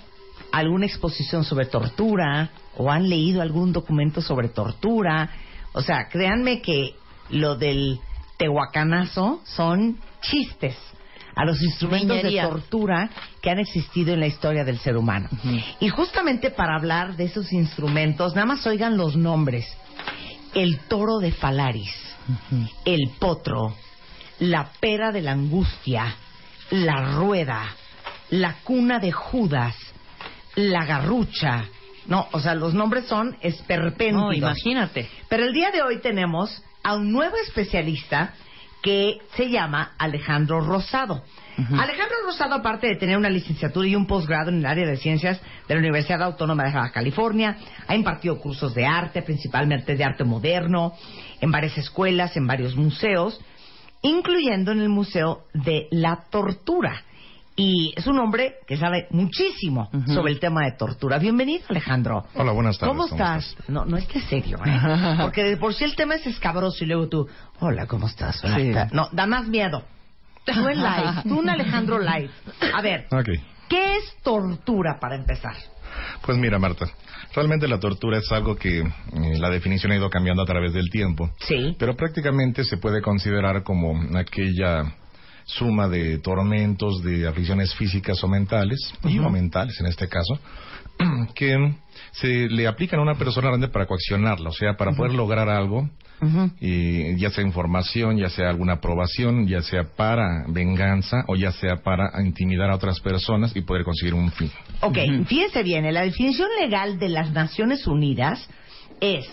alguna 0.52 0.86
exposición 0.86 1.44
sobre 1.44 1.66
tortura 1.66 2.50
o 2.76 2.90
han 2.90 3.08
leído 3.08 3.42
algún 3.42 3.72
documento 3.72 4.20
sobre 4.20 4.48
tortura. 4.48 5.30
O 5.72 5.82
sea, 5.82 6.08
créanme 6.08 6.60
que 6.60 6.94
lo 7.30 7.56
del 7.56 8.00
tehuacanazo 8.40 9.42
son 9.44 9.98
chistes 10.22 10.74
a 11.36 11.44
los 11.44 11.60
instrumentos 11.62 12.22
de 12.22 12.40
tortura 12.40 13.10
que 13.42 13.50
han 13.50 13.58
existido 13.58 14.14
en 14.14 14.20
la 14.20 14.26
historia 14.26 14.64
del 14.64 14.78
ser 14.78 14.96
humano. 14.96 15.28
Y 15.78 15.88
justamente 15.90 16.50
para 16.50 16.74
hablar 16.74 17.16
de 17.16 17.24
esos 17.24 17.52
instrumentos, 17.52 18.34
nada 18.34 18.46
más 18.46 18.66
oigan 18.66 18.96
los 18.96 19.14
nombres. 19.14 19.66
El 20.54 20.78
toro 20.88 21.18
de 21.18 21.32
Falaris, 21.32 21.94
el 22.86 23.10
potro, 23.18 23.74
la 24.38 24.70
pera 24.80 25.12
de 25.12 25.20
la 25.20 25.32
angustia, 25.32 26.16
la 26.70 27.14
rueda, 27.14 27.62
la 28.30 28.54
cuna 28.64 28.98
de 28.98 29.12
Judas, 29.12 29.76
la 30.56 30.86
garrucha. 30.86 31.66
No, 32.06 32.26
o 32.32 32.40
sea, 32.40 32.54
los 32.54 32.72
nombres 32.72 33.04
son 33.04 33.36
esperpéntidos. 33.42 34.22
No, 34.22 34.32
imagínate. 34.32 35.08
Pero 35.28 35.44
el 35.44 35.52
día 35.52 35.70
de 35.70 35.82
hoy 35.82 36.00
tenemos 36.00 36.62
a 36.82 36.94
un 36.94 37.12
nuevo 37.12 37.36
especialista 37.36 38.34
que 38.82 39.18
se 39.36 39.50
llama 39.50 39.92
Alejandro 39.98 40.60
Rosado. 40.60 41.22
Alejandro 41.58 42.16
Rosado, 42.24 42.54
aparte 42.54 42.86
de 42.86 42.96
tener 42.96 43.18
una 43.18 43.28
licenciatura 43.28 43.86
y 43.86 43.94
un 43.94 44.06
posgrado 44.06 44.48
en 44.48 44.58
el 44.58 44.66
área 44.66 44.86
de 44.86 44.96
ciencias 44.96 45.38
de 45.68 45.74
la 45.74 45.80
Universidad 45.80 46.22
Autónoma 46.22 46.64
de 46.64 46.72
Baja 46.72 46.90
California, 46.90 47.58
ha 47.86 47.94
impartido 47.94 48.38
cursos 48.38 48.74
de 48.74 48.86
arte, 48.86 49.20
principalmente 49.20 49.94
de 49.94 50.04
arte 50.04 50.24
moderno, 50.24 50.94
en 51.40 51.50
varias 51.50 51.76
escuelas, 51.76 52.34
en 52.36 52.46
varios 52.46 52.76
museos, 52.76 53.38
incluyendo 54.00 54.72
en 54.72 54.80
el 54.80 54.88
Museo 54.88 55.44
de 55.52 55.88
la 55.90 56.24
Tortura. 56.30 57.04
Y 57.62 57.92
es 57.94 58.06
un 58.06 58.18
hombre 58.18 58.54
que 58.66 58.78
sabe 58.78 59.06
muchísimo 59.10 59.90
sobre 60.06 60.32
el 60.32 60.40
tema 60.40 60.64
de 60.64 60.72
tortura. 60.78 61.18
Bienvenido, 61.18 61.62
Alejandro. 61.68 62.24
Hola, 62.34 62.52
buenas 62.52 62.78
tardes. 62.78 62.96
¿Cómo 62.96 63.06
¿Cómo 63.06 63.22
estás? 63.22 63.54
No, 63.68 63.84
no 63.84 63.98
estés 63.98 64.24
serio, 64.24 64.56
¿eh? 64.64 64.80
Porque 65.20 65.44
de 65.44 65.56
por 65.58 65.74
sí 65.74 65.84
el 65.84 65.94
tema 65.94 66.14
es 66.14 66.26
escabroso 66.26 66.82
y 66.82 66.86
luego 66.86 67.08
tú, 67.10 67.28
hola, 67.58 67.86
¿cómo 67.86 68.06
estás? 68.06 68.40
Sí. 68.40 68.72
No, 68.92 69.10
da 69.12 69.26
más 69.26 69.46
miedo. 69.46 69.82
Tú 70.46 70.52
en 70.68 70.78
live, 70.78 71.22
tú 71.28 71.38
un 71.38 71.50
Alejandro 71.50 71.98
live. 71.98 72.30
A 72.72 72.80
ver, 72.80 73.06
Ok. 73.10 73.28
¿qué 73.68 73.96
es 73.98 74.16
tortura 74.22 74.98
para 74.98 75.16
empezar? 75.16 75.54
Pues 76.22 76.38
mira, 76.38 76.58
Marta, 76.58 76.86
realmente 77.34 77.68
la 77.68 77.78
tortura 77.78 78.16
es 78.20 78.32
algo 78.32 78.56
que 78.56 78.78
eh, 78.78 79.38
la 79.38 79.50
definición 79.50 79.92
ha 79.92 79.96
ido 79.96 80.08
cambiando 80.08 80.42
a 80.42 80.46
través 80.46 80.72
del 80.72 80.88
tiempo. 80.88 81.28
Sí. 81.40 81.76
Pero 81.78 81.94
prácticamente 81.94 82.64
se 82.64 82.78
puede 82.78 83.02
considerar 83.02 83.62
como 83.64 84.00
aquella 84.16 84.94
suma 85.44 85.88
de 85.88 86.18
tormentos, 86.18 87.02
de 87.02 87.26
aflicciones 87.26 87.74
físicas 87.74 88.22
o 88.22 88.28
mentales, 88.28 88.78
y 89.04 89.18
o 89.18 89.30
mentales 89.30 89.78
en 89.80 89.86
este 89.86 90.08
caso, 90.08 90.38
que 91.34 91.74
se 92.12 92.48
le 92.48 92.66
aplican 92.66 93.00
a 93.00 93.02
una 93.02 93.14
persona 93.16 93.48
grande 93.48 93.68
para 93.68 93.86
coaccionarla, 93.86 94.50
o 94.50 94.52
sea, 94.52 94.76
para 94.76 94.92
poder 94.92 95.12
lograr 95.12 95.48
algo, 95.48 95.88
y 96.60 97.16
ya 97.16 97.30
sea 97.30 97.42
información, 97.42 98.18
ya 98.18 98.28
sea 98.28 98.50
alguna 98.50 98.74
aprobación, 98.74 99.46
ya 99.46 99.62
sea 99.62 99.84
para 99.96 100.44
venganza 100.48 101.24
o 101.26 101.34
ya 101.34 101.50
sea 101.50 101.76
para 101.76 102.22
intimidar 102.22 102.70
a 102.70 102.74
otras 102.74 103.00
personas 103.00 103.56
y 103.56 103.62
poder 103.62 103.84
conseguir 103.84 104.14
un 104.14 104.30
fin. 104.30 104.50
Ok, 104.82 104.98
fíjense 105.26 105.62
bien, 105.62 105.92
la 105.92 106.02
definición 106.02 106.48
legal 106.60 106.98
de 106.98 107.08
las 107.08 107.32
Naciones 107.32 107.86
Unidas 107.86 108.46
es 109.00 109.26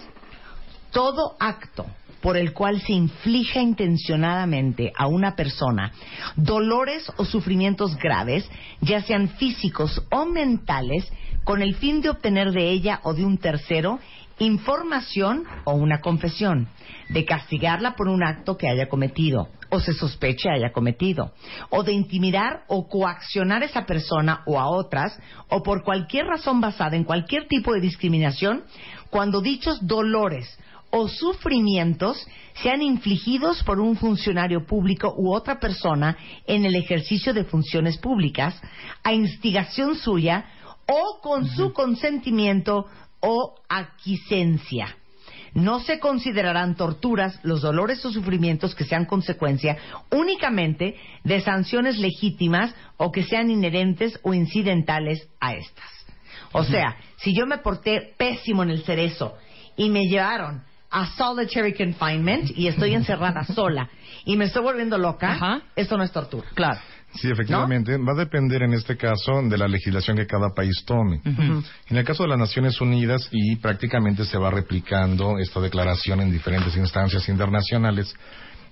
todo 0.91 1.35
acto 1.39 1.85
por 2.27 2.35
el 2.35 2.51
cual 2.51 2.81
se 2.81 2.91
inflija 2.91 3.61
intencionadamente 3.61 4.91
a 4.97 5.07
una 5.07 5.37
persona 5.37 5.93
dolores 6.35 7.09
o 7.15 7.23
sufrimientos 7.23 7.95
graves, 7.95 8.43
ya 8.81 9.01
sean 9.01 9.29
físicos 9.29 10.05
o 10.11 10.25
mentales, 10.25 11.09
con 11.45 11.61
el 11.61 11.75
fin 11.75 12.01
de 12.01 12.09
obtener 12.09 12.51
de 12.51 12.69
ella 12.69 12.99
o 13.03 13.13
de 13.13 13.23
un 13.23 13.37
tercero 13.37 14.01
información 14.39 15.45
o 15.63 15.75
una 15.75 16.01
confesión, 16.01 16.67
de 17.07 17.23
castigarla 17.23 17.95
por 17.95 18.09
un 18.09 18.21
acto 18.21 18.57
que 18.57 18.67
haya 18.67 18.89
cometido 18.89 19.47
o 19.69 19.79
se 19.79 19.93
sospeche 19.93 20.49
haya 20.49 20.73
cometido, 20.73 21.31
o 21.69 21.83
de 21.83 21.93
intimidar 21.93 22.63
o 22.67 22.89
coaccionar 22.89 23.61
a 23.61 23.65
esa 23.67 23.85
persona 23.85 24.43
o 24.45 24.59
a 24.59 24.67
otras, 24.67 25.17
o 25.47 25.63
por 25.63 25.83
cualquier 25.83 26.25
razón 26.25 26.59
basada 26.59 26.97
en 26.97 27.05
cualquier 27.05 27.47
tipo 27.47 27.73
de 27.73 27.79
discriminación, 27.79 28.63
cuando 29.09 29.39
dichos 29.39 29.85
dolores 29.87 30.57
o 30.89 31.07
sufrimientos 31.07 32.25
sean 32.61 32.81
infligidos 32.81 33.63
por 33.63 33.79
un 33.79 33.97
funcionario 33.97 34.65
público 34.65 35.13
u 35.17 35.33
otra 35.33 35.59
persona 35.59 36.17
en 36.45 36.65
el 36.65 36.75
ejercicio 36.75 37.33
de 37.33 37.43
funciones 37.43 37.97
públicas, 37.97 38.59
a 39.03 39.13
instigación 39.13 39.95
suya 39.95 40.45
o 40.87 41.19
con 41.21 41.47
su 41.47 41.73
consentimiento 41.73 42.85
o 43.19 43.55
aquiescencia. 43.67 44.95
No 45.53 45.79
se 45.79 45.99
considerarán 45.99 46.75
torturas 46.75 47.39
los 47.43 47.61
dolores 47.61 48.03
o 48.05 48.11
sufrimientos 48.11 48.75
que 48.75 48.83
sean 48.83 49.05
consecuencia 49.05 49.77
únicamente 50.11 50.95
de 51.23 51.41
sanciones 51.41 51.97
legítimas 51.97 52.75
o 52.97 53.11
que 53.11 53.23
sean 53.23 53.49
inherentes 53.49 54.19
o 54.23 54.33
incidentales 54.33 55.27
a 55.39 55.53
estas. 55.53 55.89
O 56.51 56.63
sea, 56.63 56.97
si 57.17 57.35
yo 57.35 57.45
me 57.45 57.57
porté 57.57 58.13
pésimo 58.17 58.63
en 58.63 58.69
el 58.69 58.83
cerezo 58.83 59.35
y 59.75 59.89
me 59.89 60.05
llevaron 60.05 60.63
a 60.89 61.05
solitary 61.15 61.73
confinement 61.73 62.51
y 62.55 62.67
estoy 62.67 62.93
encerrada 62.93 63.43
sola 63.43 63.89
y 64.25 64.37
me 64.37 64.45
estoy 64.45 64.63
volviendo 64.63 64.97
loca, 64.97 65.33
Ajá. 65.33 65.61
esto 65.75 65.97
no 65.97 66.03
es 66.03 66.11
tortura. 66.11 66.47
Claro. 66.53 66.79
Sí, 67.15 67.29
efectivamente. 67.29 67.97
Va 67.97 68.11
a 68.11 68.15
depender 68.15 68.63
en 68.63 68.73
este 68.73 68.97
caso 68.97 69.41
de 69.43 69.57
la 69.57 69.67
legislación 69.67 70.17
que 70.17 70.27
cada 70.27 70.53
país 70.53 70.83
tome. 70.85 71.21
En 71.23 71.97
el 71.97 72.03
caso 72.03 72.23
de 72.23 72.29
las 72.29 72.37
Naciones 72.37 72.79
Unidas, 72.81 73.29
y 73.31 73.55
prácticamente 73.55 74.25
se 74.25 74.37
va 74.37 74.51
replicando 74.51 75.39
esta 75.39 75.59
declaración 75.59 76.21
en 76.21 76.31
diferentes 76.31 76.75
instancias 76.75 77.27
internacionales, 77.29 78.13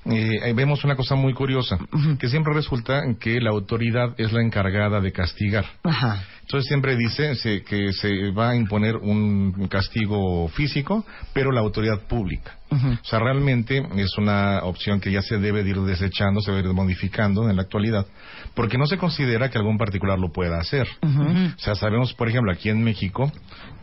eh, 0.06 0.54
vemos 0.54 0.84
una 0.84 0.96
cosa 0.96 1.16
muy 1.16 1.34
curiosa, 1.34 1.78
que 2.20 2.28
siempre 2.30 2.54
resulta 2.54 3.02
que 3.20 3.40
la 3.42 3.50
autoridad 3.52 4.14
es 4.18 4.32
la 4.32 4.42
encargada 4.42 5.02
de 5.02 5.12
castigar. 5.12 5.66
Ajá. 5.84 6.24
Entonces 6.42 6.68
siempre 6.68 6.96
dice 6.96 7.34
se- 7.36 7.64
que 7.64 7.92
se 7.94 8.30
va 8.32 8.52
a 8.52 8.56
imponer 8.56 8.96
un 8.98 9.68
castigo 9.68 10.48
físico, 10.50 11.04
pero 11.34 11.52
la 11.52 11.62
autoridad 11.62 12.02
pública. 12.08 12.60
O 12.72 13.06
sea, 13.06 13.20
realmente 13.20 13.82
es 13.96 14.18
una 14.18 14.60
opción 14.64 15.00
que 15.00 15.10
ya 15.12 15.22
se 15.22 15.38
debe 15.38 15.64
de 15.64 15.70
ir 15.70 15.80
desechando, 15.82 16.42
se 16.42 16.52
debe 16.52 16.64
de 16.64 16.70
ir 16.70 16.76
modificando 16.76 17.50
en 17.50 17.56
la 17.56 17.62
actualidad, 17.62 18.06
porque 18.54 18.78
no 18.78 18.86
se 18.86 18.98
considera 18.98 19.50
que 19.50 19.58
algún 19.58 19.78
particular 19.78 20.20
lo 20.20 20.32
pueda 20.34 20.60
hacer. 20.60 20.86
O 21.56 21.60
sea, 21.60 21.76
sabemos, 21.76 22.14
por 22.14 22.28
ejemplo, 22.28 22.52
aquí 22.52 22.70
en 22.70 22.84
México, 22.84 23.32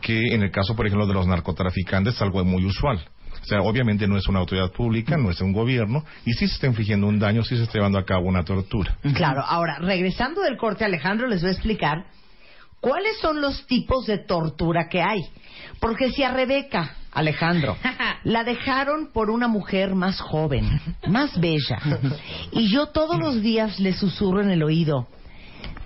que 0.01 0.33
en 0.33 0.43
el 0.43 0.51
caso, 0.51 0.75
por 0.75 0.85
ejemplo, 0.85 1.07
de 1.07 1.13
los 1.15 1.25
narcotraficantes 1.27 2.15
es 2.15 2.21
algo 2.21 2.45
muy 2.45 2.65
usual. 2.65 2.99
O 3.43 3.45
sea, 3.45 3.61
obviamente 3.61 4.07
no 4.07 4.17
es 4.17 4.25
una 4.29 4.39
autoridad 4.39 4.71
pública, 4.71 5.17
no 5.17 5.29
es 5.29 5.41
un 5.41 5.51
gobierno, 5.51 6.05
y 6.25 6.31
sí 6.31 6.47
se 6.47 6.53
está 6.55 6.67
infligiendo 6.67 7.07
un 7.07 7.19
daño, 7.19 7.43
sí 7.43 7.57
se 7.57 7.63
está 7.63 7.73
llevando 7.73 7.99
a 7.99 8.05
cabo 8.05 8.27
una 8.27 8.45
tortura. 8.45 8.95
Claro, 9.13 9.41
ahora, 9.45 9.79
regresando 9.79 10.41
del 10.41 10.55
corte, 10.55 10.85
Alejandro 10.85 11.27
les 11.27 11.41
voy 11.41 11.49
a 11.49 11.53
explicar 11.53 12.05
cuáles 12.79 13.17
son 13.19 13.41
los 13.41 13.67
tipos 13.67 14.05
de 14.05 14.19
tortura 14.19 14.87
que 14.89 15.01
hay. 15.01 15.21
Porque 15.81 16.11
si 16.11 16.23
a 16.23 16.31
Rebeca, 16.31 16.95
Alejandro, 17.11 17.75
la 18.23 18.45
dejaron 18.45 19.11
por 19.11 19.29
una 19.29 19.49
mujer 19.49 19.93
más 19.93 20.21
joven, 20.21 20.79
más 21.07 21.37
bella, 21.37 21.79
y 22.53 22.71
yo 22.71 22.87
todos 22.87 23.19
los 23.19 23.41
días 23.41 23.77
le 23.79 23.91
susurro 23.91 24.41
en 24.41 24.51
el 24.51 24.63
oído, 24.63 25.07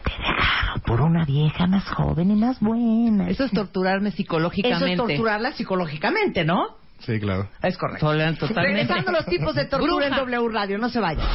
te 0.03 0.11
dejaron 0.11 0.81
por 0.85 1.01
una 1.01 1.25
vieja 1.25 1.65
más 1.65 1.89
joven 1.89 2.29
y 2.29 2.35
más 2.35 2.59
buena. 2.59 3.29
Eso 3.29 3.45
es 3.45 3.51
torturarme 3.51 4.09
Eso 4.09 4.17
psicológicamente. 4.17 4.91
es 4.91 4.97
torturarla 4.97 5.53
psicológicamente, 5.53 6.45
¿no? 6.45 6.77
Sí, 6.99 7.19
claro. 7.19 7.49
Es 7.61 7.77
correcto. 7.77 8.05
Total- 8.05 8.37
Totalmente. 8.37 8.81
Regresando 8.93 9.11
los 9.11 9.25
tipos 9.25 9.55
de 9.55 9.65
tortura 9.65 10.07
en. 10.07 10.15
W 10.15 10.49
Radio, 10.49 10.77
no 10.77 10.89
se 10.89 10.99
vayan. 10.99 11.25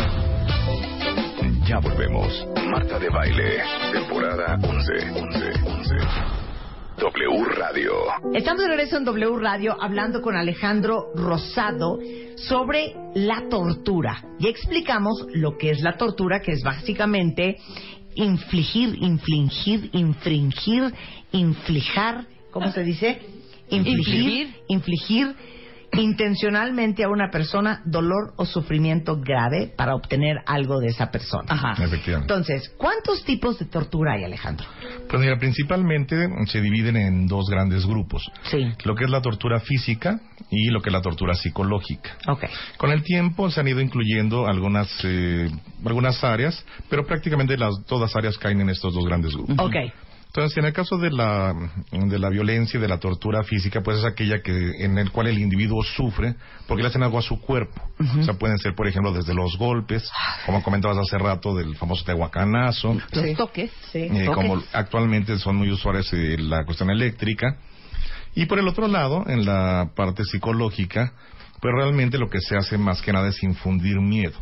Ya 1.66 1.78
volvemos. 1.78 2.46
Marta 2.68 2.98
de 2.98 3.08
Baile, 3.08 3.62
temporada 3.92 4.58
11, 4.62 4.92
11, 5.12 5.52
11. 5.64 5.94
W 6.98 7.44
Radio. 7.56 7.92
Estamos 8.34 8.62
de 8.62 8.68
regreso 8.68 8.96
en 8.98 9.04
W 9.04 9.38
Radio 9.40 9.76
hablando 9.80 10.20
con 10.20 10.36
Alejandro 10.36 11.06
Rosado 11.14 11.98
sobre 12.36 12.94
la 13.14 13.48
tortura. 13.48 14.22
Ya 14.38 14.48
explicamos 14.50 15.26
lo 15.32 15.56
que 15.56 15.70
es 15.70 15.80
la 15.80 15.96
tortura, 15.96 16.40
que 16.40 16.52
es 16.52 16.62
básicamente 16.62 17.56
infligir, 18.14 18.96
infligir, 19.00 19.88
infringir, 19.92 20.92
inflijar, 21.32 22.26
¿cómo 22.50 22.70
se 22.70 22.82
dice? 22.82 23.20
Infligir, 23.76 24.54
infligir 24.68 25.34
intencionalmente 25.94 27.04
a 27.04 27.08
una 27.08 27.30
persona 27.30 27.82
dolor 27.84 28.32
o 28.36 28.46
sufrimiento 28.46 29.20
grave 29.20 29.72
para 29.76 29.94
obtener 29.94 30.38
algo 30.46 30.80
de 30.80 30.88
esa 30.88 31.10
persona. 31.10 31.46
Ajá. 31.48 31.84
Efectivamente. 31.84 32.32
Entonces, 32.32 32.74
¿cuántos 32.78 33.24
tipos 33.24 33.58
de 33.58 33.66
tortura 33.66 34.14
hay, 34.14 34.24
Alejandro? 34.24 34.66
Pues 35.08 35.20
mira, 35.20 35.38
principalmente 35.38 36.16
se 36.46 36.60
dividen 36.60 36.96
en 36.96 37.26
dos 37.26 37.48
grandes 37.50 37.84
grupos. 37.86 38.30
Sí. 38.50 38.72
Lo 38.84 38.94
que 38.94 39.04
es 39.04 39.10
la 39.10 39.20
tortura 39.20 39.60
física 39.60 40.18
y 40.50 40.70
lo 40.70 40.80
que 40.80 40.88
es 40.88 40.92
la 40.94 41.02
tortura 41.02 41.34
psicológica. 41.34 42.16
Ok. 42.28 42.44
Con 42.78 42.90
el 42.90 43.02
tiempo 43.02 43.50
se 43.50 43.60
han 43.60 43.68
ido 43.68 43.80
incluyendo 43.80 44.46
algunas 44.46 44.88
eh, 45.04 45.50
algunas 45.84 46.22
áreas, 46.24 46.64
pero 46.88 47.04
prácticamente 47.04 47.56
las 47.58 47.84
todas 47.86 48.16
áreas 48.16 48.38
caen 48.38 48.60
en 48.62 48.70
estos 48.70 48.94
dos 48.94 49.04
grandes 49.04 49.34
grupos. 49.34 49.58
Ok. 49.58 49.76
Entonces, 50.35 50.57
en 50.57 50.64
el 50.64 50.72
caso 50.72 50.97
de 50.97 51.11
la, 51.11 51.55
de 51.91 52.18
la 52.18 52.30
violencia 52.30 52.78
y 52.78 52.80
de 52.80 52.89
la 52.89 52.97
tortura 52.99 53.43
física, 53.45 53.83
pues 53.83 53.99
es 53.99 54.05
aquella 54.07 54.41
que 54.41 54.83
en 54.83 54.97
el 54.97 55.11
cual 55.11 55.26
el 55.26 55.39
individuo 55.39 55.83
sufre 55.83 56.37
porque 56.66 56.83
le 56.83 56.89
hacen 56.89 57.03
algo 57.03 57.18
a 57.18 57.22
su 57.22 57.39
cuerpo. 57.39 57.83
O 58.18 58.22
sea, 58.22 58.33
pueden 58.33 58.57
ser, 58.57 58.74
por 58.74 58.89
ejemplo, 58.89 59.12
desde 59.12 59.35
los 59.35 59.59
golpes, 59.59 60.11
como 60.47 60.62
comentabas 60.62 60.97
hace 60.97 61.18
rato 61.18 61.55
del 61.55 61.76
famoso 61.76 62.03
tehuacanazo, 62.07 62.95
Los 62.95 63.37
toques. 63.37 63.70
Sí. 63.93 63.99
eh, 64.11 64.30
como 64.35 64.62
actualmente 64.72 65.37
son 65.39 65.57
muy 65.57 65.70
usuales 65.70 66.11
eh, 66.14 66.39
la 66.39 66.64
cuestión 66.64 66.89
eléctrica. 66.89 67.59
Y 68.35 68.47
por 68.47 68.59
el 68.59 68.66
otro 68.68 68.89
lado, 68.89 69.24
en 69.26 69.45
la 69.45 69.91
parte 69.95 70.24
psicológica, 70.24 71.12
pues 71.61 71.74
realmente 71.76 72.16
lo 72.16 72.30
que 72.30 72.41
se 72.41 72.57
hace 72.57 72.78
más 72.78 73.03
que 73.03 73.12
nada 73.12 73.28
es 73.28 73.43
infundir 73.43 74.01
miedo. 74.01 74.39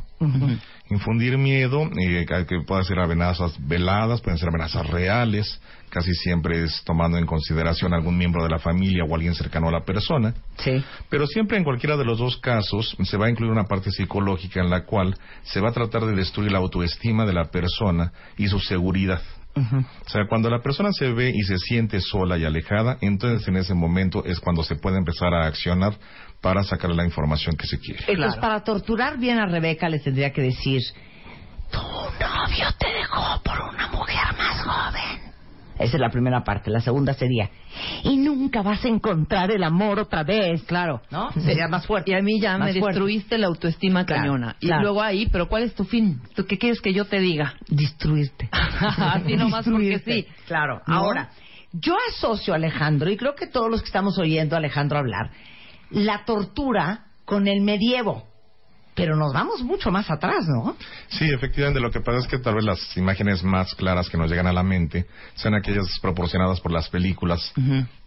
Infundir 0.91 1.39
miedo, 1.39 1.89
eh, 1.99 2.27
que 2.27 2.47
que 2.47 2.61
pueden 2.67 2.85
ser 2.85 2.99
amenazas 2.99 3.57
veladas, 3.67 4.21
pueden 4.21 4.39
ser 4.39 4.49
amenazas 4.49 4.87
reales, 4.89 5.61
casi 5.89 6.13
siempre 6.15 6.65
es 6.65 6.83
tomando 6.85 7.17
en 7.17 7.27
consideración 7.27 7.95
algún 7.95 8.19
miembro 8.19 8.43
de 8.43 8.51
la 8.51 8.59
familia 8.59 9.05
o 9.05 9.15
alguien 9.15 9.35
cercano 9.35 9.69
a 9.69 9.73
la 9.73 9.85
persona. 9.85 10.35
Sí. 10.59 10.83
Pero 11.09 11.27
siempre 11.27 11.59
en 11.59 11.65
cualquiera 11.65 11.97
de 11.97 12.05
los 12.05 12.19
dos 12.19 12.39
casos 12.39 12.97
se 13.03 13.17
va 13.17 13.27
a 13.27 13.31
incluir 13.31 13.53
una 13.53 13.65
parte 13.65 13.91
psicológica 13.91 14.61
en 14.61 14.71
la 14.71 14.85
cual 14.85 15.17
se 15.43 15.61
va 15.61 15.71
a 15.71 15.73
tratar 15.73 16.05
de 16.05 16.15
destruir 16.15 16.53
la 16.53 16.59
autoestima 16.59 17.25
de 17.25 17.35
la 17.35 17.51
persona 17.51 18.13
y 18.37 18.49
su 18.49 18.59
seguridad. 18.59 19.23
O 19.57 20.09
sea, 20.09 20.27
cuando 20.29 20.49
la 20.49 20.63
persona 20.63 20.91
se 20.93 21.13
ve 21.13 21.33
y 21.35 21.43
se 21.43 21.59
siente 21.59 22.01
sola 22.01 22.39
y 22.39 22.45
alejada, 22.45 22.99
entonces 23.01 23.47
en 23.49 23.57
ese 23.57 23.75
momento 23.75 24.25
es 24.25 24.39
cuando 24.39 24.63
se 24.63 24.77
puede 24.77 24.97
empezar 24.97 25.35
a 25.35 25.47
accionar 25.47 25.95
para 26.41 26.63
sacar 26.65 26.91
la 26.91 27.05
información 27.05 27.57
que 27.57 27.67
se 27.67 27.79
quiere. 27.79 28.05
Entonces, 28.09 28.41
para 28.41 28.63
torturar 28.65 29.19
bien 29.19 29.39
a 29.39 29.47
Rebeca, 29.47 29.89
le 29.89 29.99
tendría 29.99 30.33
que 30.33 30.43
decir: 30.43 30.81
Tu 31.71 31.79
novio 31.79 32.67
te 32.79 32.87
dejó 32.93 33.41
por 33.43 33.61
una 33.75 33.89
mujer 33.89 34.35
más 34.39 34.63
joven. 34.63 35.21
Esa 35.79 35.97
es 35.97 36.01
la 36.01 36.11
primera 36.11 36.45
parte. 36.45 36.71
La 36.71 36.81
segunda 36.81 37.15
sería: 37.15 37.49
Y 38.05 38.17
nunca 38.19 38.61
vas 38.63 38.85
a 38.85 38.89
encontrar 38.89 39.51
el 39.51 39.63
amor 39.65 39.99
otra 39.99 40.23
vez. 40.25 40.63
Claro. 40.65 41.01
¿No? 41.11 41.31
Sería 41.41 41.69
más 41.69 41.87
fuerte. 41.87 42.11
Y 42.11 42.15
a 42.15 42.21
mí 42.23 42.39
ya 42.41 42.59
Más 42.59 42.75
me 42.75 42.81
fuerte. 42.81 42.99
destruiste 42.99 43.39
la 43.39 43.47
autoestima 43.47 44.05
Claro, 44.05 44.23
cañona. 44.23 44.57
Y 44.61 44.67
claro. 44.67 44.83
luego 44.83 45.03
ahí, 45.03 45.27
pero 45.33 45.49
¿cuál 45.49 45.63
es 45.63 45.75
tu 45.75 45.85
fin? 45.85 46.21
¿Tú 46.35 46.45
qué 46.47 46.59
quieres 46.59 46.81
que 46.83 46.93
yo 46.93 47.07
te 47.07 47.19
diga? 47.21 47.55
Destruirte. 47.69 48.49
Así 48.81 49.37
nomás 49.37 49.65
porque 49.67 49.99
sí. 50.05 50.27
Claro. 50.47 50.83
¿No? 50.87 50.95
Ahora, 50.97 51.31
yo 51.73 51.97
asocio 52.11 52.53
a 52.53 52.57
Alejandro, 52.57 53.09
y 53.11 53.17
creo 53.17 53.35
que 53.35 53.47
todos 53.47 53.71
los 53.71 53.81
que 53.81 53.87
estamos 53.87 54.19
oyendo 54.19 54.57
a 54.57 54.59
Alejandro 54.59 54.99
hablar, 54.99 55.31
la 55.91 56.25
tortura 56.25 57.07
con 57.25 57.47
el 57.47 57.61
medievo. 57.61 58.29
Pero 58.95 59.17
nos 59.17 59.33
vamos 59.33 59.63
mucho 59.63 59.91
más 59.91 60.11
atrás, 60.11 60.47
¿no? 60.49 60.77
Sí, 61.09 61.25
efectivamente, 61.33 61.81
lo 61.81 61.91
que 61.91 62.01
pasa 62.01 62.19
es 62.19 62.27
que 62.27 62.39
tal 62.39 62.57
vez 62.57 62.65
las 62.65 62.97
imágenes 62.97 63.43
más 63.43 63.75
claras 63.75 64.11
que 64.11 64.19
nos 64.19 64.29
llegan 64.29 64.47
a 64.47 64.53
la 64.53 64.63
mente 64.63 65.07
sean 65.37 65.55
aquellas 65.55 65.87
proporcionadas 66.03 66.61
por 66.61 66.73
las 66.73 66.89
películas 66.89 67.53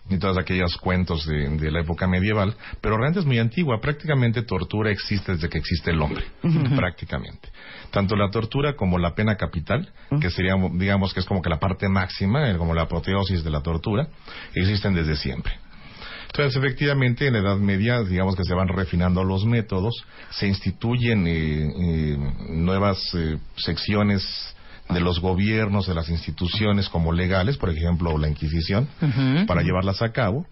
y 0.09 0.17
todos 0.17 0.37
aquellos 0.37 0.77
cuentos 0.77 1.25
de, 1.25 1.49
de 1.57 1.71
la 1.71 1.79
época 1.79 2.05
medieval, 2.05 2.55
pero 2.81 2.97
realmente 2.97 3.21
es 3.21 3.25
muy 3.25 3.39
antigua. 3.39 3.79
Prácticamente 3.79 4.43
tortura 4.43 4.91
existe 4.91 5.31
desde 5.31 5.47
que 5.47 5.57
existe 5.57 5.91
el 5.91 6.01
hombre, 6.01 6.25
prácticamente. 6.75 7.49
Tanto 7.89 8.15
la 8.15 8.29
tortura 8.29 8.75
como 8.75 8.99
la 8.99 9.15
pena 9.15 9.37
capital, 9.37 9.89
que 10.19 10.29
sería, 10.29 10.55
digamos, 10.73 11.13
que 11.13 11.21
es 11.21 11.25
como 11.25 11.41
que 11.41 11.49
la 11.49 11.59
parte 11.59 11.87
máxima, 11.87 12.49
eh, 12.51 12.57
como 12.57 12.73
la 12.73 12.83
apoteosis 12.83 13.43
de 13.43 13.49
la 13.49 13.61
tortura, 13.61 14.09
existen 14.53 14.93
desde 14.93 15.15
siempre. 15.15 15.62
Entonces, 16.35 16.55
efectivamente, 16.63 17.27
en 17.27 17.33
la 17.33 17.39
Edad 17.39 17.57
Media, 17.57 18.01
digamos 18.01 18.35
que 18.35 18.43
se 18.43 18.55
van 18.55 18.67
refinando 18.67 19.23
los 19.23 19.45
métodos, 19.45 20.03
se 20.31 20.47
instituyen 20.47 21.27
eh, 21.27 21.67
eh, 21.67 22.17
nuevas 22.49 22.97
eh, 23.13 23.37
secciones 23.55 24.55
de 24.89 24.99
los 24.99 25.19
gobiernos, 25.19 25.85
de 25.85 25.93
las 25.93 26.09
instituciones 26.09 26.89
como 26.89 27.11
legales, 27.11 27.57
por 27.57 27.69
ejemplo, 27.69 28.17
la 28.17 28.29
Inquisición, 28.29 28.87
para 29.45 29.61
llevarlas 29.61 30.01
a 30.01 30.11
cabo, 30.11 30.47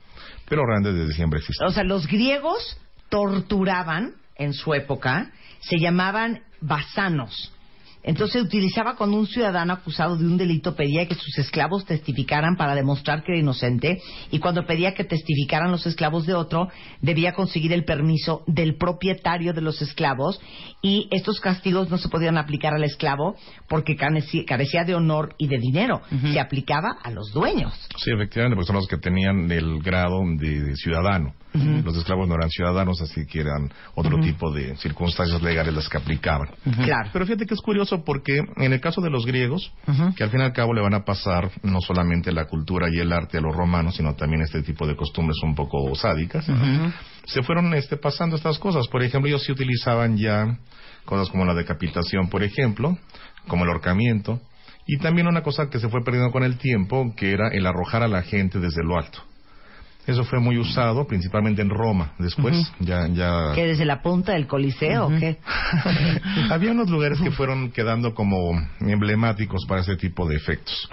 pero 0.47 0.67
realmente 0.67 0.93
desde 0.99 1.15
siempre 1.15 1.39
existe. 1.39 1.65
O 1.65 1.71
sea, 1.71 1.83
los 1.83 2.05
griegos 2.05 2.77
torturaban 3.09 4.13
en 4.35 4.53
su 4.53 4.75
época, 4.75 5.31
se 5.61 5.79
llamaban 5.79 6.41
basanos. 6.61 7.51
Entonces 8.03 8.41
utilizaba 8.41 8.95
cuando 8.95 9.17
un 9.17 9.27
ciudadano 9.27 9.73
acusado 9.73 10.17
de 10.17 10.25
un 10.25 10.37
delito 10.37 10.75
pedía 10.75 11.07
que 11.07 11.15
sus 11.15 11.37
esclavos 11.37 11.85
testificaran 11.85 12.55
para 12.55 12.75
demostrar 12.75 13.23
que 13.23 13.33
era 13.33 13.41
inocente 13.41 14.01
y 14.31 14.39
cuando 14.39 14.65
pedía 14.65 14.93
que 14.93 15.03
testificaran 15.03 15.71
los 15.71 15.85
esclavos 15.85 16.25
de 16.25 16.33
otro 16.33 16.69
debía 17.01 17.33
conseguir 17.33 17.73
el 17.73 17.85
permiso 17.85 18.43
del 18.47 18.75
propietario 18.75 19.53
de 19.53 19.61
los 19.61 19.81
esclavos 19.81 20.39
y 20.81 21.07
estos 21.11 21.39
castigos 21.39 21.89
no 21.89 21.97
se 21.97 22.09
podían 22.09 22.37
aplicar 22.37 22.73
al 22.73 22.83
esclavo 22.83 23.35
porque 23.67 23.95
carecía 23.95 24.83
de 24.83 24.95
honor 24.95 25.35
y 25.37 25.47
de 25.47 25.57
dinero, 25.57 26.01
se 26.31 26.39
aplicaba 26.39 26.97
a 27.03 27.11
los 27.11 27.31
dueños. 27.31 27.73
Sí, 27.97 28.11
efectivamente, 28.11 28.55
porque 28.55 28.67
son 28.67 28.75
los 28.77 28.87
que 28.87 28.97
tenían 28.97 29.51
el 29.51 29.79
grado 29.81 30.21
de, 30.37 30.61
de 30.61 30.75
ciudadano. 30.75 31.33
Los 31.53 31.97
esclavos 31.97 32.27
no 32.27 32.35
eran 32.35 32.49
ciudadanos, 32.49 33.01
así 33.01 33.25
que 33.25 33.41
eran 33.41 33.71
otro 33.95 34.19
tipo 34.19 34.51
de 34.51 34.75
circunstancias 34.77 35.41
legales 35.41 35.73
las 35.73 35.89
que 35.89 35.97
aplicaban. 35.97 36.49
Claro. 36.83 37.09
Pero 37.11 37.25
fíjate 37.25 37.45
que 37.45 37.53
es 37.53 37.61
curioso 37.61 38.03
porque 38.03 38.41
en 38.57 38.73
el 38.73 38.79
caso 38.79 39.01
de 39.01 39.09
los 39.09 39.25
griegos, 39.25 39.73
que 40.15 40.23
al 40.23 40.29
fin 40.29 40.39
y 40.39 40.43
al 40.43 40.53
cabo 40.53 40.73
le 40.73 40.81
van 40.81 40.93
a 40.93 41.03
pasar 41.03 41.51
no 41.63 41.81
solamente 41.81 42.31
la 42.31 42.45
cultura 42.45 42.87
y 42.91 42.99
el 42.99 43.11
arte 43.11 43.37
a 43.37 43.41
los 43.41 43.55
romanos, 43.55 43.95
sino 43.95 44.15
también 44.15 44.41
este 44.41 44.61
tipo 44.61 44.87
de 44.87 44.95
costumbres 44.95 45.37
un 45.43 45.55
poco 45.55 45.93
sádicas, 45.95 46.45
se 47.25 47.43
fueron 47.43 47.73
este, 47.73 47.97
pasando 47.97 48.35
estas 48.35 48.57
cosas. 48.57 48.87
Por 48.87 49.03
ejemplo, 49.03 49.27
ellos 49.27 49.43
sí 49.43 49.51
utilizaban 49.51 50.17
ya 50.17 50.57
cosas 51.05 51.29
como 51.29 51.45
la 51.45 51.53
decapitación, 51.53 52.29
por 52.29 52.43
ejemplo, 52.43 52.97
como 53.47 53.63
el 53.63 53.71
ahorcamiento, 53.71 54.39
y 54.85 54.97
también 54.97 55.27
una 55.27 55.43
cosa 55.43 55.69
que 55.69 55.79
se 55.79 55.89
fue 55.89 56.03
perdiendo 56.03 56.31
con 56.31 56.43
el 56.43 56.57
tiempo, 56.57 57.13
que 57.15 57.31
era 57.31 57.49
el 57.49 57.65
arrojar 57.65 58.03
a 58.03 58.07
la 58.07 58.23
gente 58.23 58.59
desde 58.59 58.83
lo 58.83 58.97
alto. 58.97 59.23
Eso 60.07 60.23
fue 60.23 60.39
muy 60.39 60.57
usado, 60.57 61.05
principalmente 61.05 61.61
en 61.61 61.69
Roma. 61.69 62.13
Después, 62.17 62.71
ya, 62.79 63.07
ya 63.07 63.51
¿Que 63.53 63.67
desde 63.67 63.85
la 63.85 64.01
punta 64.01 64.33
del 64.33 64.47
coliseo 64.47 65.05
o 65.07 65.09
qué? 65.19 65.37
había 66.49 66.71
unos 66.71 66.89
lugares 66.89 67.19
que 67.21 67.29
fueron 67.31 67.71
quedando 67.71 68.13
como 68.15 68.51
emblemáticos 68.79 69.63
para 69.67 69.81
ese 69.81 69.95
tipo 69.97 70.27
de 70.27 70.35
efectos. 70.37 70.89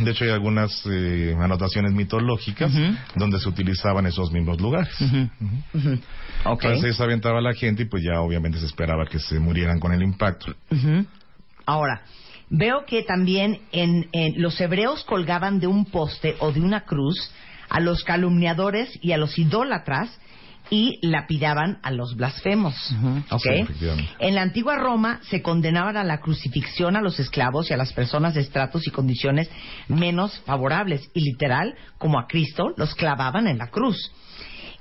De 0.00 0.10
hecho, 0.10 0.24
hay 0.24 0.30
algunas 0.30 0.72
eh, 0.90 1.36
anotaciones 1.38 1.92
mitológicas 1.92 2.72
donde 3.14 3.38
se 3.38 3.48
utilizaban 3.48 4.06
esos 4.06 4.32
mismos 4.32 4.58
lugares. 4.60 4.94
Entonces 6.44 7.00
aventaba 7.00 7.38
a 7.38 7.42
la 7.42 7.52
gente 7.54 7.82
y 7.82 7.86
pues 7.86 8.02
ya 8.02 8.20
obviamente 8.20 8.58
se 8.58 8.66
esperaba 8.66 9.06
que 9.06 9.18
se 9.18 9.38
murieran 9.38 9.78
con 9.80 9.92
el 9.92 10.02
impacto. 10.02 10.54
Ahora, 11.66 12.02
veo 12.50 12.84
que 12.86 13.02
también 13.02 13.60
en, 13.72 14.08
en- 14.12 14.40
los 14.42 14.60
hebreos 14.60 15.04
colgaban 15.04 15.60
de 15.60 15.66
un 15.66 15.84
poste 15.86 16.36
o 16.40 16.52
de 16.52 16.60
una 16.60 16.80
cruz 16.84 17.30
a 17.74 17.80
los 17.80 18.04
calumniadores 18.04 18.88
y 19.02 19.10
a 19.10 19.16
los 19.16 19.36
idólatras 19.36 20.08
y 20.70 21.00
lapidaban 21.02 21.78
a 21.82 21.90
los 21.90 22.14
blasfemos. 22.14 22.74
¿ok? 23.30 23.42
Sí, 23.42 23.48
efectivamente. 23.50 24.12
en 24.20 24.36
la 24.36 24.42
antigua 24.42 24.76
Roma 24.76 25.18
se 25.28 25.42
condenaban 25.42 25.96
a 25.96 26.04
la 26.04 26.20
crucifixión 26.20 26.94
a 26.94 27.02
los 27.02 27.18
esclavos 27.18 27.68
y 27.68 27.74
a 27.74 27.76
las 27.76 27.92
personas 27.92 28.34
de 28.34 28.42
estratos 28.42 28.86
y 28.86 28.92
condiciones 28.92 29.50
menos 29.88 30.38
favorables 30.46 31.10
y 31.14 31.22
literal, 31.22 31.74
como 31.98 32.20
a 32.20 32.28
Cristo, 32.28 32.72
los 32.76 32.94
clavaban 32.94 33.48
en 33.48 33.58
la 33.58 33.66
cruz. 33.66 34.12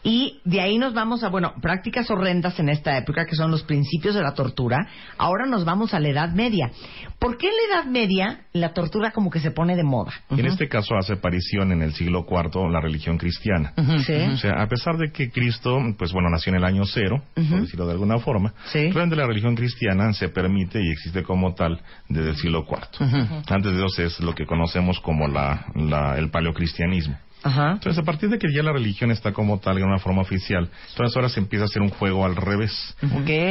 Y 0.04 0.42
de 0.44 0.60
ahí 0.60 0.78
nos 0.78 0.94
vamos 0.94 1.24
a, 1.24 1.30
bueno, 1.30 1.54
prácticas 1.62 2.12
horrendas 2.12 2.60
en 2.60 2.68
esta 2.70 2.98
época, 2.98 3.26
que 3.26 3.36
son 3.36 3.52
los 3.52 3.64
principios 3.64 4.16
de 4.16 4.22
la 4.22 4.34
tortura. 4.34 4.88
Ahora 5.18 5.46
nos 5.46 5.64
vamos 5.64 5.94
a 5.94 6.00
la 6.02 6.10
Edad 6.10 6.34
Media. 6.34 6.72
¿Por 7.20 7.38
qué 7.38 7.48
en 7.48 7.54
la 7.56 7.76
Edad 7.82 7.90
Media 7.90 8.42
la 8.52 8.74
tortura 8.74 9.12
como 9.12 9.30
que 9.30 9.40
se 9.40 9.52
pone 9.52 9.76
de 9.78 9.84
moda? 9.84 10.12
En 10.30 10.46
este 10.46 10.68
caso 10.68 10.96
hace 10.98 11.14
aparición 11.14 11.72
en 11.72 11.82
el 11.82 11.94
siglo 11.94 12.26
IV 12.30 12.70
la 12.70 12.82
religión 12.82 13.18
cristiana. 13.18 13.74
Sí. 14.06 14.14
O 14.34 14.38
sea, 14.38 14.62
a 14.62 14.68
pesar 14.68 14.98
de 14.98 15.12
que 15.12 15.30
Cristo, 15.32 15.80
pues 15.98 16.12
bueno, 16.12 16.30
nació 16.30 16.50
en 16.52 16.58
el 16.58 16.66
año 16.66 16.84
cero, 16.86 17.24
por 17.34 17.62
decirlo 17.62 17.86
de 17.86 17.94
alguna 17.94 18.20
forma, 18.20 18.54
Sí. 18.66 18.90
realmente 18.92 19.16
la 19.16 19.26
religión 19.28 19.56
cristiana 19.56 20.12
se 20.14 20.28
permite 20.30 20.82
y 20.84 20.92
existe 20.92 21.24
como 21.24 21.54
tal 21.54 21.80
desde 22.10 22.32
el 22.32 22.36
siglo 22.36 22.66
IV. 22.70 23.42
Antes 23.50 23.72
de 23.74 23.86
eso 23.86 24.02
es 24.04 24.20
lo 24.20 24.36
que 24.36 24.46
conocemos 24.46 25.00
como 25.00 25.28
la, 25.28 25.66
la- 25.76 26.18
el 26.18 26.30
paleocristianismo. 26.30 27.18
Ajá. 27.44 27.74
Entonces, 27.74 28.02
a 28.02 28.06
partir 28.06 28.30
de 28.30 28.40
que 28.40 28.48
ya 28.54 28.64
la 28.64 28.72
religión 28.72 29.12
está 29.12 29.34
como 29.34 29.60
tal 29.60 29.78
en 29.78 29.84
una 29.84 30.00
forma 30.00 30.22
oficial, 30.22 30.70
entonces 30.90 31.16
ahora 31.16 31.30
se 31.30 31.40
empieza 31.40 31.64
a 31.64 31.68
hacer 31.68 31.82
un 31.82 31.90
juego 31.90 32.26
al 32.26 32.36
revés. 32.36 32.96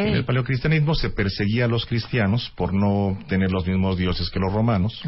En 0.08 0.14
el 0.14 0.24
paleocristianismo 0.24 0.94
se 0.94 1.10
perseguía 1.10 1.66
a 1.66 1.68
los 1.68 1.86
cristianos 1.86 2.50
por 2.56 2.72
no 2.72 3.18
tener 3.28 3.50
los 3.50 3.66
mismos 3.66 3.98
dioses 3.98 4.30
que 4.30 4.40
los 4.40 4.52
romanos, 4.52 5.02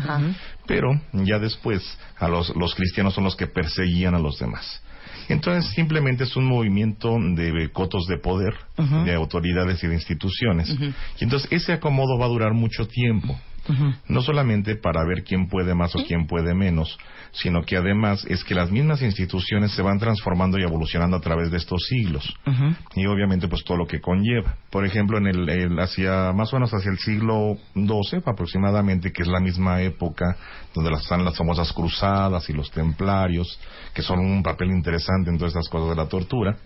pero 0.66 0.88
ya 1.12 1.38
después 1.38 1.98
a 2.18 2.28
los, 2.28 2.54
los 2.56 2.74
cristianos 2.74 3.14
son 3.14 3.24
los 3.24 3.36
que 3.36 3.46
perseguían 3.46 4.14
a 4.14 4.18
los 4.18 4.38
demás. 4.38 4.82
Entonces 5.28 5.70
simplemente 5.72 6.24
es 6.24 6.36
un 6.36 6.44
movimiento 6.44 7.16
de 7.18 7.70
cotos 7.72 8.06
de 8.06 8.18
poder, 8.18 8.54
de 9.04 9.14
autoridades 9.14 9.82
y 9.82 9.86
de 9.86 9.94
instituciones. 9.94 10.70
Y 11.18 11.24
entonces 11.24 11.50
ese 11.50 11.72
acomodo 11.72 12.18
va 12.18 12.26
a 12.26 12.28
durar 12.28 12.52
mucho 12.52 12.86
tiempo. 12.86 13.38
No 14.08 14.20
solamente 14.22 14.76
para 14.76 15.04
ver 15.04 15.24
quién 15.24 15.48
puede 15.48 15.74
más 15.74 15.94
o 15.96 16.04
quién 16.04 16.26
puede 16.26 16.54
menos, 16.54 16.98
sino 17.32 17.62
que 17.62 17.76
además 17.76 18.24
es 18.28 18.44
que 18.44 18.54
las 18.54 18.70
mismas 18.70 19.00
instituciones 19.02 19.72
se 19.72 19.80
van 19.82 19.98
transformando 19.98 20.58
y 20.58 20.62
evolucionando 20.62 21.16
a 21.16 21.20
través 21.20 21.50
de 21.50 21.56
estos 21.56 21.80
siglos. 21.88 22.34
Y 22.94 23.06
obviamente 23.06 23.48
pues 23.48 23.64
todo 23.64 23.78
lo 23.78 23.86
que 23.86 24.00
conlleva. 24.00 24.56
Por 24.70 24.84
ejemplo, 24.84 25.18
en 25.18 25.26
el, 25.28 25.48
el- 25.48 25.78
hacia 25.78 26.32
más 26.32 26.52
o 26.52 26.56
menos 26.56 26.72
hacia 26.74 26.90
el 26.90 26.98
siglo 26.98 27.56
XII 27.74 28.20
aproximadamente, 28.26 29.12
que 29.12 29.22
es 29.22 29.28
la 29.28 29.40
misma 29.40 29.80
época 29.82 30.36
donde 30.74 30.92
están 30.92 31.24
las 31.24 31.36
famosas 31.36 31.72
cruzadas 31.72 32.48
y 32.50 32.52
los 32.52 32.70
templarios, 32.70 33.58
que 33.94 34.02
son 34.02 34.18
un 34.20 34.42
papel 34.42 34.70
interesante 34.70 35.30
en 35.30 35.38
todas 35.38 35.52
estas 35.54 35.68
cosas 35.68 35.90
de 35.90 35.96
la 36.02 36.08
tortura. 36.08 36.56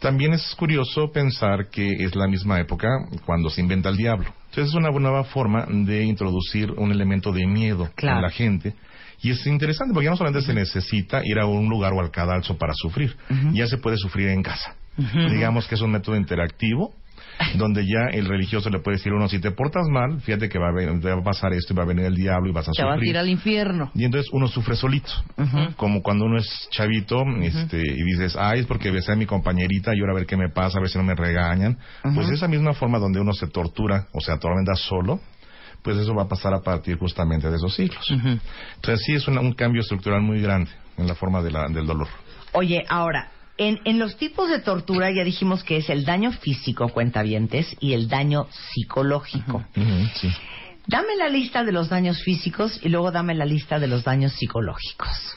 También 0.00 0.32
es 0.32 0.54
curioso 0.56 1.12
pensar 1.12 1.68
que 1.70 1.88
es 2.04 2.16
la 2.16 2.26
misma 2.26 2.58
época 2.60 2.88
cuando 3.24 3.48
se 3.50 3.60
inventa 3.60 3.88
el 3.88 3.96
diablo. 3.96 4.32
Entonces 4.52 4.74
es 4.74 4.74
una 4.74 4.90
nueva 4.90 5.24
forma 5.24 5.64
de 5.66 6.04
introducir 6.04 6.72
un 6.72 6.92
elemento 6.92 7.32
de 7.32 7.46
miedo 7.46 7.88
Claro. 7.94 8.16
en 8.18 8.22
la 8.24 8.30
gente. 8.30 8.74
Y 9.22 9.30
es 9.30 9.46
interesante 9.46 9.94
porque 9.94 10.04
ya 10.04 10.10
no 10.10 10.16
solamente 10.18 10.44
se 10.46 10.52
necesita 10.52 11.22
ir 11.24 11.38
a 11.38 11.46
un 11.46 11.70
lugar 11.70 11.94
o 11.94 12.00
al 12.00 12.10
cadalso 12.10 12.58
para 12.58 12.74
sufrir, 12.74 13.16
ya 13.54 13.66
se 13.66 13.78
puede 13.78 13.96
sufrir 13.96 14.28
en 14.28 14.42
casa. 14.42 14.74
Digamos 15.30 15.66
que 15.66 15.74
es 15.74 15.80
un 15.80 15.90
método 15.90 16.16
interactivo 16.16 16.92
donde 17.56 17.84
ya 17.86 18.06
el 18.12 18.26
religioso 18.26 18.70
le 18.70 18.80
puede 18.80 18.96
decir 18.98 19.12
a 19.12 19.16
uno, 19.16 19.28
si 19.28 19.38
te 19.40 19.50
portas 19.50 19.86
mal, 19.90 20.20
fíjate 20.20 20.48
que 20.48 20.58
va 20.58 20.68
a, 20.68 20.72
ven- 20.72 21.00
va 21.04 21.20
a 21.20 21.22
pasar 21.22 21.52
esto 21.52 21.72
y 21.72 21.76
va 21.76 21.82
a 21.84 21.86
venir 21.86 22.04
el 22.04 22.14
diablo 22.14 22.48
y 22.50 22.52
vas 22.52 22.68
a 22.68 22.72
Te 22.72 22.82
vas 22.82 22.92
a 22.92 22.94
sufrir. 22.94 23.10
ir 23.10 23.18
al 23.18 23.28
infierno. 23.28 23.90
Y 23.94 24.04
entonces 24.04 24.30
uno 24.32 24.48
sufre 24.48 24.76
solito. 24.76 25.10
Como 25.76 26.02
cuando 26.02 26.24
uno 26.24 26.38
es 26.38 26.68
chavito 26.70 27.22
este, 27.40 27.78
y 27.78 28.02
dices, 28.04 28.36
ay, 28.38 28.60
es 28.60 28.66
porque 28.66 28.90
besé 28.90 29.12
a 29.12 29.16
mi 29.16 29.26
compañerita 29.26 29.92
y 29.94 30.00
ahora 30.00 30.12
a 30.12 30.16
ver 30.16 30.26
qué 30.26 30.36
me 30.36 30.48
pasa, 30.48 30.78
a 30.78 30.80
ver 30.80 30.90
si 30.90 30.98
no 30.98 31.04
me 31.04 31.14
regañan. 31.14 31.78
Pues 32.14 32.28
esa 32.30 32.48
misma 32.48 32.72
forma 32.74 32.98
donde 32.98 33.20
uno 33.20 33.32
se 33.32 33.46
tortura 33.48 34.06
o 34.12 34.20
se 34.20 34.32
atormenta 34.32 34.74
solo, 34.74 35.20
pues 35.82 35.96
eso 35.96 36.14
va 36.14 36.22
a 36.22 36.28
pasar 36.28 36.54
a 36.54 36.60
partir 36.60 36.96
justamente 36.98 37.50
de 37.50 37.56
esos 37.56 37.74
siglos. 37.74 38.08
Entonces 38.10 39.04
sí 39.04 39.14
es 39.14 39.26
una- 39.28 39.40
un 39.40 39.52
cambio 39.52 39.80
estructural 39.80 40.22
muy 40.22 40.40
grande 40.40 40.70
en 40.96 41.06
la 41.08 41.14
forma 41.14 41.42
de 41.42 41.50
la- 41.50 41.68
del 41.68 41.86
dolor. 41.86 42.06
Oye, 42.52 42.84
ahora, 42.88 43.30
en, 43.58 43.80
en 43.84 43.98
los 43.98 44.16
tipos 44.16 44.48
de 44.48 44.60
tortura 44.60 45.10
ya 45.10 45.24
dijimos 45.24 45.62
que 45.64 45.76
es 45.76 45.90
el 45.90 46.04
daño 46.04 46.32
físico, 46.32 46.88
cuentavientes, 46.88 47.76
y 47.80 47.92
el 47.92 48.08
daño 48.08 48.46
psicológico. 48.50 49.64
Sí. 50.14 50.32
Dame 50.86 51.16
la 51.16 51.28
lista 51.28 51.62
de 51.64 51.72
los 51.72 51.88
daños 51.88 52.22
físicos 52.22 52.80
y 52.82 52.88
luego 52.88 53.12
dame 53.12 53.34
la 53.34 53.44
lista 53.44 53.78
de 53.78 53.86
los 53.86 54.04
daños 54.04 54.32
psicológicos. 54.32 55.36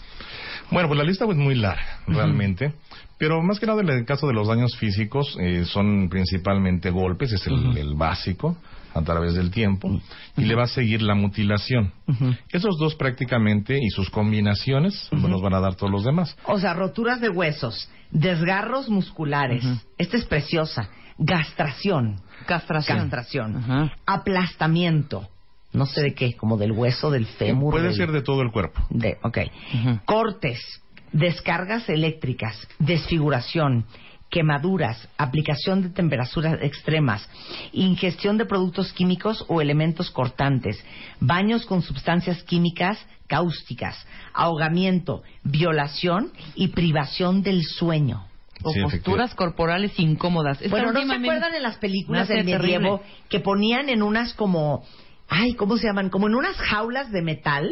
Bueno, 0.71 0.87
pues 0.87 0.97
la 0.97 1.03
lista 1.03 1.25
es 1.25 1.35
muy 1.35 1.55
larga, 1.55 1.99
realmente. 2.07 2.73
Pero 3.17 3.41
más 3.43 3.59
que 3.59 3.65
nada 3.65 3.81
en 3.81 3.89
el 3.89 4.05
caso 4.05 4.27
de 4.27 4.33
los 4.33 4.47
daños 4.47 4.75
físicos, 4.75 5.37
eh, 5.39 5.63
son 5.65 6.09
principalmente 6.09 6.89
golpes, 6.89 7.31
es 7.31 7.45
el, 7.47 7.77
el 7.77 7.93
básico, 7.95 8.57
a 8.95 9.01
través 9.03 9.35
del 9.35 9.51
tiempo, 9.51 10.01
y 10.37 10.45
le 10.45 10.55
va 10.55 10.63
a 10.63 10.67
seguir 10.67 11.01
la 11.01 11.15
mutilación. 11.15 11.91
Esos 12.49 12.77
dos 12.77 12.95
prácticamente 12.95 13.77
y 13.77 13.89
sus 13.89 14.09
combinaciones 14.09 15.07
pues, 15.09 15.23
nos 15.23 15.41
van 15.41 15.53
a 15.53 15.59
dar 15.59 15.75
todos 15.75 15.91
los 15.91 16.05
demás. 16.05 16.35
O 16.45 16.57
sea, 16.57 16.73
roturas 16.73 17.19
de 17.19 17.29
huesos, 17.29 17.89
desgarros 18.19 18.89
musculares. 18.89 19.63
Esta 19.97 20.17
es 20.17 20.25
preciosa. 20.25 20.89
Gastración. 21.17 22.21
Castración. 22.47 23.91
Aplastamiento. 24.05 25.27
No 25.73 25.85
sé 25.85 26.01
de 26.01 26.13
qué, 26.13 26.35
como 26.35 26.57
del 26.57 26.71
hueso, 26.71 27.11
del 27.11 27.25
fémur. 27.25 27.73
Puede 27.73 27.87
del- 27.89 27.95
ser 27.95 28.11
de 28.11 28.21
todo 28.21 28.41
el 28.41 28.51
cuerpo. 28.51 28.81
de, 28.89 29.17
ok. 29.23 29.37
Cortes, 30.05 30.59
descargas 31.11 31.89
eléctricas, 31.89 32.67
desfiguración, 32.79 33.85
quemaduras, 34.29 35.07
aplicación 35.17 35.81
de 35.81 35.89
temperaturas 35.89 36.59
extremas, 36.61 37.29
ingestión 37.73 38.37
de 38.37 38.45
productos 38.45 38.91
químicos 38.93 39.45
o 39.49 39.61
elementos 39.61 40.09
cortantes, 40.11 40.83
baños 41.19 41.65
con 41.65 41.81
sustancias 41.81 42.41
químicas 42.43 42.97
cáusticas, 43.27 43.95
ahogamiento, 44.33 45.23
violación 45.43 46.31
y 46.55 46.69
privación 46.69 47.41
del 47.43 47.63
sueño. 47.63 48.25
O 48.63 48.71
Sí, 48.71 48.81
posturas 48.81 49.35
corporales 49.35 49.99
incómodas. 49.99 50.61
Esta 50.61 50.69
bueno, 50.69 50.91
¿no 50.93 51.05
se 51.05 51.13
acuerdan 51.13 51.53
en 51.53 51.63
las 51.63 51.77
películas 51.77 52.27
del 52.27 52.45
medievo 52.45 52.99
terrible. 52.99 53.25
que 53.29 53.39
ponían 53.41 53.89
en 53.89 54.01
unas 54.01 54.33
como, 54.33 54.83
ay, 55.27 55.53
¿cómo 55.55 55.77
se 55.77 55.87
llaman? 55.87 56.09
Como 56.09 56.27
en 56.27 56.35
unas 56.35 56.55
jaulas 56.57 57.11
de 57.11 57.21
metal 57.21 57.69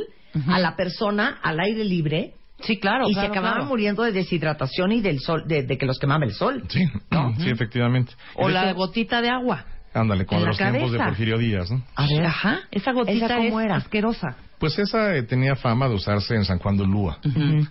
a 0.47 0.59
la 0.59 0.75
persona 0.75 1.38
al 1.41 1.59
aire 1.59 1.84
libre 1.84 2.34
Sí, 2.61 2.77
claro. 2.80 3.05
y 3.09 3.13
claro, 3.13 3.27
se 3.27 3.31
acababan 3.31 3.57
claro. 3.59 3.69
muriendo 3.69 4.03
de 4.03 4.11
deshidratación 4.13 4.91
y 4.93 5.01
del 5.01 5.19
sol, 5.19 5.43
de, 5.47 5.63
de 5.63 5.77
que 5.77 5.85
los 5.85 5.99
quemaba 5.99 6.25
el 6.25 6.34
sol. 6.34 6.63
Sí, 6.69 6.85
sí, 7.39 7.49
efectivamente. 7.49 8.13
O 8.35 8.47
la 8.49 8.69
hecho, 8.69 8.75
gotita 8.75 9.21
de 9.21 9.30
agua. 9.30 9.65
Ándale, 9.93 10.25
como 10.25 10.39
en 10.41 10.45
de 10.45 10.45
la 10.45 10.49
los 10.49 10.71
tiempos 10.71 10.91
de. 10.91 10.97
Porfirio 10.99 11.38
Díaz, 11.38 11.69
¿no? 11.71 11.84
A 11.95 12.07
ver, 12.07 12.25
Ajá. 12.25 12.61
Esa 12.71 12.91
gotita 12.93 13.25
¿Esa 13.25 13.35
cómo 13.38 13.59
es 13.59 13.65
era? 13.65 13.75
asquerosa. 13.75 14.38
Pues 14.64 14.80
esa 14.80 15.14
eh, 15.18 15.23
tenía 15.23 15.57
fama 15.57 15.90
de 15.90 15.95
usarse 15.95 16.35
en 16.35 16.45
San 16.45 16.57
Juan 16.60 16.77
de 16.77 16.84
Ulúa. 16.84 17.18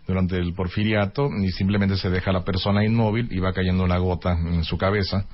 Durante 0.07 0.37
el 0.37 0.53
porfiriato 0.53 1.31
y 1.43 1.51
simplemente 1.53 1.97
se 1.97 2.11
deja 2.11 2.29
a 2.29 2.35
la 2.35 2.45
persona 2.45 2.85
inmóvil 2.85 3.29
y 3.31 3.39
va 3.39 3.55
cayendo 3.55 3.83
una 3.83 3.97
gota 3.97 4.33
en 4.33 4.63
su 4.63 4.77
cabeza 4.77 5.25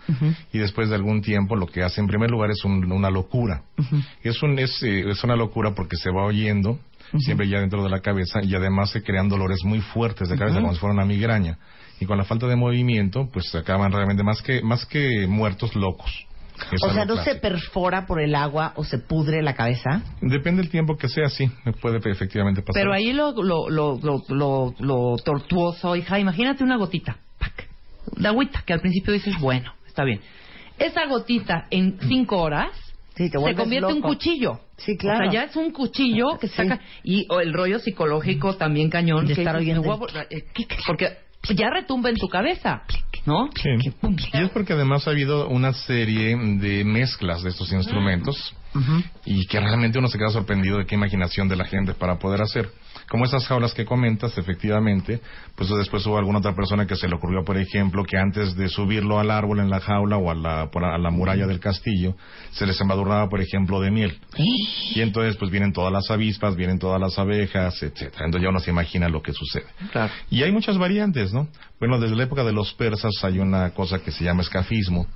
y 0.52 0.58
después 0.58 0.88
de 0.88 0.94
algún 0.94 1.20
tiempo 1.20 1.56
lo 1.56 1.66
que 1.66 1.82
hace 1.82 2.00
en 2.00 2.06
primer 2.06 2.30
lugar 2.30 2.52
es 2.52 2.64
un- 2.64 2.92
una 2.92 3.10
locura. 3.10 3.62
Es, 4.22 4.40
un, 4.44 4.56
es, 4.60 4.80
eh, 4.84 5.10
es 5.10 5.24
una 5.24 5.34
locura 5.34 5.74
porque 5.74 5.96
se 5.96 6.10
va 6.12 6.24
oyendo 6.26 6.78
siempre 7.18 7.48
ya 7.48 7.58
dentro 7.58 7.82
de 7.82 7.90
la 7.90 7.98
cabeza 8.02 8.40
y 8.40 8.54
además 8.54 8.90
se 8.90 9.02
crean 9.02 9.28
dolores 9.28 9.64
muy 9.64 9.80
fuertes 9.80 10.28
de 10.28 10.36
cabeza 10.38 10.60
como 10.60 10.74
si 10.74 10.78
fuera 10.78 10.94
una 10.94 11.04
migraña. 11.06 11.58
Y 11.98 12.06
con 12.06 12.18
la 12.18 12.24
falta 12.24 12.46
de 12.46 12.54
movimiento 12.54 13.28
pues 13.32 13.50
se 13.50 13.58
acaban 13.58 13.90
realmente 13.90 14.22
más 14.22 14.42
que, 14.42 14.62
más 14.62 14.86
que 14.86 15.26
muertos 15.26 15.74
locos. 15.74 16.27
O 16.82 16.92
sea, 16.92 17.04
¿no 17.04 17.16
se 17.22 17.34
perfora 17.36 18.06
por 18.06 18.20
el 18.20 18.34
agua 18.34 18.72
o 18.76 18.84
se 18.84 18.98
pudre 18.98 19.42
la 19.42 19.54
cabeza? 19.54 20.02
Depende 20.20 20.62
del 20.62 20.70
tiempo 20.70 20.96
que 20.96 21.08
sea, 21.08 21.28
sí, 21.28 21.50
puede 21.80 21.98
efectivamente 22.10 22.62
pasar. 22.62 22.80
Pero 22.80 22.92
ahí 22.92 23.12
lo, 23.12 23.32
lo, 23.32 23.68
lo, 23.68 23.98
lo, 24.02 24.22
lo, 24.28 24.74
lo 24.78 25.16
tortuoso, 25.24 25.96
hija, 25.96 26.18
imagínate 26.18 26.64
una 26.64 26.76
gotita, 26.76 27.18
pac, 27.38 27.68
de 28.16 28.28
agüita, 28.28 28.62
que 28.66 28.72
al 28.72 28.80
principio 28.80 29.12
dices, 29.12 29.38
bueno, 29.40 29.72
está 29.86 30.04
bien. 30.04 30.20
Esa 30.78 31.06
gotita 31.06 31.66
en 31.70 31.98
cinco 32.08 32.40
horas 32.40 32.70
Sí, 33.16 33.28
te 33.30 33.38
se 33.40 33.54
convierte 33.56 33.90
en 33.90 33.96
un 33.96 34.00
cuchillo. 34.02 34.60
Sí, 34.76 34.96
claro. 34.96 35.18
O 35.18 35.22
sea, 35.24 35.32
ya 35.32 35.44
es 35.50 35.56
un 35.56 35.72
cuchillo 35.72 36.38
que 36.40 36.46
Sí. 36.46 36.54
saca. 36.54 36.78
Y 37.02 37.26
o 37.30 37.40
el 37.40 37.52
rollo 37.52 37.80
psicológico 37.80 38.54
también 38.56 38.90
cañón. 38.90 39.26
De 39.26 39.34
que 39.34 39.40
estar 39.40 39.56
oyendo 39.56 39.82
"Me 39.82 39.88
voy 39.88 40.08
a- 40.14 40.22
eh, 40.30 40.44
Porque 40.86 41.16
ya 41.54 41.70
retumba 41.70 42.10
en 42.10 42.16
tu 42.16 42.28
cabeza, 42.28 42.82
¿no? 43.24 43.48
Sí. 43.54 43.70
Y 44.34 44.42
es 44.42 44.50
porque 44.50 44.72
además 44.72 45.06
ha 45.06 45.10
habido 45.10 45.48
una 45.48 45.72
serie 45.72 46.36
de 46.36 46.84
mezclas 46.84 47.42
de 47.42 47.50
estos 47.50 47.72
instrumentos 47.72 48.54
y 49.24 49.46
que 49.46 49.58
realmente 49.58 49.98
uno 49.98 50.08
se 50.08 50.18
queda 50.18 50.30
sorprendido 50.30 50.78
de 50.78 50.86
qué 50.86 50.94
imaginación 50.94 51.48
de 51.48 51.56
la 51.56 51.64
gente 51.64 51.94
para 51.94 52.18
poder 52.18 52.42
hacer. 52.42 52.70
Como 53.08 53.24
esas 53.24 53.46
jaulas 53.46 53.72
que 53.72 53.86
comentas, 53.86 54.36
efectivamente, 54.36 55.20
pues 55.56 55.70
después 55.70 56.04
hubo 56.06 56.18
alguna 56.18 56.38
otra 56.40 56.54
persona 56.54 56.86
que 56.86 56.94
se 56.94 57.08
le 57.08 57.14
ocurrió, 57.14 57.42
por 57.42 57.56
ejemplo, 57.56 58.04
que 58.04 58.18
antes 58.18 58.54
de 58.54 58.68
subirlo 58.68 59.18
al 59.18 59.30
árbol 59.30 59.60
en 59.60 59.70
la 59.70 59.80
jaula 59.80 60.18
o 60.18 60.30
a 60.30 60.34
la, 60.34 60.70
por 60.70 60.84
a 60.84 60.98
la 60.98 61.10
muralla 61.10 61.46
del 61.46 61.58
castillo, 61.58 62.14
se 62.50 62.66
les 62.66 62.78
embadurnaba, 62.80 63.28
por 63.28 63.40
ejemplo, 63.40 63.80
de 63.80 63.90
miel. 63.90 64.18
Y 64.94 65.00
entonces, 65.00 65.36
pues 65.36 65.50
vienen 65.50 65.72
todas 65.72 65.92
las 65.92 66.10
avispas, 66.10 66.54
vienen 66.54 66.78
todas 66.78 67.00
las 67.00 67.18
abejas, 67.18 67.82
etcétera. 67.82 68.26
Entonces 68.26 68.42
ya 68.42 68.50
uno 68.50 68.60
se 68.60 68.70
imagina 68.70 69.08
lo 69.08 69.22
que 69.22 69.32
sucede. 69.32 69.66
Claro. 69.90 70.12
Y 70.30 70.42
hay 70.42 70.52
muchas 70.52 70.76
variantes, 70.76 71.32
¿no? 71.32 71.48
Bueno, 71.80 71.98
desde 71.98 72.14
la 72.14 72.24
época 72.24 72.44
de 72.44 72.52
los 72.52 72.74
persas 72.74 73.12
hay 73.22 73.38
una 73.38 73.70
cosa 73.70 74.00
que 74.00 74.10
se 74.10 74.24
llama 74.24 74.42
escafismo, 74.42 75.06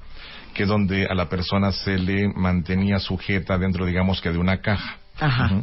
que 0.54 0.62
es 0.62 0.68
donde 0.68 1.06
a 1.06 1.14
la 1.14 1.28
persona 1.28 1.72
se 1.72 1.98
le 1.98 2.28
mantenía 2.34 2.98
sujeta 2.98 3.58
dentro, 3.58 3.84
digamos 3.84 4.20
que 4.20 4.30
de 4.30 4.38
una 4.38 4.60
caja. 4.60 4.96
Ajá. 5.18 5.62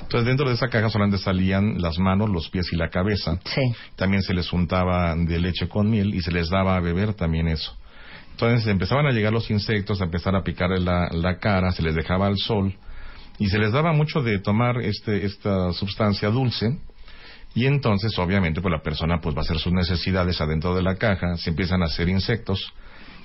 Entonces, 0.00 0.26
dentro 0.26 0.48
de 0.48 0.54
esa 0.54 0.68
caja 0.68 0.88
solamente 0.88 1.18
salían 1.18 1.80
las 1.80 1.98
manos, 1.98 2.28
los 2.30 2.48
pies 2.50 2.72
y 2.72 2.76
la 2.76 2.88
cabeza. 2.88 3.38
Sí. 3.44 3.62
También 3.96 4.22
se 4.22 4.34
les 4.34 4.52
untaba 4.52 5.14
de 5.16 5.38
leche 5.38 5.68
con 5.68 5.90
miel 5.90 6.14
y 6.14 6.20
se 6.20 6.30
les 6.30 6.48
daba 6.50 6.76
a 6.76 6.80
beber 6.80 7.14
también 7.14 7.48
eso. 7.48 7.76
Entonces 8.32 8.66
empezaban 8.66 9.06
a 9.06 9.12
llegar 9.12 9.32
los 9.32 9.50
insectos, 9.50 10.00
a 10.00 10.04
empezar 10.04 10.34
a 10.34 10.42
picarle 10.42 10.80
la, 10.80 11.08
la 11.12 11.38
cara, 11.38 11.70
se 11.70 11.82
les 11.82 11.94
dejaba 11.94 12.26
al 12.26 12.36
sol 12.36 12.74
y 13.38 13.48
se 13.48 13.58
les 13.58 13.72
daba 13.72 13.92
mucho 13.92 14.22
de 14.22 14.38
tomar 14.40 14.78
este, 14.80 15.24
esta 15.24 15.72
sustancia 15.72 16.30
dulce 16.30 16.78
y 17.54 17.66
entonces 17.66 18.18
obviamente 18.18 18.60
pues 18.60 18.72
la 18.72 18.82
persona 18.82 19.20
pues 19.20 19.36
va 19.36 19.40
a 19.40 19.42
hacer 19.42 19.58
sus 19.58 19.72
necesidades 19.72 20.40
adentro 20.40 20.74
de 20.74 20.82
la 20.82 20.96
caja, 20.96 21.36
se 21.36 21.50
empiezan 21.50 21.82
a 21.82 21.86
hacer 21.86 22.08
insectos 22.08 22.72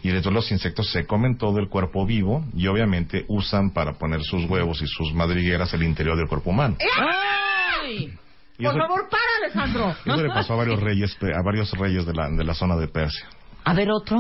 y 0.02 0.10
de 0.10 0.32
los 0.32 0.52
insectos 0.52 0.92
se 0.92 1.06
comen 1.06 1.38
todo 1.38 1.60
el 1.60 1.68
cuerpo 1.68 2.06
vivo 2.06 2.46
y 2.56 2.68
obviamente 2.68 3.26
usan 3.28 3.72
para 3.72 3.94
poner 3.94 4.22
sus 4.24 4.46
huevos 4.50 4.82
y 4.82 4.88
sus 4.88 5.14
madrigueras 5.14 5.74
el 5.74 5.84
interior 5.84 6.18
del 6.18 6.28
cuerpo 6.28 6.52
humano. 6.52 6.78
¡Ay! 6.98 8.14
Y 8.58 8.66
eso, 8.66 8.76
para, 8.76 9.24
Alejandro. 9.44 9.96
eso 10.06 10.22
le 10.22 10.30
pasó 10.30 10.54
a 10.54 10.58
varios 10.58 10.80
reyes, 10.82 11.18
a 11.22 11.42
varios 11.42 11.72
reyes 11.72 12.06
de 12.06 12.14
la, 12.14 12.30
de 12.30 12.44
la 12.44 12.54
zona 12.54 12.76
de 12.76 12.88
Persia. 12.88 13.26
A 13.64 13.74
ver, 13.74 13.90
otro. 13.90 14.20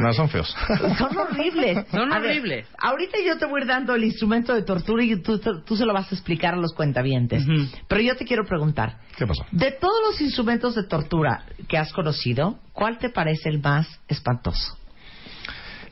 No, 0.00 0.12
son 0.12 0.28
feos. 0.28 0.54
Son 0.98 1.16
horribles. 1.16 1.86
Son 1.90 2.12
A 2.12 2.18
ver, 2.18 2.30
horribles. 2.32 2.68
ahorita 2.78 3.18
yo 3.26 3.38
te 3.38 3.46
voy 3.46 3.60
a 3.60 3.64
ir 3.64 3.68
dando 3.68 3.94
el 3.94 4.04
instrumento 4.04 4.54
de 4.54 4.62
tortura 4.62 5.02
y 5.02 5.16
tú, 5.22 5.38
tú 5.38 5.76
se 5.76 5.86
lo 5.86 5.92
vas 5.94 6.10
a 6.12 6.14
explicar 6.14 6.54
a 6.54 6.56
los 6.58 6.72
cuentavientes. 6.74 7.44
Pero 7.88 8.00
yo 8.02 8.16
te 8.16 8.24
quiero 8.24 8.44
preguntar, 8.44 8.98
¿Qué 9.16 9.26
pasó? 9.26 9.44
de 9.52 9.72
todos 9.72 9.94
los 10.10 10.20
instrumentos 10.20 10.74
de 10.74 10.84
tortura 10.84 11.44
que 11.68 11.78
has 11.78 11.92
conocido, 11.92 12.58
¿cuál 12.72 12.98
te 12.98 13.08
parece 13.08 13.48
el 13.48 13.60
más 13.62 13.88
espantoso? 14.08 14.76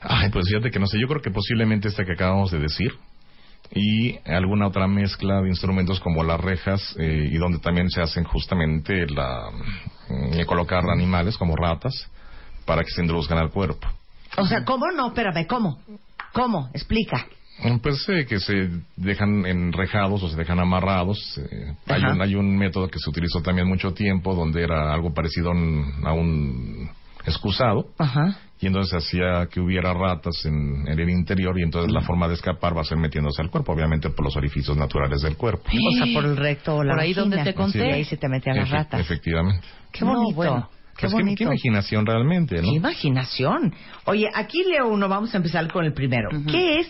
Ay, 0.01 0.29
pues 0.29 0.45
fíjate 0.47 0.69
que 0.69 0.79
no 0.79 0.85
sé, 0.87 0.99
yo 0.99 1.07
creo 1.07 1.21
que 1.21 1.31
posiblemente 1.31 1.87
este 1.87 2.05
que 2.05 2.13
acabamos 2.13 2.51
de 2.51 2.59
decir 2.59 2.91
y 3.71 4.17
alguna 4.29 4.67
otra 4.67 4.87
mezcla 4.87 5.41
de 5.41 5.49
instrumentos 5.49 5.99
como 5.99 6.23
las 6.23 6.39
rejas 6.39 6.95
eh, 6.99 7.29
y 7.31 7.37
donde 7.37 7.57
también 7.57 7.89
se 7.89 8.01
hacen 8.01 8.23
justamente 8.23 9.07
la 9.07 9.49
mm, 10.09 10.45
colocar 10.45 10.83
animales 10.87 11.35
como 11.37 11.55
ratas 11.55 12.11
para 12.65 12.83
que 12.83 12.89
se 12.91 13.01
introduzcan 13.01 13.37
al 13.37 13.51
cuerpo. 13.51 13.87
O 14.37 14.45
sea, 14.45 14.63
¿cómo 14.65 14.85
no? 14.91 15.07
Espérame, 15.07 15.45
¿cómo? 15.47 15.79
¿Cómo? 16.33 16.69
Explica. 16.73 17.25
Pues 17.81 18.07
eh, 18.09 18.25
que 18.27 18.39
se 18.41 18.69
dejan 18.97 19.45
enrejados 19.45 20.21
o 20.23 20.27
se 20.29 20.35
dejan 20.35 20.59
amarrados. 20.59 21.39
eh, 21.49 21.73
hay, 21.87 22.03
un, 22.03 22.21
hay 22.21 22.35
un 22.35 22.57
método 22.57 22.89
que 22.89 22.99
se 22.99 23.09
utilizó 23.09 23.41
también 23.41 23.65
mucho 23.67 23.93
tiempo 23.93 24.35
donde 24.35 24.61
era 24.61 24.93
algo 24.93 25.13
parecido 25.13 25.49
a 25.49 25.53
un, 25.53 25.93
a 26.03 26.11
un 26.11 26.89
excusado. 27.25 27.87
Ajá. 27.97 28.37
Y 28.59 28.67
entonces 28.67 28.93
hacía 28.95 29.47
que 29.49 29.59
hubiera 29.61 29.93
ratas 29.93 30.33
en, 30.45 30.85
en 30.87 30.99
el 30.99 31.09
interior 31.09 31.57
y 31.57 31.63
entonces 31.63 31.91
la 31.93 32.01
forma 32.01 32.27
de 32.27 32.33
escapar 32.33 32.75
va 32.75 32.81
a 32.81 32.85
ser 32.85 32.97
metiéndose 32.97 33.41
al 33.41 33.49
cuerpo, 33.49 33.71
obviamente 33.73 34.09
por 34.09 34.25
los 34.25 34.35
orificios 34.35 34.75
naturales 34.75 35.21
del 35.21 35.37
cuerpo. 35.37 35.63
O 35.69 35.95
sea, 36.05 36.13
por 36.13 36.25
el 36.25 36.35
recto 36.37 36.75
o 36.77 36.83
la 36.83 36.93
Por 36.93 37.01
ahí 37.03 37.13
donde 37.13 37.41
te 37.43 37.53
conté. 37.53 37.87
Y 37.87 37.91
ahí 37.91 38.03
se 38.05 38.17
te 38.17 38.27
metían 38.27 38.57
las 38.57 38.67
Efe- 38.69 38.71
ratas. 38.73 38.99
Efectivamente. 38.99 39.65
Qué 39.93 40.03
No, 40.03 40.13
bonito. 40.13 40.35
bueno. 40.35 40.69
Qué 40.97 41.01
Pues 41.07 41.13
qué, 41.13 41.19
bonito. 41.21 41.37
qué 41.39 41.43
imaginación 41.45 42.05
realmente, 42.05 42.55
¿no? 42.61 42.69
Qué 42.69 42.75
imaginación. 42.77 43.73
Oye, 44.05 44.29
aquí 44.33 44.63
leo 44.63 44.87
uno, 44.87 45.09
vamos 45.09 45.33
a 45.33 45.37
empezar 45.37 45.71
con 45.71 45.83
el 45.85 45.93
primero. 45.93 46.29
¿Qué 46.49 46.79
es 46.79 46.87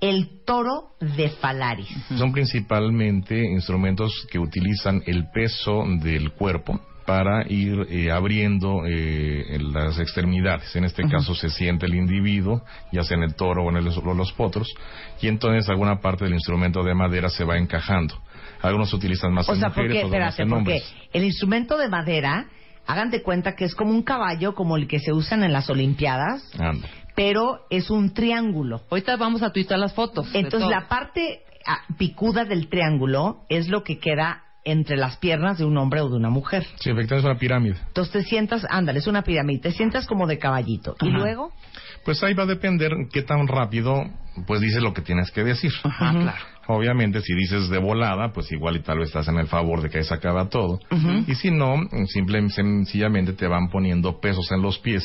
el 0.00 0.44
toro 0.44 0.90
de 1.00 1.30
Falaris? 1.30 1.88
Son 2.16 2.30
principalmente 2.32 3.36
instrumentos 3.44 4.26
que 4.30 4.38
utilizan 4.38 5.02
el 5.06 5.28
peso 5.32 5.84
del 6.00 6.30
cuerpo 6.32 6.80
para 7.06 7.44
ir 7.50 7.86
eh, 7.90 8.12
abriendo 8.12 8.82
eh, 8.86 9.58
las 9.60 9.98
extremidades. 9.98 10.76
En 10.76 10.84
este 10.84 11.02
caso 11.08 11.34
se 11.34 11.50
siente 11.50 11.86
el 11.86 11.94
individuo, 11.96 12.62
ya 12.92 13.02
sea 13.02 13.16
en 13.16 13.24
el 13.24 13.34
toro 13.34 13.64
o 13.64 13.70
en 13.70 13.78
el- 13.78 13.88
o 13.88 14.14
los 14.14 14.32
potros, 14.32 14.68
y 15.20 15.26
entonces 15.26 15.68
alguna 15.68 16.00
parte 16.00 16.24
del 16.24 16.34
instrumento 16.34 16.84
de 16.84 16.94
madera 16.94 17.28
se 17.28 17.42
va 17.42 17.58
encajando. 17.58 18.14
Algunos 18.62 18.92
utilizan 18.94 19.32
más 19.32 19.48
O 19.48 19.54
en 19.54 19.58
sea, 19.60 19.68
mujeres, 19.70 19.88
porque, 19.90 19.98
otros 20.04 20.12
espérate, 20.12 20.42
en 20.42 20.48
porque 20.50 20.58
hombres. 20.60 20.94
el 21.12 21.24
instrumento 21.24 21.76
de 21.78 21.88
madera, 21.88 22.46
hagan 22.90 23.10
de 23.10 23.22
cuenta 23.22 23.54
que 23.54 23.64
es 23.64 23.74
como 23.74 23.90
un 23.90 24.02
caballo, 24.02 24.54
como 24.54 24.76
el 24.76 24.86
que 24.88 24.98
se 24.98 25.12
usan 25.12 25.42
en 25.42 25.52
las 25.52 25.70
Olimpiadas, 25.70 26.42
Anda. 26.58 26.88
pero 27.14 27.66
es 27.70 27.90
un 27.90 28.12
triángulo. 28.12 28.82
Ahorita 28.90 29.16
vamos 29.16 29.42
a 29.42 29.50
tuitar 29.50 29.78
las 29.78 29.94
fotos. 29.94 30.28
Entonces, 30.34 30.68
la 30.68 30.88
parte 30.88 31.42
ah, 31.66 31.80
picuda 31.98 32.44
del 32.44 32.68
triángulo 32.68 33.44
es 33.48 33.68
lo 33.68 33.84
que 33.84 33.98
queda 33.98 34.44
entre 34.64 34.96
las 34.96 35.16
piernas 35.16 35.58
de 35.58 35.64
un 35.64 35.76
hombre 35.78 36.00
o 36.00 36.08
de 36.08 36.16
una 36.16 36.28
mujer. 36.30 36.64
Sí, 36.80 36.90
efectivamente 36.90 37.16
es 37.16 37.24
una 37.24 37.38
pirámide. 37.38 37.76
Entonces 37.86 38.12
te 38.12 38.22
sientas, 38.22 38.66
ándale, 38.68 38.98
es 38.98 39.06
una 39.06 39.22
pirámide, 39.22 39.60
te 39.60 39.72
sientas 39.72 40.06
como 40.06 40.26
de 40.26 40.38
caballito. 40.38 40.96
Y 41.00 41.08
luego, 41.08 41.52
Pues 42.04 42.22
ahí 42.22 42.34
va 42.34 42.42
a 42.42 42.46
depender 42.46 42.92
qué 43.12 43.22
tan 43.22 43.46
rápido 43.46 44.04
pues 44.46 44.60
dices 44.60 44.82
lo 44.82 44.92
que 44.92 45.02
tienes 45.02 45.30
que 45.30 45.44
decir. 45.44 45.72
Ajá, 45.82 46.12
claro. 46.12 46.44
Obviamente, 46.72 47.20
si 47.20 47.34
dices 47.34 47.68
de 47.68 47.78
volada, 47.78 48.32
pues 48.32 48.50
igual 48.52 48.76
y 48.76 48.80
tal 48.82 48.98
vez 48.98 49.08
estás 49.08 49.28
en 49.28 49.36
el 49.38 49.46
favor 49.46 49.82
de 49.82 49.90
que 49.90 50.02
se 50.02 50.14
acaba 50.14 50.48
todo. 50.48 50.78
Y 51.26 51.34
si 51.34 51.50
no, 51.50 51.76
simple, 52.06 52.48
sencillamente 52.50 53.32
te 53.32 53.46
van 53.46 53.68
poniendo 53.68 54.20
pesos 54.20 54.50
en 54.52 54.62
los 54.62 54.78
pies 54.78 55.04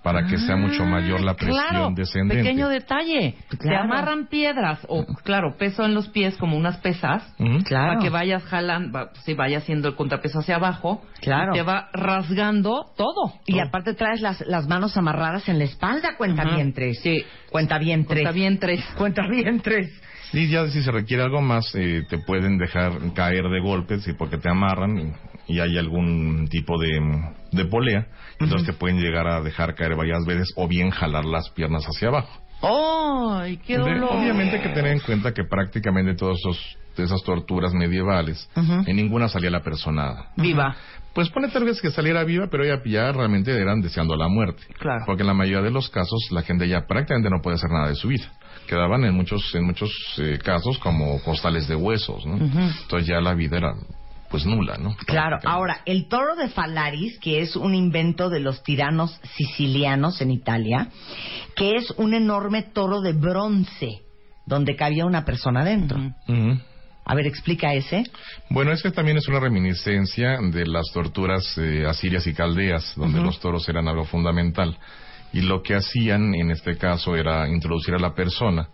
para 0.00 0.24
que 0.26 0.38
sea 0.38 0.56
mucho 0.56 0.84
mayor 0.84 1.20
la 1.20 1.34
presión 1.34 1.58
Ah, 1.58 1.68
Claro, 1.70 1.90
descendente. 1.94 2.42
pequeño 2.44 2.68
detalle. 2.68 3.34
Te 3.58 3.74
amarran 3.76 4.28
piedras 4.28 4.78
o, 4.88 5.04
claro, 5.24 5.56
peso 5.58 5.84
en 5.84 5.92
los 5.92 6.08
pies 6.08 6.36
como 6.36 6.56
unas 6.56 6.78
pesas 6.78 7.24
claro. 7.64 7.88
para 7.94 7.98
que 8.00 8.08
vayas 8.08 8.44
jalando, 8.44 9.10
si 9.24 9.34
vaya 9.34 9.58
haciendo 9.58 9.88
el 9.88 9.96
contrapeso 9.96 10.38
hacia 10.38 10.54
abajo. 10.54 11.02
Claro. 11.20 11.52
Y 11.52 11.58
te 11.58 11.62
va 11.62 11.88
rasgando 11.92 12.86
todo. 12.96 13.34
y 13.44 13.58
aparte 13.58 13.92
traes 13.94 14.20
las, 14.20 14.40
las 14.46 14.68
manos 14.68 14.96
amarradas 14.96 15.48
en 15.48 15.58
la 15.58 15.64
espalda, 15.64 16.16
cuenta 16.16 16.44
bien 16.44 16.72
tres. 16.72 17.00
Sí. 17.02 17.24
Cuenta 17.50 17.78
bien 17.78 18.04
tres. 18.06 18.20
Está 18.20 18.32
bien 18.32 18.58
tres. 18.60 18.84
Cuenta 18.96 19.26
bien 19.28 19.60
tres. 19.60 19.90
Y 20.32 20.48
ya 20.48 20.66
si 20.68 20.82
se 20.82 20.90
requiere 20.90 21.22
algo 21.22 21.40
más, 21.40 21.74
eh, 21.74 22.02
te 22.08 22.18
pueden 22.18 22.58
dejar 22.58 22.92
caer 23.14 23.44
de 23.48 23.60
golpes 23.60 24.02
sí, 24.04 24.12
porque 24.12 24.36
te 24.38 24.48
amarran 24.50 24.98
y, 24.98 25.54
y 25.54 25.60
hay 25.60 25.78
algún 25.78 26.48
tipo 26.50 26.78
de, 26.78 27.00
de 27.52 27.64
polea. 27.64 28.06
Entonces 28.40 28.66
te 28.66 28.72
pueden 28.74 29.00
llegar 29.00 29.26
a 29.26 29.40
dejar 29.40 29.74
caer 29.74 29.96
varias 29.96 30.24
veces 30.26 30.52
o 30.56 30.68
bien 30.68 30.90
jalar 30.90 31.24
las 31.24 31.48
piernas 31.50 31.84
hacia 31.86 32.08
abajo. 32.08 32.40
¡Ay, 32.62 33.56
qué 33.58 33.74
De- 33.78 33.84
dolor! 33.84 34.10
obviamente 34.12 34.56
hay 34.56 34.62
que 34.62 34.68
tener 34.70 34.92
en 34.92 35.00
cuenta 35.00 35.32
que 35.32 35.44
prácticamente 35.44 36.14
todas 36.14 36.38
esas 36.96 37.22
torturas 37.22 37.72
medievales, 37.72 38.48
en 38.56 38.96
ninguna 38.96 39.28
salía 39.28 39.50
la 39.50 39.62
persona 39.62 40.30
Viva. 40.36 40.74
Pues 41.14 41.30
pone 41.30 41.48
tal 41.48 41.64
vez 41.64 41.80
que 41.80 41.90
saliera 41.90 42.22
viva, 42.22 42.46
pero 42.50 42.64
ya, 42.64 42.80
ya 42.84 43.10
realmente 43.12 43.50
eran 43.56 43.80
deseando 43.80 44.14
la 44.16 44.28
muerte. 44.28 44.62
Claro. 44.78 45.02
Porque 45.06 45.22
en 45.22 45.28
la 45.28 45.34
mayoría 45.34 45.62
de 45.62 45.70
los 45.70 45.88
casos 45.88 46.28
la 46.30 46.42
gente 46.42 46.68
ya 46.68 46.86
prácticamente 46.86 47.30
no 47.30 47.40
puede 47.42 47.56
hacer 47.56 47.70
nada 47.70 47.88
de 47.88 47.94
su 47.96 48.08
vida. 48.08 48.30
Quedaban 48.68 49.04
en 49.04 49.14
muchos 49.14 49.54
en 49.54 49.64
muchos 49.64 49.90
eh, 50.18 50.38
casos 50.42 50.78
como 50.78 51.20
costales 51.22 51.66
de 51.66 51.74
huesos, 51.74 52.26
¿no? 52.26 52.36
Entonces 52.36 53.08
ya 53.08 53.20
la 53.20 53.34
vida 53.34 53.56
era 53.56 53.74
pues 54.30 54.44
nula, 54.44 54.76
¿no? 54.76 54.94
Claro, 55.06 55.38
ahora, 55.44 55.80
el 55.86 56.06
toro 56.06 56.36
de 56.36 56.48
Falaris, 56.48 57.18
que 57.18 57.40
es 57.40 57.56
un 57.56 57.74
invento 57.74 58.28
de 58.28 58.40
los 58.40 58.62
tiranos 58.62 59.18
sicilianos 59.36 60.20
en 60.20 60.30
Italia, 60.30 60.88
que 61.56 61.76
es 61.76 61.90
un 61.92 62.14
enorme 62.14 62.62
toro 62.62 63.00
de 63.00 63.14
bronce, 63.14 64.02
donde 64.46 64.76
cabía 64.76 65.06
una 65.06 65.24
persona 65.24 65.64
dentro. 65.64 65.98
Ujú. 65.98 66.60
A 67.04 67.14
ver, 67.14 67.26
explica 67.26 67.72
ese. 67.72 68.04
Bueno, 68.50 68.70
ese 68.70 68.90
también 68.90 69.16
es 69.16 69.26
una 69.28 69.40
reminiscencia 69.40 70.38
de 70.42 70.66
las 70.66 70.90
torturas 70.92 71.56
eh, 71.56 71.86
asirias 71.88 72.26
y 72.26 72.34
caldeas, 72.34 72.92
donde 72.96 73.22
los 73.22 73.40
toros 73.40 73.66
eran 73.66 73.88
algo 73.88 74.04
fundamental. 74.04 74.76
Y 75.32 75.42
lo 75.42 75.62
que 75.62 75.74
hacían 75.74 76.34
en 76.34 76.50
este 76.50 76.76
caso 76.78 77.14
era 77.16 77.48
introducir 77.48 77.94
a 77.94 77.98
la 77.98 78.14
persona 78.14 78.68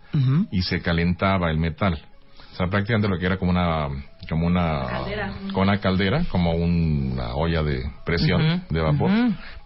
y 0.51 0.61
se 0.61 0.81
calentaba 0.81 1.49
el 1.51 1.57
metal. 1.57 1.99
O 2.53 2.55
sea, 2.55 2.67
prácticamente 2.67 3.09
lo 3.09 3.17
que 3.19 3.25
era 3.25 3.37
como 3.37 3.51
una 3.51 3.89
como 4.29 4.47
una 4.47 4.87
como 5.51 5.63
una 5.63 5.77
caldera, 5.79 6.23
como 6.31 6.51
una 6.53 7.35
olla 7.35 7.61
de 7.63 7.83
presión 8.05 8.63
de 8.69 8.79
vapor 8.81 9.11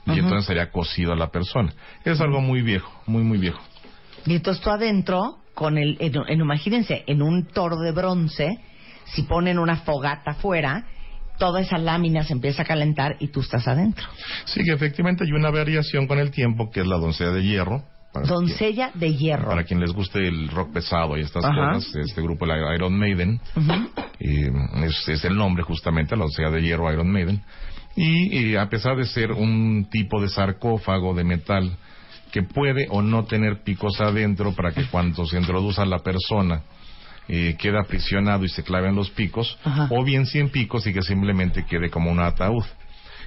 y 0.07 0.11
entonces 0.19 0.45
sería 0.47 0.71
cocido 0.71 1.13
a 1.13 1.15
la 1.15 1.27
persona. 1.29 1.71
Es 2.03 2.19
algo 2.19 2.41
muy 2.41 2.61
viejo, 2.63 2.91
muy 3.05 3.23
muy 3.23 3.37
viejo. 3.37 3.59
Y 4.25 4.35
entonces 4.35 4.61
tú 4.63 4.69
adentro, 4.71 5.37
con 5.53 5.77
el, 5.77 5.95
en, 5.99 6.13
en- 6.27 6.39
imagínense, 6.41 7.03
en 7.07 7.21
un 7.21 7.45
toro 7.47 7.77
de 7.77 7.91
bronce, 7.91 8.59
si 9.05 9.23
ponen 9.23 9.59
una 9.59 9.77
fogata 9.77 10.31
afuera, 10.31 10.85
toda 11.39 11.61
esa 11.61 11.79
lámina 11.79 12.23
se 12.23 12.33
empieza 12.33 12.61
a 12.61 12.65
calentar 12.65 13.15
y 13.19 13.29
tú 13.29 13.39
estás 13.39 13.67
adentro. 13.67 14.05
Sí 14.45 14.63
que 14.63 14.73
efectivamente 14.73 15.23
hay 15.23 15.31
una 15.31 15.49
variación 15.49 16.05
con 16.05 16.19
el 16.19 16.29
tiempo 16.29 16.69
que 16.69 16.81
es 16.81 16.87
la 16.87 16.97
doncella 16.97 17.31
de 17.31 17.43
hierro. 17.43 17.83
Doncella 18.13 18.91
de 18.93 19.15
hierro. 19.15 19.49
Para 19.49 19.63
quien 19.63 19.79
les 19.79 19.91
guste 19.91 20.27
el 20.27 20.49
rock 20.49 20.73
pesado 20.73 21.17
y 21.17 21.21
estas 21.21 21.45
Ajá. 21.45 21.73
cosas, 21.73 21.95
este 21.95 22.21
grupo, 22.21 22.45
el 22.45 22.75
Iron 22.75 22.97
Maiden, 22.97 23.39
eh, 24.19 24.51
es, 24.83 25.07
es 25.07 25.25
el 25.25 25.35
nombre 25.35 25.63
justamente, 25.63 26.15
la 26.15 26.27
sea 26.27 26.49
de 26.49 26.61
hierro 26.61 26.91
Iron 26.91 27.11
Maiden. 27.11 27.41
Y, 27.95 28.55
a 28.55 28.69
pesar 28.69 28.95
de 28.95 29.05
ser 29.05 29.31
un 29.31 29.87
tipo 29.91 30.21
de 30.21 30.29
sarcófago 30.29 31.13
de 31.13 31.23
metal 31.23 31.77
que 32.31 32.43
puede 32.43 32.87
o 32.89 33.01
no 33.01 33.25
tener 33.25 33.63
picos 33.63 33.99
adentro 33.99 34.53
para 34.53 34.71
que 34.71 34.85
cuando 34.85 35.25
se 35.25 35.37
introduza 35.37 35.85
la 35.85 35.99
persona 35.99 36.61
eh, 37.29 37.55
queda 37.59 37.81
aprisionado 37.81 38.43
y 38.43 38.49
se 38.49 38.63
claven 38.63 38.95
los 38.95 39.11
picos, 39.11 39.57
Ajá. 39.63 39.87
o 39.91 40.03
bien 40.03 40.25
sin 40.25 40.49
picos 40.49 40.85
y 40.87 40.93
que 40.93 41.03
simplemente 41.03 41.63
quede 41.65 41.89
como 41.89 42.11
un 42.11 42.19
ataúd. 42.19 42.65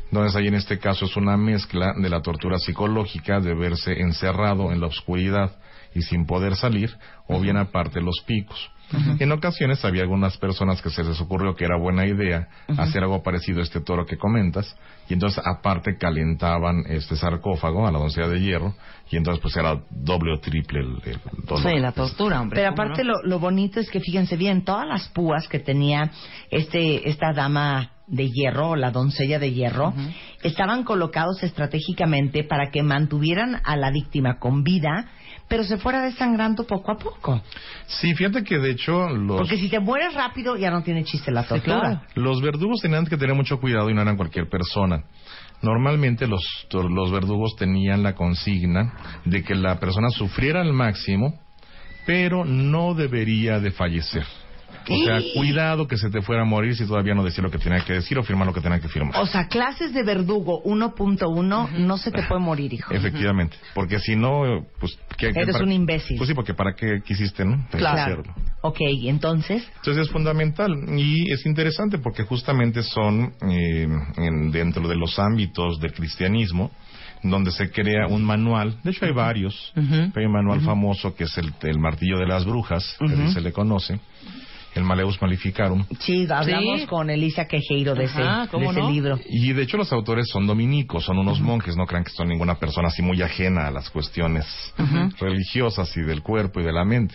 Entonces 0.07 0.37
ahí 0.37 0.49
en 0.49 0.55
este 0.57 0.79
caso 0.79 1.07
es 1.07 1.16
una 1.16 1.37
mezcla 1.37 1.95
de 1.97 2.11
la 2.11 2.20
tortura 2.20 2.59
psicológica 2.59 3.41
de 3.41 3.55
verse 3.55 3.93
encerrado 4.01 4.73
en 4.73 4.81
la 4.81 4.89
oscuridad 4.89 5.57
y 5.95 6.03
sin 6.03 6.27
poder 6.27 6.57
salir, 6.57 6.95
o 7.29 7.41
bien 7.41 7.57
aparte 7.57 8.01
los 8.01 8.20
picos. 8.27 8.70
En 9.19 9.32
ocasiones 9.32 9.85
había 9.85 10.02
algunas 10.02 10.36
personas 10.36 10.82
que 10.82 10.90
se 10.90 11.02
les 11.02 11.20
ocurrió 11.20 11.55
que 11.55 11.64
era 11.64 11.78
buena 11.78 12.06
idea 12.06 12.48
hacer 12.77 13.02
algo 13.02 13.23
parecido 13.23 13.60
a 13.60 13.62
este 13.62 13.81
toro 13.81 14.06
que 14.06 14.16
comentas, 14.16 14.77
y 15.09 15.14
entonces 15.14 15.43
aparte 15.44 15.97
calentaban 15.97 16.85
este 16.89 17.16
sarcófago 17.16 17.86
a 17.86 17.93
la 17.93 17.98
doncella 17.98 18.28
de 18.28 18.40
hierro, 18.40 18.74
y 19.10 19.16
entonces 19.16 19.40
pues 19.43 19.56
era 19.56 19.81
doble 19.90 20.35
o 20.35 20.40
triple 20.40 20.81
el, 20.81 20.97
el 21.05 21.20
dolor. 21.47 21.70
Sí, 21.70 21.78
la 21.78 21.93
tortura, 21.93 22.40
hombre. 22.40 22.60
Pero 22.60 22.70
¿cómo 22.70 22.82
aparte 22.82 23.05
no? 23.05 23.12
lo, 23.12 23.23
lo 23.23 23.39
bonito 23.39 23.81
es 23.81 23.90
que 23.90 24.01
fíjense 24.01 24.36
bien, 24.36 24.64
todas 24.64 24.86
las 24.86 25.09
púas 25.09 25.48
que 25.48 25.59
tenía 25.59 26.10
este 26.51 27.09
esta 27.09 27.32
dama 27.32 27.90
de 28.06 28.28
hierro, 28.28 28.77
la 28.77 28.90
doncella 28.90 29.39
de 29.39 29.52
hierro, 29.52 29.94
estaban 30.43 30.85
colocados 30.85 31.43
estratégicamente 31.43 32.44
para 32.44 32.70
que 32.70 32.82
mantuvieran 32.82 33.60
a 33.64 33.77
la 33.77 33.90
víctima 33.90 34.39
con 34.39 34.62
vida, 34.62 35.09
pero 35.53 35.65
se 35.65 35.77
fuera 35.77 36.01
desangrando 36.01 36.65
poco 36.65 36.93
a 36.93 36.97
poco. 36.97 37.43
Sí, 37.85 38.15
fíjate 38.15 38.43
que 38.43 38.59
de 38.59 38.70
hecho 38.70 39.11
los... 39.11 39.37
Porque 39.37 39.59
si 39.59 39.69
te 39.69 39.81
mueres 39.81 40.15
rápido 40.15 40.57
ya 40.57 40.70
no 40.70 40.83
tiene 40.83 41.05
chiste 41.05 41.31
la 41.31 41.43
tortura. 41.43 41.81
claro. 41.81 42.01
Los 42.15 42.41
verdugos 42.41 42.81
tenían 42.81 43.05
que 43.05 43.19
tener 43.19 43.37
mucho 43.37 43.61
cuidado 43.61 43.91
y 43.91 43.95
no 43.95 44.01
eran 44.01 44.16
cualquier 44.16 44.49
persona. 44.49 45.05
Normalmente 45.61 46.27
los, 46.27 46.43
los 46.73 47.12
verdugos 47.12 47.55
tenían 47.57 48.03
la 48.03 48.15
consigna 48.15 49.20
de 49.27 49.45
que 49.45 49.55
la 49.55 49.79
persona 49.79 50.09
sufriera 50.09 50.62
al 50.62 50.73
máximo, 50.73 51.39
pero 52.07 52.47
no 52.47 52.95
debería 52.95 53.61
de 53.61 53.73
fallecer. 53.73 54.24
O 54.91 55.05
sea, 55.05 55.21
cuidado 55.35 55.87
que 55.87 55.97
se 55.97 56.11
te 56.11 56.23
fuera 56.23 56.43
a 56.43 56.45
morir 56.45 56.75
si 56.77 56.87
todavía 56.87 57.15
no 57.15 57.23
decía 57.25 57.43
lo 57.43 57.51
que 57.51 57.59
tenía 57.59 57.85
que 57.85 57.93
decir 57.95 58.19
o 58.19 58.23
firmar 58.23 58.47
lo 58.47 58.53
que 58.55 58.61
tenía 58.61 58.81
que 58.81 58.89
firmar. 58.89 59.21
O 59.21 59.27
sea, 59.27 59.47
clases 59.49 59.93
de 59.95 60.03
verdugo 60.03 60.63
1.1 60.65 61.71
no 61.79 61.99
se 61.99 62.11
te 62.11 62.23
puede 62.25 62.41
morir, 62.41 62.73
hijo. 62.75 62.93
Efectivamente, 62.93 63.57
porque 63.75 63.99
si 63.99 64.17
no, 64.17 64.67
pues... 64.81 64.99
¿qué- 65.17 65.33
qué 65.33 65.41
Eres 65.41 65.53
para- 65.55 65.65
un 65.65 65.73
imbécil. 65.73 66.17
Pues 66.19 66.29
sí, 66.29 66.35
porque 66.35 66.55
¿para 66.55 66.75
qué 66.75 67.01
quisiste, 67.05 67.45
no? 67.45 67.67
Claro. 67.71 68.01
Hacerlo. 68.01 68.35
Ok, 68.63 68.81
y 68.81 69.09
entonces, 69.09 69.67
Entonces 69.77 70.07
es 70.07 70.13
fundamental 70.13 70.73
y 70.97 71.31
es 71.33 71.45
interesante 71.47 71.99
porque 71.99 72.23
justamente 72.25 72.83
son 72.83 73.33
eh, 73.49 73.89
en- 74.17 74.51
dentro 74.51 74.87
de 74.89 74.97
los 74.97 75.19
ámbitos 75.19 75.79
del 75.81 75.93
cristianismo 75.93 76.71
donde 77.25 77.53
se 77.53 77.71
crea 77.71 78.09
un 78.09 78.25
manual, 78.25 78.79
de 78.83 78.91
hecho 78.91 79.05
hay 79.05 79.13
varios, 79.13 79.73
pero 79.75 80.11
hay 80.17 80.25
un 80.27 80.33
manual 80.33 80.61
famoso 80.61 81.15
que 81.15 81.23
es 81.25 81.39
el, 81.39 81.53
el 81.63 81.79
martillo 81.79 82.19
de 82.19 82.27
las 82.27 82.45
brujas, 82.45 82.97
que 82.99 83.05
así 83.07 83.35
se 83.35 83.41
le 83.41 83.53
conoce, 83.53 84.01
el 84.74 84.85
Maleus 84.85 85.20
Maleficarum, 85.20 85.85
sí, 86.01 86.27
hablamos 86.31 86.81
Sí. 86.81 86.86
con 86.86 87.11
Elisa 87.11 87.47
Quejeiro 87.47 87.94
de 87.94 88.05
ese, 88.05 88.20
de 88.23 88.49
¿cómo 88.51 88.70
ese 88.70 88.81
no? 88.81 88.90
libro. 88.90 89.19
y 89.28 89.53
de 89.53 89.62
hecho 89.62 89.77
los 89.77 89.93
autores 89.93 90.28
son 90.28 90.47
dominicos, 90.47 91.05
son 91.05 91.19
unos 91.19 91.40
monjes, 91.40 91.77
no 91.77 91.86
crean 91.86 92.05
que 92.05 92.11
son 92.11 92.28
ninguna 92.28 92.55
persona 92.57 92.89
así 92.89 93.03
muy 93.03 93.20
ajena 93.23 93.66
a 93.66 93.70
las 93.70 93.90
cuestiones 93.90 94.47
religiosas 95.19 95.94
y 95.97 96.01
del 96.03 96.23
cuerpo 96.23 96.61
y 96.61 96.65
de 96.65 96.73
la 96.73 96.85
mente. 96.85 97.15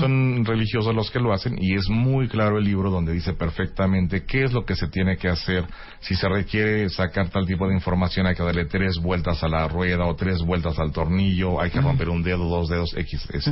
Son 0.00 0.44
religiosos 0.44 0.94
los 0.94 1.10
que 1.10 1.18
lo 1.18 1.32
hacen 1.32 1.56
y 1.60 1.74
es 1.74 1.88
muy 1.88 2.28
claro 2.28 2.58
el 2.58 2.64
libro 2.64 2.90
donde 2.90 3.12
dice 3.12 3.32
perfectamente 3.32 4.24
qué 4.24 4.44
es 4.44 4.52
lo 4.52 4.64
que 4.64 4.74
se 4.76 4.88
tiene 4.88 5.16
que 5.16 5.28
hacer. 5.28 5.64
Si 6.00 6.14
se 6.14 6.28
requiere 6.28 6.88
sacar 6.88 7.28
tal 7.30 7.46
tipo 7.46 7.66
de 7.68 7.74
información 7.74 8.26
hay 8.26 8.34
que 8.34 8.42
darle 8.42 8.66
tres 8.66 8.98
vueltas 8.98 9.42
a 9.42 9.48
la 9.48 9.66
rueda 9.68 10.04
o 10.06 10.14
tres 10.14 10.38
vueltas 10.42 10.78
al 10.78 10.92
tornillo, 10.92 11.60
hay 11.60 11.70
que 11.70 11.80
romper 11.80 12.08
un 12.08 12.22
dedo, 12.22 12.48
dos 12.48 12.68
dedos, 12.68 12.94
X. 12.96 13.28
S. 13.32 13.50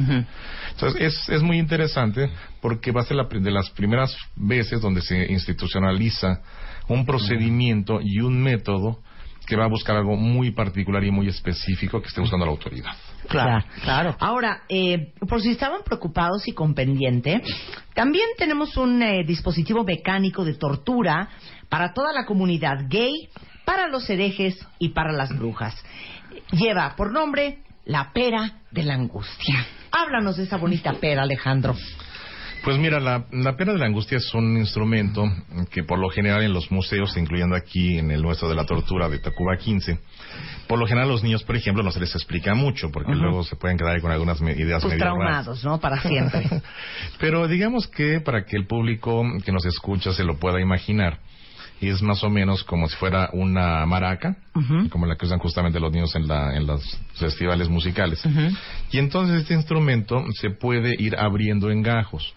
Entonces 0.72 1.00
es, 1.00 1.28
es 1.28 1.42
muy 1.42 1.58
interesante 1.58 2.30
porque 2.66 2.90
va 2.90 3.02
a 3.02 3.05
ser 3.05 3.16
la, 3.16 3.28
de 3.30 3.51
las 3.52 3.70
primeras 3.70 4.16
veces 4.34 4.80
donde 4.80 5.01
se 5.01 5.30
institucionaliza 5.30 6.40
un 6.88 7.06
procedimiento 7.06 8.01
y 8.02 8.18
un 8.18 8.43
método 8.43 8.98
que 9.47 9.55
va 9.55 9.66
a 9.66 9.68
buscar 9.68 9.94
algo 9.94 10.16
muy 10.16 10.51
particular 10.51 11.05
y 11.05 11.12
muy 11.12 11.28
específico 11.28 12.02
que 12.02 12.09
esté 12.09 12.20
buscando 12.20 12.44
la 12.44 12.51
autoridad. 12.51 12.90
Claro, 13.28 13.64
claro. 13.84 14.16
Ahora, 14.18 14.62
eh, 14.68 15.12
por 15.28 15.40
si 15.43 15.51
estaban 15.51 15.82
preocupados 15.84 16.48
y 16.48 16.55
con 16.55 16.74
pendiente, 16.74 17.40
también 17.94 18.26
tenemos 18.36 18.76
un 18.76 19.01
eh, 19.01 19.22
dispositivo 19.24 19.84
mecánico 19.84 20.44
de 20.44 20.55
tortura 20.55 21.28
para 21.68 21.94
toda 21.94 22.12
la 22.12 22.26
comunidad 22.26 22.88
gay, 22.88 23.28
para 23.64 23.86
los 23.86 24.10
herejes 24.10 24.59
y 24.80 24.88
para 24.88 25.12
las 25.12 25.38
brujas. 25.38 25.72
Lleva 26.51 26.97
por 26.97 27.12
nombre 27.12 27.60
la 27.84 28.12
pera 28.12 28.55
de 28.72 28.82
la 28.82 28.94
angustia. 28.94 29.64
Háblanos 29.93 30.36
de 30.36 30.43
esa 30.43 30.56
bonita 30.56 30.94
pera, 30.94 31.22
Alejandro. 31.22 31.76
Pues 32.64 32.78
mira, 32.78 32.98
la, 32.98 33.26
la 33.30 33.56
pena 33.56 33.72
de 33.72 33.78
la 33.78 33.86
angustia 33.86 34.18
es 34.18 34.34
un 34.34 34.56
instrumento 34.56 35.24
que 35.70 35.84
por 35.84 35.98
lo 36.00 36.08
general 36.10 36.42
en 36.42 36.52
los 36.52 36.70
museos, 36.72 37.16
incluyendo 37.16 37.54
aquí 37.54 37.98
en 37.98 38.10
el 38.10 38.20
nuestro 38.22 38.48
de 38.48 38.56
la 38.56 38.64
tortura 38.66 39.08
de 39.08 39.20
Tacuba 39.20 39.56
15, 39.56 39.98
por 40.66 40.78
lo 40.78 40.86
general 40.86 41.08
a 41.08 41.12
los 41.12 41.22
niños, 41.22 41.44
por 41.44 41.54
ejemplo, 41.54 41.84
no 41.84 41.92
se 41.92 42.00
les 42.00 42.12
explica 42.16 42.54
mucho 42.54 42.90
porque 42.90 43.12
luego 43.14 43.44
se 43.44 43.54
pueden 43.54 43.78
quedar 43.78 43.94
ahí 43.94 44.00
con 44.00 44.10
algunas 44.10 44.40
ideas 44.40 44.82
Pues 44.82 44.94
medio 44.94 45.04
raras. 45.04 45.18
traumados, 45.44 45.64
¿no? 45.64 45.78
Para 45.78 46.00
siempre. 46.02 46.48
Pero 47.20 47.46
digamos 47.46 47.86
que 47.86 48.20
para 48.20 48.44
que 48.44 48.56
el 48.56 48.66
público 48.66 49.22
que 49.44 49.52
nos 49.52 49.64
escucha 49.64 50.12
se 50.12 50.24
lo 50.24 50.36
pueda 50.38 50.60
imaginar, 50.60 51.20
es 51.80 52.00
más 52.02 52.22
o 52.24 52.30
menos 52.30 52.64
como 52.64 52.88
si 52.88 52.96
fuera 52.96 53.28
una 53.32 53.84
maraca, 53.86 54.36
como 54.90 55.06
la 55.06 55.16
que 55.16 55.26
usan 55.26 55.38
justamente 55.38 55.78
los 55.78 55.92
niños 55.92 56.14
en, 56.16 56.26
la, 56.26 56.56
en 56.56 56.66
los 56.66 56.82
festivales 57.14 57.68
musicales. 57.68 58.22
Y 58.90 58.98
entonces 58.98 59.42
este 59.42 59.54
instrumento 59.54 60.24
se 60.40 60.50
puede 60.50 60.94
ir 60.98 61.16
abriendo 61.16 61.70
en 61.70 61.82
gajos. 61.82 62.34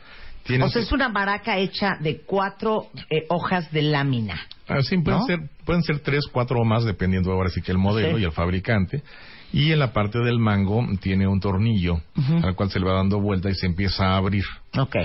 O 0.61 0.69
sea, 0.69 0.81
es 0.81 0.91
una 0.91 1.09
maraca 1.09 1.57
hecha 1.57 1.97
de 1.99 2.21
cuatro 2.25 2.87
eh, 3.11 3.25
hojas 3.29 3.71
de 3.71 3.83
lámina. 3.83 4.39
Ah, 4.67 4.81
sí, 4.81 4.97
pueden, 4.97 5.19
¿no? 5.19 5.25
ser, 5.27 5.39
pueden 5.63 5.83
ser 5.83 5.99
tres, 5.99 6.23
cuatro 6.31 6.59
o 6.59 6.65
más, 6.65 6.83
dependiendo 6.85 7.31
ahora 7.31 7.49
sí 7.49 7.61
que 7.61 7.71
el 7.71 7.77
modelo 7.77 8.17
Sí. 8.17 8.23
y 8.23 8.25
el 8.25 8.31
fabricante. 8.31 9.03
Y 9.51 9.71
en 9.71 9.79
la 9.79 9.93
parte 9.93 10.19
del 10.19 10.39
mango 10.39 10.85
tiene 11.01 11.27
un 11.27 11.39
tornillo 11.39 12.01
al 12.43 12.55
cual 12.55 12.69
se 12.71 12.79
le 12.79 12.85
va 12.85 12.93
dando 12.93 13.19
vuelta 13.19 13.49
y 13.49 13.55
se 13.55 13.65
empieza 13.67 14.05
a 14.07 14.17
abrir. 14.17 14.43
Ok. 14.77 14.95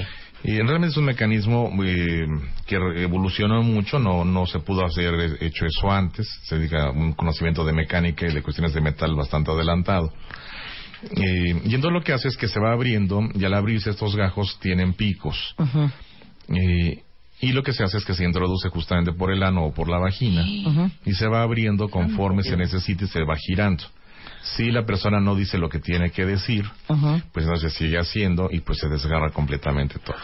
Y 0.44 0.58
realmente 0.58 0.88
es 0.88 0.96
un 0.98 1.06
mecanismo 1.06 1.72
eh, 1.82 2.26
que 2.66 2.76
evolucionó 2.76 3.62
mucho, 3.62 3.98
no, 3.98 4.26
no 4.26 4.44
se 4.44 4.58
pudo 4.60 4.84
hacer 4.84 5.14
eh, 5.14 5.36
hecho 5.40 5.64
eso 5.64 5.90
antes, 5.90 6.28
se 6.44 6.58
dedica 6.58 6.88
a 6.88 6.90
un 6.90 7.14
conocimiento 7.14 7.64
de 7.64 7.72
mecánica 7.72 8.26
y 8.26 8.34
de 8.34 8.42
cuestiones 8.42 8.74
de 8.74 8.82
metal 8.82 9.14
bastante 9.14 9.50
adelantado. 9.50 10.12
Eh, 11.10 11.62
y 11.64 11.74
entonces 11.74 11.92
lo 11.92 12.02
que 12.02 12.12
hace 12.12 12.28
es 12.28 12.36
que 12.36 12.48
se 12.48 12.60
va 12.60 12.72
abriendo 12.72 13.22
y 13.34 13.44
al 13.44 13.54
abrirse 13.54 13.90
estos 13.90 14.16
gajos 14.16 14.58
tienen 14.60 14.92
picos. 14.92 15.54
Eh, 16.48 17.02
y 17.40 17.52
lo 17.52 17.62
que 17.62 17.72
se 17.72 17.82
hace 17.82 17.96
es 17.98 18.04
que 18.04 18.14
se 18.14 18.24
introduce 18.24 18.68
justamente 18.68 19.12
por 19.12 19.32
el 19.32 19.42
ano 19.42 19.64
o 19.64 19.74
por 19.74 19.88
la 19.88 19.98
vagina 19.98 20.44
y 20.46 21.12
se 21.14 21.26
va 21.26 21.42
abriendo 21.42 21.88
conforme 21.88 22.42
se 22.42 22.56
necesite 22.56 23.04
y 23.06 23.08
se 23.08 23.24
va 23.24 23.36
girando. 23.36 23.84
Si 24.44 24.70
la 24.70 24.84
persona 24.84 25.20
no 25.20 25.34
dice 25.34 25.56
lo 25.56 25.68
que 25.68 25.80
tiene 25.80 26.10
que 26.10 26.26
decir, 26.26 26.66
pues 27.32 27.46
entonces 27.46 27.72
se 27.72 27.78
sigue 27.78 27.98
haciendo 27.98 28.48
y 28.50 28.60
pues 28.60 28.78
se 28.78 28.88
desgarra 28.88 29.30
completamente 29.30 29.98
todo. 29.98 30.16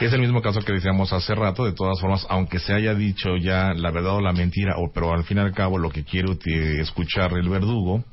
Es 0.00 0.12
el 0.12 0.20
mismo 0.20 0.40
caso 0.40 0.60
que 0.60 0.72
decíamos 0.72 1.12
hace 1.12 1.34
rato, 1.34 1.64
de 1.64 1.72
todas 1.72 2.00
formas, 2.00 2.26
aunque 2.28 2.58
se 2.58 2.72
haya 2.72 2.94
dicho 2.94 3.36
ya 3.36 3.72
la 3.74 3.90
verdad 3.90 4.16
o 4.16 4.20
la 4.20 4.32
mentira, 4.32 4.74
o, 4.76 4.92
pero 4.92 5.12
al 5.12 5.24
fin 5.24 5.38
y 5.38 5.40
al 5.40 5.52
cabo 5.52 5.78
lo 5.78 5.90
que 5.90 6.04
quiere 6.04 6.36
escuchar 6.80 7.32
el 7.32 7.48
verdugo, 7.48 8.04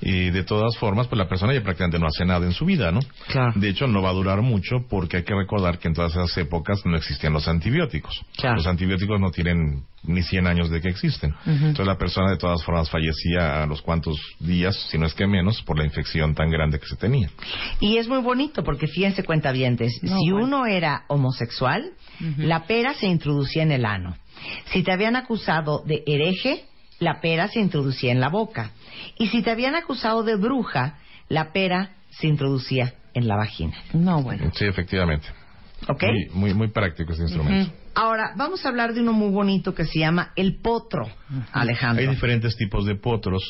y 0.00 0.30
de 0.30 0.44
todas 0.44 0.76
formas, 0.78 1.08
pues 1.08 1.18
la 1.18 1.28
persona 1.28 1.52
ya 1.52 1.62
prácticamente 1.62 1.98
no 1.98 2.06
hace 2.06 2.24
nada 2.24 2.46
en 2.46 2.52
su 2.52 2.64
vida, 2.64 2.90
¿no? 2.90 3.00
Claro. 3.28 3.52
De 3.54 3.68
hecho, 3.68 3.86
no 3.86 4.02
va 4.02 4.10
a 4.10 4.14
durar 4.14 4.40
mucho 4.42 4.84
porque 4.88 5.18
hay 5.18 5.22
que 5.24 5.34
recordar 5.34 5.78
que 5.78 5.88
en 5.88 5.94
todas 5.94 6.12
esas 6.12 6.36
épocas 6.38 6.84
no 6.84 6.96
existían 6.96 7.32
los 7.32 7.48
antibióticos. 7.48 8.24
Claro. 8.36 8.56
Los 8.56 8.66
antibióticos 8.66 9.20
no 9.20 9.30
tienen 9.30 9.84
ni 10.02 10.22
100 10.22 10.46
años 10.46 10.70
de 10.70 10.80
que 10.80 10.88
existen. 10.88 11.34
Entonces 11.44 11.86
la 11.86 11.98
persona 11.98 12.30
de 12.30 12.38
todas 12.38 12.62
formas 12.64 12.88
fallecía 12.88 13.62
a 13.62 13.66
los 13.66 13.82
cuantos 13.82 14.16
días, 14.38 14.74
si 14.90 14.98
no 14.98 15.06
es 15.06 15.14
que 15.14 15.26
menos, 15.26 15.62
por 15.62 15.78
la 15.78 15.84
infección 15.84 16.34
tan 16.34 16.50
grande 16.50 16.78
que 16.78 16.86
se 16.86 16.96
tenía. 16.96 17.28
Y 17.80 17.98
es 17.98 18.08
muy 18.08 18.20
bonito 18.22 18.64
porque 18.64 18.86
fíjense 18.86 19.24
cuentavientes, 19.24 20.00
si 20.00 20.32
uno 20.32 20.66
era 20.66 21.04
homosexual, 21.08 21.92
la 22.38 22.66
pera 22.66 22.94
se 22.94 23.06
introducía 23.06 23.62
en 23.62 23.72
el 23.72 23.84
ano. 23.84 24.16
Si 24.72 24.82
te 24.82 24.92
habían 24.92 25.16
acusado 25.16 25.82
de 25.84 26.02
hereje, 26.06 26.64
la 27.00 27.20
pera 27.20 27.48
se 27.48 27.58
introducía 27.58 28.12
en 28.12 28.20
la 28.20 28.28
boca. 28.28 28.70
Y 29.18 29.28
si 29.28 29.42
te 29.42 29.50
habían 29.50 29.74
acusado 29.74 30.22
de 30.22 30.36
bruja, 30.36 30.98
la 31.28 31.52
pera 31.52 31.96
se 32.10 32.28
introducía 32.28 32.94
en 33.14 33.26
la 33.26 33.36
vagina. 33.36 33.76
No, 33.92 34.22
bueno. 34.22 34.50
Sí, 34.54 34.66
efectivamente. 34.66 35.26
¿Ok? 35.88 36.02
Muy, 36.04 36.28
muy, 36.32 36.54
muy 36.54 36.68
práctico 36.68 37.12
este 37.12 37.24
instrumento. 37.24 37.72
Ahora, 37.94 38.32
vamos 38.36 38.64
a 38.64 38.68
hablar 38.68 38.94
de 38.94 39.00
uno 39.00 39.12
muy 39.12 39.30
bonito 39.30 39.74
que 39.74 39.84
se 39.84 39.98
llama 39.98 40.30
el 40.36 40.56
potro, 40.60 41.08
Alejandro. 41.52 42.02
Hay 42.02 42.14
diferentes 42.14 42.56
tipos 42.56 42.86
de 42.86 42.94
potros, 42.94 43.42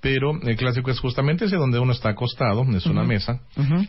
pero 0.00 0.32
el 0.42 0.56
clásico 0.56 0.90
es 0.90 1.00
justamente 1.00 1.46
ese 1.46 1.56
donde 1.56 1.78
uno 1.78 1.92
está 1.92 2.10
acostado, 2.10 2.64
es 2.76 2.86
una 2.86 3.02
mesa. 3.02 3.40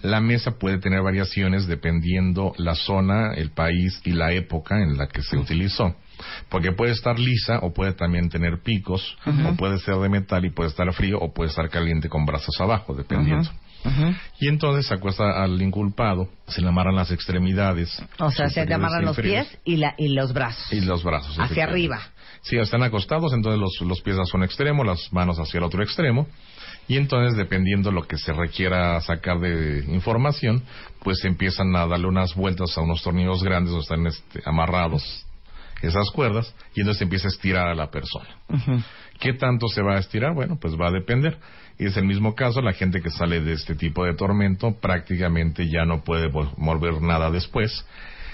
La 0.02 0.22
mesa 0.22 0.52
puede 0.58 0.78
tener 0.78 1.02
variaciones 1.02 1.68
dependiendo 1.68 2.54
la 2.58 2.76
zona, 2.76 3.34
el 3.34 3.52
país 3.52 4.00
y 4.06 4.12
la 4.12 4.32
época 4.32 4.82
en 4.82 4.98
la 4.98 5.08
que 5.08 5.22
se 5.22 5.38
utilizó. 5.38 5.96
Porque 6.50 6.72
puede 6.72 6.92
estar 6.92 7.20
lisa 7.20 7.60
o 7.62 7.74
puede 7.74 7.94
también 7.94 8.30
tener 8.30 8.62
picos, 8.64 9.18
o 9.26 9.56
puede 9.56 9.80
ser 9.80 9.96
de 9.96 10.10
metal 10.10 10.46
y 10.46 10.50
puede 10.50 10.70
estar 10.70 10.92
frío 10.94 11.18
o 11.20 11.34
puede 11.34 11.50
estar 11.50 11.70
caliente 11.70 12.10
con 12.10 12.26
brazos 12.26 12.60
abajo, 12.60 12.94
dependiendo. 12.94 13.50
Y 14.40 14.48
entonces 14.48 14.88
se 14.88 14.94
acuesta 14.94 15.44
al 15.44 15.62
inculpado, 15.62 16.30
se 16.48 16.62
le 16.62 16.70
amarran 16.70 16.96
las 16.96 17.12
extremidades. 17.12 18.02
O 18.20 18.32
sea, 18.32 18.48
se 18.48 18.66
te 18.66 18.74
superiores 18.74 18.76
amarran 18.76 19.06
los 19.06 19.18
pies 19.18 19.58
y, 19.66 19.78
la, 19.78 19.94
y 19.98 20.10
los 20.10 20.34
brazos. 20.34 20.72
Y 20.72 20.82
los 20.82 21.04
brazos. 21.04 21.38
Hacia 21.38 21.66
arriba. 21.66 22.00
Sí, 22.44 22.58
están 22.58 22.84
acostados, 22.84 23.34
entonces 23.34 23.60
los, 23.60 23.80
los 23.88 24.02
pies 24.02 24.18
hacia 24.18 24.38
un 24.38 24.44
extremo, 24.44 24.84
las 24.84 25.12
manos 25.14 25.38
hacia 25.38 25.58
el 25.58 25.64
otro 25.64 25.84
extremo. 25.84 26.28
y 26.88 26.98
entonces 26.98 27.38
dependiendo 27.38 27.92
lo 27.92 28.08
que 28.08 28.18
se 28.18 28.34
requiera 28.34 29.00
sacar 29.02 29.40
de 29.40 29.86
información, 29.88 30.64
pues 31.02 31.24
empiezan 31.24 31.76
a 31.76 31.88
darle 31.88 32.08
unas 32.08 32.36
vueltas 32.36 32.78
a 32.78 32.82
unos 32.82 33.02
tornillos 33.02 33.44
grandes 33.44 33.72
donde 33.72 33.84
están 33.84 34.08
este, 34.08 34.42
amarrados 34.46 35.26
esas 35.84 36.10
cuerdas 36.12 36.56
y 36.74 36.80
entonces 36.80 37.02
empieza 37.02 37.28
a 37.28 37.32
estirar 37.32 37.68
a 37.68 37.76
la 37.76 37.92
persona. 37.92 38.30
¿Qué 39.20 39.34
tanto 39.34 39.68
se 39.68 39.82
va 39.82 39.96
a 39.96 40.00
estirar? 40.00 40.34
Bueno, 40.34 40.58
pues 40.60 40.76
va 40.80 40.88
a 40.88 40.92
depender. 40.92 41.38
Y 41.78 41.86
es 41.86 41.98
el 41.98 42.06
mismo 42.06 42.36
caso, 42.36 42.62
la 42.62 42.74
gente 42.74 43.02
que 43.02 43.10
sale 43.10 43.42
de 43.42 43.54
este 43.54 43.76
tipo 43.76 44.06
de 44.06 44.16
tormento 44.16 44.76
prácticamente 44.80 45.70
ya 45.70 45.86
no 45.86 46.04
puede 46.04 46.28
volver 46.28 47.02
nada 47.02 47.30
después. 47.30 47.86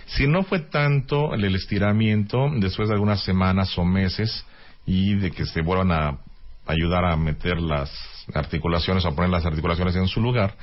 Si 0.06 0.28
no 0.28 0.44
fue 0.44 0.60
tanto 0.60 1.34
el 1.34 1.56
estiramiento, 1.56 2.50
después 2.58 2.90
de 2.90 2.96
algunas 2.96 3.24
semanas 3.24 3.78
o 3.78 3.86
meses 3.86 4.46
y 4.86 5.16
de 5.16 5.32
que 5.32 5.46
se 5.46 5.62
vuelvan 5.62 5.92
a 5.92 6.20
ayudar 6.66 7.06
a 7.06 7.16
meter 7.16 7.60
las 7.60 7.92
articulaciones, 8.34 9.06
a 9.06 9.12
poner 9.12 9.30
las 9.30 9.46
articulaciones 9.46 9.96
en 9.96 10.08
su 10.08 10.22
lugar, 10.22 10.56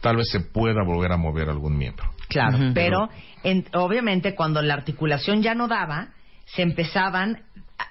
tal 0.00 0.16
vez 0.16 0.28
se 0.30 0.40
pueda 0.40 0.82
volver 0.84 1.12
a 1.12 1.16
mover 1.16 1.48
algún 1.50 1.76
miembro. 1.76 2.10
Claro, 2.28 2.58
pero 2.74 3.08
obviamente 3.72 4.34
cuando 4.34 4.62
la 4.62 4.74
articulación 4.74 5.42
ya 5.42 5.54
no 5.54 5.66
daba, 5.68 6.08
se 6.54 6.62
empezaban 6.62 7.42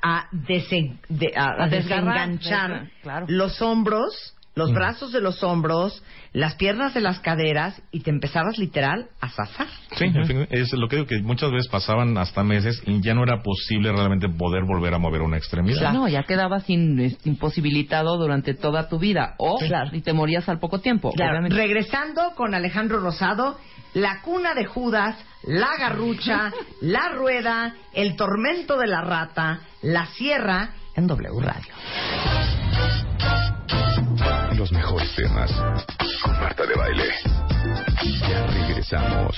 a, 0.01 0.27
desenganchar 1.69 2.89
los 3.27 3.61
hombros, 3.61 4.35
los 4.59 4.73
brazos 4.73 5.11
de 5.11 5.21
los 5.21 5.41
hombros, 5.41 6.03
las 6.33 6.55
piernas 6.55 6.93
de 6.93 7.01
las 7.01 7.19
caderas 7.19 7.81
y 7.91 8.01
te 8.01 8.11
empezabas 8.11 8.57
literal 8.57 9.07
a 9.21 9.29
zafar. 9.29 9.67
Sí, 9.97 10.05
en 10.05 10.25
fin, 10.25 10.47
es 10.51 10.71
lo 10.73 10.87
que 10.87 10.97
digo 10.97 11.07
que 11.07 11.21
muchas 11.21 11.49
veces 11.51 11.67
pasaban 11.69 12.17
hasta 12.17 12.43
meses 12.43 12.83
y 12.85 13.01
ya 13.01 13.13
no 13.13 13.23
era 13.23 13.41
posible 13.41 13.91
realmente 13.91 14.27
poder 14.29 14.63
volver 14.65 14.93
a 14.93 14.99
mover 14.99 15.21
una 15.21 15.37
extremidad. 15.37 15.93
No, 15.93 16.07
ya 16.07 16.23
quedabas 16.23 16.69
imposibilitado 16.69 18.17
durante 18.17 18.53
toda 18.53 18.87
tu 18.87 18.99
vida 18.99 19.35
o 19.37 19.57
y 19.93 20.01
te 20.01 20.13
morías 20.13 20.47
al 20.49 20.59
poco 20.59 20.79
tiempo. 20.79 21.11
Regresando 21.49 22.33
con 22.35 22.53
Alejandro 22.53 22.99
Rosado, 22.99 23.57
la 23.93 24.21
cuna 24.21 24.53
de 24.53 24.65
Judas, 24.65 25.15
la 25.43 25.69
garrucha, 25.79 26.51
la 26.81 27.09
rueda, 27.09 27.75
el 27.93 28.15
tormento 28.15 28.77
de 28.77 28.87
la 28.87 29.01
rata, 29.01 29.61
la 29.81 30.05
sierra 30.07 30.71
en 30.95 31.07
W 31.07 31.39
Radio. 31.41 31.73
Los 34.59 34.73
mejores 34.73 35.15
temas 35.15 35.49
con 36.21 36.33
Marta 36.33 36.65
de 36.65 36.75
Baile. 36.75 37.05
Ya 38.27 38.45
regresamos. 38.47 39.37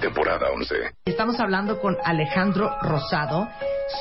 Temporada 0.00 0.50
11. 0.52 0.74
Estamos 1.04 1.38
hablando 1.38 1.78
con 1.80 1.96
Alejandro 2.04 2.68
Rosado 2.82 3.46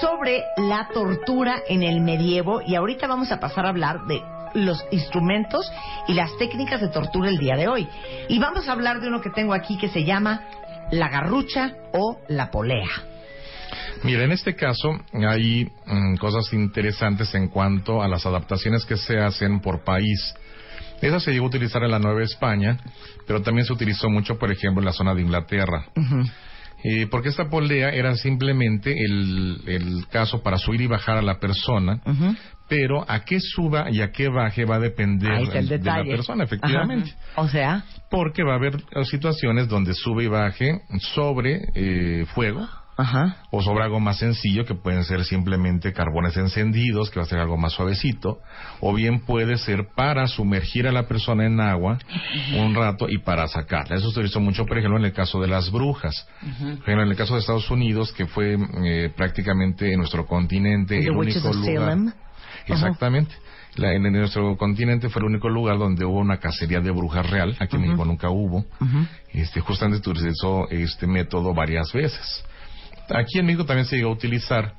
sobre 0.02 0.42
la 0.58 0.90
tortura 0.92 1.62
en 1.70 1.84
el 1.84 2.02
medievo 2.02 2.64
y 2.66 2.74
ahorita 2.74 3.06
vamos 3.06 3.32
a 3.32 3.40
pasar 3.40 3.68
a 3.68 3.70
hablar 3.70 4.08
de 4.08 4.20
los 4.56 4.84
instrumentos 4.90 5.72
y 6.08 6.16
las 6.16 6.36
técnicas 6.40 6.82
de 6.82 6.88
tortura 6.88 7.30
el 7.30 7.38
día 7.38 7.56
de 7.56 7.68
hoy. 7.68 7.88
Y 8.28 8.40
vamos 8.40 8.68
a 8.68 8.72
hablar 8.72 9.00
de 9.00 9.10
uno 9.10 9.22
que 9.22 9.30
tengo 9.30 9.54
aquí 9.54 9.78
que 9.78 9.90
se 9.90 10.06
llama 10.06 10.42
la 10.90 11.08
garrucha 11.08 11.76
o 11.94 12.20
la 12.30 12.50
polea. 12.50 12.90
Mira, 14.04 14.24
en 14.24 14.32
este 14.32 14.56
caso 14.56 14.90
hay 15.14 15.70
mm, 15.86 16.16
cosas 16.16 16.52
interesantes 16.52 17.36
en 17.36 17.48
cuanto 17.48 18.02
a 18.02 18.08
las 18.08 18.26
adaptaciones 18.26 18.86
que 18.86 18.98
se 18.98 19.20
hacen 19.20 19.60
por 19.60 19.84
país. 19.84 20.36
Esa 21.02 21.20
se 21.20 21.32
llegó 21.32 21.46
a 21.46 21.50
utilizar 21.50 21.84
en 21.84 21.92
la 21.92 22.00
Nueva 22.00 22.24
España, 22.24 22.78
pero 23.26 23.42
también 23.42 23.66
se 23.66 23.74
utilizó 23.74 24.10
mucho, 24.10 24.38
por 24.38 24.52
ejemplo, 24.52 24.82
en 24.82 24.86
la 24.86 24.94
zona 24.94 25.14
de 25.14 25.22
Inglaterra. 25.22 25.86
Eh, 26.84 27.08
porque 27.10 27.30
esta 27.30 27.50
polea 27.50 27.90
era 27.90 28.16
simplemente 28.16 28.94
el, 28.94 30.06
caso 30.12 30.44
para 30.44 30.58
subir 30.58 30.82
y 30.82 30.88
bajar 30.88 31.18
a 31.18 31.22
la 31.22 31.40
persona, 31.40 32.02
pero 32.70 33.04
a 33.10 33.24
qué 33.26 33.40
suba 33.40 33.88
y 33.92 34.02
a 34.02 34.12
qué 34.12 34.30
baje 34.30 34.66
va 34.66 34.76
a 34.76 34.80
depender 34.80 35.48
de 35.48 35.80
la 35.80 36.04
persona, 36.04 36.44
efectivamente. 36.44 37.14
O 37.36 37.48
sea. 37.48 37.84
Porque 38.10 38.44
va 38.44 38.54
a 38.54 38.56
haber 38.56 38.78
situaciones 39.06 39.68
donde 39.68 39.94
sube 39.94 40.26
y 40.26 40.28
baje 40.28 40.82
sobre 41.14 41.68
eh, 41.76 42.26
fuego. 42.34 42.68
O 43.52 43.62
sobre 43.62 43.84
algo 43.84 44.00
más 44.00 44.18
sencillo, 44.18 44.66
que 44.66 44.74
pueden 44.74 45.04
ser 45.04 45.24
simplemente 45.24 45.94
carbones 45.94 46.36
encendidos, 46.36 47.12
que 47.12 47.20
va 47.20 47.26
a 47.26 47.30
ser 47.30 47.40
algo 47.40 47.56
más 47.56 47.74
suavecito. 47.74 48.40
O 48.80 48.94
bien 48.94 49.20
puede 49.20 49.58
ser 49.58 49.90
para 49.96 50.28
sumergir 50.28 50.88
a 50.88 50.92
la 50.92 51.08
persona 51.08 51.46
en 51.46 51.60
agua 51.60 52.00
un 52.58 52.74
rato 52.74 53.08
y 53.08 53.20
para 53.20 53.48
sacarla. 53.48 53.98
Eso 53.98 54.12
se 54.12 54.22
hizo 54.22 54.40
mucho, 54.40 54.66
por 54.66 54.80
ejemplo, 54.80 55.00
en 55.00 55.06
el 55.06 55.14
caso 55.14 55.40
de 55.40 55.48
las 55.48 55.72
brujas. 55.72 56.28
Por 56.40 56.82
ejemplo, 56.82 57.04
en 57.04 57.10
el 57.10 57.16
caso 57.16 57.36
de 57.36 57.42
Estados 57.42 57.70
Unidos, 57.70 58.12
que 58.12 58.26
fue 58.26 58.58
eh, 58.84 59.12
prácticamente 59.16 59.92
en 59.92 60.00
nuestro 60.00 60.26
continente 60.26 60.98
el 60.98 61.12
único 61.12 61.54
lugar. 61.54 61.98
Exactamente. 62.66 63.36
en, 63.78 64.12
nuestro 64.12 64.58
continente 64.58 65.10
fue 65.10 65.22
el 65.22 65.28
único 65.28 65.50
lugar 65.50 65.78
donde 65.78 66.04
hubo 66.04 66.20
una 66.20 66.38
cacería 66.38 66.80
de 66.80 66.92
brujas 66.92 67.30
real. 67.30 67.56
Aquí 67.60 67.76
en 67.76 67.84
México 67.84 68.06
nunca 68.06 68.30
hubo. 68.30 68.66
este, 69.32 69.60
justamente 69.62 70.10
utilizó 70.10 70.68
este 70.70 71.06
método 71.06 71.54
varias 71.54 71.94
veces. 71.94 72.44
Aquí 73.10 73.40
en 73.40 73.46
México 73.46 73.66
también 73.66 73.86
se 73.86 73.98
llegó 73.98 74.10
a 74.10 74.14
utilizar, 74.14 74.74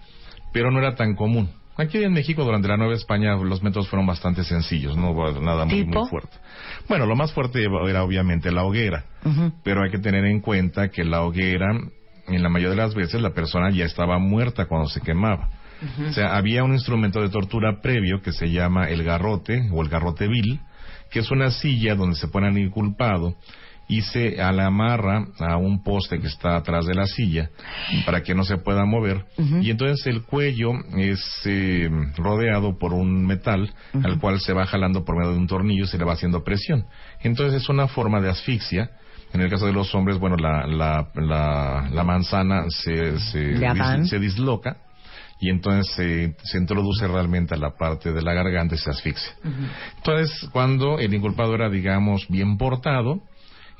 pero 0.52 0.70
no 0.70 0.78
era 0.78 0.94
tan 0.94 1.14
común. 1.14 1.50
Aquí 1.78 2.02
en 2.02 2.12
México, 2.12 2.44
durante 2.44 2.66
la 2.66 2.76
Nueva 2.76 2.94
España, 2.94 3.36
los 3.36 3.62
métodos 3.62 3.88
fueron 3.88 4.04
bastante 4.04 4.42
sencillos, 4.42 4.96
no 4.96 5.14
nada 5.40 5.64
muy, 5.64 5.84
muy, 5.84 6.08
fuerte. 6.08 6.36
Bueno, 6.88 7.06
lo 7.06 7.14
más 7.14 7.32
fuerte 7.32 7.62
era 7.62 8.02
obviamente 8.02 8.50
la 8.50 8.64
hoguera, 8.64 9.04
pero 9.62 9.84
hay 9.84 9.90
que 9.90 10.00
tener 10.00 10.24
en 10.24 10.40
cuenta 10.40 10.88
que 10.88 11.04
la 11.04 11.22
hoguera, 11.22 11.68
en 12.26 12.42
la 12.42 12.48
mayoría 12.48 12.70
de 12.70 12.82
las 12.82 12.96
veces, 12.96 13.20
la 13.22 13.30
persona 13.30 13.70
ya 13.70 13.84
estaba 13.84 14.18
muerta 14.18 14.66
cuando 14.66 14.88
se 14.88 15.00
quemaba. 15.00 15.50
O 16.08 16.12
sea, 16.12 16.36
había 16.36 16.64
un 16.64 16.72
instrumento 16.72 17.20
de 17.20 17.28
tortura 17.28 17.80
previo 17.80 18.20
que 18.22 18.32
se 18.32 18.50
llama 18.50 18.88
el 18.88 19.04
garrote 19.04 19.68
o 19.72 19.80
el 19.80 19.88
garrote 19.88 20.26
vil, 20.26 20.58
que 21.12 21.20
es 21.20 21.30
una 21.30 21.52
silla 21.52 21.94
donde 21.94 22.16
se 22.16 22.26
pone 22.26 22.48
al 22.48 22.58
inculpado 22.58 23.36
y 23.88 24.02
se 24.02 24.36
la 24.36 24.66
amarra 24.66 25.26
a 25.38 25.56
un 25.56 25.82
poste 25.82 26.20
que 26.20 26.26
está 26.26 26.56
atrás 26.56 26.86
de 26.86 26.94
la 26.94 27.06
silla 27.06 27.50
para 28.04 28.22
que 28.22 28.34
no 28.34 28.44
se 28.44 28.58
pueda 28.58 28.84
mover. 28.84 29.24
Y 29.62 29.70
entonces 29.70 30.06
el 30.06 30.22
cuello 30.22 30.72
es 30.96 31.20
eh, 31.46 31.88
rodeado 32.16 32.78
por 32.78 32.92
un 32.92 33.26
metal 33.26 33.72
al 33.94 34.20
cual 34.20 34.40
se 34.40 34.52
va 34.52 34.66
jalando 34.66 35.04
por 35.04 35.16
medio 35.16 35.32
de 35.32 35.38
un 35.38 35.46
tornillo 35.46 35.84
y 35.84 35.88
se 35.88 35.98
le 35.98 36.04
va 36.04 36.12
haciendo 36.12 36.44
presión. 36.44 36.84
Entonces 37.22 37.62
es 37.62 37.68
una 37.68 37.88
forma 37.88 38.20
de 38.20 38.28
asfixia. 38.28 38.90
En 39.32 39.40
el 39.40 39.50
caso 39.50 39.66
de 39.66 39.72
los 39.72 39.94
hombres 39.94 40.18
bueno 40.18 40.36
la, 40.36 40.66
la, 40.66 41.10
la, 41.90 42.04
manzana 42.04 42.64
se, 42.68 43.18
se 43.18 44.18
disloca 44.18 44.76
y 45.40 45.50
entonces 45.50 45.94
se, 45.94 46.36
se, 46.42 46.58
introduce 46.58 47.06
realmente 47.06 47.54
a 47.54 47.58
la 47.58 47.76
parte 47.76 48.12
de 48.12 48.22
la 48.22 48.32
garganta 48.32 48.74
y 48.74 48.78
se 48.78 48.90
asfixia. 48.90 49.32
Entonces, 49.96 50.48
cuando 50.50 50.98
el 50.98 51.14
inculpado 51.14 51.54
era, 51.54 51.68
digamos, 51.70 52.26
bien 52.28 52.56
portado, 52.56 53.22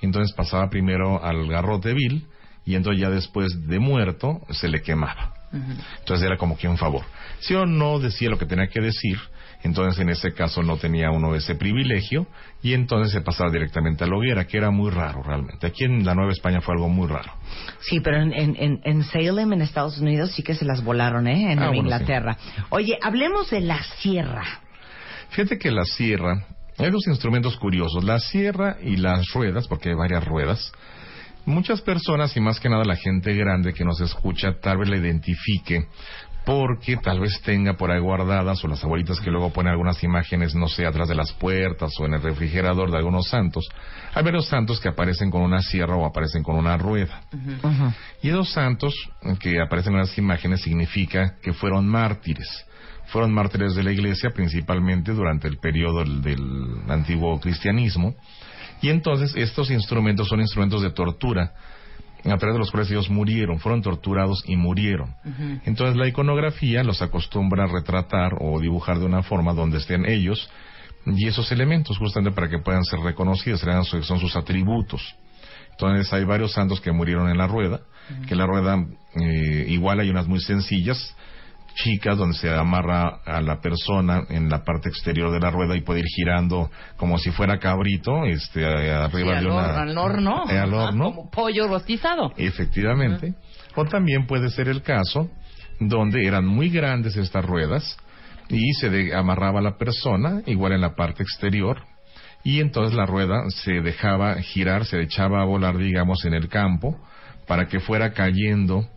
entonces 0.06 0.34
pasaba 0.34 0.68
primero 0.70 1.22
al 1.22 1.48
garrote 1.48 1.94
vil 1.94 2.26
y 2.64 2.74
entonces 2.74 3.00
ya 3.00 3.10
después 3.10 3.66
de 3.66 3.78
muerto 3.78 4.40
se 4.50 4.68
le 4.68 4.82
quemaba. 4.82 5.34
Entonces 6.00 6.26
era 6.26 6.36
como 6.36 6.58
que 6.58 6.68
un 6.68 6.76
favor. 6.76 7.04
Si 7.40 7.54
o 7.54 7.64
no 7.64 7.98
decía 7.98 8.28
lo 8.28 8.38
que 8.38 8.44
tenía 8.44 8.68
que 8.68 8.80
decir, 8.80 9.18
entonces 9.62 10.00
en 10.00 10.10
ese 10.10 10.32
caso 10.32 10.62
no 10.62 10.76
tenía 10.76 11.10
uno 11.10 11.34
ese 11.34 11.54
privilegio 11.54 12.26
y 12.62 12.74
entonces 12.74 13.12
se 13.12 13.22
pasaba 13.22 13.50
directamente 13.50 14.04
a 14.04 14.06
la 14.06 14.16
hoguera, 14.16 14.46
que 14.46 14.58
era 14.58 14.70
muy 14.70 14.90
raro 14.90 15.22
realmente. 15.22 15.66
Aquí 15.66 15.84
en 15.84 16.04
la 16.04 16.14
Nueva 16.14 16.32
España 16.32 16.60
fue 16.60 16.74
algo 16.74 16.88
muy 16.88 17.08
raro. 17.08 17.32
Sí, 17.80 18.00
pero 18.00 18.18
en, 18.18 18.32
en, 18.32 18.80
en 18.84 19.02
Salem, 19.04 19.52
en 19.52 19.62
Estados 19.62 19.98
Unidos, 19.98 20.32
sí 20.32 20.42
que 20.42 20.54
se 20.54 20.64
las 20.64 20.84
volaron, 20.84 21.26
¿eh? 21.26 21.52
En 21.52 21.58
ah, 21.60 21.74
Inglaterra. 21.74 22.36
Oye, 22.70 22.98
hablemos 23.02 23.50
de 23.50 23.60
la 23.60 23.82
sierra. 23.82 24.44
Fíjate 25.30 25.58
que 25.58 25.70
la 25.70 25.84
sierra, 25.84 26.46
hay 26.78 26.90
dos 26.90 27.06
instrumentos 27.06 27.56
curiosos, 27.56 28.04
la 28.04 28.18
sierra 28.18 28.76
y 28.80 28.96
las 28.96 29.32
ruedas, 29.32 29.66
porque 29.68 29.90
hay 29.90 29.94
varias 29.94 30.24
ruedas. 30.24 30.72
Muchas 31.44 31.80
personas, 31.80 32.36
y 32.36 32.40
más 32.40 32.60
que 32.60 32.68
nada 32.68 32.84
la 32.84 32.96
gente 32.96 33.34
grande 33.34 33.72
que 33.72 33.84
nos 33.84 34.00
escucha, 34.00 34.60
tal 34.60 34.78
vez 34.78 34.88
la 34.88 34.96
identifique 34.98 35.86
porque 36.48 36.96
tal 36.96 37.20
vez 37.20 37.42
tenga 37.42 37.74
por 37.74 37.90
ahí 37.90 38.00
guardadas 38.00 38.64
o 38.64 38.68
las 38.68 38.82
abuelitas 38.82 39.20
que 39.20 39.30
luego 39.30 39.52
ponen 39.52 39.72
algunas 39.72 40.02
imágenes, 40.02 40.54
no 40.54 40.66
sé, 40.66 40.86
atrás 40.86 41.06
de 41.06 41.14
las 41.14 41.30
puertas 41.34 41.92
o 42.00 42.06
en 42.06 42.14
el 42.14 42.22
refrigerador 42.22 42.90
de 42.90 42.96
algunos 42.96 43.28
santos. 43.28 43.68
Hay 44.14 44.24
varios 44.24 44.48
santos 44.48 44.80
que 44.80 44.88
aparecen 44.88 45.30
con 45.30 45.42
una 45.42 45.60
sierra 45.60 45.94
o 45.96 46.06
aparecen 46.06 46.42
con 46.42 46.56
una 46.56 46.78
rueda. 46.78 47.20
Y 48.22 48.30
esos 48.30 48.50
santos 48.50 48.94
que 49.40 49.60
aparecen 49.60 49.92
en 49.92 49.98
las 50.00 50.16
imágenes 50.16 50.62
significa 50.62 51.36
que 51.42 51.52
fueron 51.52 51.86
mártires. 51.86 52.48
Fueron 53.08 53.32
mártires 53.32 53.74
de 53.74 53.82
la 53.82 53.92
iglesia 53.92 54.30
principalmente 54.30 55.12
durante 55.12 55.48
el 55.48 55.58
periodo 55.58 56.04
del 56.04 56.82
antiguo 56.88 57.38
cristianismo. 57.40 58.14
Y 58.80 58.90
entonces 58.90 59.34
estos 59.36 59.70
instrumentos 59.70 60.28
son 60.28 60.40
instrumentos 60.40 60.82
de 60.82 60.90
tortura 60.90 61.52
a 62.24 62.36
través 62.36 62.54
de 62.54 62.58
los 62.58 62.70
cuales 62.70 62.90
ellos 62.90 63.10
murieron, 63.10 63.58
fueron 63.58 63.82
torturados 63.82 64.42
y 64.46 64.56
murieron. 64.56 65.14
Entonces 65.64 65.96
la 65.96 66.08
iconografía 66.08 66.82
los 66.82 67.00
acostumbra 67.00 67.64
a 67.64 67.66
retratar 67.68 68.34
o 68.40 68.60
dibujar 68.60 68.98
de 68.98 69.06
una 69.06 69.22
forma 69.22 69.52
donde 69.52 69.78
estén 69.78 70.04
ellos 70.04 70.50
y 71.06 71.26
esos 71.26 71.50
elementos, 71.52 71.96
justamente 71.96 72.34
para 72.34 72.48
que 72.48 72.58
puedan 72.58 72.84
ser 72.84 73.00
reconocidos, 73.00 73.64
son 74.02 74.20
sus 74.20 74.36
atributos. 74.36 75.16
Entonces 75.70 76.12
hay 76.12 76.24
varios 76.24 76.52
santos 76.52 76.80
que 76.80 76.90
murieron 76.90 77.30
en 77.30 77.38
la 77.38 77.46
rueda, 77.46 77.80
que 78.26 78.34
la 78.34 78.46
rueda 78.46 78.84
eh, 79.14 79.66
igual 79.68 80.00
hay 80.00 80.10
unas 80.10 80.26
muy 80.26 80.40
sencillas, 80.40 81.14
chicas 81.82 82.16
donde 82.18 82.36
se 82.36 82.50
amarra 82.52 83.20
a 83.24 83.40
la 83.40 83.60
persona 83.60 84.24
en 84.30 84.48
la 84.48 84.64
parte 84.64 84.88
exterior 84.88 85.30
de 85.30 85.40
la 85.40 85.50
rueda 85.50 85.76
y 85.76 85.80
puede 85.82 86.00
ir 86.00 86.06
girando 86.06 86.70
como 86.96 87.18
si 87.18 87.30
fuera 87.30 87.58
cabrito, 87.58 88.24
este, 88.24 88.64
arriba 88.66 89.38
Sí, 89.38 89.44
de 89.44 89.50
una... 89.50 89.80
al 89.82 89.96
horno. 89.98 90.44
Eh, 90.50 90.58
al 90.58 90.74
Ajá, 90.74 90.84
horno. 90.88 91.04
Como 91.14 91.30
pollo 91.30 91.68
rostizado. 91.68 92.32
Efectivamente. 92.36 93.34
O 93.74 93.84
también 93.84 94.26
puede 94.26 94.50
ser 94.50 94.68
el 94.68 94.82
caso 94.82 95.28
donde 95.80 96.26
eran 96.26 96.44
muy 96.46 96.68
grandes 96.70 97.16
estas 97.16 97.44
ruedas 97.44 97.96
y 98.48 98.72
se 98.74 98.90
de- 98.90 99.14
amarraba 99.14 99.60
a 99.60 99.62
la 99.62 99.76
persona, 99.76 100.42
igual 100.46 100.72
en 100.72 100.80
la 100.80 100.94
parte 100.96 101.22
exterior, 101.22 101.82
y 102.42 102.60
entonces 102.60 102.96
la 102.96 103.06
rueda 103.06 103.42
se 103.50 103.80
dejaba 103.82 104.34
girar, 104.42 104.84
se 104.84 105.00
echaba 105.02 105.42
a 105.42 105.44
volar, 105.44 105.76
digamos, 105.76 106.24
en 106.24 106.34
el 106.34 106.48
campo 106.48 106.96
para 107.46 107.66
que 107.68 107.78
fuera 107.80 108.12
cayendo. 108.12 108.88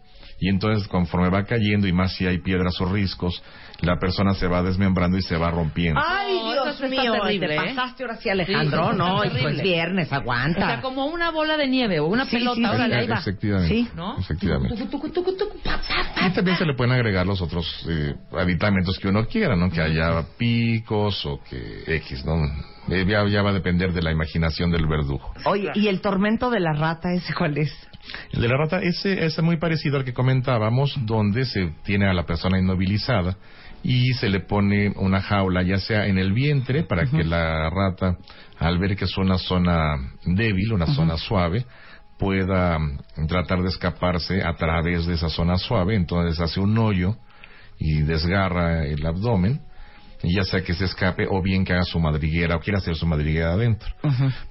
Y 0.43 0.49
entonces, 0.49 0.88
conforme 0.88 1.30
va 1.30 1.43
cayendo, 1.45 1.88
y 1.88 1.93
más 1.93 2.15
si 2.15 2.26
hay 2.26 2.39
piedras 2.39 2.81
o 2.81 2.85
riscos, 2.91 3.43
la 3.81 3.97
persona 3.99 4.34
se 4.34 4.47
va 4.47 4.63
desmembrando 4.63 5.15
y 5.18 5.22
se 5.22 5.38
va 5.38 5.51
rompiendo. 5.51 6.01
Ay, 6.03 6.34
No, 6.35 6.51
Dios 6.63 6.68
está 6.76 6.88
mío, 6.88 7.13
terrible, 7.13 7.47
te 7.47 7.53
¿eh? 7.53 7.57
pasaste 7.57 8.03
ahora 8.03 8.15
sí, 8.18 8.30
Alejandro. 8.30 8.89
Sí, 8.91 8.97
no, 8.97 9.18
y 9.23 9.30
pues 9.30 9.34
terrible. 9.43 9.63
viernes, 9.63 10.07
O 10.07 10.09
sea, 10.09 10.18
aguanta. 10.18 10.81
como 10.81 11.05
una 11.05 11.30
bola 11.30 11.57
de 11.57 11.68
nieve 11.68 11.99
o 11.99 12.07
una 12.07 12.26
Sí, 12.26 12.38
pelota, 12.38 12.55
sí, 12.55 12.61
sí. 12.63 12.69
órale, 12.76 12.95
ahí 12.95 13.07
va. 13.07 13.19
Efectivamente. 13.19 13.73
Sí. 13.76 13.88
¿No? 13.95 14.18
Efectivamente. 14.18 14.76
Y 16.27 16.34
también 16.34 16.57
se 16.57 16.65
le 16.65 16.73
pueden 16.73 16.93
agregar 16.93 17.26
los 17.27 17.39
otros 17.41 17.85
eh, 17.88 18.15
aditamentos 18.34 18.97
que 18.99 19.07
uno 19.09 19.26
quiera, 19.27 19.55
¿no? 19.55 19.69
Que 19.69 19.81
haya 19.81 20.23
picos 20.39 21.23
o 21.26 21.39
que 21.47 21.84
X, 21.97 22.26
¿no? 22.26 22.35
Eh, 22.89 23.05
ya, 23.07 23.26
ya 23.27 23.41
va 23.43 23.51
a 23.51 23.53
depender 23.53 23.93
de 23.93 24.01
la 24.01 24.11
imaginación 24.11 24.72
del 24.72 24.88
verdugo. 24.88 25.34
Oye, 25.45 25.69
¿y 25.76 25.88
el 25.88 26.01
tormento 26.01 26.49
de 26.49 26.59
la 26.59 26.73
rata 26.73 27.13
ese 27.13 27.34
cuál 27.34 27.57
es? 27.57 27.72
El 28.32 28.41
de 28.41 28.48
la 28.48 28.57
rata, 28.57 28.80
ese 28.82 29.26
es 29.26 29.41
muy 29.41 29.57
parecido 29.57 29.98
al 29.98 30.06
que 30.06 30.14
comentábamos, 30.14 30.95
donde 31.06 31.45
se 31.45 31.73
tiene 31.84 32.07
a 32.07 32.14
la 32.14 32.26
persona 32.26 32.60
inmovilizada 32.60 33.38
y 33.84 34.14
se 34.14 34.30
le 34.30 34.41
pone 34.41 34.94
una 34.95 35.22
jaula, 35.22 35.64
ya 35.64 35.78
sea 35.78 36.06
en 36.06 36.18
el 36.18 36.34
vientre, 36.34 36.84
para 36.84 37.06
que 37.06 37.23
la 37.23 37.69
rata, 37.69 38.18
al 38.60 38.78
ver 38.78 38.95
que 38.95 39.06
es 39.06 39.18
una 39.18 39.38
zona 39.38 39.98
débil, 40.23 40.73
una 40.73 40.88
zona 40.88 41.18
suave, 41.18 41.65
pueda 42.19 42.78
tratar 43.28 43.64
de 43.64 43.69
escaparse 43.69 44.44
a 44.44 44.53
través 44.53 45.07
de 45.07 45.15
esa 45.15 45.30
zona 45.30 45.57
suave, 45.57 45.95
entonces 45.95 46.40
hace 46.40 46.60
un 46.60 46.78
hoyo 46.78 47.15
y 47.80 48.02
desgarra 48.02 48.86
el 48.86 49.03
abdomen, 49.03 49.61
y 50.23 50.35
ya 50.35 50.43
sea 50.43 50.61
que 50.61 50.73
se 50.73 50.85
escape 50.85 51.27
o 51.30 51.41
bien 51.41 51.65
que 51.65 51.73
haga 51.73 51.84
su 51.84 51.99
madriguera 51.99 52.56
o 52.56 52.60
quiera 52.60 52.80
hacer 52.80 52.95
su 52.95 53.06
madriguera 53.06 53.53
adentro. 53.53 53.89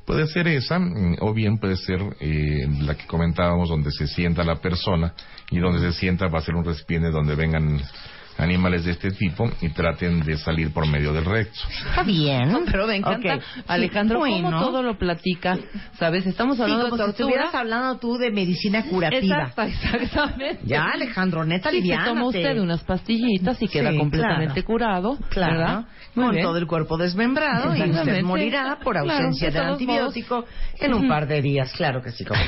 Puede 0.05 0.27
ser 0.27 0.49
esa, 0.49 0.79
mm, 0.79 1.17
o 1.21 1.33
bien 1.33 1.59
puede 1.59 1.77
ser 1.77 2.01
eh, 2.21 2.67
la 2.81 2.97
que 2.97 3.07
comentábamos, 3.07 3.69
donde 3.69 3.91
se 3.93 4.07
sienta 4.07 4.45
la 4.45 4.57
persona 4.57 5.15
y 5.51 5.59
donde 5.59 5.81
se 5.81 5.99
sienta 5.99 6.29
va 6.29 6.39
a 6.39 6.43
ser 6.43 6.55
un 6.55 6.65
recipiente 6.65 7.11
donde 7.11 7.35
vengan 7.35 7.81
animales 8.41 8.85
de 8.85 8.93
este 8.93 9.11
tipo 9.11 9.51
y 9.61 9.69
traten 9.71 10.21
de 10.21 10.37
salir 10.39 10.73
por 10.73 10.87
medio 10.87 11.13
del 11.13 11.25
recto. 11.25 11.59
Está 11.89 12.03
bien. 12.03 12.51
No, 12.51 12.61
pero 12.65 12.87
me 12.87 12.97
encanta. 12.97 13.39
Sí, 13.41 13.63
Alejandro, 13.67 14.21
cómo 14.21 14.51
todo 14.51 14.83
lo 14.83 14.99
platica. 14.99 15.59
¿Sabes? 15.99 16.27
Estamos 16.27 16.57
Sí, 16.57 16.63
hablando 16.63 16.91
como 16.91 16.97
de 16.97 17.03
si 17.03 17.07
tortura. 17.19 17.29
estuvieras 17.29 17.55
hablando 17.55 17.99
tú 17.99 18.17
de 18.17 18.31
medicina 18.31 18.85
curativa. 18.85 19.43
Exacto, 19.49 19.63
exactamente. 19.63 20.61
Ya, 20.65 20.85
Alejandro, 20.93 21.45
neta, 21.45 21.71
Sí, 21.71 21.83
se 21.87 21.97
toma 22.05 22.25
usted 22.27 22.59
unas 22.59 22.83
pastillitas 22.85 23.61
y 23.63 23.69
queda 23.69 23.91
Sí, 23.93 23.99
completamente 23.99 24.55
claro. 24.63 24.67
curado, 24.67 25.19
Claro, 25.29 25.53
¿verdad? 25.59 25.85
Muy 26.15 26.25
con 26.27 26.35
bien. 26.35 26.45
todo 26.45 26.57
el 26.59 26.67
cuerpo 26.67 26.97
desmembrado 26.97 27.75
y 27.77 27.83
usted 27.91 28.23
morirá 28.23 28.79
por 28.83 28.95
Claro, 28.95 29.11
ausencia 29.11 29.51
de 29.51 29.61
de 29.61 29.67
antibiótico 29.67 30.45
en 30.79 30.95
un 30.95 31.09
par 31.09 31.27
de 31.27 31.43
días. 31.43 31.73
Claro 31.77 32.03
que 32.03 32.11
sí, 32.11 32.25
como. 32.25 32.41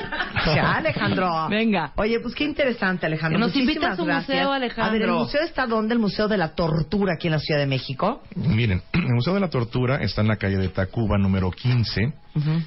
Ya, 0.54 0.74
Alejandro. 0.74 1.48
Venga. 1.48 1.92
Oye, 1.96 2.20
pues 2.20 2.34
qué 2.34 2.44
interesante, 2.44 3.06
Alejandro. 3.06 3.38
Nos 3.38 3.56
invita 3.56 3.92
a 3.92 3.96
su 3.96 4.04
gracias. 4.04 4.28
museo, 4.28 4.52
Alejandro. 4.52 4.84
A 4.84 4.92
ver, 4.92 5.02
¿el 5.02 5.10
museo 5.10 5.42
está 5.42 5.66
dónde? 5.66 5.94
¿El 5.94 5.98
Museo 5.98 6.28
de 6.28 6.36
la 6.36 6.54
Tortura 6.54 7.14
aquí 7.14 7.26
en 7.26 7.32
la 7.32 7.40
Ciudad 7.40 7.58
de 7.58 7.66
México? 7.66 8.22
Miren, 8.36 8.80
el 8.92 9.14
Museo 9.14 9.34
de 9.34 9.40
la 9.40 9.50
Tortura 9.50 9.96
está 9.96 10.20
en 10.20 10.28
la 10.28 10.36
calle 10.36 10.56
de 10.58 10.68
Tacuba, 10.68 11.18
número 11.18 11.50
15. 11.50 12.12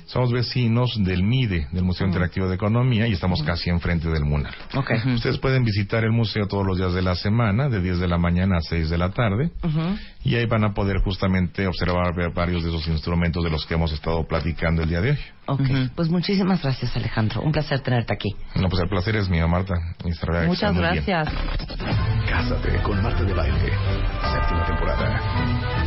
Somos 0.05 0.31
vecinos 0.31 0.95
del 1.03 1.23
MIDE, 1.23 1.67
del 1.71 1.83
Museo 1.83 2.07
Interactivo 2.07 2.47
de 2.47 2.55
Economía, 2.55 3.07
y 3.07 3.13
estamos 3.13 3.43
casi 3.43 3.69
enfrente 3.69 4.09
del 4.09 4.25
MUNAL. 4.25 4.53
Ok. 4.75 4.91
Ustedes 5.15 5.37
pueden 5.37 5.63
visitar 5.63 6.03
el 6.03 6.11
museo 6.11 6.47
todos 6.47 6.65
los 6.65 6.77
días 6.77 6.93
de 6.93 7.01
la 7.01 7.15
semana, 7.15 7.69
de 7.69 7.81
10 7.81 7.99
de 7.99 8.07
la 8.07 8.17
mañana 8.17 8.57
a 8.57 8.61
6 8.61 8.89
de 8.89 8.97
la 8.97 9.11
tarde, 9.11 9.51
y 10.23 10.35
ahí 10.35 10.45
van 10.45 10.63
a 10.63 10.73
poder 10.73 10.97
justamente 11.03 11.67
observar 11.67 12.13
varios 12.33 12.63
de 12.63 12.69
esos 12.69 12.87
instrumentos 12.87 13.43
de 13.43 13.49
los 13.49 13.65
que 13.65 13.75
hemos 13.75 13.91
estado 13.91 14.25
platicando 14.27 14.83
el 14.83 14.89
día 14.89 15.01
de 15.01 15.11
hoy. 15.11 15.17
Ok. 15.47 15.61
Pues 15.95 16.09
muchísimas 16.09 16.61
gracias, 16.61 16.95
Alejandro. 16.95 17.41
Un 17.41 17.51
placer 17.51 17.79
tenerte 17.81 18.13
aquí. 18.13 18.29
No, 18.55 18.69
pues 18.69 18.81
el 18.81 18.89
placer 18.89 19.15
es 19.15 19.29
mío, 19.29 19.47
Marta. 19.47 19.73
Muchas 20.03 20.73
bien. 20.73 20.81
gracias. 20.81 21.29
Cásate 22.27 22.81
con 22.83 23.01
Marta 23.01 23.23
de 23.23 23.33
Baile. 23.33 23.71
Séptima 24.31 24.65
temporada. 24.65 25.78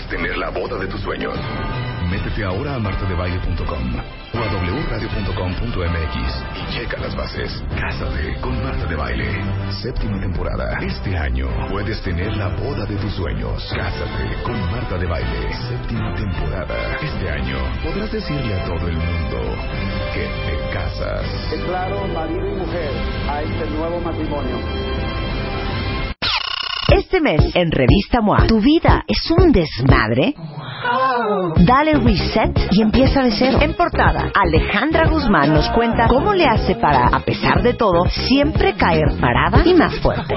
Quieres 0.00 0.18
tener 0.18 0.38
la 0.38 0.48
boda 0.48 0.78
de 0.78 0.86
tus 0.86 1.00
sueños, 1.02 1.36
métete 2.10 2.42
ahora 2.42 2.76
a 2.76 2.78
martadebaile.com 2.78 3.96
o 4.32 4.38
a 4.38 4.46
wradio.com.mx 4.88 6.14
y 6.56 6.72
checa 6.72 6.96
las 6.96 7.14
bases. 7.14 7.62
Cásate 7.78 8.40
con 8.40 8.62
Marta 8.62 8.86
de 8.86 8.96
Baile. 8.96 9.44
Séptima 9.82 10.18
temporada. 10.18 10.78
Este 10.80 11.14
año 11.18 11.48
puedes 11.68 12.00
tener 12.00 12.34
la 12.34 12.48
boda 12.48 12.86
de 12.86 12.96
tus 12.96 13.12
sueños. 13.12 13.62
Cásate 13.76 14.42
con 14.42 14.58
Marta 14.70 14.96
de 14.96 15.06
Baile. 15.06 15.52
Séptima 15.68 16.14
temporada. 16.14 16.96
Este 17.02 17.28
año 17.28 17.58
podrás 17.82 18.10
decirle 18.10 18.54
a 18.54 18.64
todo 18.64 18.88
el 18.88 18.96
mundo 18.96 19.56
que 20.14 20.22
te 20.22 20.72
casas. 20.72 21.50
Declaro 21.50 22.06
marido 22.08 22.48
y 22.48 22.54
mujer 22.54 22.90
a 23.28 23.42
este 23.42 23.68
nuevo 23.68 24.00
matrimonio. 24.00 24.56
Este 26.92 27.20
mes 27.20 27.40
en 27.54 27.70
Revista 27.70 28.20
MOA, 28.20 28.46
¿tu 28.46 28.60
vida 28.60 29.04
es 29.06 29.30
un 29.30 29.52
desmadre? 29.52 30.34
Dale 31.58 31.94
reset 31.94 32.58
y 32.72 32.82
empieza 32.82 33.22
de 33.22 33.30
cero. 33.32 33.58
En 33.60 33.74
portada, 33.74 34.30
Alejandra 34.34 35.08
Guzmán 35.08 35.52
nos 35.52 35.68
cuenta 35.70 36.08
cómo 36.08 36.32
le 36.32 36.46
hace 36.46 36.74
para, 36.74 37.06
a 37.08 37.20
pesar 37.20 37.62
de 37.62 37.74
todo, 37.74 38.06
siempre 38.08 38.74
caer 38.74 39.06
parada 39.20 39.62
y 39.64 39.74
más 39.74 40.00
fuerte. 40.00 40.34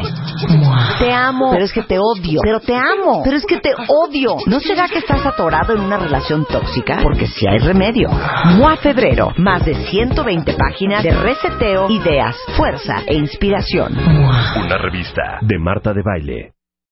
Te 0.99 1.11
amo, 1.11 1.51
pero 1.51 1.63
es 1.63 1.73
que 1.73 1.83
te 1.83 1.97
odio. 1.97 2.39
Pero 2.43 2.59
te 2.59 2.75
amo, 2.75 3.21
pero 3.23 3.37
es 3.37 3.45
que 3.45 3.57
te 3.57 3.71
odio. 3.87 4.35
¿No 4.45 4.59
será 4.59 4.87
que 4.87 4.99
estás 4.99 5.25
atorado 5.25 5.73
en 5.73 5.81
una 5.81 5.97
relación 5.97 6.45
tóxica? 6.45 6.99
Porque 7.01 7.27
si 7.27 7.47
hay 7.47 7.59
remedio. 7.59 8.09
MOA 8.57 8.75
Febrero, 8.77 9.31
más 9.37 9.65
de 9.65 9.75
120 9.75 10.53
páginas 10.53 11.03
de 11.03 11.11
reseteo, 11.11 11.89
ideas, 11.89 12.35
fuerza 12.57 13.01
e 13.07 13.15
inspiración. 13.15 13.97
Una 13.97 14.77
revista 14.77 15.39
de 15.41 15.57
Marta 15.57 15.93
de 15.93 16.01
Baile. 16.03 16.42